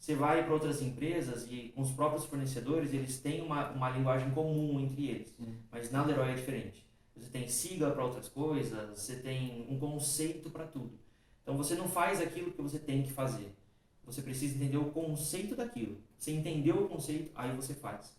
Você 0.00 0.14
vai 0.14 0.42
para 0.42 0.54
outras 0.54 0.80
empresas 0.80 1.46
e 1.50 1.72
com 1.74 1.82
os 1.82 1.90
próprios 1.90 2.24
fornecedores, 2.24 2.94
eles 2.94 3.20
têm 3.20 3.42
uma, 3.42 3.68
uma 3.70 3.90
linguagem 3.90 4.30
comum 4.30 4.80
entre 4.80 5.08
eles. 5.08 5.28
Sim. 5.36 5.58
Mas 5.70 5.90
na 5.90 6.02
Leroy 6.02 6.30
é 6.30 6.34
diferente. 6.34 6.86
Você 7.14 7.28
tem 7.28 7.46
sigla 7.48 7.90
para 7.90 8.02
outras 8.02 8.26
coisas, 8.26 8.98
você 8.98 9.16
tem 9.16 9.66
um 9.68 9.78
conceito 9.78 10.48
para 10.48 10.66
tudo. 10.66 10.98
Então 11.42 11.54
você 11.54 11.74
não 11.74 11.86
faz 11.86 12.18
aquilo 12.18 12.50
que 12.50 12.62
você 12.62 12.78
tem 12.78 13.02
que 13.02 13.12
fazer. 13.12 13.52
Você 14.04 14.22
precisa 14.22 14.56
entender 14.56 14.78
o 14.78 14.90
conceito 14.90 15.54
daquilo. 15.54 15.98
Você 16.16 16.32
entendeu 16.32 16.84
o 16.84 16.88
conceito, 16.88 17.30
aí 17.34 17.54
você 17.54 17.74
faz. 17.74 18.18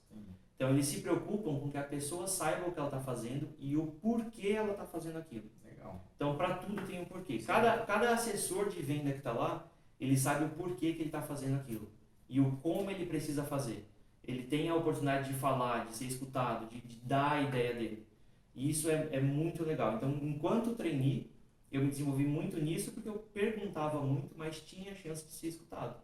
Então 0.62 0.70
eles 0.70 0.86
se 0.86 1.01
preocupam 1.01 1.59
com 1.59 1.72
que 1.72 1.78
a 1.80 1.82
pessoa 1.82 2.28
saiba 2.28 2.68
o 2.68 2.72
que 2.72 2.78
ela 2.78 2.88
está 2.88 2.99
fazendo 2.99 3.49
e 3.57 3.76
o 3.76 3.88
porquê 3.88 4.49
ela 4.49 4.74
está 4.74 4.86
fazendo 4.86 5.18
aquilo. 5.18 5.49
Legal. 5.66 6.05
Então, 6.16 6.38
para 6.38 6.57
tudo 6.57 6.86
tem 6.86 7.01
um 7.01 7.05
porquê. 7.05 7.39
Cada, 7.39 7.80
cada 7.80 8.14
assessor 8.14 8.70
de 8.70 8.80
venda 8.80 9.12
que 9.12 9.18
está 9.18 9.32
lá, 9.32 9.68
ele 9.99 10.16
sabe 10.16 10.45
o 10.45 10.49
porquê 10.49 10.93
que 10.93 10.99
ele 10.99 11.05
está 11.05 11.20
fazendo 11.20 11.55
aquilo 11.55 11.89
e 12.30 12.39
o 12.39 12.51
como 12.57 12.91
ele 12.91 13.07
precisa 13.07 13.43
fazer. 13.43 13.89
Ele 14.24 14.43
tem 14.43 14.70
a 14.70 14.76
oportunidade 14.76 15.34
de 15.34 15.39
falar, 15.39 15.88
de 15.88 15.95
ser 15.95 16.05
escutado, 16.05 16.70
de, 16.70 16.80
de 16.80 16.97
dar 16.97 17.32
a 17.32 17.41
ideia 17.41 17.74
dele. 17.74 18.05
E 18.53 18.70
isso 18.70 18.88
é, 18.88 19.09
é 19.14 19.20
muito 19.20 19.64
legal. 19.64 19.95
Então, 19.95 20.12
enquanto 20.22 20.76
trainee, 20.76 21.32
eu 21.72 21.82
me 21.82 21.88
desenvolvi 21.88 22.24
muito 22.24 22.62
nisso 22.62 22.91
porque 22.91 23.09
eu 23.09 23.16
perguntava 23.34 23.99
muito, 23.99 24.36
mas 24.38 24.62
tinha 24.62 24.91
a 24.91 24.95
chance 24.95 25.26
de 25.26 25.32
ser 25.32 25.47
escutado. 25.47 25.99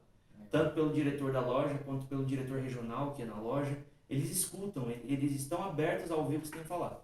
Tanto 0.50 0.74
pelo 0.74 0.92
diretor 0.92 1.32
da 1.32 1.42
loja 1.42 1.78
quanto 1.86 2.08
pelo 2.08 2.26
diretor 2.26 2.60
regional 2.60 3.14
que 3.14 3.22
é 3.22 3.26
na 3.26 3.40
loja. 3.40 3.78
Eles 4.10 4.32
escutam, 4.32 4.90
eles 4.90 5.32
estão 5.34 5.64
abertos 5.64 6.12
a 6.12 6.16
ouvir 6.16 6.38
o 6.38 6.40
que 6.40 6.48
você 6.48 6.54
tem 6.54 6.62
que 6.62 6.68
falar. 6.68 7.04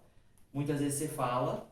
Muitas 0.52 0.80
vezes 0.80 0.98
você 0.98 1.08
fala 1.08 1.68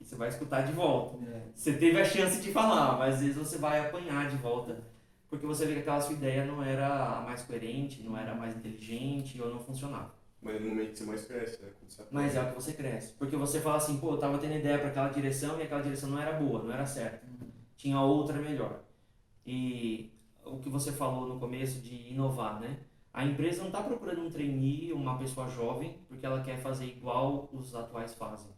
e 0.00 0.04
você 0.04 0.16
vai 0.16 0.28
escutar 0.28 0.62
de 0.62 0.72
volta. 0.72 1.16
É. 1.24 1.42
Você 1.54 1.72
teve 1.72 2.00
a 2.00 2.04
chance 2.04 2.42
de 2.42 2.52
falar, 2.52 2.98
mas 2.98 3.14
às 3.14 3.20
vezes 3.20 3.36
você 3.36 3.58
vai 3.58 3.80
apanhar 3.80 4.28
de 4.28 4.36
volta. 4.36 4.82
Porque 5.28 5.46
você 5.46 5.66
vê 5.66 5.74
que 5.74 5.80
aquela 5.80 6.00
sua 6.00 6.14
ideia 6.14 6.44
não 6.44 6.62
era 6.62 7.18
a 7.18 7.22
mais 7.22 7.42
coerente, 7.42 8.02
não 8.02 8.16
era 8.16 8.32
a 8.32 8.34
mais 8.34 8.56
inteligente 8.56 9.40
ou 9.40 9.50
não 9.50 9.58
funcionava. 9.58 10.14
Mas 10.40 10.60
no 10.60 10.68
momento 10.68 10.92
que 10.92 10.98
você 10.98 11.04
mais 11.04 11.24
cresce, 11.24 11.62
né? 11.62 11.68
Mas 12.10 12.36
é 12.36 12.42
o 12.42 12.48
que 12.48 12.54
você 12.54 12.72
cresce. 12.72 13.12
Porque 13.14 13.36
você 13.36 13.60
fala 13.60 13.78
assim, 13.78 13.98
pô, 13.98 14.12
eu 14.12 14.18
tava 14.18 14.38
tendo 14.38 14.54
ideia 14.54 14.78
para 14.78 14.88
aquela 14.88 15.08
direção 15.08 15.58
e 15.58 15.62
aquela 15.62 15.82
direção 15.82 16.10
não 16.10 16.20
era 16.20 16.38
boa, 16.38 16.62
não 16.62 16.72
era 16.72 16.86
certa. 16.86 17.26
Tinha 17.76 18.00
outra 18.00 18.38
melhor. 18.38 18.80
E 19.44 20.12
o 20.44 20.58
que 20.58 20.68
você 20.68 20.92
falou 20.92 21.26
no 21.26 21.40
começo 21.40 21.80
de 21.80 22.12
inovar, 22.12 22.60
né? 22.60 22.78
A 23.16 23.24
empresa 23.24 23.60
não 23.60 23.68
está 23.68 23.82
procurando 23.82 24.20
um 24.26 24.30
trainee, 24.30 24.92
uma 24.92 25.16
pessoa 25.18 25.48
jovem, 25.48 25.96
porque 26.06 26.26
ela 26.26 26.42
quer 26.42 26.58
fazer 26.58 26.84
igual 26.84 27.48
os 27.50 27.74
atuais 27.74 28.12
fazem. 28.14 28.50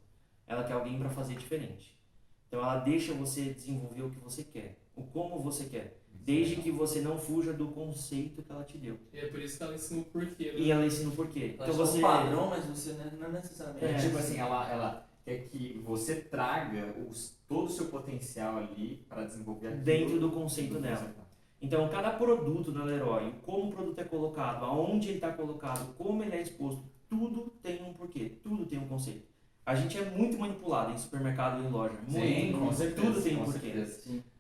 Ela 0.49 0.65
quer 0.65 0.73
alguém 0.73 0.99
para 0.99 1.09
fazer 1.09 1.37
diferente. 1.37 1.97
Então 2.49 2.61
ela 2.61 2.81
deixa 2.81 3.13
você 3.15 3.53
desenvolver 3.55 4.03
o 4.03 4.11
que 4.11 4.19
você 4.19 4.43
quer, 4.43 4.79
o 4.97 5.03
como 5.05 5.39
você 5.39 5.67
quer, 5.67 6.01
desde 6.13 6.57
que 6.57 6.73
você 6.73 7.01
não 7.01 7.17
fuja 7.17 7.53
do 7.53 7.69
conceito 7.69 8.43
que 8.43 8.51
ela 8.51 8.65
te 8.65 8.77
deu. 8.79 8.99
E 9.13 9.19
é 9.19 9.27
por 9.29 9.41
isso 9.41 9.59
que 9.59 9.63
ela 9.63 9.75
ensina 9.77 10.01
o 10.01 10.05
porquê. 10.07 10.53
né? 10.53 10.59
E 10.59 10.71
ela 10.73 10.85
ensina 10.85 11.09
o 11.11 11.13
porquê. 11.13 11.53
Então 11.55 11.67
Então 11.67 11.77
você... 11.77 11.93
você 11.93 11.99
um 11.99 12.03
padrão, 12.03 12.49
mas 12.51 12.65
você 12.65 12.93
não 12.95 13.05
é- 13.07 13.11
não 13.17 13.27
é 13.27 13.33
necessariamente. 13.41 13.85
É. 13.85 13.97
tipo 13.99 14.19
assim, 14.19 14.39
ela, 14.39 14.69
ela 14.71 15.09
quer 15.25 15.49
que 15.49 15.79
você 15.85 16.17
traga 16.17 16.95
os, 17.09 17.39
todo 17.47 17.67
o 17.67 17.71
seu 17.71 17.87
potencial 17.87 18.57
ali 18.57 19.05
para 19.09 19.25
desenvolver 19.25 19.69
aquilo. 19.69 19.85
dentro 19.85 20.19
do 20.19 20.33
conceito 20.33 20.75
do 20.75 20.81
dela. 20.81 20.97
conceito. 20.97 21.28
Então, 21.61 21.89
cada 21.89 22.11
produto 22.11 22.71
da 22.71 22.85
Leroy, 22.85 23.35
como 23.45 23.69
o 23.69 23.73
produto 23.73 23.99
é 23.99 24.05
colocado, 24.05 24.65
aonde 24.65 25.09
ele 25.09 25.17
está 25.17 25.33
colocado, 25.33 25.95
como 25.97 26.23
ele 26.23 26.37
é 26.37 26.43
exposto, 26.43 26.85
tudo 27.09 27.53
tem 27.63 27.83
um 27.83 27.93
porquê, 27.93 28.39
tudo 28.43 28.65
tem 28.67 28.79
um 28.79 28.87
conceito. 28.87 29.27
A 29.67 29.75
gente 29.75 29.99
é 29.99 30.05
muito 30.11 30.39
manipulado 30.39 30.93
em 30.93 30.97
supermercado 30.97 31.63
e 31.63 31.67
em 31.67 31.71
loja. 31.71 31.99
Muito. 32.07 32.27
Sim, 32.27 32.53
com 32.53 32.73
certeza. 32.73 33.07
Tudo 33.07 33.23
tem 33.23 33.37
um 33.37 33.45
porquê. 33.45 33.87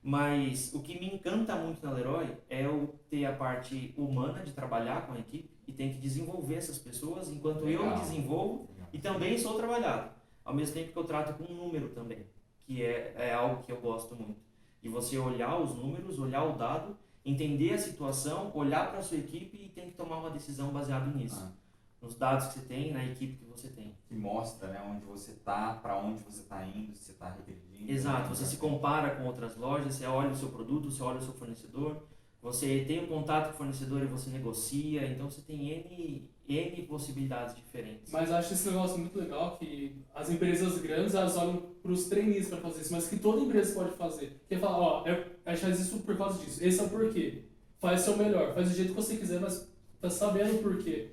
Mas 0.03 0.73
o 0.73 0.81
que 0.81 0.99
me 0.99 1.15
encanta 1.15 1.55
muito 1.57 1.85
na 1.85 1.93
Leroy 1.93 2.29
é 2.49 2.65
eu 2.65 2.95
ter 3.11 3.27
a 3.27 3.33
parte 3.35 3.93
humana 3.95 4.43
de 4.43 4.53
trabalhar 4.53 5.07
com 5.07 5.13
a 5.13 5.19
equipe 5.19 5.51
e 5.67 5.73
tem 5.73 5.93
que 5.93 5.99
desenvolver 5.99 6.55
essas 6.55 6.79
pessoas 6.79 7.29
enquanto 7.29 7.59
eu 7.59 7.67
Legal. 7.67 7.91
me 7.91 8.01
desenvolvo 8.01 8.71
Legal. 8.73 8.89
e 8.91 8.99
também 8.99 9.37
sou 9.37 9.55
trabalhado. 9.55 10.11
Ao 10.43 10.55
mesmo 10.55 10.75
tempo 10.75 10.93
que 10.93 10.99
eu 10.99 11.05
trato 11.05 11.35
com 11.35 11.53
um 11.53 11.57
número 11.57 11.91
também, 11.91 12.25
que 12.65 12.83
é, 12.83 13.15
é 13.19 13.35
algo 13.35 13.63
que 13.63 13.71
eu 13.71 13.79
gosto 13.83 14.17
muito. 14.17 14.41
De 14.81 14.89
você 14.89 15.19
olhar 15.19 15.61
os 15.61 15.75
números, 15.77 16.19
olhar 16.19 16.45
o 16.45 16.57
dado, 16.57 16.97
entender 17.31 17.75
a 17.75 17.79
situação, 17.79 18.51
olhar 18.55 18.91
para 18.91 18.99
a 19.01 19.03
sua 19.03 19.19
equipe 19.19 19.57
e 19.57 19.69
tem 19.69 19.91
que 19.91 19.97
tomar 19.97 20.19
uma 20.19 20.31
decisão 20.31 20.71
baseada 20.71 21.07
nisso. 21.11 21.41
Ah, 21.43 21.53
Nos 22.01 22.15
dados 22.17 22.47
que 22.49 22.55
você 22.55 22.61
tem, 22.67 22.93
na 22.93 23.05
equipe 23.05 23.37
que 23.37 23.45
você 23.45 23.69
tem. 23.69 23.95
que 24.07 24.15
mostra 24.15 24.69
né, 24.69 24.81
onde 24.89 25.05
você 25.05 25.33
tá, 25.45 25.75
para 25.75 25.99
onde 25.99 26.23
você 26.23 26.43
tá 26.43 26.65
indo, 26.65 26.95
se 26.95 27.05
você 27.05 27.13
tá 27.15 27.31
regredindo. 27.31 27.91
Exato, 27.91 28.29
você 28.29 28.45
se 28.47 28.57
compara 28.57 29.17
com 29.17 29.25
outras 29.25 29.57
lojas, 29.57 29.95
você 29.95 30.07
olha 30.07 30.31
o 30.31 30.37
seu 30.37 30.49
produto, 30.49 30.91
você 30.91 31.03
olha 31.03 31.19
o 31.19 31.23
seu 31.23 31.33
fornecedor, 31.35 32.03
você 32.41 32.85
tem 32.87 33.03
um 33.03 33.09
contato 33.09 33.49
com 33.49 33.55
o 33.55 33.57
fornecedor 33.59 34.03
e 34.03 34.07
você 34.07 34.31
negocia, 34.31 35.07
então 35.07 35.29
você 35.31 35.41
tem 35.43 35.71
N, 35.71 36.31
N 36.49 36.83
possibilidades 36.85 37.55
diferentes. 37.55 38.11
Mas 38.11 38.33
acho 38.33 38.55
esse 38.55 38.69
negócio 38.69 38.99
muito 38.99 39.19
legal 39.19 39.59
que 39.59 39.97
as 40.15 40.31
empresas 40.31 40.79
grandes 40.79 41.15
elas 41.15 41.37
olham 41.37 41.63
para 41.83 41.93
os 41.93 42.05
trainees 42.09 42.49
para 42.49 42.59
fazer 42.59 42.81
isso, 42.81 42.93
mas 42.93 43.07
que 43.07 43.19
toda 43.19 43.43
empresa 43.43 43.75
pode 43.75 43.97
fazer. 43.97 44.41
Que 44.49 44.55
é 44.55 44.59
falar, 44.59 44.79
ó, 44.79 45.07
é, 45.07 45.27
a 45.45 45.55
gente 45.55 45.61
faz 45.61 45.81
isso 45.81 45.99
por 46.01 46.17
causa 46.17 46.43
disso. 46.43 46.65
Esse 46.65 46.81
é 46.81 46.85
o 46.85 46.89
porquê. 46.89 47.43
Faz 47.79 48.01
o 48.01 48.05
seu 48.05 48.17
melhor, 48.17 48.55
faz 48.55 48.71
do 48.71 48.75
jeito 48.75 48.91
que 48.91 48.97
você 48.97 49.17
quiser, 49.17 49.41
mas 49.41 49.71
tá 50.01 50.09
sabendo 50.09 50.57
o 50.57 50.63
porquê. 50.63 51.11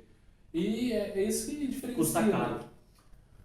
E 0.54 0.94
é, 0.94 1.20
é 1.20 1.24
isso 1.24 1.50
que 1.50 1.68
diferencia. 1.68 1.96
Custa 1.96 2.22
né? 2.22 2.32
caro. 2.32 2.60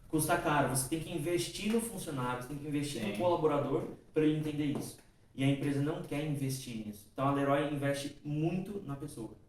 Custa 0.09 0.37
caro. 0.39 0.69
Você 0.69 0.89
tem 0.89 1.01
que 1.01 1.13
investir 1.13 1.73
no 1.73 1.81
funcionário, 1.81 2.43
você 2.43 2.49
tem 2.49 2.59
que 2.59 2.69
investir 2.69 3.03
Sim. 3.03 3.11
no 3.11 3.19
colaborador 3.19 3.89
para 4.15 4.25
ele 4.25 4.39
entender 4.39 4.67
isso. 4.79 4.97
E 5.35 5.43
a 5.43 5.49
empresa 5.49 5.83
não 5.83 6.03
quer 6.03 6.25
investir 6.25 6.87
nisso. 6.87 7.09
Então 7.13 7.27
a 7.27 7.33
Leroy 7.33 7.73
investe 7.73 8.17
muito 8.25 8.83
na 8.87 8.95
pessoa. 8.95 9.40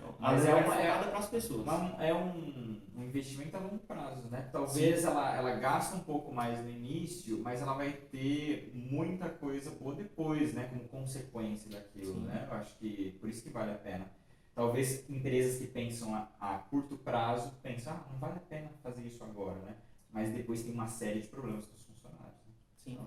Então, 0.00 0.14
Mas 0.18 0.44
é 0.44 0.50
é, 0.50 0.54
uma- 0.54 0.80
é- 0.80 1.02
para 1.10 1.18
as 1.18 1.28
pessoas. 1.28 1.64
Mas 1.66 2.00
é 2.00 2.14
um, 2.14 2.80
um 2.96 3.04
investimento 3.04 3.56
a 3.56 3.60
longo 3.60 3.78
prazo, 3.78 4.28
né? 4.28 4.48
Talvez 4.52 5.04
ela, 5.04 5.34
ela 5.36 5.54
gasta 5.56 5.96
um 5.96 6.00
pouco 6.00 6.32
mais 6.32 6.58
no 6.62 6.70
início, 6.70 7.38
mas 7.42 7.60
ela 7.62 7.74
vai 7.74 7.92
ter 7.92 8.70
muita 8.74 9.28
coisa 9.28 9.70
boa 9.70 9.94
depois, 9.94 10.54
né? 10.54 10.64
Como 10.68 10.88
consequência 10.88 11.70
daquilo, 11.70 12.14
Sim. 12.14 12.20
né? 12.26 12.46
Eu 12.50 12.56
acho 12.56 12.76
que 12.78 13.12
por 13.20 13.28
isso 13.28 13.42
que 13.42 13.50
vale 13.50 13.72
a 13.72 13.78
pena. 13.78 14.06
Talvez 14.54 15.08
empresas 15.08 15.58
que 15.58 15.66
pensam 15.66 16.14
a, 16.14 16.28
a 16.40 16.58
curto 16.58 16.98
prazo 16.98 17.52
pensam, 17.62 17.94
ah, 17.94 18.04
não 18.10 18.18
vale 18.18 18.36
a 18.36 18.40
pena 18.40 18.68
fazer 18.82 19.02
isso 19.02 19.22
agora, 19.24 19.58
né? 19.60 19.76
Mas 20.12 20.32
depois 20.32 20.62
tem 20.62 20.74
uma 20.74 20.88
série 20.88 21.20
de 21.20 21.28
problemas 21.28 21.64
com 21.66 21.74
os 21.74 21.82
funcionários. 21.82 22.34
Né? 22.46 22.52
Sim. 22.76 22.98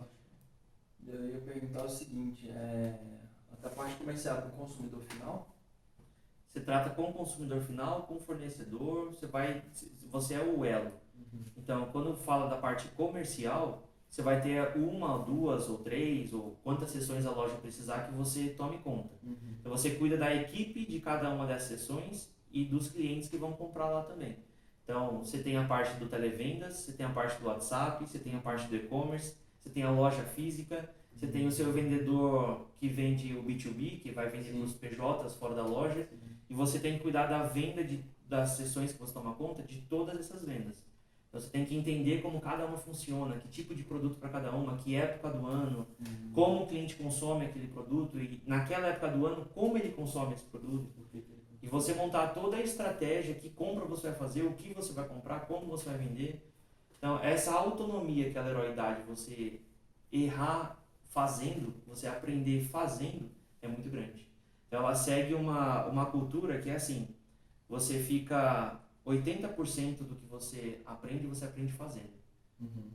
Eu 1.06 1.30
ia 1.30 1.42
perguntar 1.42 1.84
o 1.84 1.90
seguinte, 1.90 2.50
é, 2.50 2.98
a 3.62 3.70
parte 3.70 3.96
comercial 3.98 4.38
para 4.38 4.48
o 4.48 4.52
consumidor 4.54 5.02
final, 5.04 5.53
Você 6.54 6.62
trata 6.62 6.92
com 6.92 7.10
o 7.10 7.14
consumidor 7.14 7.62
final, 7.62 8.04
com 8.04 8.14
o 8.14 8.20
fornecedor, 8.20 9.08
você 9.08 9.26
vai, 9.26 9.64
você 10.08 10.36
é 10.36 10.40
o 10.40 10.64
elo. 10.64 10.92
Então, 11.58 11.88
quando 11.92 12.16
fala 12.16 12.48
da 12.48 12.58
parte 12.58 12.88
comercial, 12.90 13.90
você 14.14 14.22
vai 14.22 14.40
ter 14.40 14.78
uma, 14.78 15.18
duas 15.18 15.68
ou 15.68 15.80
três, 15.80 16.32
ou 16.32 16.60
quantas 16.64 16.92
sessões 16.92 17.26
a 17.26 17.32
loja 17.32 17.56
precisar 17.56 18.06
que 18.06 18.14
você 18.14 18.50
tome 18.50 18.78
conta. 18.78 19.10
Uhum. 19.24 19.56
Então 19.60 19.72
você 19.72 19.90
cuida 19.90 20.16
da 20.16 20.32
equipe 20.36 20.86
de 20.86 21.00
cada 21.00 21.32
uma 21.32 21.48
dessas 21.48 21.70
sessões 21.70 22.32
e 22.52 22.64
dos 22.64 22.92
clientes 22.92 23.28
que 23.28 23.38
vão 23.38 23.54
comprar 23.54 23.90
lá 23.90 24.04
também. 24.04 24.38
Então 24.84 25.18
você 25.18 25.42
tem 25.42 25.58
a 25.58 25.66
parte 25.66 25.98
do 25.98 26.08
televendas, 26.08 26.76
você 26.76 26.92
tem 26.94 27.08
a 27.08 27.10
parte 27.10 27.42
do 27.42 27.48
WhatsApp, 27.48 28.06
você 28.06 28.20
tem 28.20 28.36
a 28.36 28.40
parte 28.40 28.68
do 28.68 28.76
e-commerce, 28.76 29.36
você 29.60 29.72
tem 29.72 29.82
a 29.82 29.90
loja 29.90 30.22
física, 30.22 30.88
você 31.16 31.28
tem 31.28 31.48
o 31.48 31.52
seu 31.52 31.72
vendedor 31.72 32.68
que 32.78 32.88
vende 32.88 33.34
o 33.36 33.44
B2B, 33.44 34.02
que 34.02 34.12
vai 34.12 34.30
vender 34.30 34.52
Sim. 34.52 34.58
para 34.58 34.66
os 34.66 34.74
PJs 34.74 35.36
fora 35.36 35.56
da 35.56 35.66
loja, 35.66 36.08
e 36.50 36.54
você 36.54 36.80
tem 36.80 36.98
que 36.98 37.04
cuidar 37.04 37.28
da 37.28 37.44
venda 37.44 37.84
de, 37.84 38.04
das 38.28 38.52
sessões 38.52 38.92
que 38.92 39.00
você 39.00 39.14
toma 39.14 39.34
conta 39.36 39.64
de 39.64 39.82
todas 39.82 40.20
essas 40.20 40.44
vendas. 40.44 40.84
Então 41.30 41.42
você 41.42 41.50
tem 41.50 41.66
que 41.66 41.76
entender 41.76 42.22
como 42.22 42.40
cada 42.40 42.66
uma 42.66 42.78
funciona, 42.78 43.38
que 43.38 43.48
tipo 43.48 43.74
de 43.74 43.84
produto 43.84 44.18
para 44.20 44.30
cada 44.30 44.52
uma, 44.52 44.78
que 44.78 44.96
época 44.96 45.30
do 45.32 45.48
ano, 45.48 45.88
Uhum. 46.00 46.32
como 46.34 46.64
o 46.64 46.68
cliente 46.68 46.96
consome 46.96 47.46
aquele 47.46 47.68
produto 47.68 48.20
e 48.20 48.42
naquela 48.46 48.88
época 48.88 49.08
do 49.08 49.26
ano 49.26 49.46
como 49.54 49.78
ele 49.78 49.92
consome 49.94 50.34
esse 50.36 50.44
produto. 50.44 50.92
E 51.62 51.68
você 51.68 51.94
montar 51.94 52.28
toda 52.28 52.58
a 52.58 52.62
estratégia, 52.62 53.34
que 53.34 53.50
compra 53.50 53.86
você 53.86 54.10
vai 54.10 54.16
fazer, 54.18 54.44
o 54.44 54.54
que 54.54 54.74
você 54.74 54.92
vai 54.92 55.08
comprar, 55.08 55.48
como 55.48 55.66
você 55.66 55.90
vai 55.90 55.98
vender. 55.98 56.46
Então, 56.98 57.18
essa 57.24 57.54
autonomia 57.54 58.30
que 58.30 58.38
a 58.38 58.44
Leroy 58.44 58.74
dá 58.76 58.92
de 58.94 59.04
você 59.04 59.62
errar 60.12 60.83
fazendo, 61.14 61.74
você 61.86 62.08
aprender 62.08 62.66
fazendo, 62.66 63.30
é 63.62 63.68
muito 63.68 63.90
grande. 63.90 64.28
Então, 64.68 64.82
ela 64.82 64.96
segue 64.96 65.34
uma, 65.34 65.86
uma 65.86 66.06
cultura 66.08 66.60
que 66.60 66.70
é 66.70 66.76
assim, 66.76 67.08
você 67.70 68.00
fica 68.00 68.80
80% 69.06 69.98
do 69.98 70.16
que 70.16 70.26
você 70.26 70.82
aprende, 70.86 71.28
você 71.28 71.46
aprende 71.46 71.72
fazendo. 71.72 72.14
Uhum. 72.60 72.90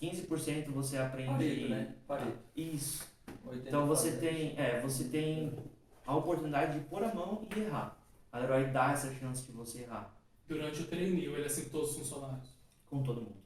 15% 0.00 0.70
você 0.70 0.96
aprende... 0.96 1.32
Pareto, 1.32 1.68
né? 1.68 1.94
Pareto. 2.06 2.38
Isso. 2.54 3.04
80 3.44 3.68
Então 3.68 3.86
você 3.86 4.12
tem, 4.12 4.56
é, 4.56 4.80
você 4.80 5.04
tem 5.08 5.58
a 6.06 6.14
oportunidade 6.14 6.78
de 6.78 6.84
pôr 6.86 7.02
a 7.02 7.12
mão 7.12 7.46
e 7.54 7.60
errar. 7.60 7.98
A 8.30 8.38
Leroy 8.38 8.70
dá 8.70 8.92
essa 8.92 9.12
chance 9.14 9.44
de 9.44 9.52
você 9.52 9.82
errar 9.82 10.18
Durante 10.48 10.80
o 10.80 10.86
trainee, 10.86 11.26
ele 11.26 11.42
é 11.42 11.46
assim 11.46 11.64
com 11.64 11.70
todos 11.70 11.90
os 11.90 11.96
funcionários. 11.98 12.48
com 12.88 13.02
todo 13.02 13.20
mundo. 13.20 13.36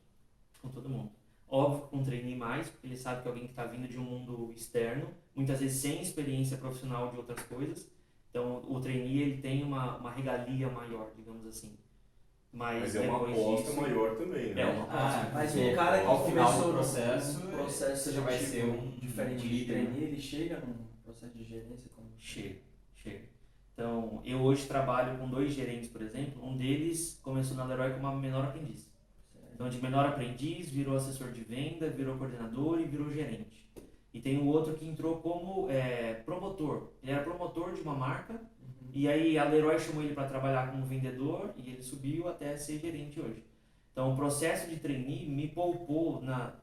Com 0.60 0.68
todo 0.68 0.88
mundo. 0.88 1.10
Óbvio 1.54 1.82
que 1.82 1.88
com 1.90 1.96
um 1.98 2.02
trainee 2.02 2.34
mais, 2.34 2.68
porque 2.70 2.86
ele 2.86 2.96
sabe 2.96 3.20
que 3.20 3.28
é 3.28 3.30
alguém 3.30 3.44
que 3.44 3.52
está 3.52 3.66
vindo 3.66 3.86
de 3.86 3.98
um 3.98 4.02
mundo 4.04 4.50
externo, 4.56 5.08
muitas 5.36 5.60
vezes 5.60 5.80
sem 5.82 6.00
experiência 6.00 6.56
profissional 6.56 7.10
de 7.10 7.18
outras 7.18 7.40
coisas. 7.46 7.90
Então 8.30 8.62
o 8.66 8.80
trainee 8.80 9.20
ele 9.20 9.42
tem 9.42 9.62
uma, 9.62 9.98
uma 9.98 10.10
regalia 10.10 10.68
maior, 10.70 11.10
digamos 11.14 11.46
assim. 11.46 11.76
Mas, 12.50 12.80
Mas 12.80 12.94
é 12.96 13.00
uma 13.00 13.16
aposta 13.18 13.62
disso- 13.70 13.80
maior 13.80 14.16
também, 14.16 14.54
né? 14.54 14.62
É 14.62 14.66
uma 14.66 14.82
aposta. 14.84 15.18
Ah, 15.28 15.30
Mas 15.34 15.56
um 15.56 15.74
cara 15.74 16.00
que 16.00 16.06
ao 16.06 16.26
final 16.26 16.46
começou 16.52 16.68
do 16.68 16.74
processo, 16.78 17.40
num 17.44 17.50
processo 17.50 18.04
você 18.04 18.12
já 18.12 18.20
vai 18.22 18.38
ser 18.38 18.64
um 18.64 18.90
diferente 18.98 19.34
um 19.34 19.36
de 19.42 19.48
líder. 19.48 19.72
trainee, 19.86 20.04
ele 20.04 20.20
chega 20.20 20.60
num 20.60 20.74
processo 21.04 21.36
de 21.36 21.44
gerência 21.44 21.90
como 21.94 22.08
Chega, 22.18 22.56
chega. 22.94 23.24
Então, 23.74 24.20
eu 24.24 24.38
hoje 24.40 24.66
trabalho 24.66 25.18
com 25.18 25.28
dois 25.28 25.52
gerentes, 25.52 25.88
por 25.88 26.02
exemplo. 26.02 26.46
Um 26.46 26.56
deles 26.58 27.18
começou 27.22 27.56
na 27.56 27.64
Leroy 27.64 27.92
como 27.94 28.06
uma 28.08 28.16
menor 28.20 28.44
aprendiz. 28.44 28.91
Então, 29.62 29.70
de 29.70 29.80
menor 29.80 30.04
aprendiz, 30.06 30.68
virou 30.68 30.96
assessor 30.96 31.30
de 31.30 31.40
venda, 31.42 31.88
virou 31.88 32.16
coordenador 32.18 32.80
e 32.80 32.84
virou 32.84 33.08
gerente. 33.12 33.64
E 34.12 34.20
tem 34.20 34.36
o 34.38 34.46
outro 34.46 34.74
que 34.74 34.84
entrou 34.84 35.18
como 35.18 35.70
é, 35.70 36.14
promotor. 36.14 36.88
Ele 37.00 37.12
era 37.12 37.22
promotor 37.22 37.72
de 37.72 37.80
uma 37.80 37.94
marca 37.94 38.32
Uhum. 38.34 38.88
e 38.92 39.08
aí 39.08 39.38
a 39.38 39.44
Leroy 39.44 39.78
chamou 39.78 40.02
ele 40.02 40.14
para 40.14 40.26
trabalhar 40.26 40.72
como 40.72 40.84
vendedor 40.84 41.54
e 41.56 41.70
ele 41.70 41.80
subiu 41.82 42.28
até 42.28 42.56
ser 42.56 42.80
gerente 42.80 43.20
hoje. 43.20 43.44
Então, 43.92 44.12
o 44.12 44.16
processo 44.16 44.68
de 44.68 44.76
trainee 44.78 45.28
me 45.28 45.46
poupou 45.46 46.20
na, 46.20 46.54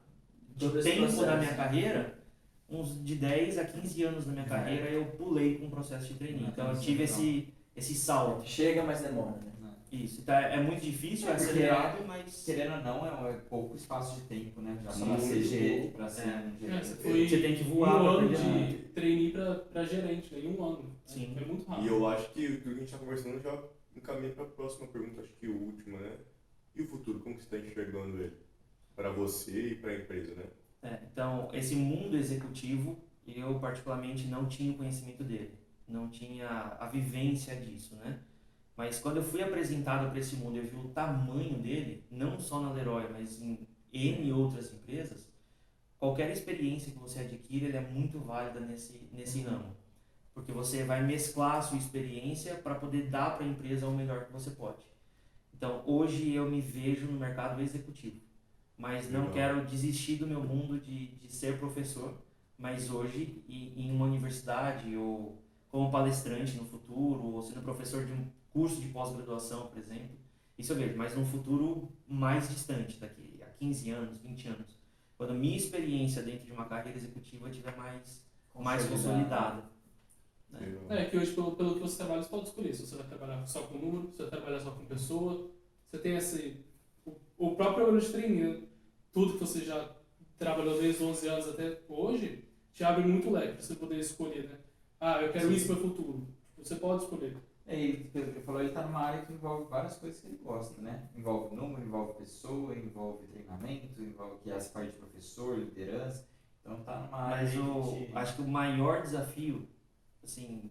Todo 0.58 0.78
esse 0.78 0.90
tempo 0.92 1.22
da 1.24 1.36
minha 1.38 1.54
carreira, 1.54 2.18
uns 2.68 3.02
de 3.02 3.14
10 3.14 3.56
a 3.58 3.64
15 3.64 4.02
anos 4.04 4.26
da 4.26 4.32
minha 4.32 4.44
É. 4.44 4.48
carreira, 4.48 4.90
eu 4.90 5.06
pulei 5.06 5.56
com 5.56 5.66
o 5.66 5.70
processo 5.70 6.06
de 6.08 6.14
trainee. 6.14 6.46
Então, 6.48 6.70
eu 6.70 6.78
tive 6.78 7.00
é 7.00 7.04
esse, 7.04 7.48
esse 7.74 7.94
salto. 7.94 8.46
Chega, 8.46 8.82
mas 8.82 9.00
demora, 9.00 9.38
né? 9.38 9.52
Isso. 9.92 10.20
Então, 10.20 10.34
é 10.34 10.54
é 10.54 10.60
muito 10.62 10.80
difícil, 10.82 11.28
é 11.28 11.32
É, 11.32 11.34
acelerado, 11.34 12.06
mas 12.06 12.44
Querendo 12.44 12.74
ou 12.76 12.82
não, 12.82 13.26
é, 13.26 13.30
é 13.30 13.32
pouco 13.48 13.74
espaço 13.76 14.20
de 14.20 14.26
tempo, 14.28 14.60
né? 14.60 14.78
Já 14.84 14.90
Sim, 14.92 15.04
para 15.06 15.18
ser 15.18 15.26
muito 15.34 15.48
gerente, 15.48 15.80
pouco. 15.82 15.96
para 15.98 16.08
ser 16.08 16.22
É. 16.22 16.26
um 16.26 16.30
É, 16.30 16.82
gerente. 16.84 17.28
você 17.28 17.40
tem 17.42 17.56
que 17.56 17.64
voar 17.64 17.96
um 17.96 18.04
pra 18.04 18.12
ano 18.12 18.28
de 18.28 18.78
trainee 18.94 19.32
pra, 19.32 19.54
pra 19.56 19.84
gerente, 19.84 20.32
né? 20.34 20.40
Em 20.40 20.48
um 20.56 20.62
ano. 20.64 20.96
Sim. 21.04 21.36
É 21.40 21.44
muito 21.44 21.66
rápido. 21.66 21.84
E 21.84 21.88
eu 21.88 22.06
acho 22.06 22.30
que 22.32 22.46
tudo 22.48 22.62
que 22.62 22.68
a 22.68 22.72
gente 22.74 22.84
está 22.84 22.98
conversando 22.98 23.42
já 23.42 23.62
encaminha 23.96 24.32
para 24.32 24.44
a 24.44 24.48
próxima 24.48 24.86
pergunta, 24.86 25.22
acho 25.22 25.32
que 25.40 25.46
a 25.46 25.50
última, 25.50 25.98
né? 25.98 26.12
E 26.76 26.82
o 26.82 26.86
futuro, 26.86 27.18
como 27.20 27.36
que 27.36 27.42
você 27.44 27.56
está 27.56 27.68
enxergando 27.68 28.16
ele? 28.22 28.32
Para 28.94 29.10
você 29.10 29.70
e 29.72 29.74
para 29.74 29.90
a 29.90 29.96
empresa, 29.96 30.34
né? 30.36 30.44
É, 30.82 31.00
então, 31.12 31.48
esse 31.52 31.74
mundo 31.74 32.16
executivo, 32.16 32.96
eu 33.26 33.58
particularmente 33.58 34.26
não 34.28 34.46
tinha 34.46 34.70
o 34.72 34.76
conhecimento 34.76 35.24
dele, 35.24 35.58
não 35.88 36.08
tinha 36.08 36.48
a 36.48 36.86
vivência 36.86 37.56
disso, 37.56 37.96
né? 37.96 38.20
Mas 38.80 38.98
quando 38.98 39.18
eu 39.18 39.22
fui 39.22 39.42
apresentado 39.42 40.08
para 40.08 40.18
esse 40.18 40.36
mundo, 40.36 40.56
eu 40.56 40.64
vi 40.64 40.74
o 40.76 40.88
tamanho 40.88 41.58
dele, 41.58 42.02
não 42.10 42.38
só 42.38 42.60
na 42.60 42.72
Leroy, 42.72 43.10
mas 43.12 43.38
em 43.42 43.68
N 43.92 44.32
outras 44.32 44.72
empresas, 44.72 45.30
qualquer 45.98 46.30
experiência 46.30 46.90
que 46.90 46.98
você 46.98 47.20
adquire, 47.20 47.76
é 47.76 47.80
muito 47.80 48.18
válida 48.20 48.58
nesse, 48.58 49.06
nesse 49.12 49.42
ramo. 49.42 49.76
Porque 50.32 50.50
você 50.50 50.82
vai 50.82 51.04
mesclar 51.04 51.56
a 51.56 51.62
sua 51.62 51.76
experiência 51.76 52.54
para 52.54 52.74
poder 52.74 53.10
dar 53.10 53.36
para 53.36 53.44
a 53.44 53.48
empresa 53.48 53.86
o 53.86 53.94
melhor 53.94 54.24
que 54.24 54.32
você 54.32 54.52
pode. 54.52 54.82
Então, 55.52 55.82
hoje 55.84 56.32
eu 56.32 56.50
me 56.50 56.62
vejo 56.62 57.04
no 57.04 57.20
mercado 57.20 57.60
executivo 57.60 58.30
mas 58.80 59.10
não 59.10 59.26
Legal. 59.26 59.34
quero 59.34 59.66
desistir 59.66 60.16
do 60.16 60.26
meu 60.26 60.42
mundo 60.42 60.80
de, 60.80 61.08
de 61.08 61.30
ser 61.30 61.58
professor, 61.58 62.14
mas 62.58 62.88
hoje 62.90 63.44
em, 63.46 63.74
em 63.76 63.92
uma 63.92 64.06
universidade 64.06 64.96
ou 64.96 65.44
como 65.68 65.90
palestrante 65.90 66.56
no 66.56 66.64
futuro, 66.64 67.22
ou 67.26 67.42
sendo 67.42 67.60
professor 67.60 68.06
de 68.06 68.12
um 68.12 68.26
curso 68.52 68.80
de 68.80 68.88
pós-graduação, 68.88 69.68
por 69.68 69.78
exemplo, 69.78 70.16
isso 70.58 70.72
eu 70.72 70.76
vejo, 70.76 70.96
mas 70.96 71.16
num 71.16 71.24
futuro 71.24 71.90
mais 72.06 72.48
distante, 72.48 72.98
daqui 72.98 73.40
a 73.42 73.46
15 73.46 73.90
anos, 73.90 74.18
20 74.18 74.48
anos, 74.48 74.78
quando 75.16 75.30
a 75.30 75.34
minha 75.34 75.56
experiência 75.56 76.22
dentro 76.22 76.44
de 76.44 76.52
uma 76.52 76.64
carreira 76.64 76.98
executiva 76.98 77.48
estiver 77.48 77.76
mais, 77.76 78.26
mais 78.54 78.84
consolidada. 78.86 79.64
né? 80.50 81.02
É 81.02 81.04
que 81.06 81.16
hoje, 81.16 81.32
pelo, 81.32 81.52
pelo 81.52 81.74
que 81.74 81.80
você 81.80 81.96
trabalha, 81.96 82.22
você 82.22 82.28
pode 82.28 82.48
escolher 82.48 82.74
se 82.74 82.86
você 82.86 82.96
vai 82.96 83.06
trabalhar 83.06 83.46
só 83.46 83.62
com 83.62 83.78
número, 83.78 84.10
se 84.10 84.16
você 84.16 84.22
vai 84.22 84.30
trabalhar 84.30 84.60
só 84.60 84.70
com 84.72 84.84
pessoa. 84.84 85.50
Você 85.88 85.98
tem 85.98 86.16
esse. 86.16 86.64
O, 87.04 87.16
o 87.38 87.56
próprio 87.56 87.88
ano 87.88 88.00
de 88.00 88.68
tudo 89.12 89.34
que 89.34 89.40
você 89.40 89.64
já 89.64 89.90
trabalhou 90.38 90.80
desde 90.80 91.02
os 91.02 91.10
11 91.10 91.28
anos 91.28 91.48
até 91.48 91.80
hoje, 91.88 92.44
te 92.72 92.82
abre 92.82 93.04
muito 93.04 93.30
leque 93.30 93.54
pra 93.54 93.62
você 93.62 93.74
poder 93.74 93.98
escolher, 93.98 94.48
né? 94.48 94.58
Ah, 94.98 95.20
eu 95.22 95.32
quero 95.32 95.48
Sim. 95.48 95.54
isso 95.54 95.66
para 95.66 95.76
o 95.76 95.80
futuro. 95.80 96.28
Você 96.58 96.76
pode 96.76 97.04
escolher. 97.04 97.36
É, 97.70 97.80
ele, 97.80 98.04
pelo 98.10 98.24
que 98.26 98.30
ele 98.38 98.44
falou, 98.44 98.60
ele 98.60 98.70
está 98.70 98.82
numa 98.82 99.00
área 99.00 99.22
que 99.24 99.32
envolve 99.32 99.70
várias 99.70 99.96
coisas 99.96 100.20
que 100.20 100.26
ele 100.26 100.38
gosta, 100.42 100.82
né? 100.82 101.08
Envolve 101.14 101.54
número, 101.54 101.80
envolve 101.80 102.14
pessoa, 102.14 102.76
envolve 102.76 103.28
treinamento, 103.28 104.02
envolve 104.02 104.40
que 104.42 104.50
é 104.50 104.56
essa 104.56 104.72
parte 104.72 104.90
de 104.90 104.98
professor, 104.98 105.56
liderança. 105.56 106.28
Então 106.60 106.80
tá 106.82 106.98
numa 106.98 107.16
área 107.16 107.44
Mas 107.44 107.56
o, 107.56 107.92
te- 107.92 108.10
acho 108.12 108.34
que 108.34 108.42
o 108.42 108.48
maior 108.48 109.02
desafio, 109.02 109.68
assim, 110.22 110.68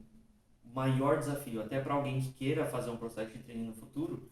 o 0.63 0.73
maior 0.75 1.19
desafio, 1.19 1.61
até 1.61 1.79
para 1.79 1.93
alguém 1.93 2.19
que 2.19 2.33
queira 2.33 2.65
fazer 2.65 2.89
um 2.89 2.97
processo 2.97 3.31
de 3.31 3.39
treino 3.39 3.67
no 3.67 3.73
futuro, 3.73 4.29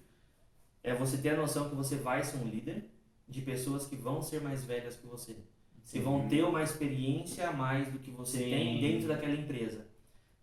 é 0.84 0.94
você 0.94 1.18
ter 1.18 1.30
a 1.30 1.38
noção 1.38 1.70
que 1.70 1.76
você 1.76 1.96
vai 1.96 2.22
ser 2.22 2.38
um 2.38 2.50
líder 2.50 2.92
de 3.28 3.42
pessoas 3.42 3.86
que 3.88 3.96
vão 3.96 4.22
ser 4.22 4.42
mais 4.42 4.66
velhas 4.66 4.98
que 4.98 5.08
você. 5.08 5.38
Que 5.90 6.00
vão 6.02 6.28
ter 6.28 6.44
uma 6.44 6.62
experiência 6.62 7.48
a 7.48 7.54
mais 7.54 7.90
do 7.90 8.00
que 8.00 8.12
você 8.12 8.40
Sim. 8.40 8.50
tem 8.50 8.82
dentro 8.82 9.08
daquela 9.08 9.34
empresa. 9.34 9.87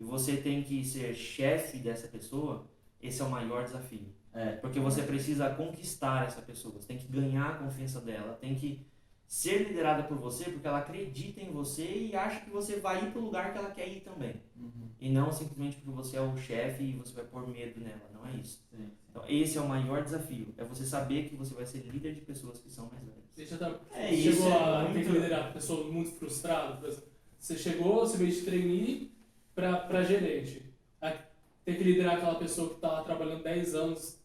E 0.04 0.06
você 0.06 0.36
tem 0.36 0.62
que 0.62 0.84
ser 0.84 1.14
chefe 1.14 1.78
dessa 1.78 2.06
pessoa, 2.08 2.66
esse 3.00 3.20
é 3.22 3.24
o 3.24 3.30
maior 3.30 3.64
desafio. 3.64 4.12
É, 4.34 4.52
Porque 4.56 4.78
você 4.80 5.02
precisa 5.02 5.48
conquistar 5.54 6.26
essa 6.26 6.42
pessoa, 6.42 6.74
você 6.74 6.88
tem 6.88 6.98
que 6.98 7.06
ganhar 7.06 7.50
a 7.50 7.58
confiança 7.58 8.00
dela, 8.00 8.34
tem 8.40 8.54
que 8.54 8.84
ser 9.26 9.66
liderada 9.68 10.02
por 10.04 10.18
você 10.18 10.44
porque 10.50 10.66
ela 10.66 10.78
acredita 10.80 11.40
em 11.40 11.50
você 11.50 12.08
e 12.10 12.14
acha 12.16 12.40
que 12.40 12.50
você 12.50 12.76
vai 12.76 13.02
ir 13.04 13.10
para 13.12 13.20
o 13.20 13.24
lugar 13.24 13.52
que 13.52 13.58
ela 13.58 13.70
quer 13.70 13.88
ir 13.88 14.00
também. 14.00 14.42
Uhum. 14.56 14.88
E 15.00 15.08
não 15.08 15.32
simplesmente 15.32 15.76
porque 15.76 15.90
você 15.90 16.16
é 16.16 16.20
o 16.20 16.36
chefe 16.36 16.82
e 16.84 16.92
você 16.92 17.14
vai 17.14 17.24
pôr 17.24 17.48
medo 17.48 17.80
nela, 17.80 18.10
não 18.12 18.26
é 18.26 18.32
isso. 18.36 18.62
Sim. 18.70 18.90
Então, 19.10 19.24
esse 19.28 19.56
é 19.56 19.60
o 19.60 19.68
maior 19.68 20.02
desafio, 20.02 20.52
é 20.58 20.64
você 20.64 20.84
saber 20.84 21.28
que 21.28 21.36
você 21.36 21.54
vai 21.54 21.64
ser 21.64 21.78
líder 21.78 22.14
de 22.14 22.20
pessoas 22.20 22.58
que 22.58 22.68
são 22.70 22.90
mais 22.90 23.02
velhas. 23.04 23.24
Você 23.34 23.46
já 23.46 23.56
tá, 23.56 23.80
É, 23.92 24.08
você 24.08 24.14
isso 24.14 24.42
chegou 24.42 24.50
é 24.52 24.54
a 24.58 24.88
muito- 24.88 25.10
liderar 25.10 25.52
pessoa 25.52 25.90
muito 25.90 26.10
frustrada. 26.18 26.90
Você 27.38 27.56
chegou, 27.56 28.00
você 28.00 28.16
veio 28.16 28.32
de 28.32 28.42
trainee 28.42 29.13
pra, 29.54 29.76
pra 29.78 30.02
gerente. 30.02 30.62
A- 31.00 31.16
Ter 31.64 31.78
que 31.78 31.84
liderar 31.84 32.16
aquela 32.16 32.34
pessoa 32.34 32.74
que 32.74 32.80
tá 32.80 32.88
lá 32.92 33.02
trabalhando 33.04 33.42
10 33.42 33.74
anos, 33.74 34.18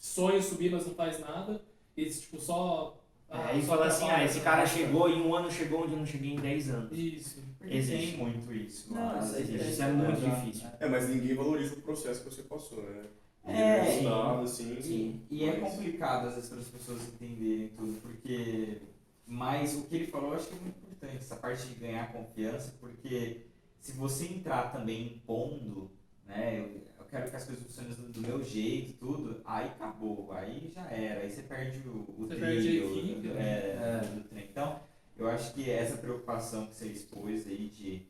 sonha 0.00 0.38
em 0.38 0.42
subir, 0.42 0.68
mas 0.72 0.84
não 0.84 0.94
faz 0.94 1.20
nada, 1.20 1.62
e 1.96 2.06
tipo, 2.06 2.40
só. 2.40 2.98
É, 3.30 3.56
e 3.56 3.62
só 3.62 3.68
fala 3.76 3.86
assim, 3.86 4.10
ah, 4.10 4.24
esse 4.24 4.40
cara 4.40 4.66
chegou 4.66 5.08
em 5.08 5.22
um 5.22 5.32
ano 5.34 5.48
chegou 5.50 5.84
onde 5.84 5.92
eu 5.92 5.98
não 5.98 6.04
cheguei 6.04 6.32
em 6.32 6.40
10 6.40 6.70
anos. 6.70 6.90
Isso. 6.98 7.40
Existe. 7.62 8.08
tem 8.08 8.16
muito 8.18 8.52
isso. 8.52 8.92
Não, 8.92 9.10
aí 9.12 9.18
existe. 9.42 9.70
Isso 9.70 9.82
é 9.82 9.92
muito 9.92 10.18
Exato. 10.20 10.40
difícil. 10.40 10.68
É, 10.80 10.88
mas 10.88 11.08
ninguém 11.08 11.34
valoriza 11.36 11.74
o 11.76 11.80
processo 11.82 12.24
que 12.24 12.30
você 12.34 12.42
passou, 12.42 12.82
né? 12.82 13.04
É, 13.44 13.80
resultado, 13.82 14.42
assim. 14.42 14.82
Sim, 14.82 15.22
e 15.30 15.44
é 15.44 15.56
mas- 15.60 15.72
complicado 15.72 16.26
às 16.28 16.34
vezes 16.34 16.50
para 16.50 16.58
as 16.58 16.66
pessoas 16.68 17.02
entenderem 17.14 17.68
tudo, 17.76 18.00
porque 18.02 18.78
Mas 19.24 19.74
o 19.76 19.82
que 19.84 19.94
ele 19.94 20.06
falou 20.08 20.30
eu 20.30 20.36
acho 20.36 20.48
que 20.48 20.54
é 20.56 20.58
muito 20.58 20.76
importante, 20.78 21.16
essa 21.16 21.36
parte 21.36 21.64
de 21.68 21.74
ganhar 21.76 22.12
confiança, 22.12 22.74
porque 22.80 23.46
se 23.82 23.92
você 23.92 24.26
entrar 24.26 24.72
também 24.72 25.14
impondo, 25.14 25.90
né, 26.24 26.60
eu, 26.60 26.86
eu 27.00 27.04
quero 27.06 27.28
que 27.28 27.36
as 27.36 27.44
coisas 27.44 27.64
funcionem 27.64 27.92
do, 27.92 28.12
do 28.12 28.20
meu 28.20 28.42
jeito, 28.42 28.92
tudo, 28.92 29.42
aí 29.44 29.66
acabou, 29.66 30.30
aí 30.32 30.70
já 30.72 30.88
era, 30.88 31.22
aí 31.22 31.28
você 31.28 31.42
perde 31.42 31.86
o, 31.88 32.14
o 32.16 32.26
Você 32.28 32.36
trilho, 32.36 32.46
perde 32.46 32.78
equipe, 32.78 33.28
é, 33.30 33.32
né? 33.32 34.00
do 34.14 34.28
trem. 34.28 34.44
Então, 34.44 34.80
eu 35.16 35.28
acho 35.28 35.52
que 35.52 35.68
essa 35.68 35.96
preocupação 35.96 36.68
que 36.68 36.76
você 36.76 36.86
expôs 36.86 37.44
aí 37.44 37.68
de, 37.68 38.06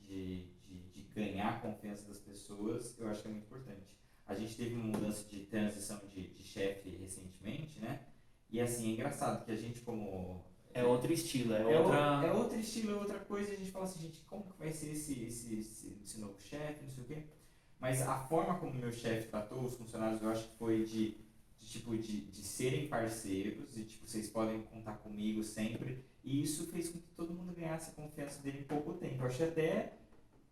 de, 0.00 0.46
de, 0.66 0.78
de 0.94 1.02
ganhar 1.14 1.56
a 1.56 1.60
confiança 1.60 2.08
das 2.08 2.18
pessoas, 2.18 2.98
eu 2.98 3.06
acho 3.06 3.20
que 3.20 3.28
é 3.28 3.30
muito 3.32 3.44
importante. 3.44 3.92
A 4.26 4.34
gente 4.34 4.56
teve 4.56 4.74
uma 4.74 4.96
mudança 4.96 5.28
de 5.28 5.40
transição 5.40 6.00
de, 6.08 6.28
de 6.28 6.42
chefe 6.42 6.88
recentemente, 6.88 7.78
né? 7.80 8.00
E 8.50 8.62
assim, 8.62 8.88
é 8.88 8.92
engraçado 8.94 9.44
que 9.44 9.52
a 9.52 9.56
gente 9.56 9.80
como... 9.80 10.42
É 10.74 10.84
outro 10.84 11.12
estilo, 11.12 11.54
é, 11.54 11.60
É, 11.62 11.66
o- 11.78 11.82
outra. 11.84 11.98
é 12.26 12.32
outro 12.32 12.58
estilo, 12.58 12.92
é 12.92 12.94
outra 12.94 13.18
coisa, 13.20 13.52
a 13.52 13.56
gente 13.56 13.70
fala 13.70 13.84
assim, 13.84 14.00
gente, 14.00 14.20
como 14.26 14.44
que 14.44 14.58
vai 14.58 14.72
ser 14.72 14.92
esse, 14.92 15.22
esse, 15.24 15.54
esse, 15.54 15.98
esse 16.02 16.18
novo 16.20 16.40
chefe, 16.40 16.82
não 16.84 16.90
sei 16.90 17.04
o 17.04 17.06
quê. 17.06 17.22
Mas 17.78 18.00
a 18.02 18.16
forma 18.16 18.58
como 18.58 18.72
o 18.72 18.76
meu 18.76 18.92
chefe 18.92 19.28
tratou 19.28 19.62
os 19.64 19.74
funcionários, 19.76 20.22
eu 20.22 20.30
acho 20.30 20.48
que 20.48 20.56
foi 20.56 20.84
de, 20.84 21.16
de 21.58 21.66
tipo, 21.68 21.96
de, 21.96 22.20
de 22.22 22.42
serem 22.42 22.88
parceiros, 22.88 23.76
e 23.76 23.84
tipo, 23.84 24.06
vocês 24.06 24.28
podem 24.28 24.62
contar 24.62 24.94
comigo 24.98 25.42
sempre. 25.42 26.04
E 26.24 26.42
isso 26.42 26.66
fez 26.68 26.88
com 26.88 26.98
que 27.00 27.08
todo 27.16 27.34
mundo 27.34 27.52
ganhasse 27.52 27.90
a 27.90 27.94
confiança 27.94 28.40
dele 28.40 28.60
em 28.60 28.64
pouco 28.64 28.94
tempo. 28.94 29.22
Eu 29.22 29.26
achei 29.26 29.48
até, 29.48 29.94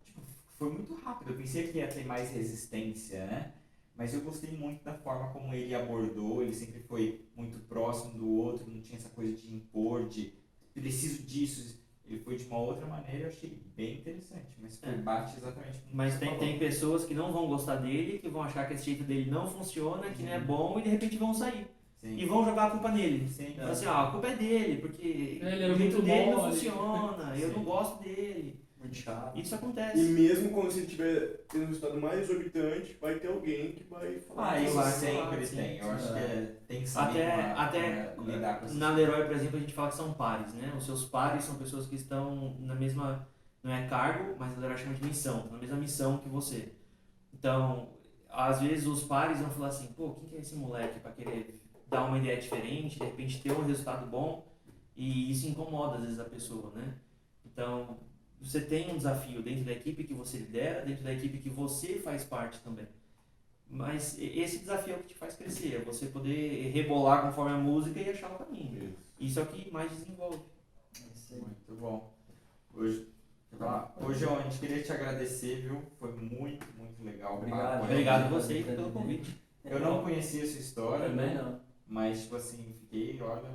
tipo, 0.04 0.20
foi 0.58 0.70
muito 0.70 0.94
rápido. 0.96 1.30
Eu 1.30 1.36
pensei 1.36 1.68
que 1.68 1.78
ia 1.78 1.86
ter 1.88 2.04
mais 2.04 2.30
resistência, 2.30 3.24
né? 3.26 3.54
Mas 4.00 4.14
eu 4.14 4.22
gostei 4.22 4.50
muito 4.52 4.82
da 4.82 4.94
forma 4.94 5.30
como 5.30 5.52
ele 5.52 5.74
abordou, 5.74 6.42
ele 6.42 6.54
sempre 6.54 6.80
foi 6.80 7.20
muito 7.36 7.58
próximo 7.68 8.14
do 8.18 8.26
outro, 8.30 8.66
não 8.66 8.80
tinha 8.80 8.96
essa 8.96 9.10
coisa 9.10 9.30
de 9.36 9.54
impor, 9.54 10.08
de 10.08 10.32
preciso 10.72 11.22
disso. 11.24 11.78
Ele 12.08 12.18
foi 12.20 12.34
de 12.36 12.44
uma 12.46 12.58
outra 12.58 12.86
maneira, 12.86 13.24
eu 13.24 13.28
achei 13.28 13.60
bem 13.76 13.98
interessante, 13.98 14.56
mas 14.58 14.78
foi 14.78 14.88
É. 14.88 14.96
bate 14.96 15.36
exatamente 15.36 15.80
com 15.80 15.92
o 15.92 15.96
Mas 15.96 16.18
tem, 16.18 16.38
tem 16.38 16.58
pessoas 16.58 17.04
que 17.04 17.12
não 17.12 17.30
vão 17.30 17.46
gostar 17.46 17.76
dele, 17.76 18.18
que 18.18 18.28
vão 18.30 18.40
achar 18.42 18.66
que 18.66 18.72
esse 18.72 18.86
jeito 18.86 19.04
dele 19.04 19.30
não 19.30 19.46
funciona, 19.46 20.08
que 20.10 20.22
não 20.22 20.32
é 20.32 20.40
bom 20.40 20.78
e 20.78 20.82
de 20.82 20.88
repente 20.88 21.18
vão 21.18 21.34
sair. 21.34 21.66
Sim. 22.00 22.16
E 22.16 22.24
vão 22.24 22.42
jogar 22.42 22.68
a 22.68 22.70
culpa 22.70 22.90
nele. 22.92 23.28
Sim. 23.28 23.52
Fala 23.54 23.70
assim, 23.70 23.84
ah, 23.84 24.08
a 24.08 24.10
culpa 24.12 24.28
é 24.28 24.36
dele, 24.36 24.80
porque 24.80 25.06
Ele 25.06 25.62
era 25.62 25.74
o 25.74 25.76
jeito 25.76 26.00
dele 26.00 26.30
não 26.30 26.38
mole. 26.38 26.52
funciona, 26.54 27.36
eu 27.36 27.48
Sim. 27.50 27.54
não 27.54 27.64
gosto 27.64 28.02
dele. 28.02 28.64
Muito 28.80 28.96
chato. 28.96 29.38
Isso 29.38 29.54
E 29.54 29.58
acontece. 29.58 29.98
mesmo 30.02 30.50
quando 30.50 30.72
você 30.72 30.86
tiver 30.86 31.44
tendo 31.50 31.64
um 31.64 31.66
resultado 31.66 32.00
mais 32.00 32.20
exorbitante, 32.20 32.96
vai 33.00 33.18
ter 33.18 33.28
alguém 33.28 33.72
que 33.72 33.84
vai 33.84 34.18
falar. 34.20 34.52
Ah, 34.52 34.60
isso 34.62 34.74
Vai, 34.74 34.90
sempre 34.92 35.46
tem. 35.46 35.76
Eu 35.78 35.90
acho 35.90 36.12
que 36.14 36.18
é, 36.18 36.56
tem 36.66 36.80
que 36.80 36.88
saber 36.88 37.22
Até, 37.22 37.30
como- 37.42 37.58
até 37.60 38.02
como 38.16 38.30
lidar 38.30 38.58
com 38.58 38.64
essas 38.64 38.76
na 38.78 38.90
Leroy, 38.92 39.26
por 39.26 39.36
exemplo, 39.36 39.56
a 39.58 39.60
gente 39.60 39.74
fala 39.74 39.90
que 39.90 39.96
são 39.96 40.14
pares, 40.14 40.54
né? 40.54 40.72
Os 40.76 40.86
seus 40.86 41.04
pares 41.04 41.44
são 41.44 41.56
pessoas 41.56 41.86
que 41.86 41.94
estão 41.94 42.56
na 42.60 42.74
mesma, 42.74 43.28
não 43.62 43.70
é 43.70 43.86
cargo, 43.86 44.34
mas 44.38 44.56
a 44.56 44.60
Leroy 44.60 44.78
chama 44.78 44.94
de 44.94 45.04
missão, 45.04 45.46
na 45.52 45.58
mesma 45.58 45.76
missão 45.76 46.16
que 46.18 46.28
você. 46.30 46.72
Então, 47.34 47.90
às 48.30 48.60
vezes 48.62 48.86
os 48.86 49.04
pares 49.04 49.38
vão 49.40 49.50
falar 49.50 49.68
assim, 49.68 49.88
pô, 49.88 50.14
quem 50.14 50.26
que 50.30 50.36
é 50.36 50.40
esse 50.40 50.56
moleque 50.56 51.00
para 51.00 51.12
querer 51.12 51.60
dar 51.86 52.04
uma 52.04 52.16
ideia 52.16 52.40
diferente, 52.40 52.98
de 52.98 53.04
repente 53.04 53.42
ter 53.42 53.52
um 53.52 53.62
resultado 53.64 54.06
bom, 54.06 54.46
e 54.96 55.30
isso 55.30 55.46
incomoda 55.48 55.96
às 55.96 56.02
vezes 56.02 56.18
a 56.18 56.24
pessoa, 56.24 56.72
né? 56.74 56.94
Então, 57.44 57.98
você 58.40 58.60
tem 58.60 58.90
um 58.90 58.96
desafio 58.96 59.42
dentro 59.42 59.64
da 59.64 59.72
equipe 59.72 60.04
que 60.04 60.14
você 60.14 60.38
lidera, 60.38 60.84
dentro 60.84 61.04
da 61.04 61.12
equipe 61.12 61.38
que 61.38 61.50
você 61.50 61.98
faz 61.98 62.24
parte 62.24 62.58
também. 62.60 62.86
Mas 63.68 64.18
esse 64.18 64.58
desafio 64.58 64.94
é 64.94 64.96
o 64.96 65.00
que 65.00 65.08
te 65.08 65.14
faz 65.14 65.34
crescer, 65.34 65.76
é 65.76 65.78
você 65.78 66.06
poder 66.06 66.70
rebolar 66.72 67.22
conforme 67.22 67.52
a 67.52 67.58
música 67.58 68.00
e 68.00 68.10
achar 68.10 68.32
o 68.32 68.38
caminho. 68.38 68.96
Isso 69.18 69.38
é 69.38 69.42
o 69.42 69.46
que 69.46 69.70
mais 69.70 69.90
desenvolve. 69.92 70.40
Isso. 71.14 71.34
Muito 71.34 71.80
bom. 71.80 72.12
Hoje, 72.74 73.06
falar? 73.56 73.94
Hoje, 74.00 74.24
ó, 74.24 74.38
a 74.38 74.42
gente 74.42 74.58
queria 74.58 74.82
te 74.82 74.90
agradecer, 74.90 75.60
viu? 75.60 75.82
Foi 75.98 76.12
muito, 76.12 76.66
muito 76.76 77.02
legal. 77.04 77.36
Obrigado. 77.36 77.84
Obrigado 77.84 78.22
a 78.24 78.28
você 78.28 78.62
pelo 78.62 78.90
convite. 78.90 79.40
Eu 79.64 79.78
não 79.78 80.02
conhecia 80.02 80.42
essa 80.42 80.58
história, 80.58 81.08
Também 81.08 81.34
né? 81.34 81.42
não. 81.42 81.60
Mas, 81.86 82.22
tipo 82.22 82.36
assim, 82.36 82.72
fiquei, 82.80 83.20
olha, 83.20 83.50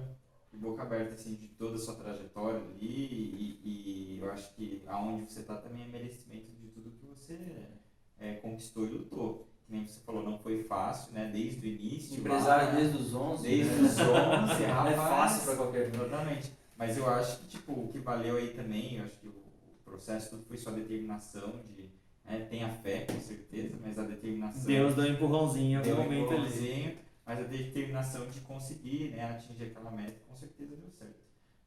de 0.55 0.61
boca 0.61 0.81
aberta, 0.81 1.13
assim, 1.13 1.35
de 1.35 1.47
toda 1.49 1.75
a 1.75 1.79
sua 1.79 1.95
trajetória 1.95 2.59
ali. 2.59 2.87
E, 2.87 3.61
e 3.63 4.19
eu 4.21 4.31
acho 4.31 4.55
que 4.55 4.81
aonde 4.87 5.25
você 5.25 5.43
tá 5.43 5.55
também 5.55 5.83
é 5.83 5.87
merecimento 5.87 6.51
de 6.59 6.67
tudo 6.69 6.91
que 6.91 7.05
você 7.05 7.37
é, 8.19 8.35
conquistou 8.35 8.85
e 8.85 8.89
lutou. 8.89 9.47
Nem 9.67 9.85
você 9.85 9.99
falou, 10.01 10.23
não 10.23 10.37
foi 10.37 10.63
fácil, 10.63 11.11
né? 11.11 11.29
Desde 11.33 11.67
o 11.67 11.69
início. 11.69 12.19
Empresário 12.19 12.67
lá, 12.67 12.75
desde 12.75 12.97
os 12.97 13.13
11. 13.13 13.43
Desde 13.43 13.73
né? 13.73 13.81
os 13.81 13.99
11, 13.99 13.99
Não 14.61 14.73
rapaz. 14.73 14.93
é 14.93 14.95
fácil 14.95 15.45
pra 15.45 15.55
qualquer 15.55 15.87
um. 15.87 16.05
Exatamente. 16.05 16.51
Mas 16.77 16.97
eu 16.97 17.09
acho 17.09 17.39
que, 17.39 17.47
tipo, 17.47 17.71
o 17.71 17.87
que 17.87 17.99
valeu 17.99 18.37
aí 18.37 18.49
também, 18.49 18.97
eu 18.97 19.05
acho 19.05 19.17
que 19.19 19.27
o, 19.27 19.33
processo 19.83 20.31
tudo 20.31 20.43
foi 20.45 20.57
sua 20.57 20.73
determinação 20.73 21.63
de... 21.73 21.85
Né, 22.25 22.47
tem 22.49 22.63
a 22.63 22.69
fé, 22.69 23.05
com 23.05 23.19
certeza, 23.19 23.75
mas 23.81 23.97
a 23.97 24.03
determinação... 24.03 24.65
Deus 24.65 24.95
deu 24.95 25.05
um 25.05 25.07
empurrãozinho 25.07 25.71
em 25.71 25.89
algum 25.89 26.01
um 26.01 26.03
momento 26.03 26.33
ali. 26.33 26.97
Mas 27.25 27.39
a 27.39 27.43
determinação 27.43 28.27
de 28.27 28.39
conseguir 28.41 29.09
né, 29.11 29.23
atingir 29.31 29.63
aquela 29.65 29.91
meta, 29.91 30.15
com 30.27 30.35
certeza 30.35 30.75
deu 30.75 30.89
certo. 30.91 31.15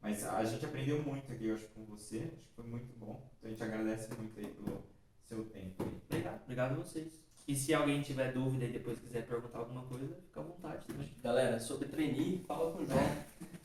Mas 0.01 0.25
a 0.25 0.43
gente 0.45 0.63
aprendeu 0.65 1.01
muito 1.03 1.29
aqui, 1.31 1.47
eu 1.47 1.55
acho, 1.55 1.67
com 1.67 1.83
você, 1.85 2.17
acho 2.19 2.27
que 2.27 2.55
foi 2.55 2.65
muito 2.65 2.93
bom. 2.97 3.21
Então 3.37 3.47
a 3.49 3.53
gente 3.53 3.63
agradece 3.63 4.07
muito 4.17 4.39
aí 4.39 4.45
pelo 4.47 4.81
seu 5.27 5.43
tempo 5.45 5.83
aí. 5.83 5.97
Obrigado, 6.09 6.41
obrigado 6.43 6.71
a 6.71 6.75
vocês. 6.75 7.19
E 7.47 7.55
se 7.55 7.73
alguém 7.73 8.01
tiver 8.01 8.31
dúvida 8.31 8.63
e 8.65 8.69
depois 8.71 8.99
quiser 8.99 9.25
perguntar 9.25 9.57
alguma 9.59 9.81
coisa, 9.81 10.05
fica 10.27 10.39
à 10.39 10.43
vontade 10.43 10.85
também. 10.85 11.09
Galera, 11.21 11.59
sobre 11.59 11.87
trainee, 11.87 12.43
fala 12.47 12.71
com 12.71 12.83
o 12.83 12.85
João. 12.85 13.11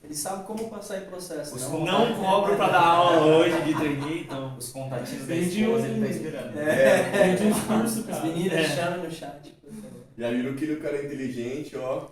Ele 0.02 0.14
sabe 0.14 0.46
como 0.46 0.70
passar 0.70 1.02
em 1.02 1.04
processo. 1.06 1.54
Os 1.54 1.62
né? 1.70 1.78
Não 1.84 2.14
cobro 2.16 2.56
pra 2.56 2.68
dar 2.68 2.82
aula 2.82 3.26
hoje 3.26 3.62
de 3.62 3.74
trainee, 3.74 4.22
então. 4.22 4.56
Os 4.56 4.70
contatinhos 4.70 5.26
da 5.26 5.34
esposa, 5.36 5.86
um- 5.86 5.96
ele 5.96 6.06
tá 6.06 6.10
esperando. 6.12 6.58
É. 6.58 7.36
Tem 7.36 7.46
um 7.46 7.52
discurso, 7.52 8.00
As 8.00 8.06
cara. 8.06 8.26
meninas 8.26 8.58
É. 8.58 8.68
chamam 8.76 9.04
no 9.04 9.10
chat. 9.10 9.50
por 9.50 9.72
favor. 9.72 10.03
Já 10.16 10.30
viram 10.30 10.54
que 10.54 10.64
o 10.72 10.80
cara 10.80 10.96
é 10.96 11.04
inteligente, 11.06 11.76
ó. 11.76 12.08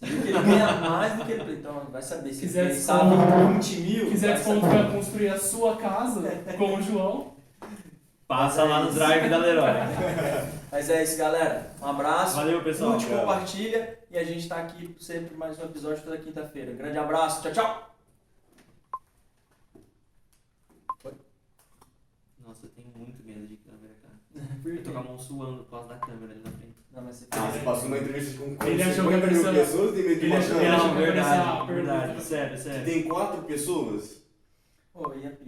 Você 0.00 0.06
viu 0.06 0.22
que 0.22 0.28
ele 0.28 0.42
ganha 0.42 0.72
mais 0.80 1.16
do 1.16 1.24
que 1.24 1.32
ele. 1.32 1.52
Então, 1.54 1.86
vai 1.90 2.02
saber. 2.02 2.32
Se 2.32 2.40
Quiser 2.40 2.66
ele 2.66 2.74
sabe 2.74 3.16
20 3.54 3.76
mil. 3.80 4.04
Se 4.04 4.10
quiser 4.12 4.36
desconto 4.36 4.66
pra 4.66 4.90
construir 4.90 5.28
a 5.28 5.38
sua 5.38 5.76
casa 5.76 6.30
com 6.56 6.76
o 6.76 6.82
João, 6.82 7.38
Passa 8.28 8.62
lá 8.62 8.84
no 8.84 8.92
drive 8.92 9.30
da 9.30 9.38
Leroy. 9.38 9.70
Mas 10.70 10.90
é 10.90 11.02
isso, 11.02 11.16
galera. 11.16 11.72
Um 11.80 11.86
abraço. 11.86 12.36
Valeu, 12.36 12.62
pessoal. 12.62 12.92
Curte, 12.92 13.06
compartilha. 13.06 13.98
E 14.10 14.18
a 14.18 14.22
gente 14.22 14.46
tá 14.46 14.58
aqui 14.58 14.94
sempre 15.00 15.34
mais 15.34 15.58
um 15.58 15.64
episódio 15.64 16.04
toda 16.04 16.18
quinta-feira. 16.18 16.74
Grande 16.74 16.98
abraço. 16.98 17.40
Tchau, 17.40 17.52
tchau. 17.52 17.96
Nossa, 22.46 22.66
eu 22.66 22.70
tenho 22.70 22.88
muito 22.94 23.24
medo 23.24 23.46
de 23.46 23.56
câmera, 23.56 23.94
cara. 24.02 24.46
Eu 24.62 24.84
tô 24.84 24.92
com 24.92 24.98
a 24.98 25.02
mão 25.02 25.18
suando 25.18 25.64
por 25.64 25.70
causa 25.70 25.88
da 25.88 25.96
câmera 25.96 26.32
ali 26.32 26.42
na 26.44 26.50
frente. 26.50 26.77
Não, 26.98 27.04
mas 27.04 27.16
você 27.16 27.26
Ah, 27.30 27.50
você 27.52 27.58
passou 27.60 27.86
uma 27.86 27.98
entrevista 27.98 28.38
com 28.42 28.66
Ele 28.66 28.82
achou 28.82 28.94
que 29.04 29.10
50 29.12 29.26
mil 29.28 29.40
apareceu- 29.40 29.52
pessoas 29.54 29.94
tem 29.94 30.02
medo 30.04 30.20
de 30.20 30.26
ele 30.26 30.32
uma 30.32 30.38
achou- 30.38 30.54
câmera? 30.54 30.68
ele 30.68 30.78
achou 30.80 30.88
Não, 30.88 30.96
que 30.96 31.02
ia 31.02 31.52
aparecer 31.52 31.74
verdade, 31.74 32.06
verdade. 32.06 32.24
Sério, 32.24 32.58
sério. 32.58 32.84
tem 32.84 33.02
quatro 33.04 33.42
pessoas? 33.44 34.22
Pô, 34.92 35.14
ia, 35.14 35.38